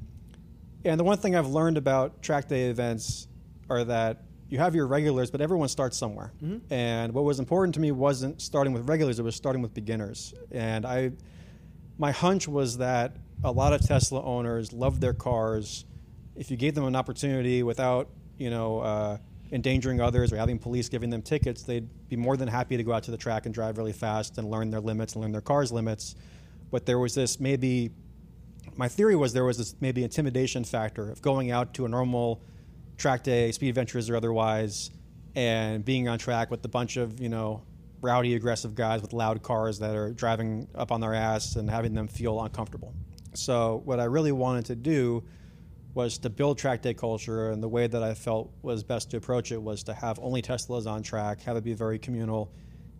and 0.83 0.99
the 0.99 1.05
one 1.05 1.17
thing 1.17 1.35
I've 1.35 1.47
learned 1.47 1.77
about 1.77 2.21
track 2.21 2.49
day 2.49 2.69
events 2.69 3.27
are 3.69 3.85
that 3.85 4.23
you 4.49 4.57
have 4.59 4.75
your 4.75 4.87
regulars, 4.87 5.31
but 5.31 5.41
everyone 5.41 5.69
starts 5.69 5.97
somewhere. 5.97 6.31
And 6.69 7.13
what 7.13 7.23
was 7.23 7.39
important 7.39 7.73
to 7.75 7.79
me 7.79 7.91
wasn't 7.91 8.41
starting 8.41 8.73
with 8.73 8.87
regulars; 8.87 9.19
it 9.19 9.23
was 9.23 9.35
starting 9.35 9.61
with 9.61 9.73
beginners. 9.73 10.33
And 10.51 10.85
I, 10.85 11.11
my 11.97 12.11
hunch 12.11 12.47
was 12.47 12.77
that 12.77 13.17
a 13.43 13.51
lot 13.51 13.73
of 13.73 13.81
Tesla 13.81 14.23
owners 14.23 14.71
love 14.73 14.99
their 14.99 15.13
cars. 15.13 15.85
If 16.35 16.51
you 16.51 16.57
gave 16.57 16.75
them 16.75 16.85
an 16.85 16.95
opportunity 16.95 17.63
without, 17.63 18.09
you 18.37 18.49
know, 18.49 18.79
uh, 18.79 19.17
endangering 19.51 20.01
others 20.01 20.33
or 20.33 20.37
having 20.37 20.59
police 20.59 20.89
giving 20.89 21.09
them 21.09 21.21
tickets, 21.21 21.63
they'd 21.63 21.87
be 22.09 22.15
more 22.15 22.37
than 22.37 22.47
happy 22.47 22.77
to 22.77 22.83
go 22.83 22.91
out 22.93 23.03
to 23.03 23.11
the 23.11 23.17
track 23.17 23.45
and 23.45 23.53
drive 23.53 23.77
really 23.77 23.93
fast 23.93 24.37
and 24.37 24.49
learn 24.49 24.69
their 24.69 24.81
limits 24.81 25.13
and 25.13 25.21
learn 25.21 25.31
their 25.31 25.41
car's 25.41 25.71
limits. 25.71 26.15
But 26.71 26.85
there 26.85 26.99
was 26.99 27.15
this 27.15 27.39
maybe 27.39 27.91
my 28.75 28.87
theory 28.87 29.15
was 29.15 29.33
there 29.33 29.45
was 29.45 29.57
this 29.57 29.75
maybe 29.79 30.03
intimidation 30.03 30.63
factor 30.63 31.09
of 31.09 31.21
going 31.21 31.51
out 31.51 31.73
to 31.75 31.85
a 31.85 31.87
normal 31.87 32.41
track 32.97 33.23
day, 33.23 33.51
Speed 33.51 33.75
Ventures 33.75 34.09
or 34.09 34.15
otherwise, 34.15 34.91
and 35.35 35.83
being 35.83 36.07
on 36.07 36.17
track 36.17 36.51
with 36.51 36.63
a 36.65 36.69
bunch 36.69 36.97
of 36.97 37.19
you 37.19 37.29
know 37.29 37.63
rowdy, 38.01 38.35
aggressive 38.35 38.75
guys 38.75 39.01
with 39.01 39.13
loud 39.13 39.41
cars 39.41 39.79
that 39.79 39.95
are 39.95 40.11
driving 40.11 40.67
up 40.75 40.91
on 40.91 41.01
their 41.01 41.13
ass 41.13 41.55
and 41.55 41.69
having 41.69 41.93
them 41.93 42.07
feel 42.07 42.41
uncomfortable. 42.41 42.93
So 43.33 43.81
what 43.85 43.99
I 43.99 44.05
really 44.05 44.31
wanted 44.31 44.65
to 44.65 44.75
do 44.75 45.23
was 45.95 46.17
to 46.19 46.29
build 46.29 46.57
track 46.57 46.81
day 46.81 46.93
culture, 46.93 47.51
and 47.51 47.63
the 47.63 47.67
way 47.67 47.87
that 47.87 48.03
I 48.03 48.13
felt 48.13 48.51
was 48.61 48.83
best 48.83 49.11
to 49.11 49.17
approach 49.17 49.51
it 49.51 49.61
was 49.61 49.83
to 49.83 49.93
have 49.93 50.19
only 50.21 50.41
Teslas 50.41 50.87
on 50.87 51.01
track, 51.03 51.41
have 51.41 51.55
it 51.55 51.63
be 51.63 51.73
very 51.73 51.97
communal, 51.97 52.51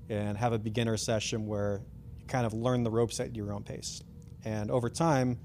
and 0.10 0.38
have 0.38 0.54
a 0.54 0.60
beginner 0.60 0.96
session 0.98 1.46
where 1.46 1.82
you 2.18 2.26
kind 2.26 2.46
of 2.46 2.54
learn 2.54 2.84
the 2.84 2.90
ropes 2.90 3.20
at 3.20 3.36
your 3.36 3.54
own 3.54 3.64
pace. 3.64 4.02
And 4.46 4.72
over 4.72 4.90
time, 4.90 5.38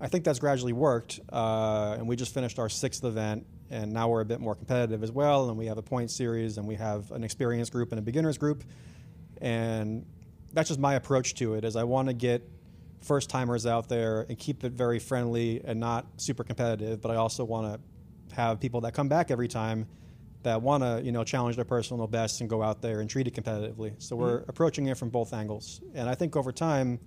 I 0.00 0.08
think 0.08 0.24
that's 0.24 0.40
gradually 0.40 0.72
worked, 0.72 1.20
uh, 1.32 1.94
and 1.96 2.08
we 2.08 2.16
just 2.16 2.34
finished 2.34 2.58
our 2.58 2.68
sixth 2.68 3.04
event, 3.04 3.46
and 3.70 3.92
now 3.92 4.08
we're 4.08 4.20
a 4.20 4.24
bit 4.26 4.40
more 4.40 4.54
competitive 4.54 5.02
as 5.02 5.10
well. 5.10 5.48
And 5.48 5.58
we 5.58 5.66
have 5.66 5.78
a 5.78 5.82
point 5.82 6.10
series, 6.10 6.58
and 6.58 6.66
we 6.66 6.74
have 6.76 7.10
an 7.12 7.24
experienced 7.24 7.72
group 7.72 7.92
and 7.92 7.98
a 7.98 8.02
beginners 8.02 8.38
group, 8.38 8.64
and 9.40 10.06
that's 10.52 10.68
just 10.68 10.80
my 10.80 10.94
approach 10.94 11.34
to 11.36 11.54
it. 11.54 11.64
Is 11.64 11.76
I 11.76 11.84
want 11.84 12.08
to 12.08 12.14
get 12.14 12.48
first 13.00 13.28
timers 13.28 13.66
out 13.66 13.88
there 13.88 14.24
and 14.28 14.38
keep 14.38 14.64
it 14.64 14.72
very 14.72 14.98
friendly 14.98 15.60
and 15.64 15.78
not 15.78 16.06
super 16.16 16.42
competitive, 16.42 17.00
but 17.00 17.10
I 17.10 17.16
also 17.16 17.44
want 17.44 17.74
to 17.74 18.34
have 18.34 18.60
people 18.60 18.80
that 18.82 18.94
come 18.94 19.08
back 19.08 19.30
every 19.30 19.48
time 19.48 19.86
that 20.42 20.60
want 20.60 20.82
to 20.82 21.00
you 21.02 21.12
know 21.12 21.24
challenge 21.24 21.56
their 21.56 21.64
personal 21.64 22.06
best 22.06 22.40
and 22.40 22.50
go 22.50 22.62
out 22.62 22.82
there 22.82 23.00
and 23.00 23.08
treat 23.08 23.26
it 23.26 23.34
competitively. 23.34 23.94
So 23.98 24.16
we're 24.16 24.40
mm-hmm. 24.40 24.50
approaching 24.50 24.86
it 24.86 24.96
from 24.96 25.10
both 25.10 25.32
angles, 25.32 25.80
and 25.94 26.08
I 26.08 26.14
think 26.14 26.36
over 26.36 26.52
time 26.52 27.00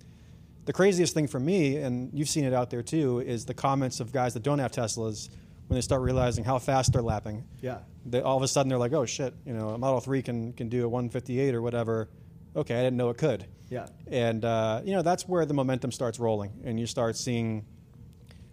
the 0.68 0.72
craziest 0.74 1.14
thing 1.14 1.26
for 1.26 1.40
me, 1.40 1.78
and 1.78 2.10
you've 2.12 2.28
seen 2.28 2.44
it 2.44 2.52
out 2.52 2.68
there 2.68 2.82
too, 2.82 3.20
is 3.20 3.46
the 3.46 3.54
comments 3.54 4.00
of 4.00 4.12
guys 4.12 4.34
that 4.34 4.42
don't 4.42 4.58
have 4.58 4.70
Teslas 4.70 5.30
when 5.68 5.76
they 5.76 5.82
start 5.82 6.02
realizing 6.02 6.44
how 6.44 6.58
fast 6.58 6.92
they're 6.92 7.02
lapping. 7.02 7.44
Yeah. 7.60 7.78
They, 8.06 8.20
all 8.20 8.36
of 8.36 8.42
a 8.42 8.48
sudden 8.48 8.68
they're 8.68 8.78
like, 8.78 8.94
"Oh 8.94 9.04
shit!" 9.06 9.34
You 9.44 9.52
know, 9.52 9.70
a 9.70 9.78
Model 9.78 10.00
Three 10.00 10.22
can 10.22 10.52
can 10.54 10.68
do 10.68 10.84
a 10.84 10.88
158 10.88 11.54
or 11.54 11.62
whatever. 11.62 12.08
okay, 12.56 12.74
I 12.74 12.82
didn't 12.82 12.96
know 12.96 13.10
it 13.10 13.18
could. 13.18 13.46
Yeah. 13.68 13.86
And 14.06 14.44
uh, 14.44 14.80
you 14.84 14.94
know 14.94 15.02
that's 15.02 15.28
where 15.28 15.44
the 15.44 15.54
momentum 15.54 15.92
starts 15.92 16.18
rolling, 16.18 16.52
and 16.64 16.80
you 16.80 16.86
start 16.86 17.16
seeing 17.16 17.66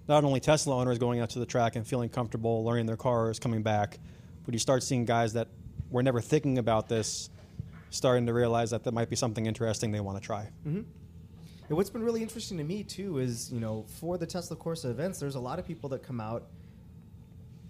not 0.08 0.24
only 0.24 0.40
Tesla 0.40 0.76
owners 0.76 1.00
going 1.00 1.20
out 1.20 1.32
to 1.32 1.40
the 1.40 1.46
track 1.46 1.76
and 1.76 1.88
feeling 1.88 2.10
comfortable, 2.10 2.64
learning 2.64 2.86
their 2.86 2.98
cars, 2.98 3.40
coming 3.40 3.64
back, 3.64 3.98
but 4.46 4.54
you 4.54 4.60
start 4.60 4.84
seeing 4.84 5.06
guys 5.06 5.34
that 5.34 5.48
were 5.90 6.04
never 6.04 6.22
thinking 6.22 6.58
about 6.58 6.88
this 6.90 7.30
starting 7.90 8.26
to 8.26 8.34
realize 8.34 8.72
that 8.72 8.84
that 8.84 8.94
might 8.94 9.10
be 9.10 9.16
something 9.16 9.46
interesting 9.46 9.92
they 9.92 10.02
want 10.02 10.22
to 10.22 10.26
try. 10.26 10.50
Mm-hmm. 10.68 10.82
And 11.68 11.78
what's 11.78 11.90
been 11.90 12.04
really 12.04 12.22
interesting 12.22 12.58
to 12.58 12.64
me 12.64 12.84
too 12.84 13.18
is, 13.18 13.52
you 13.52 13.60
know, 13.60 13.86
for 14.00 14.18
the 14.18 14.28
Tesla 14.28 14.56
Corsa 14.56 14.92
events, 14.92 15.20
there's 15.20 15.36
a 15.36 15.40
lot 15.40 15.58
of 15.58 15.66
people 15.66 15.90
that 15.90 16.04
come 16.04 16.22
out 16.22 16.48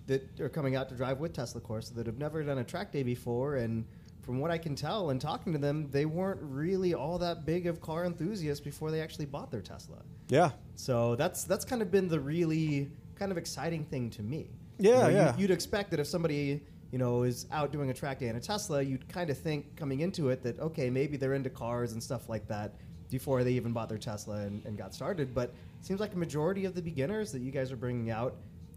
that 0.08 0.40
are 0.40 0.50
coming 0.50 0.76
out 0.76 0.90
to 0.90 0.96
drive 0.96 1.20
with 1.20 1.34
Tesla 1.34 1.62
Corsa 1.62 1.96
that 1.96 2.06
have 2.06 2.18
never 2.18 2.44
done 2.44 2.60
a 2.60 2.64
track 2.64 2.92
day 2.92 3.04
before, 3.04 3.56
and 3.56 3.86
from 4.22 4.40
what 4.40 4.52
I 4.52 4.58
can 4.58 4.76
tell 4.76 5.12
and 5.12 5.22
talking 5.22 5.54
to 5.54 5.60
them, 5.60 5.88
they 5.92 6.06
weren't 6.06 6.40
really 6.42 6.94
all 6.94 7.20
that 7.20 7.46
big 7.46 7.68
of 7.68 7.80
car 7.80 8.06
enthusiasts 8.06 8.64
before 8.64 8.90
they 8.92 9.02
actually 9.02 9.26
bought 9.26 9.52
their 9.52 9.62
Tesla. 9.62 9.98
Yeah. 10.30 10.52
So 10.76 11.16
that's 11.16 11.44
that's 11.44 11.64
kind 11.64 11.82
of 11.82 11.92
been 11.92 12.08
the 12.08 12.20
really 12.20 12.90
kind 13.16 13.32
of 13.32 13.38
exciting 13.38 13.86
thing 13.86 14.10
to 14.12 14.24
me. 14.24 14.50
Yeah, 14.78 14.92
You 14.92 14.98
know, 14.98 15.10
yeah. 15.10 15.36
You, 15.36 15.42
you'd 15.44 15.52
expect 15.52 15.92
that 15.92 16.00
if 16.00 16.08
somebody 16.08 16.62
you 16.92 16.98
know 16.98 17.24
is 17.24 17.46
out 17.52 17.72
doing 17.72 17.90
a 17.90 17.94
track 17.94 18.20
day 18.20 18.28
in 18.28 18.36
a 18.36 18.40
Tesla, 18.40 18.82
you'd 18.82 19.08
kind 19.08 19.30
of 19.30 19.38
think 19.38 19.76
coming 19.76 20.00
into 20.00 20.30
it 20.30 20.42
that 20.44 20.60
okay, 20.60 20.90
maybe 20.90 21.18
they're 21.18 21.36
into 21.36 21.50
cars 21.50 21.94
and 21.94 22.02
stuff 22.02 22.28
like 22.28 22.48
that 22.48 22.76
before 23.12 23.44
they 23.44 23.52
even 23.52 23.72
bought 23.72 23.90
their 23.90 24.00
Tesla 24.00 24.38
and, 24.38 24.66
and 24.66 24.78
got 24.78 24.94
started. 24.94 25.34
But 25.34 25.50
it 25.80 25.86
seems 25.86 26.00
like 26.00 26.14
a 26.14 26.18
majority 26.18 26.66
of 26.66 26.74
the 26.74 26.82
beginners 26.82 27.32
that 27.32 27.42
you 27.42 27.52
guys 27.52 27.72
are 27.72 27.78
bringing 27.78 28.10
out 28.10 28.36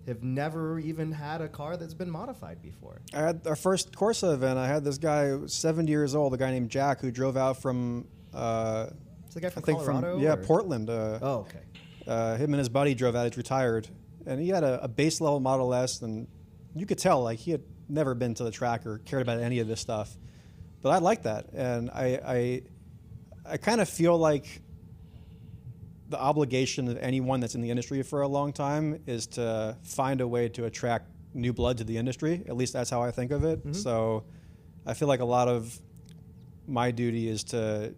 have 0.09 0.23
never 0.23 0.79
even 0.79 1.13
had 1.13 1.41
a 1.41 1.49
car 1.49 1.77
that's 1.77 1.95
been 1.95 2.11
modified 2.11 2.61
before. 2.61 3.01
I 3.15 3.19
had 3.21 3.47
our 3.47 3.55
first 3.57 3.93
Corsa 3.93 4.35
event. 4.35 4.59
I 4.59 4.67
had 4.67 4.83
this 4.85 4.99
guy, 4.99 5.39
70 5.47 5.89
years 5.91 6.15
old, 6.15 6.35
a 6.35 6.37
guy 6.37 6.51
named 6.51 6.71
Jack, 6.71 7.01
who 7.01 7.11
drove 7.11 7.37
out 7.37 7.61
from, 7.63 8.07
uh, 8.35 8.87
Is 9.29 9.35
the 9.35 9.41
guy 9.41 9.51
from 9.51 9.63
I 9.63 9.67
think 9.67 9.79
Colorado? 9.79 10.15
from 10.15 10.23
yeah 10.23 10.33
or- 10.33 10.37
Portland. 10.39 10.91
Uh, 10.91 11.19
Oh, 11.23 11.35
okay. 11.41 11.61
uh, 12.07 12.37
him 12.37 12.53
and 12.53 12.59
his 12.59 12.69
buddy 12.69 12.95
drove 12.95 13.15
out. 13.15 13.27
He's 13.27 13.37
retired, 13.37 13.89
and 14.27 14.41
he 14.41 14.49
had 14.49 14.65
a, 14.65 14.83
a 14.85 14.89
base 14.89 15.21
level 15.21 15.41
Model 15.41 15.73
S, 15.75 16.03
and 16.03 16.27
you 16.75 16.87
could 16.87 16.99
tell 16.99 17.23
like 17.23 17.39
he 17.39 17.51
had 17.53 17.63
never 17.89 18.15
been 18.15 18.35
to 18.35 18.45
the 18.45 18.51
track 18.51 18.87
or 18.87 18.99
cared 18.99 19.23
about 19.23 19.39
any 19.41 19.61
of 19.61 19.69
this 19.69 19.81
stuff. 19.81 20.17
But 20.83 20.91
I 20.91 20.99
like 20.99 21.23
that, 21.25 21.53
and 21.53 21.91
I 21.91 22.21
I, 22.25 22.63
I 23.53 23.57
kind 23.59 23.81
of 23.81 23.89
feel 23.89 24.17
like 24.17 24.63
the 26.09 26.19
obligation 26.19 26.89
of 26.89 26.97
anyone 26.99 27.41
that's 27.41 27.55
in 27.55 27.61
the 27.61 27.71
industry 27.71 28.03
for 28.03 28.23
a 28.23 28.29
long 28.29 28.53
time 28.53 29.01
is 29.07 29.27
to 29.27 29.77
find 29.83 30.21
a 30.21 30.29
way 30.29 30.49
to 30.49 30.65
attract 30.65 31.09
new 31.35 31.53
blood 31.53 31.79
to 31.79 31.85
the 31.85 31.97
industry. 31.97 32.43
At 32.49 32.57
least 32.57 32.73
that's 32.73 32.91
how 32.91 33.03
I 33.03 33.11
think 33.11 33.31
of 33.31 33.45
it. 33.45 33.61
Mm-hmm. 33.61 33.73
So 33.75 34.25
I 34.87 34.95
feel 34.95 35.09
like 35.09 35.21
a 35.21 35.27
lot 35.27 35.49
of 35.49 35.79
my 36.67 36.91
duty 36.91 37.29
is 37.29 37.45
to 37.45 37.95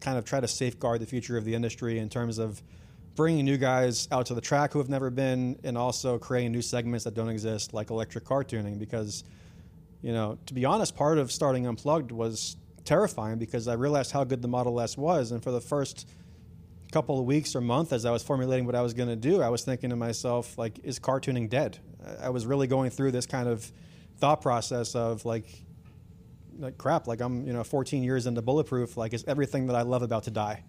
kind 0.00 0.18
of 0.18 0.24
try 0.24 0.40
to 0.40 0.48
safeguard 0.48 1.00
the 1.00 1.06
future 1.06 1.36
of 1.36 1.44
the 1.44 1.54
industry 1.54 1.98
in 1.98 2.08
terms 2.08 2.38
of 2.38 2.62
bringing 3.14 3.44
new 3.44 3.56
guys 3.56 4.08
out 4.10 4.26
to 4.26 4.34
the 4.34 4.40
track 4.40 4.72
who 4.72 4.78
have 4.78 4.88
never 4.88 5.10
been 5.10 5.58
and 5.64 5.78
also 5.78 6.18
creating 6.18 6.52
new 6.52 6.62
segments 6.62 7.04
that 7.04 7.14
don't 7.14 7.28
exist 7.28 7.72
like 7.72 7.90
electric 7.90 8.24
car 8.24 8.42
tuning 8.42 8.76
because 8.76 9.24
you 10.02 10.12
know 10.12 10.36
to 10.46 10.54
be 10.54 10.64
honest 10.64 10.96
part 10.96 11.16
of 11.16 11.30
starting 11.30 11.66
unplugged 11.66 12.10
was 12.10 12.56
terrifying 12.84 13.38
because 13.38 13.68
i 13.68 13.74
realized 13.74 14.10
how 14.10 14.24
good 14.24 14.42
the 14.42 14.48
model 14.48 14.80
s 14.80 14.98
was 14.98 15.30
and 15.30 15.42
for 15.42 15.52
the 15.52 15.60
first 15.60 16.08
couple 16.94 17.18
of 17.18 17.26
weeks 17.26 17.56
or 17.56 17.60
month 17.60 17.92
as 17.92 18.04
i 18.04 18.10
was 18.12 18.22
formulating 18.22 18.64
what 18.66 18.76
i 18.76 18.80
was 18.80 18.94
going 18.94 19.08
to 19.08 19.16
do 19.16 19.42
i 19.42 19.48
was 19.48 19.64
thinking 19.64 19.90
to 19.90 19.96
myself 19.96 20.56
like 20.56 20.78
is 20.84 21.00
car 21.00 21.18
tuning 21.18 21.48
dead? 21.48 21.76
I- 22.22 22.28
was 22.28 22.46
really 22.46 22.68
going 22.68 22.90
through 22.90 23.10
this 23.10 23.26
kind 23.26 23.48
of 23.48 23.68
thought 24.18 24.40
process 24.40 24.94
of 24.94 25.24
like 25.24 25.46
like 26.60 26.78
crap 26.78 27.08
like 27.08 27.20
i'm 27.20 27.44
you 27.48 27.52
know 27.52 27.64
14 27.64 28.04
years 28.04 28.28
into 28.28 28.42
bulletproof 28.42 28.96
like 28.96 29.12
is 29.12 29.24
everything 29.26 29.66
that 29.66 29.74
i 29.74 29.82
love 29.82 30.02
about 30.02 30.22
to 30.24 30.30
die? 30.30 30.62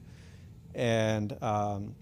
And 0.74 1.38
um, 1.44 1.94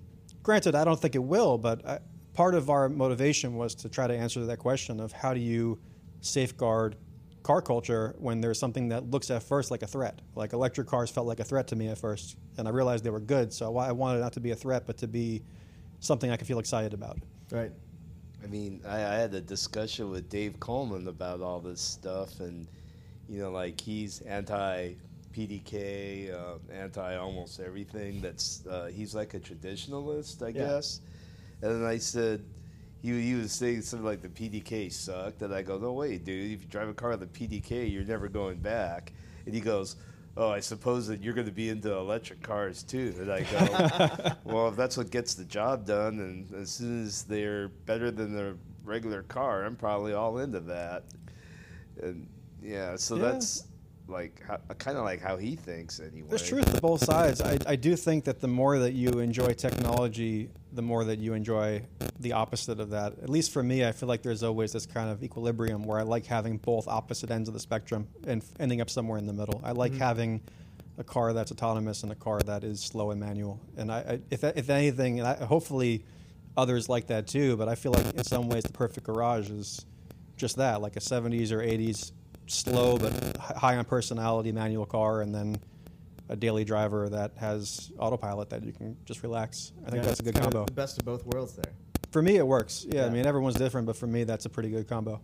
granted 0.42 0.74
i 0.74 0.86
don't 0.86 1.00
think 1.02 1.16
it 1.16 1.24
will 1.36 1.58
but 1.58 1.86
I, 1.86 2.00
part 2.34 2.56
of 2.56 2.70
our 2.70 2.88
motivation 2.88 3.56
was 3.56 3.76
to 3.76 3.90
try 3.90 4.08
to 4.08 4.16
answer 4.16 4.46
that 4.46 4.58
question 4.58 5.02
of 5.02 5.12
how 5.12 5.34
do 5.34 5.42
you 5.42 5.80
safeguard 6.22 6.96
car 7.44 7.62
culture 7.62 8.16
when 8.18 8.42
there's 8.42 8.58
something 8.58 8.90
that 8.90 9.12
looks 9.12 9.30
at 9.30 9.44
first 9.44 9.70
like 9.70 9.84
a 9.84 9.88
threat 9.88 10.22
like 10.36 10.54
electric 10.54 10.88
cars 10.88 11.12
felt 11.12 11.28
like 11.28 11.40
a 11.40 11.44
threat 11.44 11.68
to 11.68 11.76
me 11.76 11.90
at 11.90 11.98
first 11.98 12.38
and 12.58 12.68
i 12.68 12.72
realized 12.72 13.04
they 13.04 13.10
were 13.10 13.20
good 13.20 13.52
so 13.52 13.76
i 13.78 13.92
wanted 13.92 14.20
it 14.20 14.22
not 14.22 14.32
to 14.34 14.40
be 14.40 14.52
a 14.52 14.56
threat 14.56 14.84
but 14.88 14.98
to 14.98 15.08
be 15.08 15.44
something 16.00 16.32
i 16.32 16.38
could 16.38 16.48
feel 16.48 16.60
excited 16.60 16.94
about 16.94 17.18
Right. 17.52 17.72
I 18.44 18.48
mean, 18.48 18.82
I, 18.86 18.96
I 18.98 19.16
had 19.16 19.34
a 19.36 19.42
discussion 19.42 20.10
with 20.10 20.28
Dave 20.30 20.60
Coleman 20.60 21.08
about 21.08 21.42
all 21.42 21.60
this 21.60 21.80
stuff, 21.80 22.40
and 22.42 22.68
you 23.30 23.40
know, 23.40 23.52
like 23.52 23.80
he's 23.80 24.20
anti 24.22 24.96
PDK, 25.34 26.34
uh, 26.34 26.58
anti 26.72 27.16
almost 27.16 27.60
everything. 27.60 28.22
That's 28.22 28.66
uh, 28.66 28.90
he's 28.94 29.16
like 29.16 29.34
a 29.34 29.40
traditionalist, 29.40 30.42
I 30.44 30.48
Yeah. 30.50 30.66
guess. 30.66 31.00
And 31.62 31.72
then 31.72 31.84
I 31.88 31.98
said, 31.98 32.44
he, 33.04 33.22
he 33.22 33.36
was 33.36 33.52
saying 33.52 33.84
something 33.84 34.06
like 34.06 34.22
the 34.24 34.30
PDK 34.30 34.92
sucked, 34.92 35.44
and 35.44 35.54
I 35.54 35.62
go, 35.62 35.78
no 35.78 35.94
wait, 35.94 36.24
dude, 36.26 36.52
if 36.54 36.62
you 36.62 36.68
drive 36.68 36.90
a 36.90 36.94
car 36.96 37.12
with 37.12 37.22
a 37.22 37.28
PDK, 37.28 37.92
you're 37.92 38.04
never 38.06 38.28
going 38.30 38.58
back. 38.58 39.14
And 39.46 39.54
he 39.54 39.62
goes. 39.62 39.96
Oh, 40.36 40.50
I 40.50 40.62
suppose 40.62 41.06
that 41.10 41.22
you're 41.22 41.36
going 41.36 41.46
to 41.46 41.54
be 41.54 41.70
into 41.70 41.94
electric 41.94 42.42
cars 42.42 42.82
too. 42.82 43.14
And 43.20 43.32
I 43.32 43.42
go, 43.44 44.34
well, 44.52 44.68
if 44.68 44.76
that's 44.76 44.98
what 44.98 45.12
gets 45.12 45.36
the 45.36 45.46
job 45.46 45.86
done, 45.86 46.18
and 46.18 46.52
as 46.60 46.72
soon 46.72 47.04
as 47.04 47.22
they're 47.22 47.68
better 47.68 48.10
than 48.10 48.34
the 48.34 48.58
regular 48.84 49.22
car, 49.22 49.64
I'm 49.64 49.76
probably 49.76 50.14
all 50.14 50.40
into 50.40 50.60
that. 50.62 51.04
And 52.02 52.28
yeah, 52.64 52.96
so 52.96 53.16
Yeah. 53.16 53.22
that's 53.34 53.66
like 54.08 54.42
kind 54.80 54.98
of 54.98 55.04
like 55.04 55.22
how 55.22 55.38
he 55.38 55.56
thinks 55.56 56.00
anyway. 56.00 56.30
There's 56.30 56.48
truth 56.50 56.74
to 56.74 56.82
both 56.82 57.04
sides. 57.04 57.40
I, 57.40 57.60
I 57.68 57.76
do 57.76 57.96
think 57.96 58.24
that 58.24 58.40
the 58.42 58.48
more 58.48 58.80
that 58.80 58.94
you 58.94 59.20
enjoy 59.20 59.54
technology, 59.54 60.50
the 60.74 60.82
more 60.82 61.04
that 61.06 61.20
you 61.20 61.34
enjoy 61.34 61.84
the 62.20 62.34
opposite 62.34 62.80
of 62.80 62.90
that. 62.92 63.14
At 63.22 63.30
least 63.30 63.52
for 63.52 63.62
me, 63.62 63.86
I 63.86 63.92
feel 63.92 64.10
like 64.10 64.24
there's 64.24 64.44
always 64.44 64.72
this 64.72 64.86
kind 64.86 65.10
of 65.10 65.24
equilibrium 65.24 65.84
where 65.84 66.00
I 66.00 66.04
like 66.04 66.26
having 66.26 66.58
both 66.58 66.88
opposite 66.88 67.32
ends 67.32 67.48
of 67.48 67.54
the 67.54 67.60
spectrum 67.60 68.08
and 68.26 68.42
f- 68.42 68.50
ending 68.60 68.82
up 68.82 68.90
somewhere 68.90 69.18
in 69.18 69.26
the 69.26 69.34
middle. 69.34 69.62
I 69.64 69.72
like 69.72 69.92
mm-hmm. 69.92 70.02
having 70.02 70.42
a 70.98 71.04
car 71.04 71.34
that's 71.34 71.52
autonomous 71.52 72.04
and 72.04 72.12
a 72.12 72.16
car 72.16 72.40
that 72.42 72.64
is 72.64 72.80
slow 72.82 73.12
and 73.12 73.20
manual. 73.20 73.60
And 73.78 73.92
I, 73.92 73.98
I 73.98 74.20
if, 74.30 74.44
if 74.44 74.70
anything, 74.70 75.20
and 75.20 75.28
I, 75.28 75.36
hopefully 75.46 76.06
others 76.56 76.90
like 76.90 77.08
that 77.08 77.28
too, 77.28 77.58
but 77.58 77.68
I 77.68 77.76
feel 77.76 77.92
like 77.92 78.06
in 78.14 78.24
some 78.24 78.50
ways 78.50 78.64
the 78.64 78.74
perfect 78.74 79.06
garage 79.06 79.50
is 79.50 79.86
just 80.38 80.58
that, 80.58 80.82
like 80.82 80.96
a 80.96 81.00
70s 81.00 81.52
or 81.52 81.60
80s 81.60 82.12
slow 82.48 82.98
but 82.98 83.14
h- 83.14 83.58
high 83.58 83.78
on 83.78 83.86
personality 83.86 84.52
manual 84.52 84.86
car, 84.86 85.22
and 85.22 85.34
then 85.34 85.58
a 86.30 86.36
daily 86.36 86.64
driver 86.64 87.10
that 87.10 87.32
has 87.38 87.92
autopilot 88.00 88.50
that 88.50 88.64
you 88.64 88.72
can 88.72 88.96
just 89.06 89.24
relax. 89.24 89.72
I 89.86 89.90
think 89.92 90.04
Yeah, 90.04 90.08
that's 90.10 90.20
a 90.20 90.24
good 90.24 90.30
it's 90.30 90.40
kind 90.40 90.48
of 90.48 90.54
combo. 90.54 90.66
The 90.66 90.72
best 90.74 90.98
of 91.00 91.06
both 91.06 91.26
worlds 91.26 91.54
there. 91.54 91.74
For 92.12 92.22
me, 92.22 92.38
it 92.38 92.48
works. 92.48 92.86
Yeah, 92.88 93.02
Yeah. 93.02 93.06
I 93.08 93.10
mean 93.10 93.26
everyone's 93.26 93.56
different, 93.56 93.88
but 93.88 93.96
for 93.98 94.08
me, 94.08 94.24
that's 94.24 94.46
a 94.46 94.50
pretty 94.50 94.70
good 94.70 94.88
combo. 94.88 95.22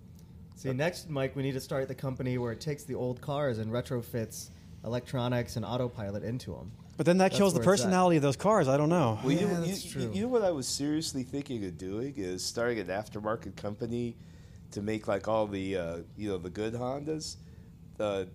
See, 0.56 0.74
next, 0.74 1.10
Mike, 1.10 1.36
we 1.38 1.44
need 1.44 1.54
to 1.54 1.62
start 1.62 1.88
the 1.88 1.96
company 1.96 2.38
where 2.38 2.52
it 2.52 2.60
takes 2.60 2.84
the 2.84 2.96
old 2.96 3.22
cars 3.22 3.60
and 3.60 3.72
retrofits 3.72 4.50
electronics 4.84 5.56
and 5.56 5.64
autopilot 5.66 6.24
into 6.24 6.52
them. 6.54 6.72
But 6.98 7.06
then 7.06 7.18
that 7.20 7.30
That's 7.32 7.38
kills 7.38 7.54
the 7.54 7.60
where 7.62 7.74
it's 7.74 7.82
at. 7.82 7.86
personality 7.86 8.18
of 8.18 8.24
those 8.24 8.36
cars. 8.36 8.68
I 8.68 8.76
don't 8.76 8.90
know. 8.90 9.18
Well, 9.24 9.32
you, 9.32 9.40
Yeah, 9.40 9.54
know, 9.54 9.60
you, 9.62 9.68
that's 9.68 9.86
you- 9.86 9.92
true. 9.92 10.12
you 10.14 10.22
know 10.24 10.28
what 10.28 10.42
I 10.42 10.52
was 10.52 10.68
seriously 10.68 11.24
thinking 11.24 11.64
of 11.64 11.78
doing 11.78 12.14
is 12.18 12.44
starting 12.44 12.78
an 12.80 12.88
aftermarket 12.88 13.56
company 13.56 14.18
to 14.72 14.82
make 14.82 15.08
like 15.08 15.30
all 15.30 15.48
the 15.48 15.78
uh, 15.78 15.98
you 16.18 16.28
know 16.30 16.38
the 16.38 16.50
good 16.50 16.74
Hondas, 16.74 17.38
uh, 18.02 18.26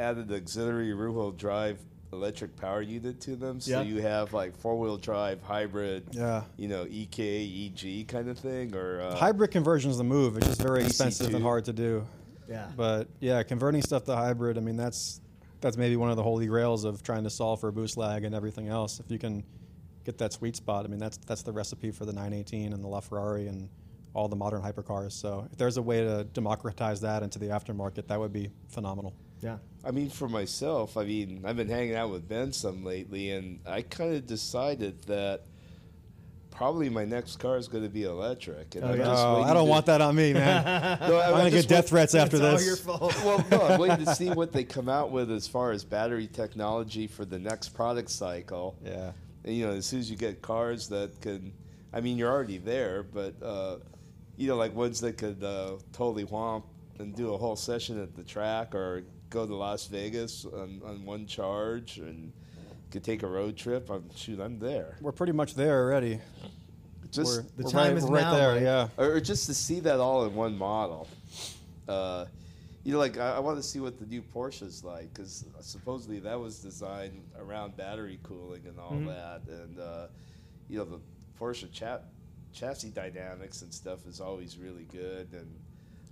add 0.00 0.16
an 0.16 0.32
auxiliary 0.34 0.92
rear-wheel 0.92 1.30
drive 1.32 1.78
electric 2.12 2.56
power 2.56 2.80
unit 2.82 3.20
to 3.22 3.36
them, 3.36 3.60
so 3.60 3.70
Yeah. 3.70 3.82
you 3.82 4.00
have 4.02 4.32
like 4.32 4.56
four-wheel 4.56 4.96
drive 4.96 5.42
hybrid, 5.42 6.04
Yeah. 6.12 6.44
you 6.56 6.68
know 6.68 6.86
EK 6.88 7.44
EG 7.44 8.04
kind 8.04 8.28
of 8.28 8.38
thing, 8.38 8.74
or 8.74 9.00
uh, 9.00 9.14
Hybrid 9.16 9.50
conversion's 9.50 9.98
the 9.98 10.04
move. 10.04 10.36
It's 10.36 10.46
just 10.46 10.62
very 10.62 10.84
expensive 10.84 11.34
and 11.34 11.42
hard 11.42 11.64
to 11.66 11.72
do. 11.72 12.06
Yeah. 12.48 12.70
But 12.76 13.08
yeah, 13.20 13.42
converting 13.42 13.82
stuff 13.82 14.04
to 14.04 14.16
hybrid, 14.16 14.56
I 14.56 14.60
mean 14.60 14.76
that's 14.76 15.20
that's 15.60 15.76
maybe 15.76 15.96
one 15.96 16.08
of 16.10 16.16
the 16.16 16.22
holy 16.22 16.46
grails 16.46 16.84
of 16.84 17.02
trying 17.02 17.24
to 17.24 17.30
solve 17.30 17.60
for 17.60 17.70
boost 17.72 17.96
lag 17.96 18.24
and 18.24 18.34
everything 18.34 18.68
else. 18.68 19.00
If 19.00 19.10
you 19.10 19.18
can 19.18 19.44
get 20.04 20.16
that 20.18 20.32
sweet 20.32 20.56
spot, 20.56 20.84
I 20.84 20.88
mean 20.88 21.00
that's 21.00 21.18
that's 21.18 21.42
the 21.42 21.52
recipe 21.52 21.90
for 21.90 22.06
the 22.06 22.12
918 22.12 22.72
and 22.72 22.82
the 22.82 22.88
LaFerrari 22.88 23.48
and 23.48 23.68
all 24.14 24.28
the 24.28 24.36
modern 24.36 24.62
hypercars. 24.62 25.12
So 25.12 25.46
if 25.52 25.58
there's 25.58 25.76
a 25.76 25.82
way 25.82 26.00
to 26.02 26.24
democratize 26.32 27.00
that 27.02 27.22
into 27.22 27.38
the 27.38 27.46
aftermarket, 27.48 28.06
that 28.08 28.18
would 28.18 28.32
be 28.32 28.50
phenomenal. 28.68 29.12
Yeah. 29.40 29.58
I 29.84 29.90
mean, 29.92 30.10
for 30.10 30.28
myself, 30.28 30.96
I 30.96 31.04
mean, 31.04 31.42
I've 31.44 31.56
been 31.56 31.68
hanging 31.68 31.94
out 31.94 32.10
with 32.10 32.28
Ben 32.28 32.52
some 32.52 32.84
lately, 32.84 33.30
and 33.30 33.60
I 33.66 33.82
kind 33.82 34.14
of 34.14 34.26
decided 34.26 35.02
that 35.04 35.42
probably 36.50 36.88
my 36.88 37.04
next 37.04 37.36
car 37.38 37.56
is 37.56 37.68
going 37.68 37.84
to 37.84 37.90
be 37.90 38.02
electric. 38.02 38.74
And 38.74 38.84
Oh, 38.84 38.88
I'm 38.88 38.98
yeah. 38.98 39.04
just 39.04 39.22
Oh, 39.24 39.42
I 39.42 39.54
don't 39.54 39.64
to- 39.66 39.70
want 39.70 39.86
that 39.86 40.00
on 40.00 40.16
me, 40.16 40.32
man. 40.32 40.98
No, 41.08 41.20
I'm 41.20 41.30
gonna 41.32 41.50
get 41.50 41.68
death 41.68 41.84
wait- 41.84 41.88
threats 41.90 42.14
after 42.16 42.36
it's 42.36 42.44
all 42.44 42.52
this. 42.56 42.66
your 42.66 42.76
fault. 42.76 43.14
Well, 43.24 43.44
no, 43.50 43.62
I'm 43.62 43.80
waiting 43.80 44.04
to 44.04 44.14
see 44.14 44.30
what 44.40 44.52
they 44.52 44.64
come 44.64 44.88
out 44.88 45.10
with 45.12 45.30
as 45.30 45.46
far 45.46 45.70
as 45.70 45.84
battery 45.84 46.26
technology 46.26 47.06
for 47.06 47.24
the 47.24 47.38
next 47.38 47.68
product 47.70 48.10
cycle. 48.10 48.76
Yeah. 48.84 49.12
And, 49.44 49.54
you 49.54 49.66
know, 49.66 49.72
as 49.72 49.86
soon 49.86 50.00
as 50.00 50.10
you 50.10 50.16
get 50.16 50.42
cars 50.42 50.88
that 50.88 51.20
can, 51.20 51.52
I 51.92 52.00
mean, 52.00 52.18
you're 52.18 52.30
already 52.30 52.58
there, 52.58 53.04
but 53.04 53.40
uh, 53.42 53.76
you 54.36 54.48
know, 54.48 54.56
like 54.56 54.74
ones 54.74 55.00
that 55.02 55.16
could 55.16 55.42
uh, 55.44 55.76
totally 55.92 56.24
whomp 56.24 56.64
and 56.98 57.14
do 57.14 57.32
a 57.34 57.38
whole 57.38 57.54
session 57.56 58.02
at 58.02 58.16
the 58.16 58.24
track, 58.24 58.74
or 58.74 59.04
go 59.30 59.46
to 59.46 59.54
Las 59.54 59.86
Vegas 59.86 60.44
on, 60.44 60.80
on 60.84 61.04
one 61.04 61.26
charge 61.26 61.98
and 61.98 62.32
could 62.90 63.04
take 63.04 63.22
a 63.22 63.26
road 63.26 63.56
trip. 63.56 63.90
I'm 63.90 64.04
shoot, 64.16 64.40
I'm 64.40 64.58
there. 64.58 64.96
We're 65.00 65.12
pretty 65.12 65.32
much 65.32 65.54
there 65.54 65.82
already. 65.82 66.20
Just 67.10 67.36
we're, 67.36 67.42
the 67.56 67.64
we're 67.64 67.70
time 67.70 67.88
right, 67.94 67.96
is 68.02 68.04
right 68.04 68.20
now, 68.22 68.34
there. 68.34 68.52
Mike. 68.54 68.62
Yeah. 68.62 68.88
or, 68.96 69.12
or 69.16 69.20
just 69.20 69.46
to 69.46 69.54
see 69.54 69.80
that 69.80 69.98
all 70.00 70.24
in 70.26 70.34
one 70.34 70.56
model. 70.56 71.08
Uh, 71.88 72.26
you 72.84 72.92
know, 72.92 72.98
like 72.98 73.18
I, 73.18 73.36
I 73.36 73.38
want 73.40 73.56
to 73.58 73.62
see 73.62 73.80
what 73.80 73.98
the 73.98 74.06
new 74.06 74.22
Porsche 74.22 74.62
is 74.62 74.84
like 74.84 75.12
because 75.12 75.44
supposedly 75.60 76.18
that 76.20 76.38
was 76.38 76.58
designed 76.60 77.22
around 77.38 77.76
battery 77.76 78.18
cooling 78.22 78.62
and 78.66 78.78
all 78.78 78.92
Mhm. 78.92 79.06
that, 79.06 79.42
and 79.52 79.78
uh, 79.78 80.06
you 80.68 80.78
know 80.78 80.84
the 80.84 81.00
Porsche 81.40 81.70
cha- 81.72 82.00
chassis 82.52 82.90
dynamics 82.90 83.62
and 83.62 83.72
stuff 83.72 84.06
is 84.06 84.20
always 84.20 84.58
really 84.58 84.84
good, 84.92 85.28
and 85.32 85.46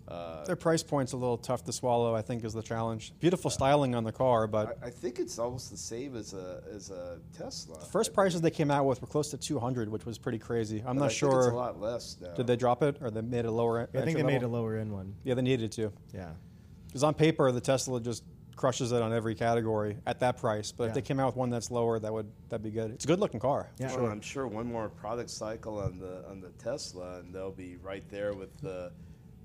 uh, 0.09 0.45
Their 0.45 0.57
price 0.57 0.83
point's 0.83 1.13
a 1.13 1.17
little 1.17 1.37
tough 1.39 1.65
to 1.65 1.73
swallow. 1.73 2.15
I 2.15 2.23
think 2.23 2.45
is 2.45 2.53
the 2.53 2.63
challenge. 2.63 3.13
Beautiful 3.21 3.51
styling 3.51 3.95
on 3.95 4.05
the 4.05 4.13
car, 4.13 4.47
but 4.47 4.79
I, 4.83 4.87
I 4.87 4.91
think 4.91 5.19
it's 5.19 5.39
almost 5.39 5.71
the 5.71 5.77
same 5.77 6.17
as 6.17 6.33
a 6.35 6.63
as 6.73 6.91
a 6.91 7.19
Tesla. 7.37 7.79
the 7.81 7.87
first 7.87 8.13
I 8.13 8.15
prices 8.15 8.41
think. 8.41 8.55
they 8.55 8.57
came 8.57 8.71
out 8.71 8.85
with 8.87 9.01
were 9.01 9.07
close 9.09 9.31
to 9.31 9.37
200, 9.37 9.89
which 9.89 10.07
was 10.07 10.19
pretty 10.19 10.39
crazy. 10.39 10.79
I'm 10.87 10.97
But 10.97 11.03
not 11.03 11.05
I 11.07 11.09
sure. 11.15 11.31
Think 11.31 11.39
it's 11.45 11.53
a 11.53 11.57
lot 11.57 11.81
less 11.81 12.17
now. 12.21 12.35
Did 12.35 12.47
they 12.47 12.57
drop 12.57 12.83
it 12.83 12.99
or 13.01 13.11
they 13.11 13.21
made 13.23 13.45
a 13.47 13.51
lower? 13.51 13.81
I 13.83 13.87
think 13.87 13.97
entry 14.09 14.15
they 14.15 14.23
made 14.23 14.43
a 14.43 14.49
lower 14.49 14.77
end 14.77 14.93
one. 14.93 15.15
Yeah, 15.25 15.35
they 15.35 15.43
needed 15.43 15.73
to. 15.73 15.93
Yeah. 16.15 16.31
Because 16.87 17.03
on 17.03 17.15
paper, 17.15 17.51
the 17.53 17.61
Tesla 17.61 18.01
just 18.01 18.23
crushes 18.55 18.91
it 18.91 19.03
on 19.03 19.13
every 19.13 19.35
category 19.35 19.99
at 20.07 20.19
that 20.21 20.39
price. 20.39 20.73
But 20.73 20.85
Yeah. 20.85 20.89
if 20.89 20.95
they 20.95 21.03
came 21.03 21.21
out 21.21 21.27
with 21.27 21.37
one 21.37 21.51
that's 21.51 21.71
lower, 21.71 21.99
that 21.99 22.11
would 22.11 22.31
that'd 22.49 22.63
be 22.65 22.71
good. 22.71 22.91
It's 22.93 23.05
a 23.05 23.09
good 23.09 23.21
looking 23.21 23.39
car. 23.41 23.69
Yeah. 23.79 23.95
Well, 23.95 24.07
I'm 24.07 24.23
sure 24.23 24.47
one 24.47 24.67
more 24.67 24.89
product 24.89 25.29
cycle 25.29 25.79
on 25.79 25.99
the 25.99 26.25
on 26.31 26.41
the 26.41 26.49
Tesla, 26.63 27.19
and 27.19 27.35
they'll 27.35 27.51
be 27.51 27.77
right 27.83 28.09
there 28.09 28.33
with 28.33 28.57
the, 28.63 28.93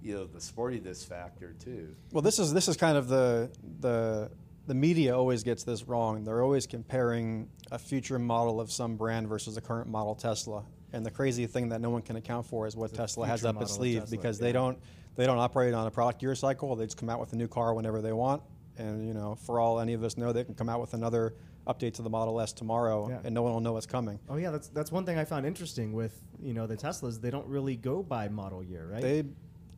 you 0.02 0.16
know, 0.16 0.26
the 0.26 0.40
sportiness 0.40 1.08
factor 1.08 1.54
too. 1.54 1.96
Well, 2.12 2.22
this 2.22 2.40
is 2.40 2.54
this 2.54 2.68
is 2.68 2.78
kind 2.78 2.98
of 2.98 3.08
the 3.08 3.52
the 3.80 4.32
the 4.68 4.76
media 4.76 5.16
always 5.18 5.44
gets 5.44 5.64
this 5.64 5.88
wrong. 5.88 6.24
They're 6.24 6.44
always 6.44 6.68
comparing 6.68 7.50
a 7.72 7.80
future 7.80 8.20
model 8.20 8.62
of 8.62 8.72
some 8.72 8.96
brand 8.96 9.28
versus 9.28 9.58
a 9.58 9.62
current 9.62 9.90
model 9.90 10.16
Tesla. 10.16 10.64
And 10.94 11.06
the 11.06 11.12
crazy 11.12 11.48
thing 11.48 11.70
that 11.70 11.82
no 11.82 11.90
one 11.90 12.02
can 12.02 12.16
account 12.18 12.46
for 12.46 12.68
is 12.68 12.76
what 12.76 12.92
The 12.92 12.98
Tesla 12.98 13.26
has 13.26 13.46
up 13.46 13.62
its 13.62 13.74
sleeve 13.74 14.02
Tesla, 14.02 14.18
because 14.18 14.40
yeah. 14.40 14.44
they 14.44 14.52
don't 14.52 14.78
they 15.16 15.26
don't 15.26 15.40
operate 15.40 15.74
on 15.74 15.88
a 15.88 15.92
product 15.92 16.22
year 16.22 16.36
cycle. 16.36 16.76
They 16.76 16.86
just 16.86 16.98
come 16.98 17.10
out 17.10 17.20
with 17.20 17.34
a 17.34 17.36
new 17.36 17.48
car 17.48 17.74
whenever 17.74 18.02
they 18.02 18.14
want. 18.14 18.44
And 18.78 19.08
you 19.08 19.14
know, 19.14 19.36
for 19.36 19.60
all 19.60 19.80
any 19.80 19.94
of 19.94 20.04
us 20.04 20.18
know, 20.18 20.32
they 20.32 20.44
can 20.44 20.56
come 20.56 20.70
out 20.70 20.82
with 20.82 20.94
another 20.94 21.36
update 21.68 21.94
to 21.94 22.02
the 22.02 22.10
Model 22.10 22.40
S 22.42 22.54
tomorrow, 22.54 23.08
Yeah. 23.10 23.20
and 23.24 23.36
no 23.36 23.42
one 23.42 23.54
will 23.54 23.60
know 23.60 23.74
what's 23.74 23.86
coming. 23.86 24.20
Oh 24.30 24.38
yeah, 24.38 24.52
that's 24.52 24.68
that's 24.70 24.92
one 24.92 25.06
thing 25.06 25.18
I 25.18 25.26
found 25.26 25.46
interesting 25.46 25.94
with 25.94 26.20
you 26.42 26.54
know 26.54 26.68
the 26.68 26.78
Teslas. 26.78 27.22
They 27.22 27.30
don't 27.30 27.48
really 27.48 27.76
go 27.76 28.04
by 28.04 28.28
model 28.30 28.64
year, 28.64 28.88
right? 28.92 29.02
They 29.02 29.24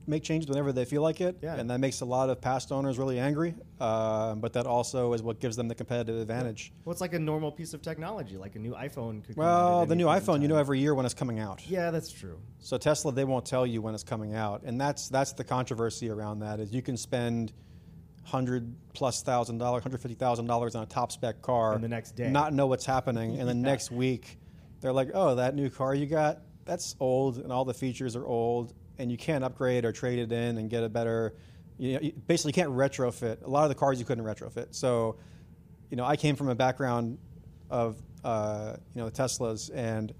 make 0.07 0.23
changes 0.23 0.49
whenever 0.49 0.71
they 0.73 0.85
feel 0.85 1.01
like 1.01 1.21
it, 1.21 1.37
Yeah. 1.41 1.55
and 1.55 1.69
that 1.69 1.79
makes 1.79 2.01
a 2.01 2.05
lot 2.05 2.29
of 2.29 2.41
past 2.41 2.71
owners 2.71 2.97
really 2.97 3.19
angry. 3.19 3.55
Uh, 3.79 4.35
but 4.35 4.53
that 4.53 4.65
also 4.65 5.13
is 5.13 5.21
what 5.21 5.39
gives 5.39 5.55
them 5.55 5.67
the 5.67 5.75
competitive 5.75 6.17
advantage. 6.19 6.73
well, 6.85 6.91
it's 6.91 7.01
like 7.01 7.13
a 7.13 7.19
normal 7.19 7.51
piece 7.51 7.73
of 7.73 7.81
technology, 7.81 8.37
like 8.37 8.55
a 8.55 8.59
new 8.59 8.73
iPhone 8.73 9.23
could. 9.23 9.35
come 9.35 9.43
out 9.45 9.69
Well, 9.77 9.85
the 9.85 9.95
new 9.95 10.07
iPhone, 10.07 10.41
you 10.41 10.47
know 10.47 10.57
every 10.57 10.79
year 10.79 10.93
when 10.95 11.05
it's 11.05 11.13
coming 11.13 11.39
out. 11.39 11.61
Yeah, 11.67 11.91
that's 11.91 12.11
true. 12.11 12.37
So 12.59 12.77
Tesla, 12.77 13.11
they 13.11 13.25
won't 13.25 13.45
tell 13.45 13.65
you 13.65 13.81
when 13.81 13.93
it's 13.93 14.03
coming 14.03 14.33
out, 14.35 14.63
and 14.63 14.79
that's 14.79 15.09
that's 15.09 15.33
the 15.33 15.43
controversy 15.43 16.09
around 16.09 16.39
that. 16.39 16.59
Is 16.59 16.73
you 16.73 16.81
can 16.81 16.97
spend 16.97 17.53
hundred 18.23 18.73
plus 18.93 19.21
thousand 19.21 19.57
dollars, 19.57 19.83
hundred 19.83 20.01
fifty 20.01 20.15
thousand 20.15 20.45
dollars 20.45 20.75
on 20.75 20.83
a 20.83 20.85
top 20.85 21.11
spec 21.11 21.41
car, 21.41 21.73
And 21.75 21.83
the 21.83 21.87
next 21.89 22.15
day. 22.15 22.29
not 22.29 22.53
know 22.53 22.67
what's 22.67 22.85
happening, 22.85 23.39
and 23.39 23.47
the 23.49 23.53
next 23.71 23.91
week, 23.91 24.37
they're 24.81 24.93
like, 24.93 25.09
"Oh, 25.13 25.35
that 25.35 25.55
new 25.55 25.69
car 25.69 25.93
you 25.93 26.05
got, 26.05 26.41
that's 26.65 26.95
old, 26.99 27.37
and 27.39 27.51
all 27.51 27.65
the 27.65 27.73
features 27.73 28.15
are 28.15 28.25
old, 28.25 28.73
and 28.97 29.11
you 29.11 29.17
can't 29.17 29.43
upgrade 29.43 29.85
or 29.85 29.91
trade 29.91 30.19
it 30.19 30.31
in 30.31 30.57
and 30.57 30.69
get 30.69 30.83
a 30.83 30.89
better." 30.89 31.35
You, 31.77 31.93
know, 31.93 31.99
you 32.01 32.13
basically 32.27 32.53
can't 32.53 32.69
retrofit. 32.69 33.43
A 33.43 33.49
lot 33.49 33.63
of 33.63 33.69
the 33.69 33.75
cars 33.75 33.99
you 33.99 34.05
couldn't 34.05 34.23
retrofit. 34.23 34.75
So, 34.75 35.17
you 35.89 35.97
know, 35.97 36.05
I 36.05 36.15
came 36.15 36.35
from 36.35 36.49
a 36.49 36.55
background 36.55 37.17
of 37.69 37.97
uh, 38.23 38.77
you 38.93 39.01
know 39.01 39.09
the 39.09 39.15
Teslas 39.15 39.71
and 39.73 40.13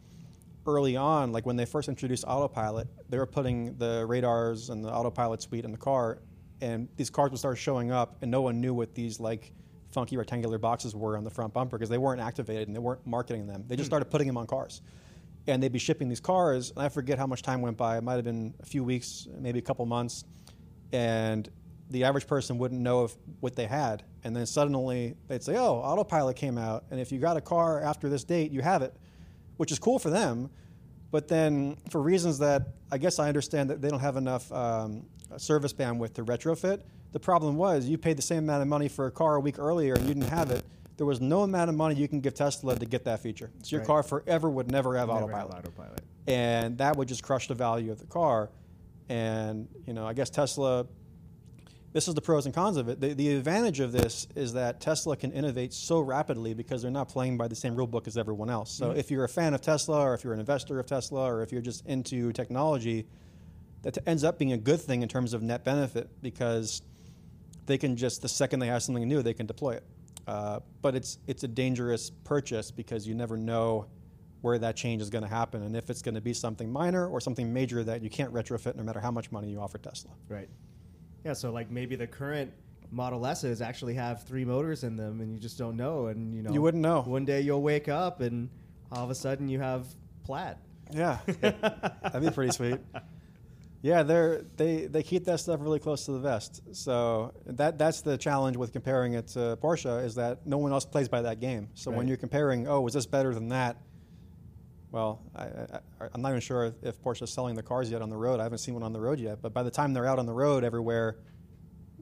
early 0.66 0.96
on, 0.96 1.32
like 1.32 1.46
when 1.46 1.56
they 1.56 1.66
first 1.66 1.90
introduced 1.90 2.24
autopilot, 2.28 2.88
they 3.10 3.18
were 3.18 3.26
putting 3.26 3.76
the 3.78 4.06
radars 4.06 4.70
and 4.70 4.84
the 4.84 4.92
autopilot 4.92 5.42
suite 5.42 5.66
in 5.66 5.72
the 5.72 5.78
car, 5.78 6.20
and 6.62 6.88
these 6.96 7.10
cars 7.10 7.32
would 7.32 7.40
start 7.40 7.58
showing 7.58 7.92
up, 7.92 8.18
and 8.22 8.32
no 8.32 8.42
one 8.42 8.62
knew 8.62 8.74
what 8.74 8.96
these 8.96 9.20
like 9.20 9.52
funky 9.92 10.18
rectangular 10.18 10.58
boxes 10.58 10.96
were 10.96 11.18
on 11.18 11.24
the 11.24 11.30
front 11.30 11.54
bumper 11.54 11.78
because 11.78 11.90
they 11.90 11.98
weren't 11.98 12.22
activated 12.22 12.68
and 12.68 12.76
they 12.76 12.80
weren't 12.80 13.06
marketing 13.06 13.46
them. 13.46 13.64
They 13.68 13.76
just 13.76 13.88
started 13.88 14.06
putting 14.06 14.28
them 14.28 14.38
on 14.38 14.48
cars, 14.48 14.82
and 15.48 15.62
they'd 15.62 15.72
be 15.72 15.80
shipping 15.80 16.10
these 16.10 16.20
cars. 16.20 16.72
And 16.72 16.80
I 16.84 16.90
forget 16.90 17.18
how 17.18 17.28
much 17.28 17.42
time 17.42 17.62
went 17.62 17.78
by. 17.78 17.98
It 17.98 18.04
might 18.04 18.16
have 18.16 18.24
been 18.24 18.54
a 18.62 18.66
few 18.66 18.84
weeks, 18.84 19.28
maybe 19.38 19.60
a 19.60 19.62
couple 19.62 19.86
months, 19.86 20.24
and 20.92 21.50
the 21.90 22.06
average 22.06 22.28
person 22.28 22.58
wouldn't 22.58 22.82
know 22.82 23.04
if 23.04 23.16
what 23.40 23.56
they 23.56 23.68
had. 23.68 24.04
And 24.24 24.36
then 24.36 24.46
suddenly 24.46 25.16
they'd 25.28 25.44
say, 25.44 25.58
"Oh, 25.58 25.76
autopilot 25.76 26.36
came 26.38 26.58
out, 26.58 26.86
and 26.92 27.00
if 27.00 27.12
you 27.12 27.20
got 27.20 27.38
a 27.38 27.42
car 27.42 27.82
after 27.82 28.10
this 28.10 28.24
date, 28.24 28.52
you 28.52 28.62
have 28.62 28.82
it." 28.82 28.96
which 29.58 29.72
is 29.72 29.80
cool 29.80 30.00
for 30.00 30.10
them. 30.10 30.50
But 31.12 31.28
then, 31.28 31.78
for 31.90 32.02
reasons 32.02 32.40
that 32.40 32.70
I 32.92 32.98
guess 32.98 33.20
I 33.20 33.28
understand 33.28 33.70
that 33.70 33.82
they 33.82 33.90
don't 33.90 34.00
have 34.00 34.18
enough 34.18 34.52
um, 34.52 35.06
service 35.38 35.74
bandwidth 35.74 36.14
to 36.14 36.26
retrofit. 36.26 36.82
The 37.12 37.20
problem 37.20 37.56
was 37.56 37.86
you 37.86 37.98
paid 37.98 38.18
the 38.18 38.24
same 38.24 38.40
amount 38.40 38.64
of 38.64 38.68
money 38.68 38.88
for 38.88 39.06
a 39.06 39.12
car 39.12 39.36
a 39.36 39.40
week 39.40 39.60
earlier 39.60 39.94
and 39.94 40.08
you 40.08 40.14
didn't 40.14 40.30
have 40.30 40.50
it. 40.52 40.64
There 40.98 41.06
was 41.06 41.20
no 41.20 41.42
amount 41.42 41.70
of 41.70 41.76
money 41.76 41.96
you 41.96 42.08
can 42.08 42.20
give 42.20 42.34
Tesla 42.34 42.78
to 42.78 42.86
get 42.86 43.04
that 43.06 43.20
feature. 43.20 43.52
So 43.64 43.72
your 43.72 43.80
Right. 43.82 43.88
car 43.88 44.04
forever 44.04 44.50
would 44.50 44.72
never 44.72 44.96
have 44.96 45.08
Never 45.08 45.22
autopilot, 45.22 45.54
had 45.54 45.66
autopilot. 45.66 46.02
and 46.28 46.78
that 46.78 46.96
would 46.98 47.08
just 47.08 47.24
crush 47.24 47.48
the 47.48 47.56
value 47.56 47.92
of 47.92 48.00
the 48.00 48.06
car. 48.06 48.50
And 49.10 49.68
you 49.86 49.94
know, 49.94 50.06
I 50.06 50.14
guess 50.14 50.30
Tesla. 50.30 50.86
This 51.92 52.08
is 52.08 52.16
the 52.16 52.22
pros 52.22 52.48
and 52.48 52.56
cons 52.56 52.78
of 52.78 52.90
it. 52.90 53.00
The, 53.00 53.14
the 53.14 53.36
advantage 53.36 53.80
of 53.80 53.92
this 53.92 54.28
is 54.36 54.54
that 54.54 54.82
Tesla 54.82 55.16
can 55.16 55.32
innovate 55.32 55.72
so 55.74 56.00
rapidly 56.00 56.56
because 56.56 56.82
they're 56.82 56.90
not 56.90 57.08
playing 57.08 57.38
by 57.38 57.48
the 57.48 57.56
same 57.56 57.76
rule 57.76 57.86
book 57.86 58.08
as 58.08 58.18
everyone 58.18 58.50
else. 58.50 58.72
So 58.72 58.88
mm-hmm. 58.88 59.00
if 59.00 59.12
you're 59.12 59.26
a 59.26 59.30
fan 59.30 59.54
of 59.54 59.62
Tesla, 59.62 60.00
or 60.00 60.16
if 60.16 60.24
you're 60.24 60.34
an 60.34 60.40
investor 60.40 60.80
of 60.80 60.88
Tesla, 60.88 61.24
or 61.24 61.44
if 61.44 61.52
you're 61.52 61.62
just 61.62 61.86
into 61.86 62.32
technology, 62.32 63.06
that 63.84 63.96
ends 64.08 64.24
up 64.24 64.40
being 64.40 64.54
a 64.54 64.58
good 64.58 64.82
thing 64.82 65.04
in 65.04 65.08
terms 65.08 65.36
of 65.36 65.44
net 65.44 65.64
benefit 65.64 66.10
because 66.24 66.82
they 67.68 67.78
can 67.78 67.96
just 67.96 68.24
the 68.24 68.30
second 68.30 68.60
they 68.60 68.68
have 68.68 68.82
something 68.82 69.08
new, 69.08 69.22
they 69.22 69.34
can 69.36 69.46
deploy 69.46 69.74
it. 69.74 69.84
Uh, 70.28 70.60
but 70.82 70.96
it's 70.96 71.18
it's 71.28 71.44
a 71.44 71.48
dangerous 71.48 72.10
purchase 72.10 72.72
because 72.72 73.08
you 73.08 73.14
never 73.14 73.38
know 73.38 73.88
where 74.42 74.58
that 74.58 74.76
change 74.76 75.02
is 75.02 75.10
going 75.10 75.24
to 75.24 75.30
happen 75.30 75.64
and 75.64 75.76
if 75.76 75.90
it's 75.90 76.02
going 76.02 76.16
to 76.16 76.22
be 76.22 76.34
something 76.34 76.70
minor 76.72 77.08
or 77.08 77.22
something 77.22 77.54
major 77.54 77.82
that 77.82 78.02
you 78.02 78.10
can't 78.10 78.34
retrofit 78.34 78.76
no 78.76 78.84
matter 78.84 79.00
how 79.00 79.10
much 79.12 79.32
money 79.32 79.50
you 79.50 79.60
offer 79.60 79.78
Tesla. 79.78 80.12
Right. 80.28 80.50
Yeah, 81.24 81.32
so 81.34 81.52
like 81.52 81.72
maybe 81.72 81.96
the 81.96 82.08
current 82.08 82.52
Model 82.92 83.26
S's 83.26 83.62
actually 83.62 83.96
have 83.96 84.24
three 84.24 84.46
motors 84.46 84.84
in 84.84 84.96
them, 84.96 85.20
and 85.22 85.34
you 85.34 85.40
just 85.40 85.58
don't 85.58 85.76
know. 85.76 86.08
And 86.08 86.34
you 86.36 86.44
know, 86.44 86.54
You 86.54 86.62
wouldn't 86.62 86.84
know. 86.84 87.02
One 87.02 87.26
day 87.26 87.42
you'll 87.42 87.62
wake 87.62 87.90
up, 87.90 88.22
and 88.22 88.50
all 88.92 89.04
of 89.04 89.10
a 89.10 89.16
sudden 89.16 89.48
you 89.48 89.60
have 89.60 89.88
plaid. 90.24 90.58
Yeah, 90.92 91.18
that'd 91.42 92.22
be 92.22 92.30
pretty 92.30 92.52
sweet. 92.52 92.80
Yeah, 93.84 94.04
they're, 94.04 94.44
they 94.56 94.86
they 94.86 95.04
keep 95.04 95.26
that 95.26 95.42
stuff 95.42 95.60
really 95.62 95.78
close 95.78 96.06
to 96.06 96.14
the 96.14 96.20
vest. 96.20 96.62
So 96.72 97.34
that 97.46 97.78
that's 97.78 98.00
the 98.00 98.18
challenge 98.18 98.56
with 98.56 98.72
comparing 98.72 99.14
it 99.14 99.28
to 99.30 99.58
Porsche 99.62 100.06
is 100.06 100.16
that 100.16 100.48
no 100.48 100.58
one 100.58 100.72
else 100.72 100.86
plays 100.86 101.10
by 101.10 101.24
that 101.24 101.42
game. 101.42 101.68
So 101.74 101.92
when 101.92 102.08
you're 102.08 102.16
comparing, 102.16 102.66
oh, 102.66 102.88
is 102.88 102.94
this 102.94 103.06
better 103.06 103.34
than 103.34 103.50
that? 103.50 103.76
Well, 104.94 105.22
I, 105.36 105.44
I, 105.44 105.80
I'm 106.14 106.22
not 106.22 106.30
even 106.30 106.40
sure 106.40 106.68
if, 106.68 106.76
if 106.82 107.02
Porsche 107.02 107.24
is 107.24 107.34
selling 107.34 107.56
the 107.56 107.64
cars 107.64 107.92
yet 107.92 108.02
on 108.02 108.10
the 108.10 108.16
road. 108.16 108.40
I 108.40 108.44
haven't 108.44 108.60
seen 108.60 108.74
one 108.74 108.84
on 108.84 108.94
the 108.94 109.02
road 109.02 109.20
yet. 109.20 109.42
But 109.42 109.54
by 109.54 109.64
the 109.64 109.72
time 109.72 109.92
they're 109.92 110.08
out 110.08 110.18
on 110.18 110.28
the 110.28 110.34
road 110.34 110.64
everywhere, 110.64 111.18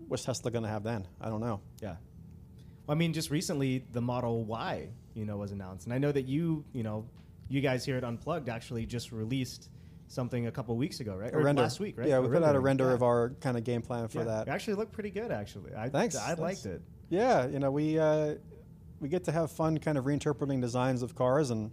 what's 0.08 0.24
Tesla 0.24 0.52
going 0.52 0.66
to 0.66 0.70
have 0.70 0.84
then? 0.84 1.08
I 1.20 1.30
don't 1.30 1.42
know. 1.42 1.62
Yeah. 1.82 1.96
Well, 2.86 2.96
I 2.96 2.96
mean, 2.96 3.14
just 3.14 3.32
recently 3.32 3.86
the 3.92 4.02
Model 4.02 4.44
Y, 4.44 4.90
you 5.16 5.26
know, 5.26 5.38
was 5.38 5.52
announced, 5.52 5.88
and 5.88 5.94
I 5.96 5.98
know 5.98 6.12
that 6.12 6.28
you, 6.28 6.64
you 6.74 6.84
know, 6.84 7.08
you 7.50 7.62
guys 7.62 7.86
here 7.86 7.98
at 7.98 8.04
Unplugged 8.04 8.50
actually 8.50 8.86
just 8.86 9.12
released 9.12 9.70
something 10.12 10.48
a 10.48 10.52
couple 10.52 10.76
weeks 10.76 11.00
ago, 11.00 11.16
right? 11.16 11.34
A 11.34 11.38
Or 11.38 11.44
render. 11.44 11.62
last 11.62 11.80
week, 11.80 11.98
right? 11.98 12.08
Yeah, 12.08 12.20
we 12.20 12.28
put 12.28 12.44
out 12.44 12.56
a 12.56 12.60
render 12.60 12.90
Yeah. 12.90 12.94
of 12.96 13.04
our 13.04 13.30
kind 13.40 13.58
of 13.58 13.64
game 13.64 13.82
plan 13.82 14.08
for 14.10 14.20
Yeah, 14.20 14.26
that. 14.26 14.48
It 14.48 14.52
actually 14.52 14.74
looked 14.76 14.92
pretty 14.92 15.10
good, 15.10 15.32
actually. 15.32 15.74
I, 15.74 15.90
Thanks. 15.90 16.16
I 16.16 16.34
liked 16.34 16.66
it. 16.66 16.82
Yeah, 17.10 17.48
you 17.48 17.60
know, 17.60 17.72
we 17.72 17.98
uh, 17.98 18.36
we 19.00 19.10
get 19.10 19.24
to 19.26 19.32
have 19.32 19.52
fun 19.52 19.78
kind 19.80 19.98
of 19.98 20.06
reinterpreting 20.06 20.62
designs 20.62 21.02
of 21.02 21.16
cars 21.16 21.50
and 21.50 21.72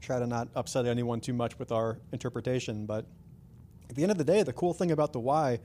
try 0.00 0.18
to 0.18 0.26
not 0.26 0.48
upset 0.54 0.86
anyone 0.86 1.20
too 1.20 1.32
much 1.32 1.58
with 1.58 1.72
our 1.72 1.98
interpretation. 2.12 2.86
But 2.86 3.06
at 3.88 3.96
the 3.96 4.02
end 4.02 4.12
of 4.12 4.18
the 4.18 4.24
day, 4.24 4.42
the 4.42 4.52
cool 4.52 4.74
thing 4.74 4.90
about 4.90 5.12
the 5.12 5.20
Y 5.20 5.58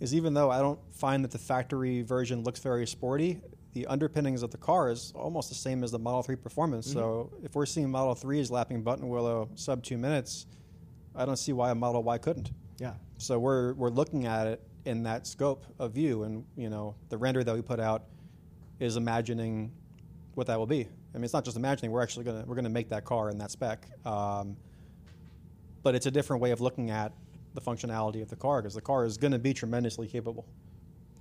is 0.00 0.14
even 0.14 0.34
though 0.34 0.50
I 0.50 0.58
don't 0.58 0.78
find 0.92 1.24
that 1.24 1.30
the 1.30 1.38
factory 1.38 2.02
version 2.02 2.42
looks 2.44 2.60
very 2.60 2.86
sporty, 2.86 3.40
the 3.72 3.86
underpinnings 3.86 4.42
of 4.42 4.50
the 4.50 4.58
car 4.58 4.90
is 4.90 5.12
almost 5.16 5.48
the 5.48 5.54
same 5.54 5.82
as 5.82 5.90
the 5.90 5.98
Model 5.98 6.22
3 6.22 6.36
performance. 6.36 6.90
So 6.90 7.30
if 7.42 7.54
we're 7.54 7.66
seeing 7.66 7.90
Model 7.90 8.14
3s 8.14 8.50
lapping 8.50 8.82
Buttonwillow 8.84 9.48
sub 9.58 9.82
two 9.82 9.98
minutes, 9.98 10.46
I 11.14 11.24
don't 11.24 11.36
see 11.36 11.52
why 11.52 11.70
a 11.70 11.74
Model 11.74 12.02
Y 12.02 12.18
couldn't. 12.18 12.50
Yeah. 12.78 12.94
So 13.18 13.38
we're 13.38 13.74
we're 13.74 13.90
looking 13.90 14.26
at 14.26 14.46
it 14.46 14.62
in 14.84 15.02
that 15.04 15.26
scope 15.26 15.64
of 15.78 15.92
view, 15.92 16.24
and 16.24 16.44
you 16.56 16.68
know 16.68 16.94
the 17.08 17.16
render 17.16 17.44
that 17.44 17.54
we 17.54 17.62
put 17.62 17.80
out 17.80 18.04
is 18.80 18.96
imagining 18.96 19.72
what 20.34 20.46
that 20.48 20.58
will 20.58 20.66
be. 20.66 20.88
I 21.14 21.18
mean, 21.18 21.24
it's 21.24 21.32
not 21.32 21.44
just 21.44 21.56
imagining; 21.56 21.92
we're 21.92 22.02
actually 22.02 22.24
gonna 22.24 22.44
we're 22.46 22.56
gonna 22.56 22.68
make 22.68 22.88
that 22.90 23.04
car 23.04 23.30
in 23.30 23.38
that 23.38 23.50
spec. 23.50 23.86
Um, 24.04 24.56
but 25.82 25.94
it's 25.94 26.06
a 26.06 26.10
different 26.10 26.42
way 26.42 26.50
of 26.50 26.60
looking 26.60 26.90
at 26.90 27.12
the 27.54 27.60
functionality 27.60 28.20
of 28.20 28.28
the 28.28 28.36
car 28.36 28.60
because 28.60 28.74
the 28.74 28.80
car 28.80 29.04
is 29.04 29.16
going 29.16 29.32
to 29.32 29.38
be 29.38 29.54
tremendously 29.54 30.08
capable. 30.08 30.46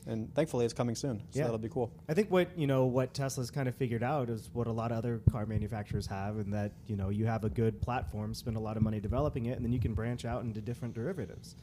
And 0.08 0.34
thankfully 0.36 0.66
it's 0.66 0.74
coming 0.74 0.96
soon. 0.96 1.20
So 1.32 1.40
Yeah. 1.40 1.44
that'll 1.44 1.58
be 1.58 1.70
cool. 1.70 1.92
I 2.10 2.14
think 2.14 2.30
what 2.32 2.58
you 2.58 2.68
know 2.68 2.86
what 2.86 3.14
Tesla's 3.14 3.50
kind 3.52 3.68
of 3.68 3.76
figured 3.76 4.04
out 4.04 4.30
is 4.30 4.50
what 4.54 4.68
a 4.68 4.72
lot 4.72 4.92
of 4.92 4.98
other 4.98 5.20
car 5.32 5.46
manufacturers 5.46 6.06
have, 6.08 6.38
and 6.38 6.54
that 6.54 6.74
you 6.88 6.96
know 6.96 7.10
you 7.10 7.26
have 7.26 7.44
a 7.44 7.50
good 7.50 7.82
platform, 7.82 8.34
spend 8.34 8.58
a 8.58 8.60
lot 8.60 8.78
of 8.78 8.84
money 8.84 9.00
developing 9.00 9.46
it, 9.48 9.56
and 9.58 9.66
then 9.66 9.72
you 9.74 9.80
can 9.80 9.94
branch 9.94 10.26
out 10.26 10.44
into 10.44 10.62
different 10.62 10.94
derivatives. 10.94 11.56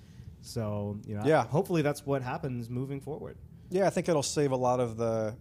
So 0.43 0.99
you 1.07 1.15
know, 1.17 1.25
Yeah. 1.25 1.45
hopefully 1.47 1.83
that's 1.83 2.07
what 2.07 2.23
happens 2.23 2.71
moving 2.71 3.01
forward. 3.01 3.37
Yeah, 3.71 3.87
I 3.87 3.91
think 3.91 4.09
it'll 4.09 4.23
save 4.23 4.53
a 4.53 4.57
lot 4.57 4.81
of 4.81 4.97
the 4.97 5.37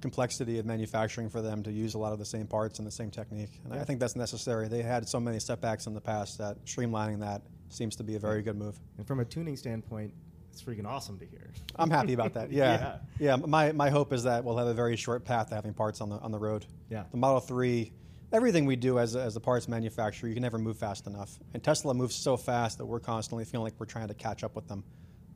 complexity 0.00 0.58
of 0.58 0.66
manufacturing 0.66 1.28
for 1.28 1.40
them 1.42 1.62
to 1.62 1.70
use 1.72 1.94
a 1.94 1.98
lot 1.98 2.12
of 2.12 2.18
the 2.18 2.24
same 2.24 2.46
parts 2.46 2.78
and 2.78 2.86
the 2.86 2.90
same 2.92 3.10
technique. 3.10 3.60
And 3.64 3.74
Yeah. 3.74 3.80
I 3.80 3.84
think 3.84 4.00
that's 4.00 4.16
necessary. 4.16 4.66
They 4.68 4.82
had 4.82 5.08
so 5.08 5.20
many 5.20 5.38
setbacks 5.38 5.86
in 5.86 5.94
the 5.94 6.00
past 6.00 6.38
that 6.38 6.64
streamlining 6.64 7.20
that 7.20 7.42
seems 7.68 7.94
to 7.96 8.02
be 8.04 8.16
a 8.16 8.18
very 8.18 8.42
good 8.42 8.56
move. 8.56 8.78
And 8.98 9.06
from 9.06 9.20
a 9.20 9.24
tuning 9.24 9.56
standpoint, 9.56 10.12
it's 10.52 10.62
freaking 10.62 10.86
awesome 10.86 11.18
to 11.18 11.24
hear. 11.24 11.50
I'm 11.76 11.90
happy 11.90 12.12
about 12.12 12.34
that. 12.34 12.52
Yeah. 12.52 12.98
yeah. 13.18 13.36
My, 13.36 13.72
my 13.72 13.88
hope 13.88 14.12
is 14.12 14.24
that 14.24 14.44
we'll 14.44 14.58
have 14.58 14.66
a 14.66 14.74
very 14.74 14.96
short 14.96 15.24
path 15.24 15.48
to 15.48 15.54
having 15.54 15.72
parts 15.72 16.00
on 16.00 16.10
the, 16.10 16.16
on 16.16 16.30
the 16.30 16.38
road. 16.38 16.66
Yeah. 16.90 17.04
The 17.10 17.16
Model 17.16 17.40
3, 17.40 17.90
everything 18.32 18.66
we 18.66 18.76
do 18.76 18.98
as 18.98 19.14
a, 19.14 19.22
as 19.22 19.36
a 19.36 19.40
parts 19.40 19.68
manufacturer, 19.68 20.28
you 20.28 20.34
can 20.34 20.42
never 20.42 20.58
move 20.58 20.76
fast 20.76 21.06
enough. 21.06 21.38
And 21.54 21.62
Tesla 21.62 21.94
moves 21.94 22.14
so 22.14 22.36
fast 22.36 22.78
that 22.78 22.84
we're 22.84 23.00
constantly 23.00 23.44
feeling 23.46 23.64
like 23.64 23.74
we're 23.78 23.86
trying 23.86 24.08
to 24.08 24.14
catch 24.14 24.44
up 24.44 24.54
with 24.54 24.68
them. 24.68 24.84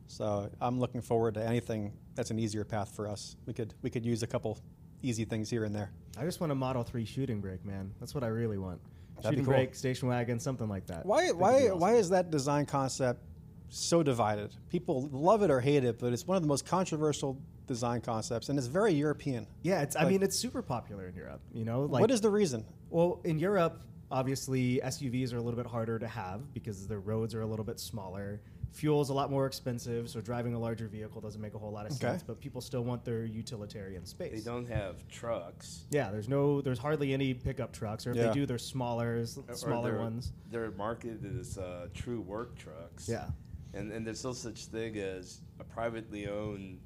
So 0.09 0.51
I'm 0.61 0.79
looking 0.79 1.01
forward 1.01 1.35
to 1.35 1.45
anything 1.45 1.95
that's 2.15 2.31
an 2.31 2.39
easier 2.39 2.65
path 2.65 2.95
for 2.95 3.09
us. 3.09 3.37
We 3.47 3.55
could, 3.55 3.73
we 3.81 3.89
could 3.89 4.05
use 4.05 4.23
a 4.23 4.27
couple 4.27 4.59
easy 5.03 5.25
things 5.25 5.49
here 5.49 5.65
and 5.65 5.75
there. 5.75 5.91
I 6.19 6.25
just 6.25 6.41
want 6.41 6.53
a 6.53 6.55
Model 6.55 6.83
3 6.83 7.05
shooting 7.07 7.41
brake, 7.41 7.65
man. 7.65 7.93
That's 7.99 8.15
what 8.15 8.23
I 8.23 8.29
really 8.29 8.59
want. 8.59 8.81
That'd 9.17 9.31
shooting 9.31 9.45
cool. 9.47 9.55
brake, 9.55 9.75
station 9.75 10.09
wagon, 10.09 10.39
something 10.39 10.69
like 10.69 10.87
that. 10.89 11.07
Why, 11.07 11.25
it'd 11.25 11.37
why, 11.37 11.69
awesome. 11.69 11.79
why 11.79 11.95
is 11.95 12.11
that 12.11 12.31
design 12.31 12.67
concept 12.67 13.23
so 13.69 14.03
divided? 14.03 14.55
People 14.71 15.09
love 15.13 15.43
it 15.43 15.51
or 15.51 15.61
hate 15.61 15.85
it, 15.85 15.99
but 15.99 16.13
it's 16.13 16.27
one 16.27 16.37
of 16.37 16.43
the 16.43 16.49
most 16.49 16.67
controversial 16.67 17.41
design 17.67 18.01
concepts, 18.01 18.49
and 18.49 18.59
it's 18.59 18.69
very 18.69 18.93
European. 18.93 19.47
Yeah, 19.63 19.83
it's. 19.83 19.97
I 19.97 20.09
mean, 20.09 20.23
it's 20.23 20.37
super 20.37 20.63
popular 20.63 21.09
in 21.09 21.15
Europe. 21.17 21.41
You 21.53 21.65
know, 21.65 21.83
like 21.83 22.01
what 22.01 22.11
is 22.11 22.21
the 22.21 22.31
reason? 22.31 22.65
Well, 22.91 23.21
in 23.25 23.39
Europe, 23.39 23.81
obviously 24.11 24.81
SUVs 24.85 25.33
are 25.33 25.39
a 25.39 25.43
little 25.43 25.57
bit 25.61 25.67
harder 25.67 25.99
to 25.99 26.07
have 26.09 26.53
because 26.55 26.87
the 26.87 26.99
roads 26.99 27.35
are 27.35 27.41
a 27.43 27.47
little 27.47 27.65
bit 27.65 27.81
smaller. 27.81 28.41
Fuel's 28.73 29.09
a 29.09 29.15
lot 29.15 29.31
more 29.31 29.47
expensive, 29.47 30.11
so 30.11 30.21
driving 30.21 30.53
a 30.53 30.59
larger 30.59 30.87
vehicle 30.87 31.21
doesn't 31.21 31.41
make 31.41 31.55
a 31.55 31.59
whole 31.59 31.73
lot 31.73 31.87
of 31.87 31.93
Okay. 31.93 32.01
sense. 32.01 32.23
But 32.23 32.41
people 32.41 32.61
still 32.61 32.85
want 32.85 33.05
their 33.07 33.25
utilitarian 33.25 34.05
space. 34.05 34.33
They 34.45 34.49
don't 34.51 34.67
have 34.69 35.07
trucks. 35.09 35.87
Yeah, 35.91 36.11
there's 36.11 36.29
no, 36.29 36.61
there's 36.61 36.79
hardly 36.79 37.15
any 37.15 37.33
pickup 37.33 37.73
trucks, 37.73 38.07
or 38.07 38.11
if 38.11 38.17
Yeah. 38.17 38.27
they 38.29 38.35
do, 38.35 38.45
they're 38.45 38.59
smaller, 38.59 39.17
s- 39.23 39.39
or 39.49 39.55
smaller 39.55 39.93
they're- 39.93 40.01
ones. 40.01 40.33
They're 40.51 40.73
marketed 40.73 41.39
as 41.41 41.57
uh, 41.57 41.89
true 41.95 42.21
work 42.21 42.55
trucks. 42.57 43.09
Yeah, 43.09 43.29
And, 43.77 43.93
and 43.93 44.07
there's 44.07 44.25
no 44.25 44.33
such 44.33 44.67
thing 44.67 44.97
as 44.97 45.41
a 45.61 45.65
privately 45.65 46.27
owned 46.29 46.79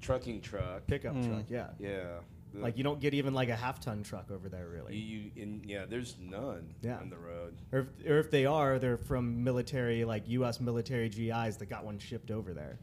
trucking 0.00 0.40
truck. 0.42 0.86
pickup 0.86 1.14
Mm. 1.14 1.28
truck. 1.28 1.44
Yeah, 1.48 1.68
Yeah. 1.78 2.18
The- 2.52 2.60
like 2.60 2.76
you 2.78 2.84
don't 2.84 3.00
get 3.00 3.14
even 3.14 3.34
like 3.34 3.48
a 3.48 3.56
half 3.56 3.80
ton 3.80 4.02
truck 4.04 4.30
over 4.30 4.48
there, 4.48 4.68
really. 4.68 4.94
You, 4.96 5.30
you 5.34 5.42
and 5.42 5.64
yeah, 5.66 5.86
there's 5.88 6.16
none 6.20 6.72
Yeah. 6.82 6.98
on 6.98 7.10
the 7.10 7.16
road. 7.18 7.54
or, 7.72 7.80
if, 7.80 8.08
or 8.08 8.18
if 8.18 8.30
they 8.30 8.46
are, 8.46 8.78
they're 8.78 8.96
from 8.96 9.42
military, 9.42 10.04
like 10.04 10.28
U.S. 10.28 10.60
military 10.60 11.08
GIs 11.08 11.56
that 11.56 11.66
got 11.68 11.84
one 11.84 11.98
shipped 11.98 12.30
over 12.30 12.54
there. 12.54 12.78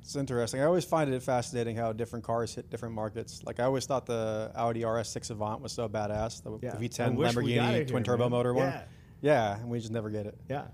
It's 0.00 0.16
interesting. 0.16 0.60
I 0.60 0.64
always 0.64 0.84
find 0.84 1.12
it 1.12 1.22
fascinating 1.22 1.76
how 1.76 1.92
different 1.92 2.24
cars 2.24 2.54
hit 2.54 2.68
different 2.68 2.94
markets. 2.94 3.42
Like 3.44 3.58
I 3.60 3.64
always 3.64 3.86
thought 3.86 4.06
the 4.06 4.50
Audi 4.54 4.80
RS6 4.82 5.30
Avant 5.30 5.62
was 5.62 5.72
so 5.72 5.88
badass, 5.88 6.42
the, 6.42 6.58
Yeah. 6.60 6.72
the 6.72 6.78
I 6.78 6.88
V10 6.88 7.14
wish 7.16 7.36
we 7.36 7.54
got 7.54 7.74
it 7.74 7.74
Lamborghini 7.74 7.74
here, 7.76 7.84
twin 7.86 8.02
turbo 8.04 8.24
man. 8.24 8.30
motor 8.32 8.54
one. 8.54 8.66
Yeah. 8.66 8.82
Yeah, 9.22 9.56
and 9.58 9.70
we 9.70 9.78
just 9.78 9.92
never 9.92 10.10
get 10.10 10.26
it. 10.26 10.36
Yeah. 10.50 10.66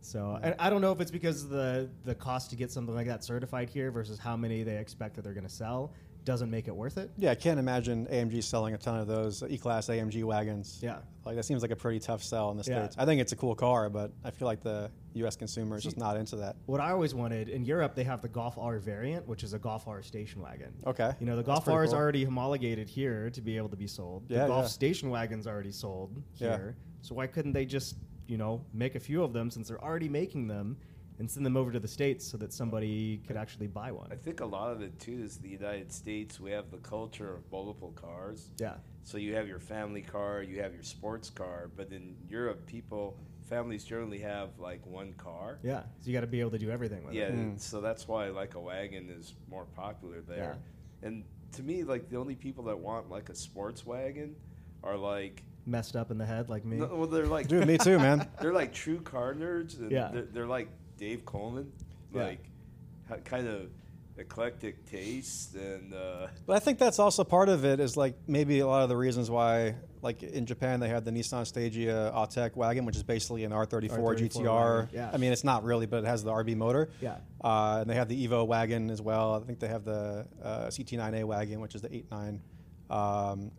So 0.00 0.38
and 0.42 0.54
I 0.58 0.70
don't 0.70 0.80
know 0.80 0.92
if 0.92 1.00
it's 1.00 1.10
because 1.10 1.48
the 1.48 1.88
the 2.04 2.14
cost 2.14 2.50
to 2.50 2.56
get 2.56 2.70
something 2.70 2.94
like 2.94 3.06
that 3.06 3.24
certified 3.24 3.68
here 3.68 3.90
versus 3.90 4.18
how 4.18 4.36
many 4.36 4.62
they 4.62 4.76
expect 4.76 5.16
that 5.16 5.22
they're 5.22 5.34
going 5.34 5.46
to 5.46 5.52
sell 5.52 5.92
doesn't 6.24 6.50
make 6.50 6.68
it 6.68 6.76
worth 6.76 6.98
it. 6.98 7.10
Yeah, 7.16 7.30
I 7.30 7.34
can't 7.34 7.58
imagine 7.58 8.06
AMG 8.06 8.42
selling 8.44 8.74
a 8.74 8.78
ton 8.78 8.98
of 9.00 9.06
those 9.06 9.42
E-Class 9.48 9.86
AMG 9.88 10.24
wagons. 10.24 10.78
Yeah. 10.82 10.98
Like 11.24 11.36
that 11.36 11.44
seems 11.44 11.62
like 11.62 11.70
a 11.70 11.76
pretty 11.76 12.00
tough 12.00 12.22
sell 12.22 12.50
in 12.50 12.58
the 12.58 12.64
Yeah. 12.68 12.82
states. 12.82 12.96
I 12.98 13.06
think 13.06 13.18
it's 13.22 13.32
a 13.32 13.36
cool 13.36 13.54
car, 13.54 13.88
but 13.88 14.12
I 14.24 14.30
feel 14.30 14.44
like 14.46 14.60
the 14.60 14.90
U.S. 15.14 15.36
consumer 15.36 15.78
is 15.78 15.84
just 15.84 15.96
not 15.96 16.18
into 16.18 16.36
that. 16.36 16.56
What 16.66 16.80
I 16.82 16.90
always 16.90 17.14
wanted 17.14 17.48
in 17.48 17.64
Europe, 17.64 17.94
they 17.94 18.04
have 18.04 18.20
the 18.20 18.28
Golf 18.28 18.58
R 18.58 18.78
variant, 18.78 19.26
which 19.26 19.42
is 19.42 19.54
a 19.54 19.58
Golf 19.58 19.88
R 19.88 20.02
station 20.02 20.42
wagon. 20.42 20.74
Okay, 20.86 21.12
You 21.18 21.24
know, 21.24 21.36
the 21.36 21.42
Golf 21.42 21.66
R 21.66 21.82
is 21.82 21.94
already 21.94 22.24
homologated 22.24 22.90
here 22.90 23.30
to 23.30 23.40
be 23.40 23.56
able 23.56 23.70
to 23.70 23.76
be 23.76 23.86
sold. 23.86 24.24
Yeah, 24.28 24.42
the 24.42 24.48
Golf 24.48 24.64
yeah. 24.64 24.68
station 24.68 25.08
wagon's 25.08 25.46
already 25.46 25.72
sold 25.72 26.22
Yeah. 26.36 26.56
here. 26.58 26.76
So 27.00 27.14
why 27.14 27.26
couldn't 27.26 27.52
they 27.54 27.64
just, 27.64 27.96
you 28.28 28.36
know, 28.36 28.64
make 28.72 28.94
a 28.94 29.00
few 29.00 29.22
of 29.24 29.32
them 29.32 29.50
since 29.50 29.68
they're 29.68 29.82
already 29.82 30.08
making 30.08 30.46
them 30.46 30.76
and 31.18 31.28
send 31.28 31.44
them 31.44 31.56
over 31.56 31.72
to 31.72 31.80
the 31.80 31.88
States 31.88 32.24
so 32.24 32.36
that 32.36 32.52
somebody 32.52 33.20
could 33.26 33.36
actually 33.36 33.66
buy 33.66 33.90
one? 33.90 34.08
I 34.12 34.14
think 34.14 34.40
a 34.40 34.46
lot 34.46 34.70
of 34.70 34.82
it 34.82 34.98
too 35.00 35.18
is 35.20 35.38
the 35.38 35.48
United 35.48 35.92
States. 35.92 36.38
We 36.38 36.52
have 36.52 36.70
the 36.70 36.76
culture 36.78 37.34
of 37.34 37.50
multiple 37.50 37.92
cars. 37.96 38.50
Yeah. 38.58 38.74
So 39.02 39.18
you 39.18 39.34
have 39.34 39.48
your 39.48 39.58
family 39.58 40.02
car, 40.02 40.42
you 40.42 40.60
have 40.60 40.74
your 40.74 40.82
sports 40.84 41.30
car, 41.30 41.70
but 41.76 41.90
in 41.90 42.14
Europe, 42.28 42.64
people 42.66 43.16
families 43.48 43.82
generally 43.82 44.18
have 44.18 44.50
like 44.58 44.86
one 44.86 45.14
car. 45.14 45.58
Yeah. 45.62 45.80
So 46.00 46.08
you 46.08 46.12
got 46.12 46.20
to 46.20 46.26
be 46.26 46.40
able 46.40 46.50
to 46.50 46.58
do 46.58 46.70
everything 46.70 47.04
with 47.04 47.14
Yeah, 47.14 47.28
it. 47.28 47.34
Mm. 47.34 47.58
so 47.60 47.80
that's 47.80 48.06
why 48.06 48.28
like 48.28 48.54
a 48.54 48.60
wagon 48.60 49.08
is 49.10 49.34
more 49.50 49.64
popular 49.74 50.20
there. 50.20 50.58
Yeah. 51.02 51.08
And 51.08 51.24
to 51.52 51.62
me, 51.62 51.82
like 51.82 52.10
the 52.10 52.18
only 52.18 52.34
people 52.34 52.64
that 52.64 52.78
want 52.78 53.08
like 53.10 53.30
a 53.30 53.34
sports 53.34 53.86
wagon 53.86 54.36
are 54.84 54.96
like 54.96 55.42
Messed 55.68 55.96
up 55.96 56.10
in 56.10 56.16
the 56.18 56.24
head 56.26 56.48
like 56.48 56.64
me. 56.64 56.78
no, 56.78 56.86
well, 56.86 57.06
they're 57.06 57.26
like 57.26 57.46
Dude, 57.48 57.66
me 57.66 57.76
too, 57.76 57.98
man. 57.98 58.26
they're 58.40 58.54
like 58.54 58.72
true 58.72 59.00
car 59.00 59.34
nerds. 59.34 59.78
And 59.78 59.90
Yeah. 59.90 60.08
they're, 60.12 60.22
they're 60.22 60.46
like 60.46 60.68
Dave 60.96 61.24
Coleman, 61.26 61.70
Yeah. 62.14 62.22
like 62.24 62.44
ha- 63.08 63.16
kind 63.24 63.46
of 63.46 63.68
eclectic 64.16 64.84
taste 64.86 65.54
and 65.54 65.92
uh, 65.94 66.26
But 66.46 66.56
I 66.56 66.58
think 66.58 66.78
that's 66.78 66.98
also 66.98 67.22
part 67.22 67.48
of 67.48 67.64
it. 67.64 67.80
Is 67.80 67.96
like 67.96 68.14
maybe 68.26 68.60
a 68.60 68.66
lot 68.66 68.82
of 68.82 68.88
the 68.88 68.96
reasons 68.96 69.30
why, 69.30 69.74
like 70.02 70.22
in 70.22 70.46
Japan, 70.46 70.80
they 70.80 70.88
had 70.88 71.04
the 71.04 71.10
Nissan 71.12 71.42
Stagea 71.42 72.12
Autech 72.14 72.56
wagon, 72.56 72.84
which 72.86 72.96
is 72.96 73.02
basically 73.02 73.44
an 73.44 73.52
R34, 73.52 73.90
R34 73.90 74.18
GTR. 74.18 74.44
wagon, 74.80 74.88
yeah. 74.94 75.10
I 75.12 75.18
mean, 75.18 75.32
it's 75.32 75.44
not 75.44 75.64
really, 75.64 75.84
but 75.86 75.98
it 76.02 76.06
has 76.06 76.24
the 76.24 76.32
RB 76.32 76.56
motor. 76.56 76.88
Yeah. 77.02 77.18
Uh, 77.44 77.78
and 77.82 77.90
they 77.90 77.94
have 77.94 78.08
the 78.08 78.26
Evo 78.26 78.46
wagon 78.46 78.90
as 78.90 79.02
well. 79.02 79.34
I 79.34 79.46
think 79.46 79.60
they 79.60 79.68
have 79.68 79.84
the 79.84 80.26
uh, 80.42 80.66
CT9A 80.68 81.24
wagon, 81.24 81.60
which 81.60 81.74
is 81.74 81.82
the 81.82 81.90
8.9. 81.90 82.40
Um, 82.90 83.50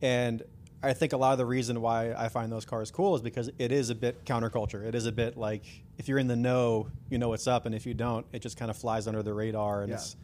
and 0.00 0.42
I 0.82 0.92
think 0.94 1.12
a 1.12 1.16
lot 1.16 1.32
of 1.32 1.38
the 1.38 1.46
reason 1.46 1.80
why 1.80 2.12
I 2.12 2.28
find 2.28 2.50
those 2.50 2.64
cars 2.64 2.90
cool 2.90 3.14
is 3.14 3.22
because 3.22 3.48
it 3.58 3.70
is 3.70 3.90
a 3.90 3.94
bit 3.94 4.24
counterculture. 4.24 4.84
It 4.84 4.94
is 4.96 5.06
a 5.06 5.12
bit 5.12 5.36
like 5.36 5.64
if 5.98 6.08
you're 6.08 6.18
in 6.18 6.26
the 6.26 6.34
know, 6.36 6.88
you 7.08 7.18
know 7.18 7.28
what's 7.28 7.46
up, 7.46 7.66
and 7.66 7.74
if 7.74 7.86
you 7.86 7.94
don't, 7.94 8.26
it 8.32 8.40
just 8.42 8.56
kind 8.56 8.70
of 8.70 8.76
flies 8.76 9.06
under 9.06 9.22
the 9.22 9.32
radar, 9.32 9.82
and 9.82 9.90
Yeah. 9.90 9.96
it's 9.96 10.16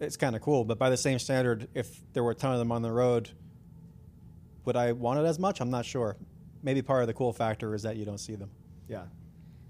it's 0.00 0.16
kind 0.16 0.36
of 0.36 0.42
cool. 0.42 0.64
But 0.64 0.78
by 0.78 0.88
the 0.90 0.96
same 0.96 1.18
standard, 1.18 1.68
if 1.74 2.00
there 2.12 2.22
were 2.22 2.30
a 2.30 2.34
ton 2.34 2.52
of 2.52 2.58
them 2.58 2.72
on 2.72 2.82
the 2.82 2.92
road, 2.92 3.30
would 4.64 4.76
I 4.76 4.92
want 4.92 5.18
it 5.20 5.24
as 5.24 5.38
much? 5.38 5.60
I'm 5.60 5.70
not 5.70 5.84
sure. 5.84 6.16
Maybe 6.62 6.80
part 6.82 7.02
of 7.02 7.06
the 7.06 7.14
cool 7.14 7.32
factor 7.32 7.74
is 7.74 7.82
that 7.82 7.96
you 7.96 8.04
don't 8.04 8.18
see 8.20 8.34
them. 8.34 8.50
Yeah. 8.88 9.02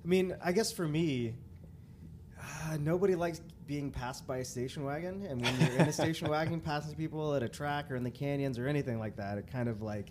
I 0.04 0.06
mean, 0.08 0.36
I 0.42 0.52
guess 0.52 0.72
for 0.72 0.86
me, 0.86 1.34
uh, 2.40 2.76
nobody 2.80 3.14
likes 3.14 3.40
being 3.66 3.90
passed 3.90 4.26
by 4.26 4.38
a 4.38 4.44
station 4.44 4.84
wagon. 4.84 5.24
And 5.28 5.40
when 5.42 5.60
you're 5.60 5.80
in 5.80 5.88
a 5.88 5.92
station 5.92 6.28
wagon 6.30 6.60
passing 6.60 6.94
people 6.96 7.34
at 7.34 7.42
a 7.42 7.48
track 7.48 7.90
or 7.90 7.96
in 7.96 8.02
the 8.04 8.10
canyons 8.10 8.58
or 8.58 8.66
anything 8.66 8.98
like 8.98 9.16
that, 9.16 9.38
it 9.38 9.46
kind 9.46 9.68
of 9.68 9.82
like 9.82 10.08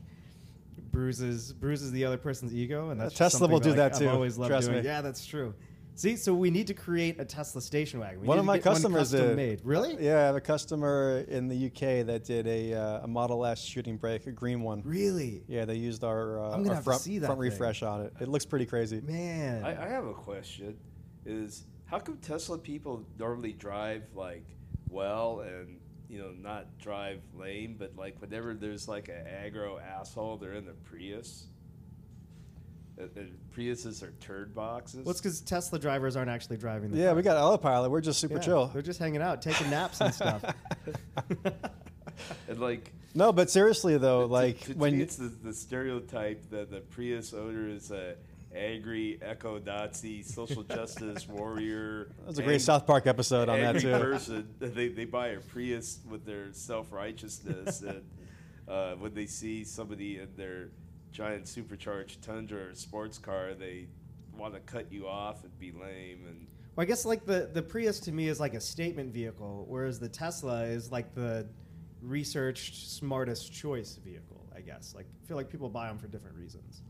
bruises 0.91 1.53
bruises 1.53 1.91
the 1.91 2.06
other 2.06 2.18
person's 2.18 2.53
ego. 2.53 2.89
And 2.89 2.99
Uh, 2.99 3.06
that's 3.06 3.15
just 3.18 3.34
Tesla 3.34 3.47
will 3.47 3.60
do 3.60 3.69
like, 3.69 3.77
that 3.77 3.93
too. 3.95 4.07
I've 4.07 4.15
always 4.15 4.38
loved 4.38 4.51
Trust 4.51 4.68
doing. 4.68 4.80
me. 4.81 4.85
Yeah, 4.85 5.01
that's 5.01 5.26
true. 5.26 5.53
See, 5.95 6.15
so 6.15 6.34
we 6.34 6.49
need 6.49 6.68
to 6.68 6.73
create 6.73 7.19
a 7.19 7.26
Tesla 7.26 7.60
station 7.61 7.99
wagon. 7.99 8.22
We 8.22 8.27
one 8.27 8.38
need 8.38 8.39
of 8.39 8.43
to 8.45 8.47
my 8.47 8.57
get 8.60 8.65
one 8.68 8.73
customers 8.76 9.11
custom 9.11 9.27
did. 9.27 9.35
made. 9.35 9.61
Really? 9.65 9.97
Yeah, 9.99 10.19
I 10.19 10.22
have 10.27 10.35
a 10.38 10.41
customer 10.41 11.26
in 11.27 11.49
the 11.49 11.65
UK 11.65 12.06
that 12.06 12.23
did 12.23 12.47
a, 12.47 12.73
uh, 12.73 13.01
a 13.03 13.07
Model 13.07 13.45
S 13.45 13.61
shooting 13.61 13.97
brake, 13.97 14.26
a 14.26 14.31
green 14.31 14.61
one. 14.61 14.81
Really? 14.85 15.43
Yeah, 15.49 15.65
they 15.65 15.76
used 15.76 16.06
our, 16.06 16.39
uh, 16.39 16.51
I'm 16.53 16.69
our 16.69 16.81
front, 16.81 17.01
see 17.01 17.19
that 17.19 17.26
front 17.26 17.41
refresh 17.41 17.84
on 17.84 17.99
it. 18.06 18.14
It 18.22 18.30
looks 18.30 18.45
pretty 18.45 18.65
crazy. 18.65 19.01
Man. 19.01 19.65
I, 19.65 19.88
I 19.88 19.89
have 19.89 20.06
a 20.06 20.14
question: 20.14 20.77
Is 21.26 21.65
how 21.90 21.99
come 21.99 22.18
Tesla 22.18 22.57
people 22.57 23.06
normally 23.18 23.53
drive 23.53 24.03
like 24.14 24.45
well 24.90 25.41
and 25.41 25.80
you 26.07 26.20
know 26.20 26.32
not 26.32 26.78
drive 26.80 27.22
lame, 27.38 27.76
but 27.78 27.95
like 27.95 28.20
whenever 28.22 28.53
there's 28.53 28.88
like 28.88 29.10
an 29.10 29.26
aggro 29.26 29.82
asshole, 29.82 30.38
they're 30.38 30.53
in 30.53 30.66
the 30.66 30.74
Prius. 30.74 31.45
Uh, 32.99 33.03
uh, 33.03 33.24
Priuses 33.56 34.03
are 34.03 34.11
turd 34.20 34.53
boxes. 34.53 35.06
well, 35.06 35.11
it's 35.11 35.22
because 35.22 35.40
Tesla 35.41 35.80
drivers 35.80 36.16
aren't 36.18 36.30
actually 36.30 36.57
driving 36.57 36.91
the 36.91 36.98
Yeah, 36.98 37.06
car. 37.07 37.16
we 37.16 37.22
got 37.22 37.38
autopilot. 37.38 37.90
We're 37.91 38.02
just 38.02 38.20
super 38.20 38.36
Yeah, 38.36 38.40
chill. 38.41 38.68
They're 38.68 38.82
just 38.82 38.99
hanging 38.99 39.22
out, 39.22 39.41
taking 39.41 39.70
naps 39.70 40.02
and 40.02 40.14
stuff. 40.14 40.44
and 42.49 42.60
like 42.60 42.91
No, 43.16 43.32
but 43.32 43.49
seriously 43.49 43.98
though, 43.98 44.22
to- 44.22 44.26
like 44.28 44.60
to, 44.61 44.74
to 44.74 44.80
when 44.80 44.91
me 44.94 44.98
you, 44.98 45.03
it's 45.03 45.16
the, 45.16 45.28
the 45.30 45.53
stereotype 45.53 46.49
that 46.49 46.70
the 46.72 46.82
Prius 46.82 47.34
owner 47.34 47.70
is 47.70 47.91
a 47.91 48.16
angry 48.56 49.20
echo 49.22 49.60
Nazi 49.60 50.24
social 50.24 50.64
justice 50.64 51.28
warrior. 51.30 52.10
that 52.20 52.28
was 52.28 52.40
a 52.40 52.44
great 52.44 52.56
ang- 52.56 52.60
South 52.60 52.86
Park 52.88 53.08
episode 53.08 53.50
on 53.50 53.60
that 53.62 53.80
too. 53.80 53.92
person. 53.92 54.48
They, 54.60 54.88
they 54.90 55.06
buy 55.06 55.30
a 55.30 55.40
Prius 55.40 56.00
with 56.10 56.26
their 56.26 56.52
self 56.52 56.92
righteousness, 56.92 57.82
and 57.88 58.04
uh, 58.68 58.96
when 58.96 59.14
they 59.14 59.26
see 59.26 59.64
somebody 59.64 60.18
in 60.20 60.30
their 60.36 60.70
giant 61.12 61.48
supercharged 61.48 62.22
Tundra 62.22 62.70
or 62.70 62.76
sports 62.76 63.18
car, 63.18 63.54
they 63.54 63.88
want 64.36 64.54
to 64.54 64.60
cut 64.62 64.92
you 64.92 65.08
off 65.08 65.44
and 65.44 65.58
be 65.60 65.72
lame. 65.72 66.26
And 66.28 66.48
Well, 66.76 66.84
I 66.84 66.86
guess 66.86 67.06
like 67.06 67.26
the 67.26 67.50
the 67.52 67.62
Prius 67.62 68.00
to 68.02 68.12
me 68.12 68.28
is 68.28 68.40
like 68.40 68.54
a 68.54 68.62
statement 68.62 69.14
vehicle, 69.14 69.66
whereas 69.68 70.00
the 70.00 70.10
Tesla 70.10 70.64
is 70.64 70.92
like 70.92 71.14
the 71.14 71.48
researched 72.02 72.90
smartest 72.90 73.52
choice 73.52 74.00
vehicle. 74.04 74.48
I 74.56 74.62
guess 74.62 74.94
like 74.96 75.06
I 75.24 75.28
feel 75.28 75.38
like 75.38 75.50
people 75.50 75.70
buy 75.70 75.88
them 75.88 75.98
for 75.98 76.08
different 76.08 76.36
reasons. 76.38 76.82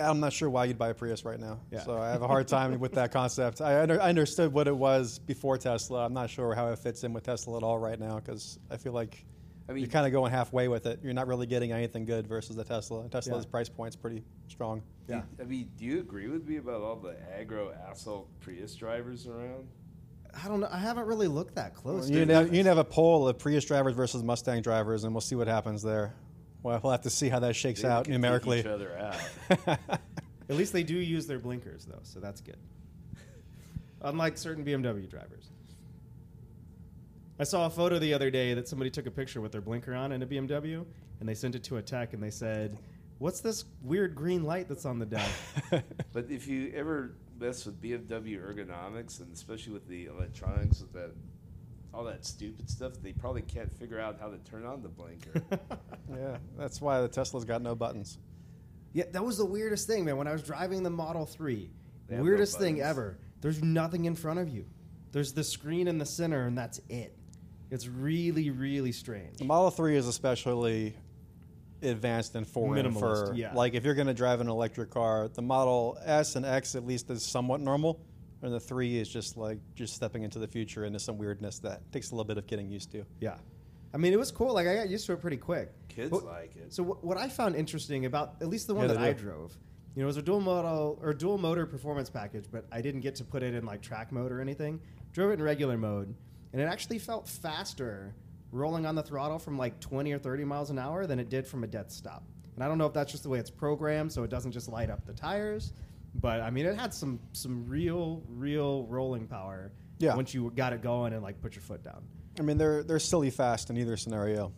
I'm 0.00 0.20
not 0.20 0.32
sure 0.32 0.50
why 0.50 0.66
you'd 0.66 0.78
buy 0.78 0.90
a 0.90 0.94
Prius 0.94 1.24
right 1.24 1.40
now. 1.40 1.60
Yeah. 1.70 1.80
So 1.80 1.98
I 1.98 2.10
have 2.10 2.22
a 2.22 2.26
hard 2.26 2.48
time 2.48 2.78
with 2.78 2.92
that 2.92 3.12
concept. 3.12 3.60
I, 3.60 3.80
under, 3.82 4.00
I 4.00 4.08
understood 4.10 4.52
what 4.52 4.68
it 4.68 4.76
was 4.76 5.18
before 5.18 5.56
Tesla. 5.58 6.04
I'm 6.04 6.12
not 6.12 6.28
sure 6.30 6.54
how 6.54 6.68
it 6.68 6.78
fits 6.78 7.04
in 7.04 7.12
with 7.12 7.24
Tesla 7.24 7.56
at 7.56 7.62
all 7.62 7.78
right 7.78 7.98
now 7.98 8.16
because 8.16 8.58
I 8.70 8.76
feel 8.76 8.92
like 8.92 9.24
I 9.68 9.72
mean- 9.72 9.82
you're 9.82 9.90
kind 9.90 10.06
of 10.06 10.12
going 10.12 10.30
halfway 10.32 10.68
with 10.68 10.86
it. 10.86 11.00
You're 11.02 11.14
not 11.14 11.26
really 11.26 11.46
getting 11.46 11.72
anything 11.72 12.04
good 12.04 12.26
versus 12.26 12.56
the 12.56 12.64
Tesla. 12.64 13.08
Tesla's 13.08 13.44
Yeah. 13.44 13.50
price 13.50 13.68
point's 13.68 13.96
pretty 13.96 14.22
strong. 14.48 14.82
Yeah. 15.08 15.22
I 15.40 15.44
mean, 15.44 15.70
do 15.76 15.84
you 15.84 16.00
agree 16.00 16.28
with 16.28 16.46
me 16.46 16.56
about 16.56 16.82
all 16.82 16.96
the 16.96 17.16
aggro 17.36 17.72
asshole 17.88 18.28
Prius 18.40 18.74
drivers 18.74 19.26
around? 19.26 19.68
I 20.44 20.46
don't 20.46 20.60
know. 20.60 20.68
I 20.70 20.78
haven't 20.78 21.06
really 21.06 21.26
looked 21.26 21.56
that 21.56 21.74
close. 21.74 22.08
You 22.08 22.20
to 22.20 22.26
can, 22.26 22.28
have, 22.34 22.46
you 22.54 22.60
can 22.60 22.66
have 22.66 22.78
a 22.78 22.84
poll 22.84 23.26
of 23.26 23.38
Prius 23.38 23.64
drivers 23.64 23.94
versus 23.96 24.22
Mustang 24.22 24.62
drivers, 24.62 25.02
and 25.02 25.12
we'll 25.12 25.20
see 25.20 25.34
what 25.34 25.48
happens 25.48 25.82
there. 25.82 26.14
Well, 26.62 26.80
we'll 26.82 26.92
have 26.92 27.02
to 27.02 27.10
see 27.10 27.28
how 27.28 27.38
that 27.40 27.56
shakes 27.56 27.82
Maybe 27.82 27.88
we 27.88 27.94
out 27.94 28.04
can 28.04 28.12
take 28.12 28.20
numerically. 28.20 28.60
each 28.60 28.66
other 28.66 28.96
out. 28.98 29.78
At 30.48 30.56
least 30.56 30.72
they 30.72 30.82
do 30.82 30.94
use 30.96 31.26
their 31.26 31.38
blinkers 31.38 31.84
though, 31.86 32.00
so 32.02 32.20
that's 32.20 32.40
good. 32.40 32.58
Unlike 34.02 34.38
certain 34.38 34.64
BMW 34.64 35.08
drivers. 35.08 35.50
I 37.38 37.44
saw 37.44 37.66
a 37.66 37.70
photo 37.70 37.98
the 37.98 38.12
other 38.12 38.30
day 38.30 38.52
that 38.54 38.68
somebody 38.68 38.90
took 38.90 39.06
a 39.06 39.10
picture 39.10 39.40
with 39.40 39.52
their 39.52 39.60
blinker 39.62 39.94
on 39.94 40.12
in 40.12 40.22
a 40.22 40.26
BMW, 40.26 40.84
and 41.20 41.28
they 41.28 41.34
sent 41.34 41.54
it 41.54 41.64
to 41.64 41.78
a 41.78 41.82
tech, 41.82 42.12
and 42.12 42.22
they 42.22 42.30
said, 42.30 42.78
"What's 43.18 43.40
this 43.40 43.64
weird 43.82 44.14
green 44.14 44.44
light 44.44 44.68
that's 44.68 44.84
on 44.84 44.98
the 44.98 45.06
dash?" 45.06 45.32
But 46.12 46.26
if 46.30 46.46
you 46.46 46.72
ever 46.74 47.12
mess 47.38 47.64
with 47.64 47.80
BMW 47.80 48.38
ergonomics, 48.38 49.20
and 49.20 49.32
especially 49.32 49.72
with 49.72 49.88
the 49.88 50.06
electronics, 50.06 50.80
with 50.80 50.92
that 50.92 51.12
all 51.92 52.04
that 52.04 52.24
stupid 52.24 52.68
stuff, 52.70 52.92
they 53.02 53.12
probably 53.12 53.42
can't 53.42 53.72
figure 53.72 53.98
out 53.98 54.18
how 54.20 54.28
to 54.28 54.38
turn 54.38 54.64
on 54.64 54.82
the 54.82 54.88
blinker. 54.88 55.42
yeah, 56.10 56.36
that's 56.56 56.80
why 56.80 57.00
the 57.00 57.08
Tesla's 57.08 57.44
got 57.44 57.62
no 57.62 57.74
buttons. 57.74 58.18
Yeah, 58.92 59.04
that 59.12 59.24
was 59.24 59.38
the 59.38 59.44
weirdest 59.44 59.86
thing, 59.86 60.04
man. 60.04 60.16
When 60.16 60.26
I 60.26 60.32
was 60.32 60.42
driving 60.42 60.82
the 60.82 60.90
Model 60.90 61.26
3, 61.26 61.70
They 62.08 62.14
have 62.16 62.24
no 62.24 62.28
weirdest 62.28 62.58
thing 62.58 62.76
buttons. 62.76 62.90
ever. 62.90 63.18
There's 63.40 63.62
nothing 63.62 64.04
in 64.04 64.14
front 64.14 64.38
of 64.40 64.48
you. 64.48 64.66
There's 65.12 65.32
the 65.32 65.44
screen 65.44 65.88
in 65.88 65.98
the 65.98 66.06
center, 66.06 66.46
and 66.46 66.56
that's 66.56 66.80
it. 66.88 67.16
It's 67.70 67.86
really, 67.86 68.50
really 68.50 68.92
strange. 68.92 69.38
The 69.38 69.44
Model 69.44 69.70
3 69.70 69.96
is 69.96 70.08
especially 70.08 70.96
advanced 71.82 72.34
and 72.34 72.46
foreign 72.46 72.84
Minimalist, 72.84 73.28
for 73.28 73.34
yeah. 73.34 73.54
like 73.54 73.74
if 73.74 73.84
you're 73.84 73.94
going 73.94 74.06
to 74.08 74.14
drive 74.14 74.40
an 74.40 74.48
electric 74.48 74.90
car, 74.90 75.28
the 75.28 75.42
Model 75.42 75.98
S 76.04 76.36
and 76.36 76.44
X 76.44 76.74
at 76.74 76.84
least 76.86 77.10
is 77.10 77.24
somewhat 77.24 77.60
normal, 77.60 78.00
and 78.42 78.52
the 78.52 78.60
3 78.60 78.98
is 78.98 79.08
just 79.08 79.36
like 79.36 79.58
just 79.74 79.94
stepping 79.94 80.22
into 80.22 80.38
the 80.38 80.48
future 80.48 80.84
into 80.84 80.98
some 80.98 81.18
weirdness 81.18 81.58
that 81.60 81.80
takes 81.92 82.10
a 82.10 82.14
little 82.14 82.24
bit 82.24 82.38
of 82.38 82.46
getting 82.46 82.68
used 82.68 82.90
to. 82.92 83.04
Yeah. 83.20 83.36
I 83.92 83.96
mean, 83.96 84.12
it 84.12 84.18
was 84.18 84.30
cool. 84.30 84.54
Like, 84.54 84.66
I 84.68 84.76
got 84.76 84.88
used 84.88 85.06
to 85.06 85.12
it 85.14 85.20
pretty 85.20 85.36
quick. 85.36 85.70
Kids 85.88 86.10
But- 86.10 86.24
like 86.24 86.54
it. 86.56 86.72
So, 86.72 86.82
what, 86.82 87.02
what 87.04 87.16
I 87.18 87.28
found 87.28 87.56
interesting 87.56 88.06
about 88.06 88.36
at 88.40 88.48
least 88.48 88.66
the 88.68 88.74
one 88.74 88.88
Yeah, 88.88 88.94
that 88.94 89.02
I 89.02 89.12
drove, 89.12 89.56
you 89.96 90.00
know, 90.02 90.04
it 90.04 90.06
was 90.06 90.16
a 90.16 90.22
dual 90.22 90.40
model 90.40 90.98
or 91.02 91.12
dual 91.12 91.38
motor 91.38 91.66
performance 91.66 92.08
package, 92.08 92.44
but 92.50 92.64
I 92.70 92.80
didn't 92.80 93.00
get 93.00 93.16
to 93.16 93.24
put 93.24 93.42
it 93.42 93.54
in 93.54 93.66
like 93.66 93.82
track 93.82 94.12
mode 94.12 94.30
or 94.30 94.40
anything. 94.40 94.80
Drove 95.12 95.30
it 95.32 95.34
in 95.34 95.42
regular 95.42 95.76
mode, 95.76 96.14
and 96.52 96.62
it 96.62 96.66
actually 96.66 97.00
felt 97.00 97.28
faster 97.28 98.14
rolling 98.52 98.86
on 98.86 98.94
the 98.94 99.02
throttle 99.02 99.38
from 99.40 99.58
like 99.58 99.80
20 99.80 100.12
or 100.12 100.18
30 100.18 100.44
miles 100.44 100.70
an 100.70 100.78
hour 100.78 101.06
than 101.06 101.18
it 101.18 101.28
did 101.28 101.44
from 101.46 101.64
a 101.64 101.66
dead 101.66 101.90
stop. 101.90 102.22
And 102.54 102.62
I 102.64 102.68
don't 102.68 102.78
know 102.78 102.86
if 102.86 102.92
that's 102.92 103.10
just 103.10 103.24
the 103.24 103.28
way 103.28 103.38
it's 103.40 103.50
programmed, 103.50 104.12
so 104.12 104.22
it 104.22 104.30
doesn't 104.30 104.52
just 104.52 104.68
light 104.68 104.90
up 104.90 105.04
the 105.04 105.12
tires. 105.12 105.72
But 106.14 106.40
I 106.40 106.50
mean, 106.50 106.66
it 106.66 106.76
had 106.76 106.92
some 106.92 107.20
some 107.32 107.66
real, 107.68 108.22
real 108.28 108.84
rolling 108.86 109.26
power. 109.26 109.72
Yeah. 109.98 110.16
Once 110.16 110.32
you 110.34 110.50
got 110.56 110.72
it 110.72 110.82
going 110.82 111.12
and 111.12 111.22
like 111.22 111.40
put 111.42 111.54
your 111.54 111.62
foot 111.62 111.82
down. 111.84 112.02
I 112.38 112.42
mean, 112.42 112.56
they're 112.58 112.82
they're 112.82 112.98
silly 112.98 113.30
fast 113.30 113.70
in 113.70 113.76
either 113.76 113.96
scenario. 113.96 114.52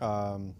Um, 0.00 0.54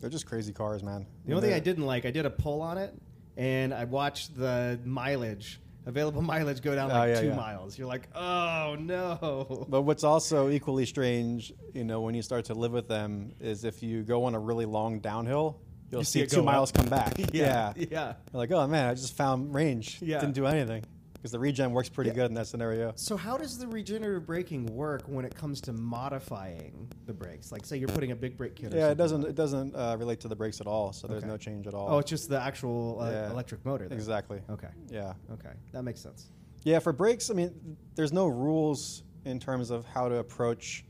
they're 0.00 0.10
just 0.10 0.26
crazy 0.26 0.52
cars, 0.52 0.82
man. 0.82 1.06
The 1.26 1.34
only 1.34 1.48
thing 1.48 1.54
I 1.56 1.60
didn't 1.60 1.86
like, 1.86 2.04
I 2.04 2.10
did 2.10 2.26
a 2.26 2.30
pull 2.30 2.60
on 2.60 2.76
it, 2.78 2.92
and 3.36 3.72
I 3.72 3.84
watched 3.84 4.36
the 4.36 4.80
mileage, 4.84 5.60
available 5.86 6.20
mileage, 6.34 6.60
go 6.62 6.74
down 6.74 6.90
Oh, 6.90 6.94
like 6.94 7.08
yeah, 7.10 7.20
two 7.20 7.26
yeah. 7.28 7.36
miles. 7.36 7.78
You're 7.78 7.86
like, 7.86 8.08
oh 8.14 8.76
no. 8.78 9.66
But 9.70 9.82
what's 9.82 10.02
also 10.04 10.50
equally 10.50 10.86
strange, 10.86 11.52
you 11.72 11.84
know, 11.84 12.00
when 12.00 12.14
you 12.16 12.22
start 12.22 12.46
to 12.46 12.54
live 12.54 12.72
with 12.72 12.88
them, 12.88 13.32
is 13.40 13.64
if 13.64 13.82
you 13.82 14.02
go 14.02 14.24
on 14.24 14.34
a 14.34 14.40
really 14.40 14.66
long 14.66 14.98
downhill, 14.98 15.60
you'll 15.92 16.00
You 16.00 16.04
see 16.04 16.18
see, 16.20 16.22
it 16.24 16.30
two 16.30 16.36
go 16.36 16.42
miles 16.42 16.70
up. 16.70 16.76
come 16.78 16.86
back. 16.88 17.16
yeah, 17.32 17.72
yeah. 17.76 17.86
yeah. 17.90 18.14
You're 18.32 18.38
like, 18.38 18.50
oh 18.50 18.66
man, 18.66 18.88
I 18.88 18.94
just 18.94 19.14
found 19.16 19.54
range. 19.54 19.98
Yeah. 20.02 20.18
Didn't 20.20 20.34
do 20.34 20.46
anything. 20.46 20.82
Because 21.14 21.30
the 21.30 21.38
regen 21.38 21.70
works 21.70 21.88
pretty 21.88 22.10
Yeah. 22.10 22.14
good 22.16 22.26
in 22.30 22.34
that 22.34 22.48
scenario. 22.48 22.92
So 22.96 23.16
how 23.16 23.36
does 23.36 23.56
the 23.56 23.68
regenerative 23.68 24.26
braking 24.26 24.66
work 24.66 25.02
when 25.06 25.24
it 25.24 25.32
comes 25.36 25.60
to 25.60 25.72
modifying 25.72 26.88
the 27.06 27.12
brakes? 27.12 27.52
Like, 27.52 27.64
say 27.64 27.76
you're 27.76 27.88
putting 27.90 28.10
a 28.10 28.16
big 28.16 28.36
brake 28.36 28.56
kit. 28.56 28.74
or 28.74 28.76
Yeah, 28.76 28.88
it 28.90 28.96
doesn't 28.96 29.22
on 29.22 29.30
it 29.30 29.36
doesn't 29.36 29.72
uh, 29.76 29.96
relate 30.00 30.18
to 30.20 30.28
the 30.28 30.34
brakes 30.34 30.60
at 30.60 30.66
all, 30.66 30.92
so 30.92 31.06
there's 31.06 31.22
Okay. 31.22 31.30
no 31.30 31.36
change 31.36 31.68
at 31.68 31.74
all. 31.74 31.86
Oh, 31.94 31.98
it's 31.98 32.10
just 32.10 32.28
the 32.28 32.40
actual 32.40 32.98
uh, 33.00 33.08
Yeah. 33.10 33.30
electric 33.30 33.64
motor. 33.64 33.86
Then. 33.88 33.96
exactly. 33.96 34.40
Okay. 34.50 34.66
Yeah. 34.90 35.12
Okay, 35.34 35.52
that 35.72 35.84
makes 35.84 36.00
sense. 36.00 36.30
Yeah, 36.64 36.80
for 36.80 36.92
brakes, 36.92 37.30
I 37.30 37.34
mean, 37.34 37.76
there's 37.94 38.12
no 38.12 38.26
rules 38.26 39.04
in 39.24 39.38
terms 39.38 39.70
of 39.70 39.84
how 39.84 40.08
to 40.08 40.16
approach 40.16 40.84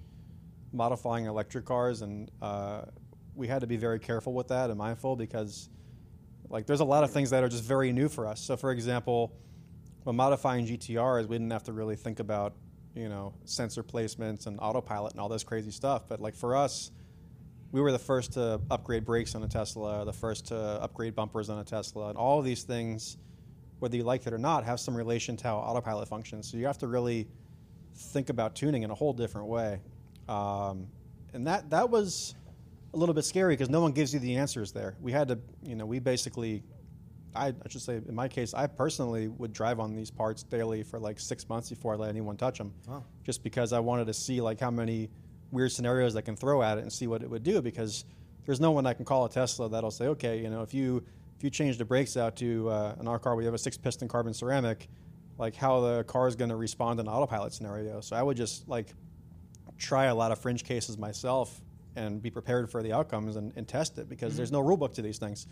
modifying 0.72 1.26
electric 1.26 1.66
cars, 1.66 2.00
and 2.00 2.30
uh, 2.40 2.82
we 3.34 3.48
had 3.48 3.60
to 3.60 3.66
be 3.66 3.76
very 3.76 3.98
careful 3.98 4.32
with 4.32 4.48
that 4.48 4.70
and 4.70 4.78
mindful 4.78 5.16
because, 5.16 5.68
like, 6.48 6.66
there's 6.66 6.80
a 6.80 6.84
lot 6.84 7.04
of 7.04 7.10
things 7.10 7.30
that 7.30 7.42
are 7.42 7.48
just 7.48 7.64
very 7.64 7.92
new 7.92 8.08
for 8.08 8.26
us. 8.26 8.40
So, 8.40 8.56
for 8.56 8.70
example, 8.70 9.32
when 10.04 10.16
modifying 10.16 10.66
GTRs, 10.66 11.28
we 11.28 11.36
didn't 11.36 11.50
have 11.50 11.64
to 11.64 11.72
really 11.72 11.96
think 11.96 12.20
about, 12.20 12.54
you 12.94 13.08
know, 13.08 13.34
sensor 13.44 13.82
placements 13.82 14.46
and 14.46 14.58
autopilot 14.60 15.12
and 15.12 15.20
all 15.20 15.28
this 15.28 15.44
crazy 15.44 15.70
stuff. 15.70 16.08
But 16.08 16.20
like 16.20 16.34
for 16.34 16.56
us, 16.56 16.90
we 17.70 17.80
were 17.80 17.92
the 17.92 17.98
first 17.98 18.34
to 18.34 18.60
upgrade 18.70 19.04
brakes 19.04 19.34
on 19.34 19.42
a 19.42 19.48
Tesla, 19.48 20.04
the 20.04 20.12
first 20.12 20.48
to 20.48 20.56
upgrade 20.56 21.14
bumpers 21.14 21.48
on 21.48 21.58
a 21.58 21.64
Tesla, 21.64 22.08
and 22.08 22.18
all 22.18 22.38
of 22.38 22.44
these 22.44 22.64
things, 22.64 23.16
whether 23.78 23.96
you 23.96 24.02
like 24.02 24.26
it 24.26 24.32
or 24.32 24.38
not, 24.38 24.64
have 24.64 24.78
some 24.78 24.94
relation 24.94 25.36
to 25.38 25.44
how 25.44 25.56
autopilot 25.56 26.06
functions. 26.08 26.50
So 26.50 26.58
you 26.58 26.66
have 26.66 26.78
to 26.78 26.86
really 26.86 27.28
think 27.94 28.28
about 28.28 28.54
tuning 28.54 28.82
in 28.82 28.90
a 28.90 28.94
whole 28.94 29.14
different 29.14 29.46
way, 29.48 29.80
um, 30.28 30.86
and 31.32 31.46
that 31.46 31.70
that 31.70 31.88
was 31.88 32.34
a 32.94 32.96
little 32.96 33.14
bit 33.14 33.24
scary 33.24 33.54
because 33.54 33.70
no 33.70 33.80
one 33.80 33.92
gives 33.92 34.12
you 34.12 34.20
the 34.20 34.36
answers 34.36 34.72
there. 34.72 34.96
We 35.00 35.12
had 35.12 35.28
to, 35.28 35.38
you 35.62 35.76
know, 35.76 35.86
we 35.86 35.98
basically. 35.98 36.62
I, 37.34 37.46
I 37.48 37.68
should 37.70 37.80
say, 37.80 37.96
in 38.06 38.14
my 38.14 38.28
case, 38.28 38.52
I 38.52 38.66
personally 38.66 39.28
would 39.28 39.54
drive 39.54 39.80
on 39.80 39.94
these 39.96 40.10
parts 40.10 40.42
daily 40.42 40.82
for 40.82 40.98
like 40.98 41.18
six 41.18 41.48
months 41.48 41.70
before 41.70 41.94
I 41.94 41.96
let 41.96 42.10
anyone 42.10 42.36
touch 42.36 42.58
them, 42.58 42.74
Wow. 42.86 43.04
just 43.24 43.42
because 43.42 43.72
I 43.72 43.80
wanted 43.80 44.06
to 44.08 44.12
see 44.12 44.42
like 44.42 44.60
how 44.60 44.70
many 44.70 45.08
weird 45.50 45.72
scenarios 45.72 46.14
I 46.14 46.20
can 46.20 46.36
throw 46.36 46.62
at 46.62 46.76
it 46.76 46.82
and 46.82 46.92
see 46.92 47.06
what 47.06 47.22
it 47.22 47.30
would 47.30 47.42
do. 47.42 47.62
Because 47.62 48.04
there's 48.44 48.60
no 48.60 48.70
one 48.72 48.84
I 48.86 48.92
can 48.92 49.06
call 49.06 49.24
a 49.24 49.30
Tesla 49.30 49.70
that'll 49.70 49.90
say, 49.90 50.08
okay, 50.08 50.42
you 50.42 50.50
know, 50.50 50.60
if 50.60 50.74
you 50.74 51.02
if 51.38 51.42
you 51.42 51.48
change 51.48 51.78
the 51.78 51.86
brakes 51.86 52.18
out 52.18 52.36
to 52.36 52.68
uh, 52.68 52.96
in 53.00 53.08
our 53.08 53.18
car, 53.18 53.34
we 53.34 53.46
have 53.46 53.54
a 53.54 53.58
six 53.58 53.78
piston 53.78 54.08
carbon 54.08 54.34
ceramic, 54.34 54.88
like 55.38 55.56
how 55.56 55.80
the 55.80 56.04
car 56.04 56.28
is 56.28 56.36
going 56.36 56.50
to 56.50 56.56
respond 56.56 57.00
in 57.00 57.06
an 57.06 57.12
autopilot 57.14 57.54
scenario. 57.54 58.02
So 58.02 58.14
I 58.14 58.22
would 58.22 58.36
just 58.36 58.68
like 58.68 58.88
try 59.78 60.04
a 60.04 60.14
lot 60.14 60.32
of 60.32 60.38
fringe 60.38 60.64
cases 60.64 60.98
myself 60.98 61.62
and 61.96 62.22
be 62.22 62.30
prepared 62.30 62.70
for 62.70 62.82
the 62.82 62.92
outcomes 62.92 63.36
and, 63.36 63.52
and 63.56 63.68
test 63.68 63.98
it 63.98 64.08
because 64.08 64.36
there's 64.36 64.52
no 64.52 64.60
rule 64.60 64.76
book 64.76 64.94
to 64.94 65.02
these 65.02 65.18
things. 65.18 65.46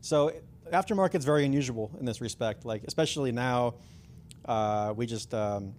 So 0.00 0.32
aftermarket's 0.72 1.24
very 1.24 1.44
unusual 1.44 1.90
in 1.98 2.04
this 2.04 2.20
respect. 2.20 2.64
Like 2.64 2.84
especially 2.84 3.32
now, 3.32 3.74
uh, 4.44 4.92
we 4.96 5.06
just 5.06 5.32
um, 5.34 5.74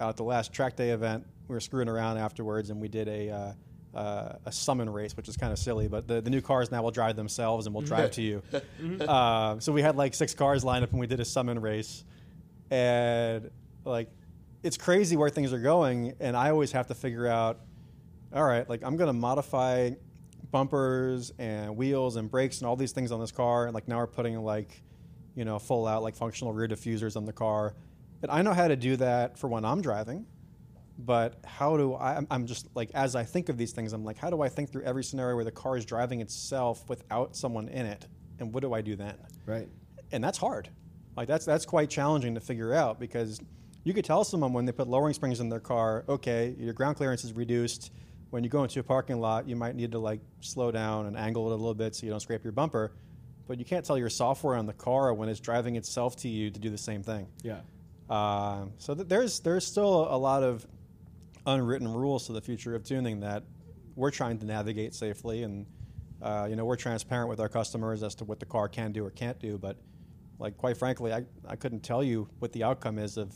out 0.00 0.10
at 0.10 0.16
the 0.16 0.24
last 0.24 0.52
track 0.52 0.76
day 0.76 0.90
event, 0.90 1.26
we 1.46 1.54
were 1.54 1.60
screwing 1.60 1.88
around 1.88 2.18
afterwards, 2.18 2.70
and 2.70 2.80
we 2.80 2.88
did 2.88 3.08
a. 3.08 3.30
Uh, 3.30 3.52
uh, 3.94 4.36
a 4.44 4.52
summon 4.52 4.88
race, 4.88 5.16
which 5.16 5.28
is 5.28 5.36
kind 5.36 5.50
of 5.50 5.58
silly, 5.58 5.88
but 5.88 6.06
the, 6.06 6.20
the 6.20 6.30
new 6.30 6.42
cars 6.42 6.70
now 6.70 6.82
will 6.82 6.90
drive 6.90 7.16
themselves 7.16 7.66
and 7.66 7.74
will 7.74 7.82
drive 7.82 8.10
to 8.12 8.22
you. 8.22 8.42
Uh, 9.00 9.58
so 9.58 9.72
we 9.72 9.80
had 9.80 9.96
like 9.96 10.14
six 10.14 10.34
cars 10.34 10.62
lined 10.62 10.84
up 10.84 10.90
and 10.90 11.00
we 11.00 11.06
did 11.06 11.20
a 11.20 11.24
summon 11.24 11.58
race. 11.58 12.04
And 12.70 13.50
like, 13.84 14.08
it's 14.62 14.76
crazy 14.76 15.16
where 15.16 15.30
things 15.30 15.52
are 15.52 15.58
going. 15.58 16.14
And 16.20 16.36
I 16.36 16.50
always 16.50 16.70
have 16.72 16.86
to 16.88 16.94
figure 16.94 17.26
out 17.26 17.60
all 18.32 18.44
right, 18.44 18.68
like 18.68 18.82
I'm 18.82 18.96
going 18.96 19.08
to 19.08 19.12
modify 19.12 19.90
bumpers 20.50 21.32
and 21.38 21.76
wheels 21.76 22.16
and 22.16 22.30
brakes 22.30 22.58
and 22.60 22.68
all 22.68 22.76
these 22.76 22.92
things 22.92 23.12
on 23.12 23.20
this 23.20 23.32
car. 23.32 23.66
And 23.66 23.74
like 23.74 23.88
now 23.88 23.98
we're 23.98 24.06
putting 24.06 24.36
like, 24.42 24.82
you 25.34 25.44
know, 25.44 25.58
full 25.58 25.86
out 25.86 26.02
like 26.02 26.14
functional 26.16 26.52
rear 26.52 26.68
diffusers 26.68 27.16
on 27.16 27.24
the 27.24 27.32
car. 27.32 27.74
And 28.22 28.30
I 28.30 28.42
know 28.42 28.52
how 28.52 28.68
to 28.68 28.76
do 28.76 28.96
that 28.96 29.38
for 29.38 29.48
when 29.48 29.64
I'm 29.64 29.80
driving. 29.82 30.26
But 31.00 31.36
how 31.44 31.76
do 31.76 31.94
I? 31.94 32.14
I'm- 32.14 32.26
I'm 32.30 32.46
just 32.46 32.66
like, 32.74 32.90
as 32.92 33.14
I 33.14 33.22
think 33.22 33.48
of 33.48 33.56
these 33.56 33.70
things, 33.72 33.92
I'm 33.92 34.04
like, 34.04 34.16
how 34.18 34.30
do 34.30 34.42
I 34.42 34.48
think 34.48 34.70
through 34.72 34.82
every 34.82 35.04
scenario 35.04 35.36
where 35.36 35.44
the 35.44 35.52
car 35.52 35.76
is 35.76 35.84
driving 35.84 36.20
itself 36.20 36.88
without 36.88 37.36
someone 37.36 37.68
in 37.68 37.86
it? 37.86 38.06
And 38.40 38.52
what 38.52 38.62
do 38.62 38.72
I 38.74 38.80
do 38.80 38.96
then? 38.96 39.14
Right. 39.46 39.68
and 40.10 40.24
that's 40.24 40.38
hard. 40.38 40.70
Like 41.16 41.28
that's 41.28 41.44
that's 41.44 41.64
quite 41.66 41.88
challenging 41.90 42.34
to 42.34 42.40
figure 42.40 42.72
out 42.74 42.98
because 42.98 43.40
you 43.84 43.94
could 43.94 44.04
tell 44.04 44.24
someone 44.24 44.52
when 44.52 44.64
they 44.64 44.72
put 44.72 44.88
lowering 44.88 45.14
springs 45.14 45.38
in 45.40 45.48
their 45.48 45.60
car, 45.60 46.04
okay, 46.08 46.54
your 46.58 46.72
ground 46.72 46.96
clearance 46.96 47.24
is 47.24 47.32
reduced. 47.32 47.92
When 48.30 48.44
you 48.44 48.50
go 48.50 48.62
into 48.62 48.80
a 48.80 48.82
parking 48.82 49.20
lot, 49.20 49.48
you 49.48 49.56
might 49.56 49.74
need 49.74 49.92
to 49.92 49.98
like 49.98 50.20
slow 50.40 50.70
down 50.70 51.06
and 51.06 51.16
angle 51.16 51.50
it 51.50 51.54
a 51.54 51.56
little 51.56 51.74
bit 51.74 51.94
so 51.94 52.04
you 52.04 52.10
don't 52.10 52.20
scrape 52.20 52.44
your 52.44 52.52
bumper. 52.52 52.92
But 53.46 53.58
you 53.58 53.64
can't 53.64 53.84
tell 53.84 53.96
your 53.96 54.10
software 54.10 54.56
on 54.56 54.66
the 54.66 54.74
car 54.74 55.14
when 55.14 55.30
it's 55.30 55.40
driving 55.40 55.76
itself 55.76 56.16
to 56.16 56.28
you 56.28 56.50
to 56.50 56.60
do 56.60 56.68
the 56.68 56.76
same 56.76 57.02
thing. 57.02 57.26
Yeah. 57.42 57.60
Uh, 58.10 58.66
so 58.78 58.94
th- 58.94 59.08
there's 59.08 59.40
there's 59.40 59.66
still 59.66 60.06
a 60.10 60.16
lot 60.16 60.42
of 60.42 60.66
unwritten 61.46 61.88
rules 61.88 62.26
to 62.26 62.32
the 62.32 62.40
future 62.40 62.74
of 62.74 62.84
tuning 62.84 63.20
that 63.20 63.44
we're 63.96 64.10
trying 64.10 64.38
to 64.38 64.46
navigate 64.46 64.94
safely, 64.94 65.42
and 65.42 65.66
uh, 66.22 66.46
you 66.48 66.56
know 66.56 66.64
we're 66.64 66.76
transparent 66.76 67.28
with 67.28 67.40
our 67.40 67.48
customers 67.48 68.02
as 68.02 68.14
to 68.16 68.24
what 68.24 68.40
the 68.40 68.46
car 68.46 68.68
can 68.68 68.92
do 68.92 69.04
or 69.04 69.10
can't 69.10 69.38
do. 69.38 69.58
But 69.58 69.76
like 70.38 70.56
quite 70.56 70.76
frankly, 70.76 71.12
I, 71.12 71.24
I 71.46 71.56
couldn't 71.56 71.80
tell 71.80 72.02
you 72.02 72.28
what 72.38 72.52
the 72.52 72.64
outcome 72.64 72.98
is 72.98 73.16
of 73.16 73.32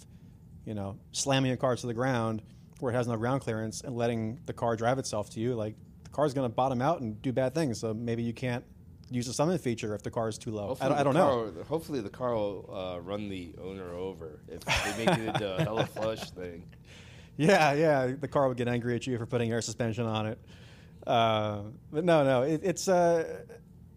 you 0.65 0.75
know 0.75 0.99
slamming 1.13 1.53
a 1.53 1.57
car 1.57 1.75
to 1.77 1.87
the 1.87 1.95
ground 1.95 2.43
where 2.83 2.93
it 2.93 2.97
has 2.97 3.07
no 3.07 3.17
ground 3.17 3.41
clearance 3.41 3.81
and 3.83 3.97
letting 3.97 4.41
the 4.47 4.53
car 4.53 4.75
drive 4.75 4.99
itself 4.99 5.31
to 5.31 5.39
you. 5.39 5.55
Like 5.55 5.77
the 6.03 6.11
car's 6.11 6.35
going 6.35 6.51
to 6.51 6.53
bottom 6.55 6.83
out 6.83 7.01
and 7.01 7.23
do 7.23 7.33
bad 7.33 7.55
things. 7.55 7.79
So 7.79 7.95
maybe 7.95 8.25
you 8.25 8.33
can't 8.33 8.65
use 9.09 9.29
the 9.29 9.33
summon 9.33 9.57
feature 9.59 9.95
if 9.95 10.03
the 10.03 10.11
car 10.11 10.29
is 10.29 10.37
too 10.37 10.51
low. 10.51 10.77
I, 10.81 10.89
don't- 10.89 10.99
I 10.99 11.03
don't 11.05 11.15
know. 11.15 11.53
will- 11.57 11.65
hopefully, 11.65 12.01
the 12.01 12.11
car 12.11 12.35
will 12.35 12.69
uh, 12.75 13.01
run 13.01 13.29
the 13.29 13.55
owner 13.63 13.93
over 13.93 14.41
if 14.49 14.65
they 14.65 15.05
make 15.07 15.17
it 15.17 15.29
into 15.29 15.57
a 15.57 15.63
hella 15.63 15.87
flush 15.87 16.29
thing. 16.33 16.65
Yeah, 17.39 17.73
yeah. 17.73 18.13
The 18.21 18.29
car 18.29 18.47
would 18.49 18.59
get 18.59 18.69
angry 18.69 18.95
at 18.95 19.07
you 19.07 19.17
for 19.17 19.25
putting 19.25 19.51
air 19.51 19.63
suspension 19.63 20.05
on 20.05 20.27
it. 20.27 20.39
Uh, 21.07 21.63
but 21.91 22.05
no, 22.05 22.25
no. 22.25 22.43
It, 22.43 22.61
it's 22.63 22.89
uh, 22.89 23.43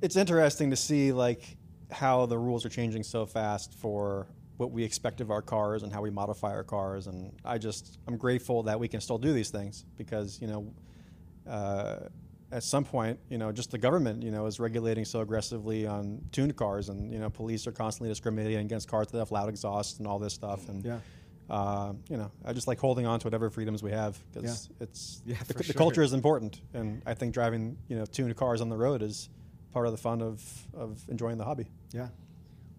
it's 0.01 0.15
interesting 0.15 0.69
to 0.69 0.77
see 0.77 1.11
like 1.11 1.57
how 1.91 2.27
the 2.27 2.37
rules 2.37 2.65
are 2.65 2.69
changing 2.69 3.03
so 3.03 3.25
fast 3.25 3.73
for 3.73 4.27
what 4.57 4.71
we 4.71 4.83
expect 4.83 5.21
of 5.21 5.31
our 5.31 5.41
cars 5.41 5.83
and 5.83 5.91
how 5.91 6.01
we 6.01 6.09
modify 6.09 6.51
our 6.51 6.63
cars. 6.63 7.07
And 7.07 7.31
I 7.43 7.57
just 7.57 7.99
I'm 8.07 8.17
grateful 8.17 8.63
that 8.63 8.79
we 8.79 8.87
can 8.87 9.01
still 9.01 9.17
do 9.17 9.33
these 9.33 9.49
things 9.49 9.85
because 9.97 10.39
you 10.41 10.47
know. 10.47 10.73
Uh, 11.47 12.09
at 12.51 12.63
some 12.63 12.85
point, 12.85 13.19
you 13.29 13.37
know, 13.37 13.51
just 13.51 13.71
the 13.71 13.77
government, 13.77 14.21
you 14.23 14.31
know, 14.31 14.45
is 14.45 14.59
regulating 14.59 15.03
so 15.03 15.19
aggressively 15.21 15.85
on 15.87 16.21
tuned 16.31 16.55
cars, 16.55 16.89
and 16.89 17.11
you 17.11 17.19
know, 17.19 17.29
police 17.29 17.65
are 17.67 17.71
constantly 17.71 18.07
discriminating 18.09 18.59
against 18.59 18.87
cars 18.87 19.07
that 19.07 19.17
have 19.17 19.31
loud 19.31 19.49
exhaust 19.49 19.97
and 19.97 20.07
all 20.07 20.19
this 20.19 20.33
stuff. 20.33 20.69
And 20.69 20.85
Yeah. 20.85 20.99
uh, 21.49 21.93
you 22.07 22.17
know, 22.17 22.31
I 22.45 22.53
just 22.53 22.67
like 22.67 22.79
holding 22.79 23.05
on 23.07 23.19
to 23.19 23.27
whatever 23.27 23.49
freedoms 23.49 23.81
we 23.83 23.91
have 23.91 24.17
because 24.31 24.69
it's 24.79 25.21
Yeah, 25.25 25.37
the, 25.47 25.55
the 25.55 25.63
sure. 25.63 25.73
culture 25.73 26.01
is 26.03 26.13
important, 26.13 26.61
and 26.73 27.01
I 27.05 27.13
think 27.15 27.33
driving 27.33 27.77
you 27.87 27.97
know 27.97 28.05
tuned 28.05 28.35
cars 28.37 28.61
on 28.61 28.69
the 28.69 28.77
road 28.77 29.01
is 29.01 29.27
part 29.73 29.87
of 29.87 29.91
the 29.91 29.97
fun 29.97 30.21
of 30.21 30.41
of 30.73 31.03
enjoying 31.09 31.37
the 31.37 31.45
hobby. 31.45 31.67
Yeah. 31.91 32.09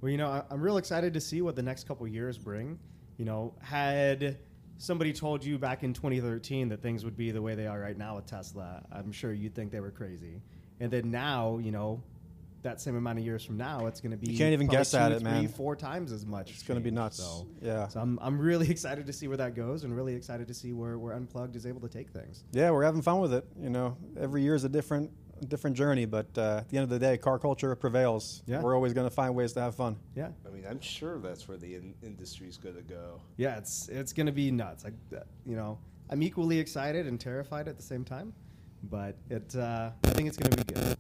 Well, 0.01 0.11
you 0.11 0.19
know, 0.19 0.29
I, 0.29 0.43
I'm 0.51 0.61
real 0.61 0.77
excited 0.77 1.15
to 1.15 1.21
see 1.21 1.43
what 1.43 1.57
the 1.57 1.63
next 1.63 1.87
couple 1.87 2.07
years 2.07 2.39
bring. 2.39 2.79
You 3.17 3.25
know, 3.25 3.55
had 3.61 4.39
somebody 4.79 5.13
told 5.13 5.45
you 5.45 5.59
back 5.59 5.83
in 5.83 5.93
2013 5.93 6.69
that 6.69 6.83
things 6.83 7.05
would 7.05 7.17
be 7.17 7.31
the 7.31 7.41
way 7.43 7.55
they 7.55 7.67
are 7.67 7.81
right 7.81 7.97
now 7.97 8.17
with 8.17 8.27
Tesla, 8.27 8.85
I'm 8.93 9.13
sure 9.13 9.33
you'd 9.33 9.55
think 9.55 9.73
they 9.73 9.81
were 9.81 9.91
crazy. 9.91 10.43
And 10.81 10.91
then 10.91 11.11
now, 11.11 11.59
you 11.59 11.71
know, 11.71 12.03
that 12.63 12.81
same 12.81 12.97
amount 12.97 13.19
of 13.19 13.25
years 13.25 13.45
from 13.45 13.57
now, 13.57 13.87
it's 13.87 14.01
going 14.01 14.11
to 14.11 14.17
be 14.17 14.33
You 14.33 14.39
can't 14.39 14.53
even 14.53 14.67
guess 14.67 14.93
at 14.93 15.09
two, 15.09 15.15
it, 15.15 15.21
three, 15.21 15.31
man. 15.31 15.49
Four 15.49 15.77
times 15.77 16.13
as 16.13 16.27
much. 16.27 16.51
It's 16.51 16.63
gonna 16.63 16.81
be 16.81 16.91
nuts. 16.91 17.19
So, 17.19 17.47
Yeah. 17.63 17.87
So 17.89 18.01
I'm, 18.01 18.19
I'm 18.21 18.39
really 18.39 18.69
excited 18.71 19.07
to 19.07 19.13
see 19.13 19.29
where 19.29 19.37
that 19.37 19.55
goes, 19.55 19.85
and 19.85 19.97
really 19.97 20.15
excited 20.15 20.49
to 20.49 20.55
see 20.55 20.73
where 20.73 20.99
where 20.99 21.15
Unplugged 21.15 21.55
is 21.57 21.65
able 21.65 21.81
to 21.83 21.89
take 21.89 22.11
things. 22.11 22.45
Yeah, 22.53 22.71
we're 22.71 22.83
having 22.83 23.03
fun 23.03 23.21
with 23.21 23.33
it. 23.33 23.47
You 23.61 23.71
know, 23.71 23.97
every 24.19 24.43
year 24.43 24.55
is 24.55 24.65
a 24.65 24.69
different 24.69 25.11
different 25.45 25.77
journey, 25.77 26.05
but 26.05 26.27
uh, 26.37 26.59
at 26.59 26.69
the 26.69 26.77
end 26.79 26.85
of 26.85 26.91
the 26.91 26.99
day, 26.99 27.19
car 27.19 27.39
culture 27.39 27.75
prevails. 27.77 28.43
Yeah. 28.47 28.61
We're 28.61 28.75
always 28.75 28.93
going 28.93 29.09
to 29.09 29.15
find 29.15 29.35
ways 29.35 29.53
to 29.55 29.61
have 29.61 29.75
fun. 29.75 29.97
Yeah. 30.15 30.29
I 30.47 30.51
mean, 30.51 30.65
I'm 30.69 30.81
sure 30.81 31.19
that's 31.19 31.47
where 31.49 31.57
the 31.57 31.75
in- 31.75 31.95
industry's 32.03 32.57
going 32.57 32.77
to 32.77 32.83
go. 32.83 33.21
Yeah, 33.37 33.57
it's 33.59 33.89
it's 33.89 34.13
gonna 34.13 34.33
be 34.33 34.51
nuts. 34.51 34.85
I, 34.85 35.17
uh, 35.17 35.21
you 35.45 35.57
know, 35.57 35.79
I'm 36.11 36.23
equally 36.23 36.59
excited 36.59 37.07
and 37.07 37.21
terrified 37.21 37.69
at 37.69 37.77
the 37.77 37.83
same 37.83 38.05
time, 38.05 38.33
but 38.85 39.17
it 39.31 39.55
uh, 39.57 39.91
I 40.05 40.11
think 40.11 40.29
it's 40.29 40.37
gonna 40.37 40.57
be 40.57 40.75
good. 40.75 40.97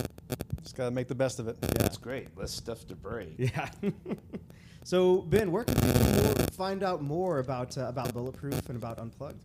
Just 0.63 0.77
got 0.77 0.87
to 0.87 0.91
make 0.91 1.07
the 1.07 1.15
best 1.15 1.39
of 1.39 1.47
it. 1.47 1.57
Yeah, 1.63 1.69
That's 1.79 1.97
great. 1.97 2.37
Less 2.37 2.51
stuff 2.51 2.87
to 2.89 2.97
break. 2.97 3.35
yeah. 3.39 3.71
so 4.83 5.23
Ben, 5.23 5.53
where 5.53 5.63
can 5.63 5.77
people 5.77 6.25
more, 6.25 6.35
find 6.53 6.83
out 6.83 7.03
more 7.03 7.39
about 7.39 7.79
uh, 7.79 7.87
about 7.87 8.13
Bulletproof 8.13 8.69
and 8.69 8.77
about 8.77 8.99
Unplugged? 8.99 9.41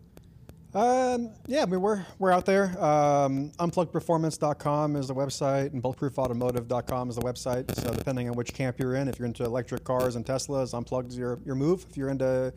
Um, 0.73 1.31
yeah, 1.48 1.64
I 1.64 1.65
mean, 1.65 1.81
we're, 1.81 2.06
we're 2.18 2.31
out 2.31 2.45
there. 2.45 2.68
Um, 2.81 3.52
unpluggedperformance.com 3.60 4.95
is 4.95 5.10
the 5.10 5.15
website, 5.15 5.73
and 5.73 5.84
bulletproofautomotive.com 5.84 7.10
is 7.10 7.15
the 7.18 7.22
website. 7.22 7.76
So, 7.76 7.93
depending 7.93 8.30
on 8.30 8.35
which 8.35 8.53
camp 8.53 8.80
you're 8.80 8.95
in, 8.95 9.10
if 9.10 9.19
you're 9.19 9.26
into 9.26 9.43
electric 9.43 9.84
cars 9.84 10.15
and 10.15 10.26
Teslas, 10.26 10.73
Unplugged 10.73 11.11
is 11.11 11.18
your, 11.18 11.39
your 11.45 11.56
move. 11.56 11.85
If 11.89 11.98
you're 11.98 12.10
into 12.10 12.53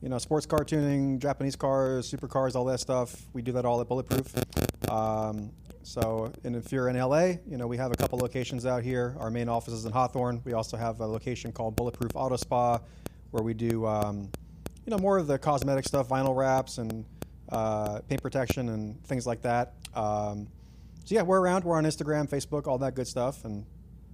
you 0.00 0.08
know, 0.08 0.18
sports 0.18 0.46
car 0.46 0.64
tuning, 0.64 1.18
Japanese 1.18 1.56
cars, 1.56 2.10
supercars, 2.10 2.54
all 2.54 2.64
that 2.66 2.80
stuff, 2.80 3.26
we 3.32 3.42
do 3.42 3.52
that 3.52 3.64
all 3.64 3.80
at 3.80 3.88
Bulletproof. 3.88 4.32
Um, 4.88 5.50
so, 5.82 6.32
and 6.44 6.54
if 6.54 6.70
you're 6.70 6.88
in 6.88 6.96
LA, 6.96 7.32
you 7.46 7.56
know, 7.56 7.66
we 7.66 7.76
have 7.76 7.90
a 7.90 7.96
couple 7.96 8.18
locations 8.18 8.64
out 8.64 8.82
here. 8.82 9.16
Our 9.18 9.30
main 9.30 9.48
office 9.48 9.74
is 9.74 9.84
in 9.84 9.92
Hawthorne. 9.92 10.40
We 10.44 10.52
also 10.52 10.76
have 10.76 11.00
a 11.00 11.06
location 11.06 11.52
called 11.52 11.76
Bulletproof 11.76 12.12
Auto 12.14 12.36
Spa, 12.36 12.78
where 13.30 13.42
we 13.42 13.54
do, 13.54 13.86
um, 13.86 14.30
you 14.86 14.90
know, 14.90 14.98
more 14.98 15.18
of 15.18 15.26
the 15.26 15.38
cosmetic 15.38 15.86
stuff, 15.86 16.08
vinyl 16.08 16.36
wraps 16.36 16.78
and 16.78 17.04
uh, 17.50 18.00
paint 18.08 18.22
protection 18.22 18.68
and 18.68 19.02
things 19.04 19.26
like 19.26 19.42
that. 19.42 19.74
Um, 19.94 20.48
so 21.04 21.14
yeah, 21.14 21.22
we're 21.22 21.40
around. 21.40 21.64
We're 21.64 21.76
on 21.76 21.84
Instagram, 21.84 22.28
Facebook, 22.28 22.66
all 22.66 22.78
that 22.78 22.94
good 22.94 23.06
stuff, 23.06 23.44
and 23.44 23.64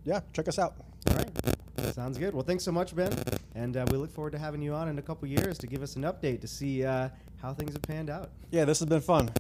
yeah, 0.05 0.21
check 0.33 0.49
us 0.49 0.59
out. 0.59 0.77
All 1.11 1.17
right, 1.17 1.95
sounds 1.95 2.19
good. 2.19 2.35
Well, 2.35 2.45
thanks 2.45 2.65
so 2.65 2.73
much, 2.73 2.95
Ben, 2.95 3.13
and 3.55 3.77
uh, 3.77 3.87
we 3.91 3.97
look 3.97 4.13
forward 4.13 4.33
to 4.33 4.39
having 4.39 4.63
you 4.63 4.75
on 4.75 4.89
in 4.89 4.99
a 4.99 5.03
couple 5.03 5.27
years 5.29 5.59
to 5.59 5.67
give 5.67 5.83
us 5.83 5.97
an 5.97 6.03
update 6.03 6.41
to 6.43 6.49
see 6.49 6.85
uh, 6.85 7.09
how 7.43 7.53
things 7.53 7.73
have 7.73 7.83
panned 7.83 8.11
out. 8.11 8.31
Yeah, 8.51 8.65
this 8.65 8.79
has 8.79 8.89
been 8.89 9.01
fun. 9.01 9.31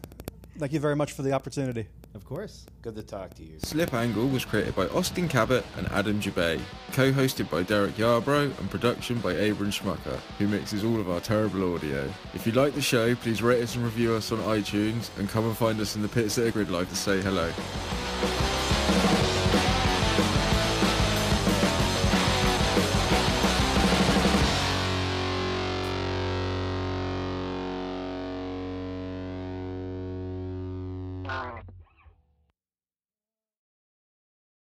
Thank 0.56 0.72
you 0.72 0.80
very 0.80 0.94
much 0.94 1.12
for 1.12 1.22
the 1.22 1.32
opportunity. 1.32 1.86
Of 2.14 2.24
course. 2.24 2.64
Good 2.80 2.94
to 2.94 3.02
talk 3.02 3.34
to 3.34 3.42
you. 3.42 3.58
Slip 3.58 3.92
Angle 3.92 4.28
was 4.28 4.44
created 4.44 4.76
by 4.76 4.86
Austin 4.86 5.28
Cabot 5.28 5.64
and 5.76 5.88
Adam 5.88 6.20
Jabay, 6.20 6.60
co-hosted 6.92 7.50
by 7.50 7.64
Derek 7.64 7.96
Yarbrough 7.96 8.56
and 8.58 8.70
production 8.70 9.18
by 9.18 9.32
Abram 9.32 9.70
Schmucker, 9.70 10.18
who 10.38 10.46
mixes 10.46 10.84
all 10.84 11.00
of 11.00 11.10
our 11.10 11.20
terrible 11.20 11.74
audio. 11.74 12.08
If 12.32 12.46
you 12.46 12.52
like 12.52 12.74
the 12.74 12.82
show, 12.82 13.16
please 13.16 13.42
rate 13.42 13.62
us 13.62 13.74
and 13.74 13.84
review 13.84 14.14
us 14.14 14.30
on 14.30 14.38
iTunes 14.38 15.10
and 15.18 15.28
come 15.28 15.44
and 15.44 15.56
find 15.56 15.80
us 15.80 15.96
in 15.96 16.02
the 16.02 16.08
pits 16.08 16.38
at 16.38 16.46
a 16.46 16.52
Gridlife 16.52 16.88
to 16.88 16.96
say 16.96 17.20
hello. 17.20 17.50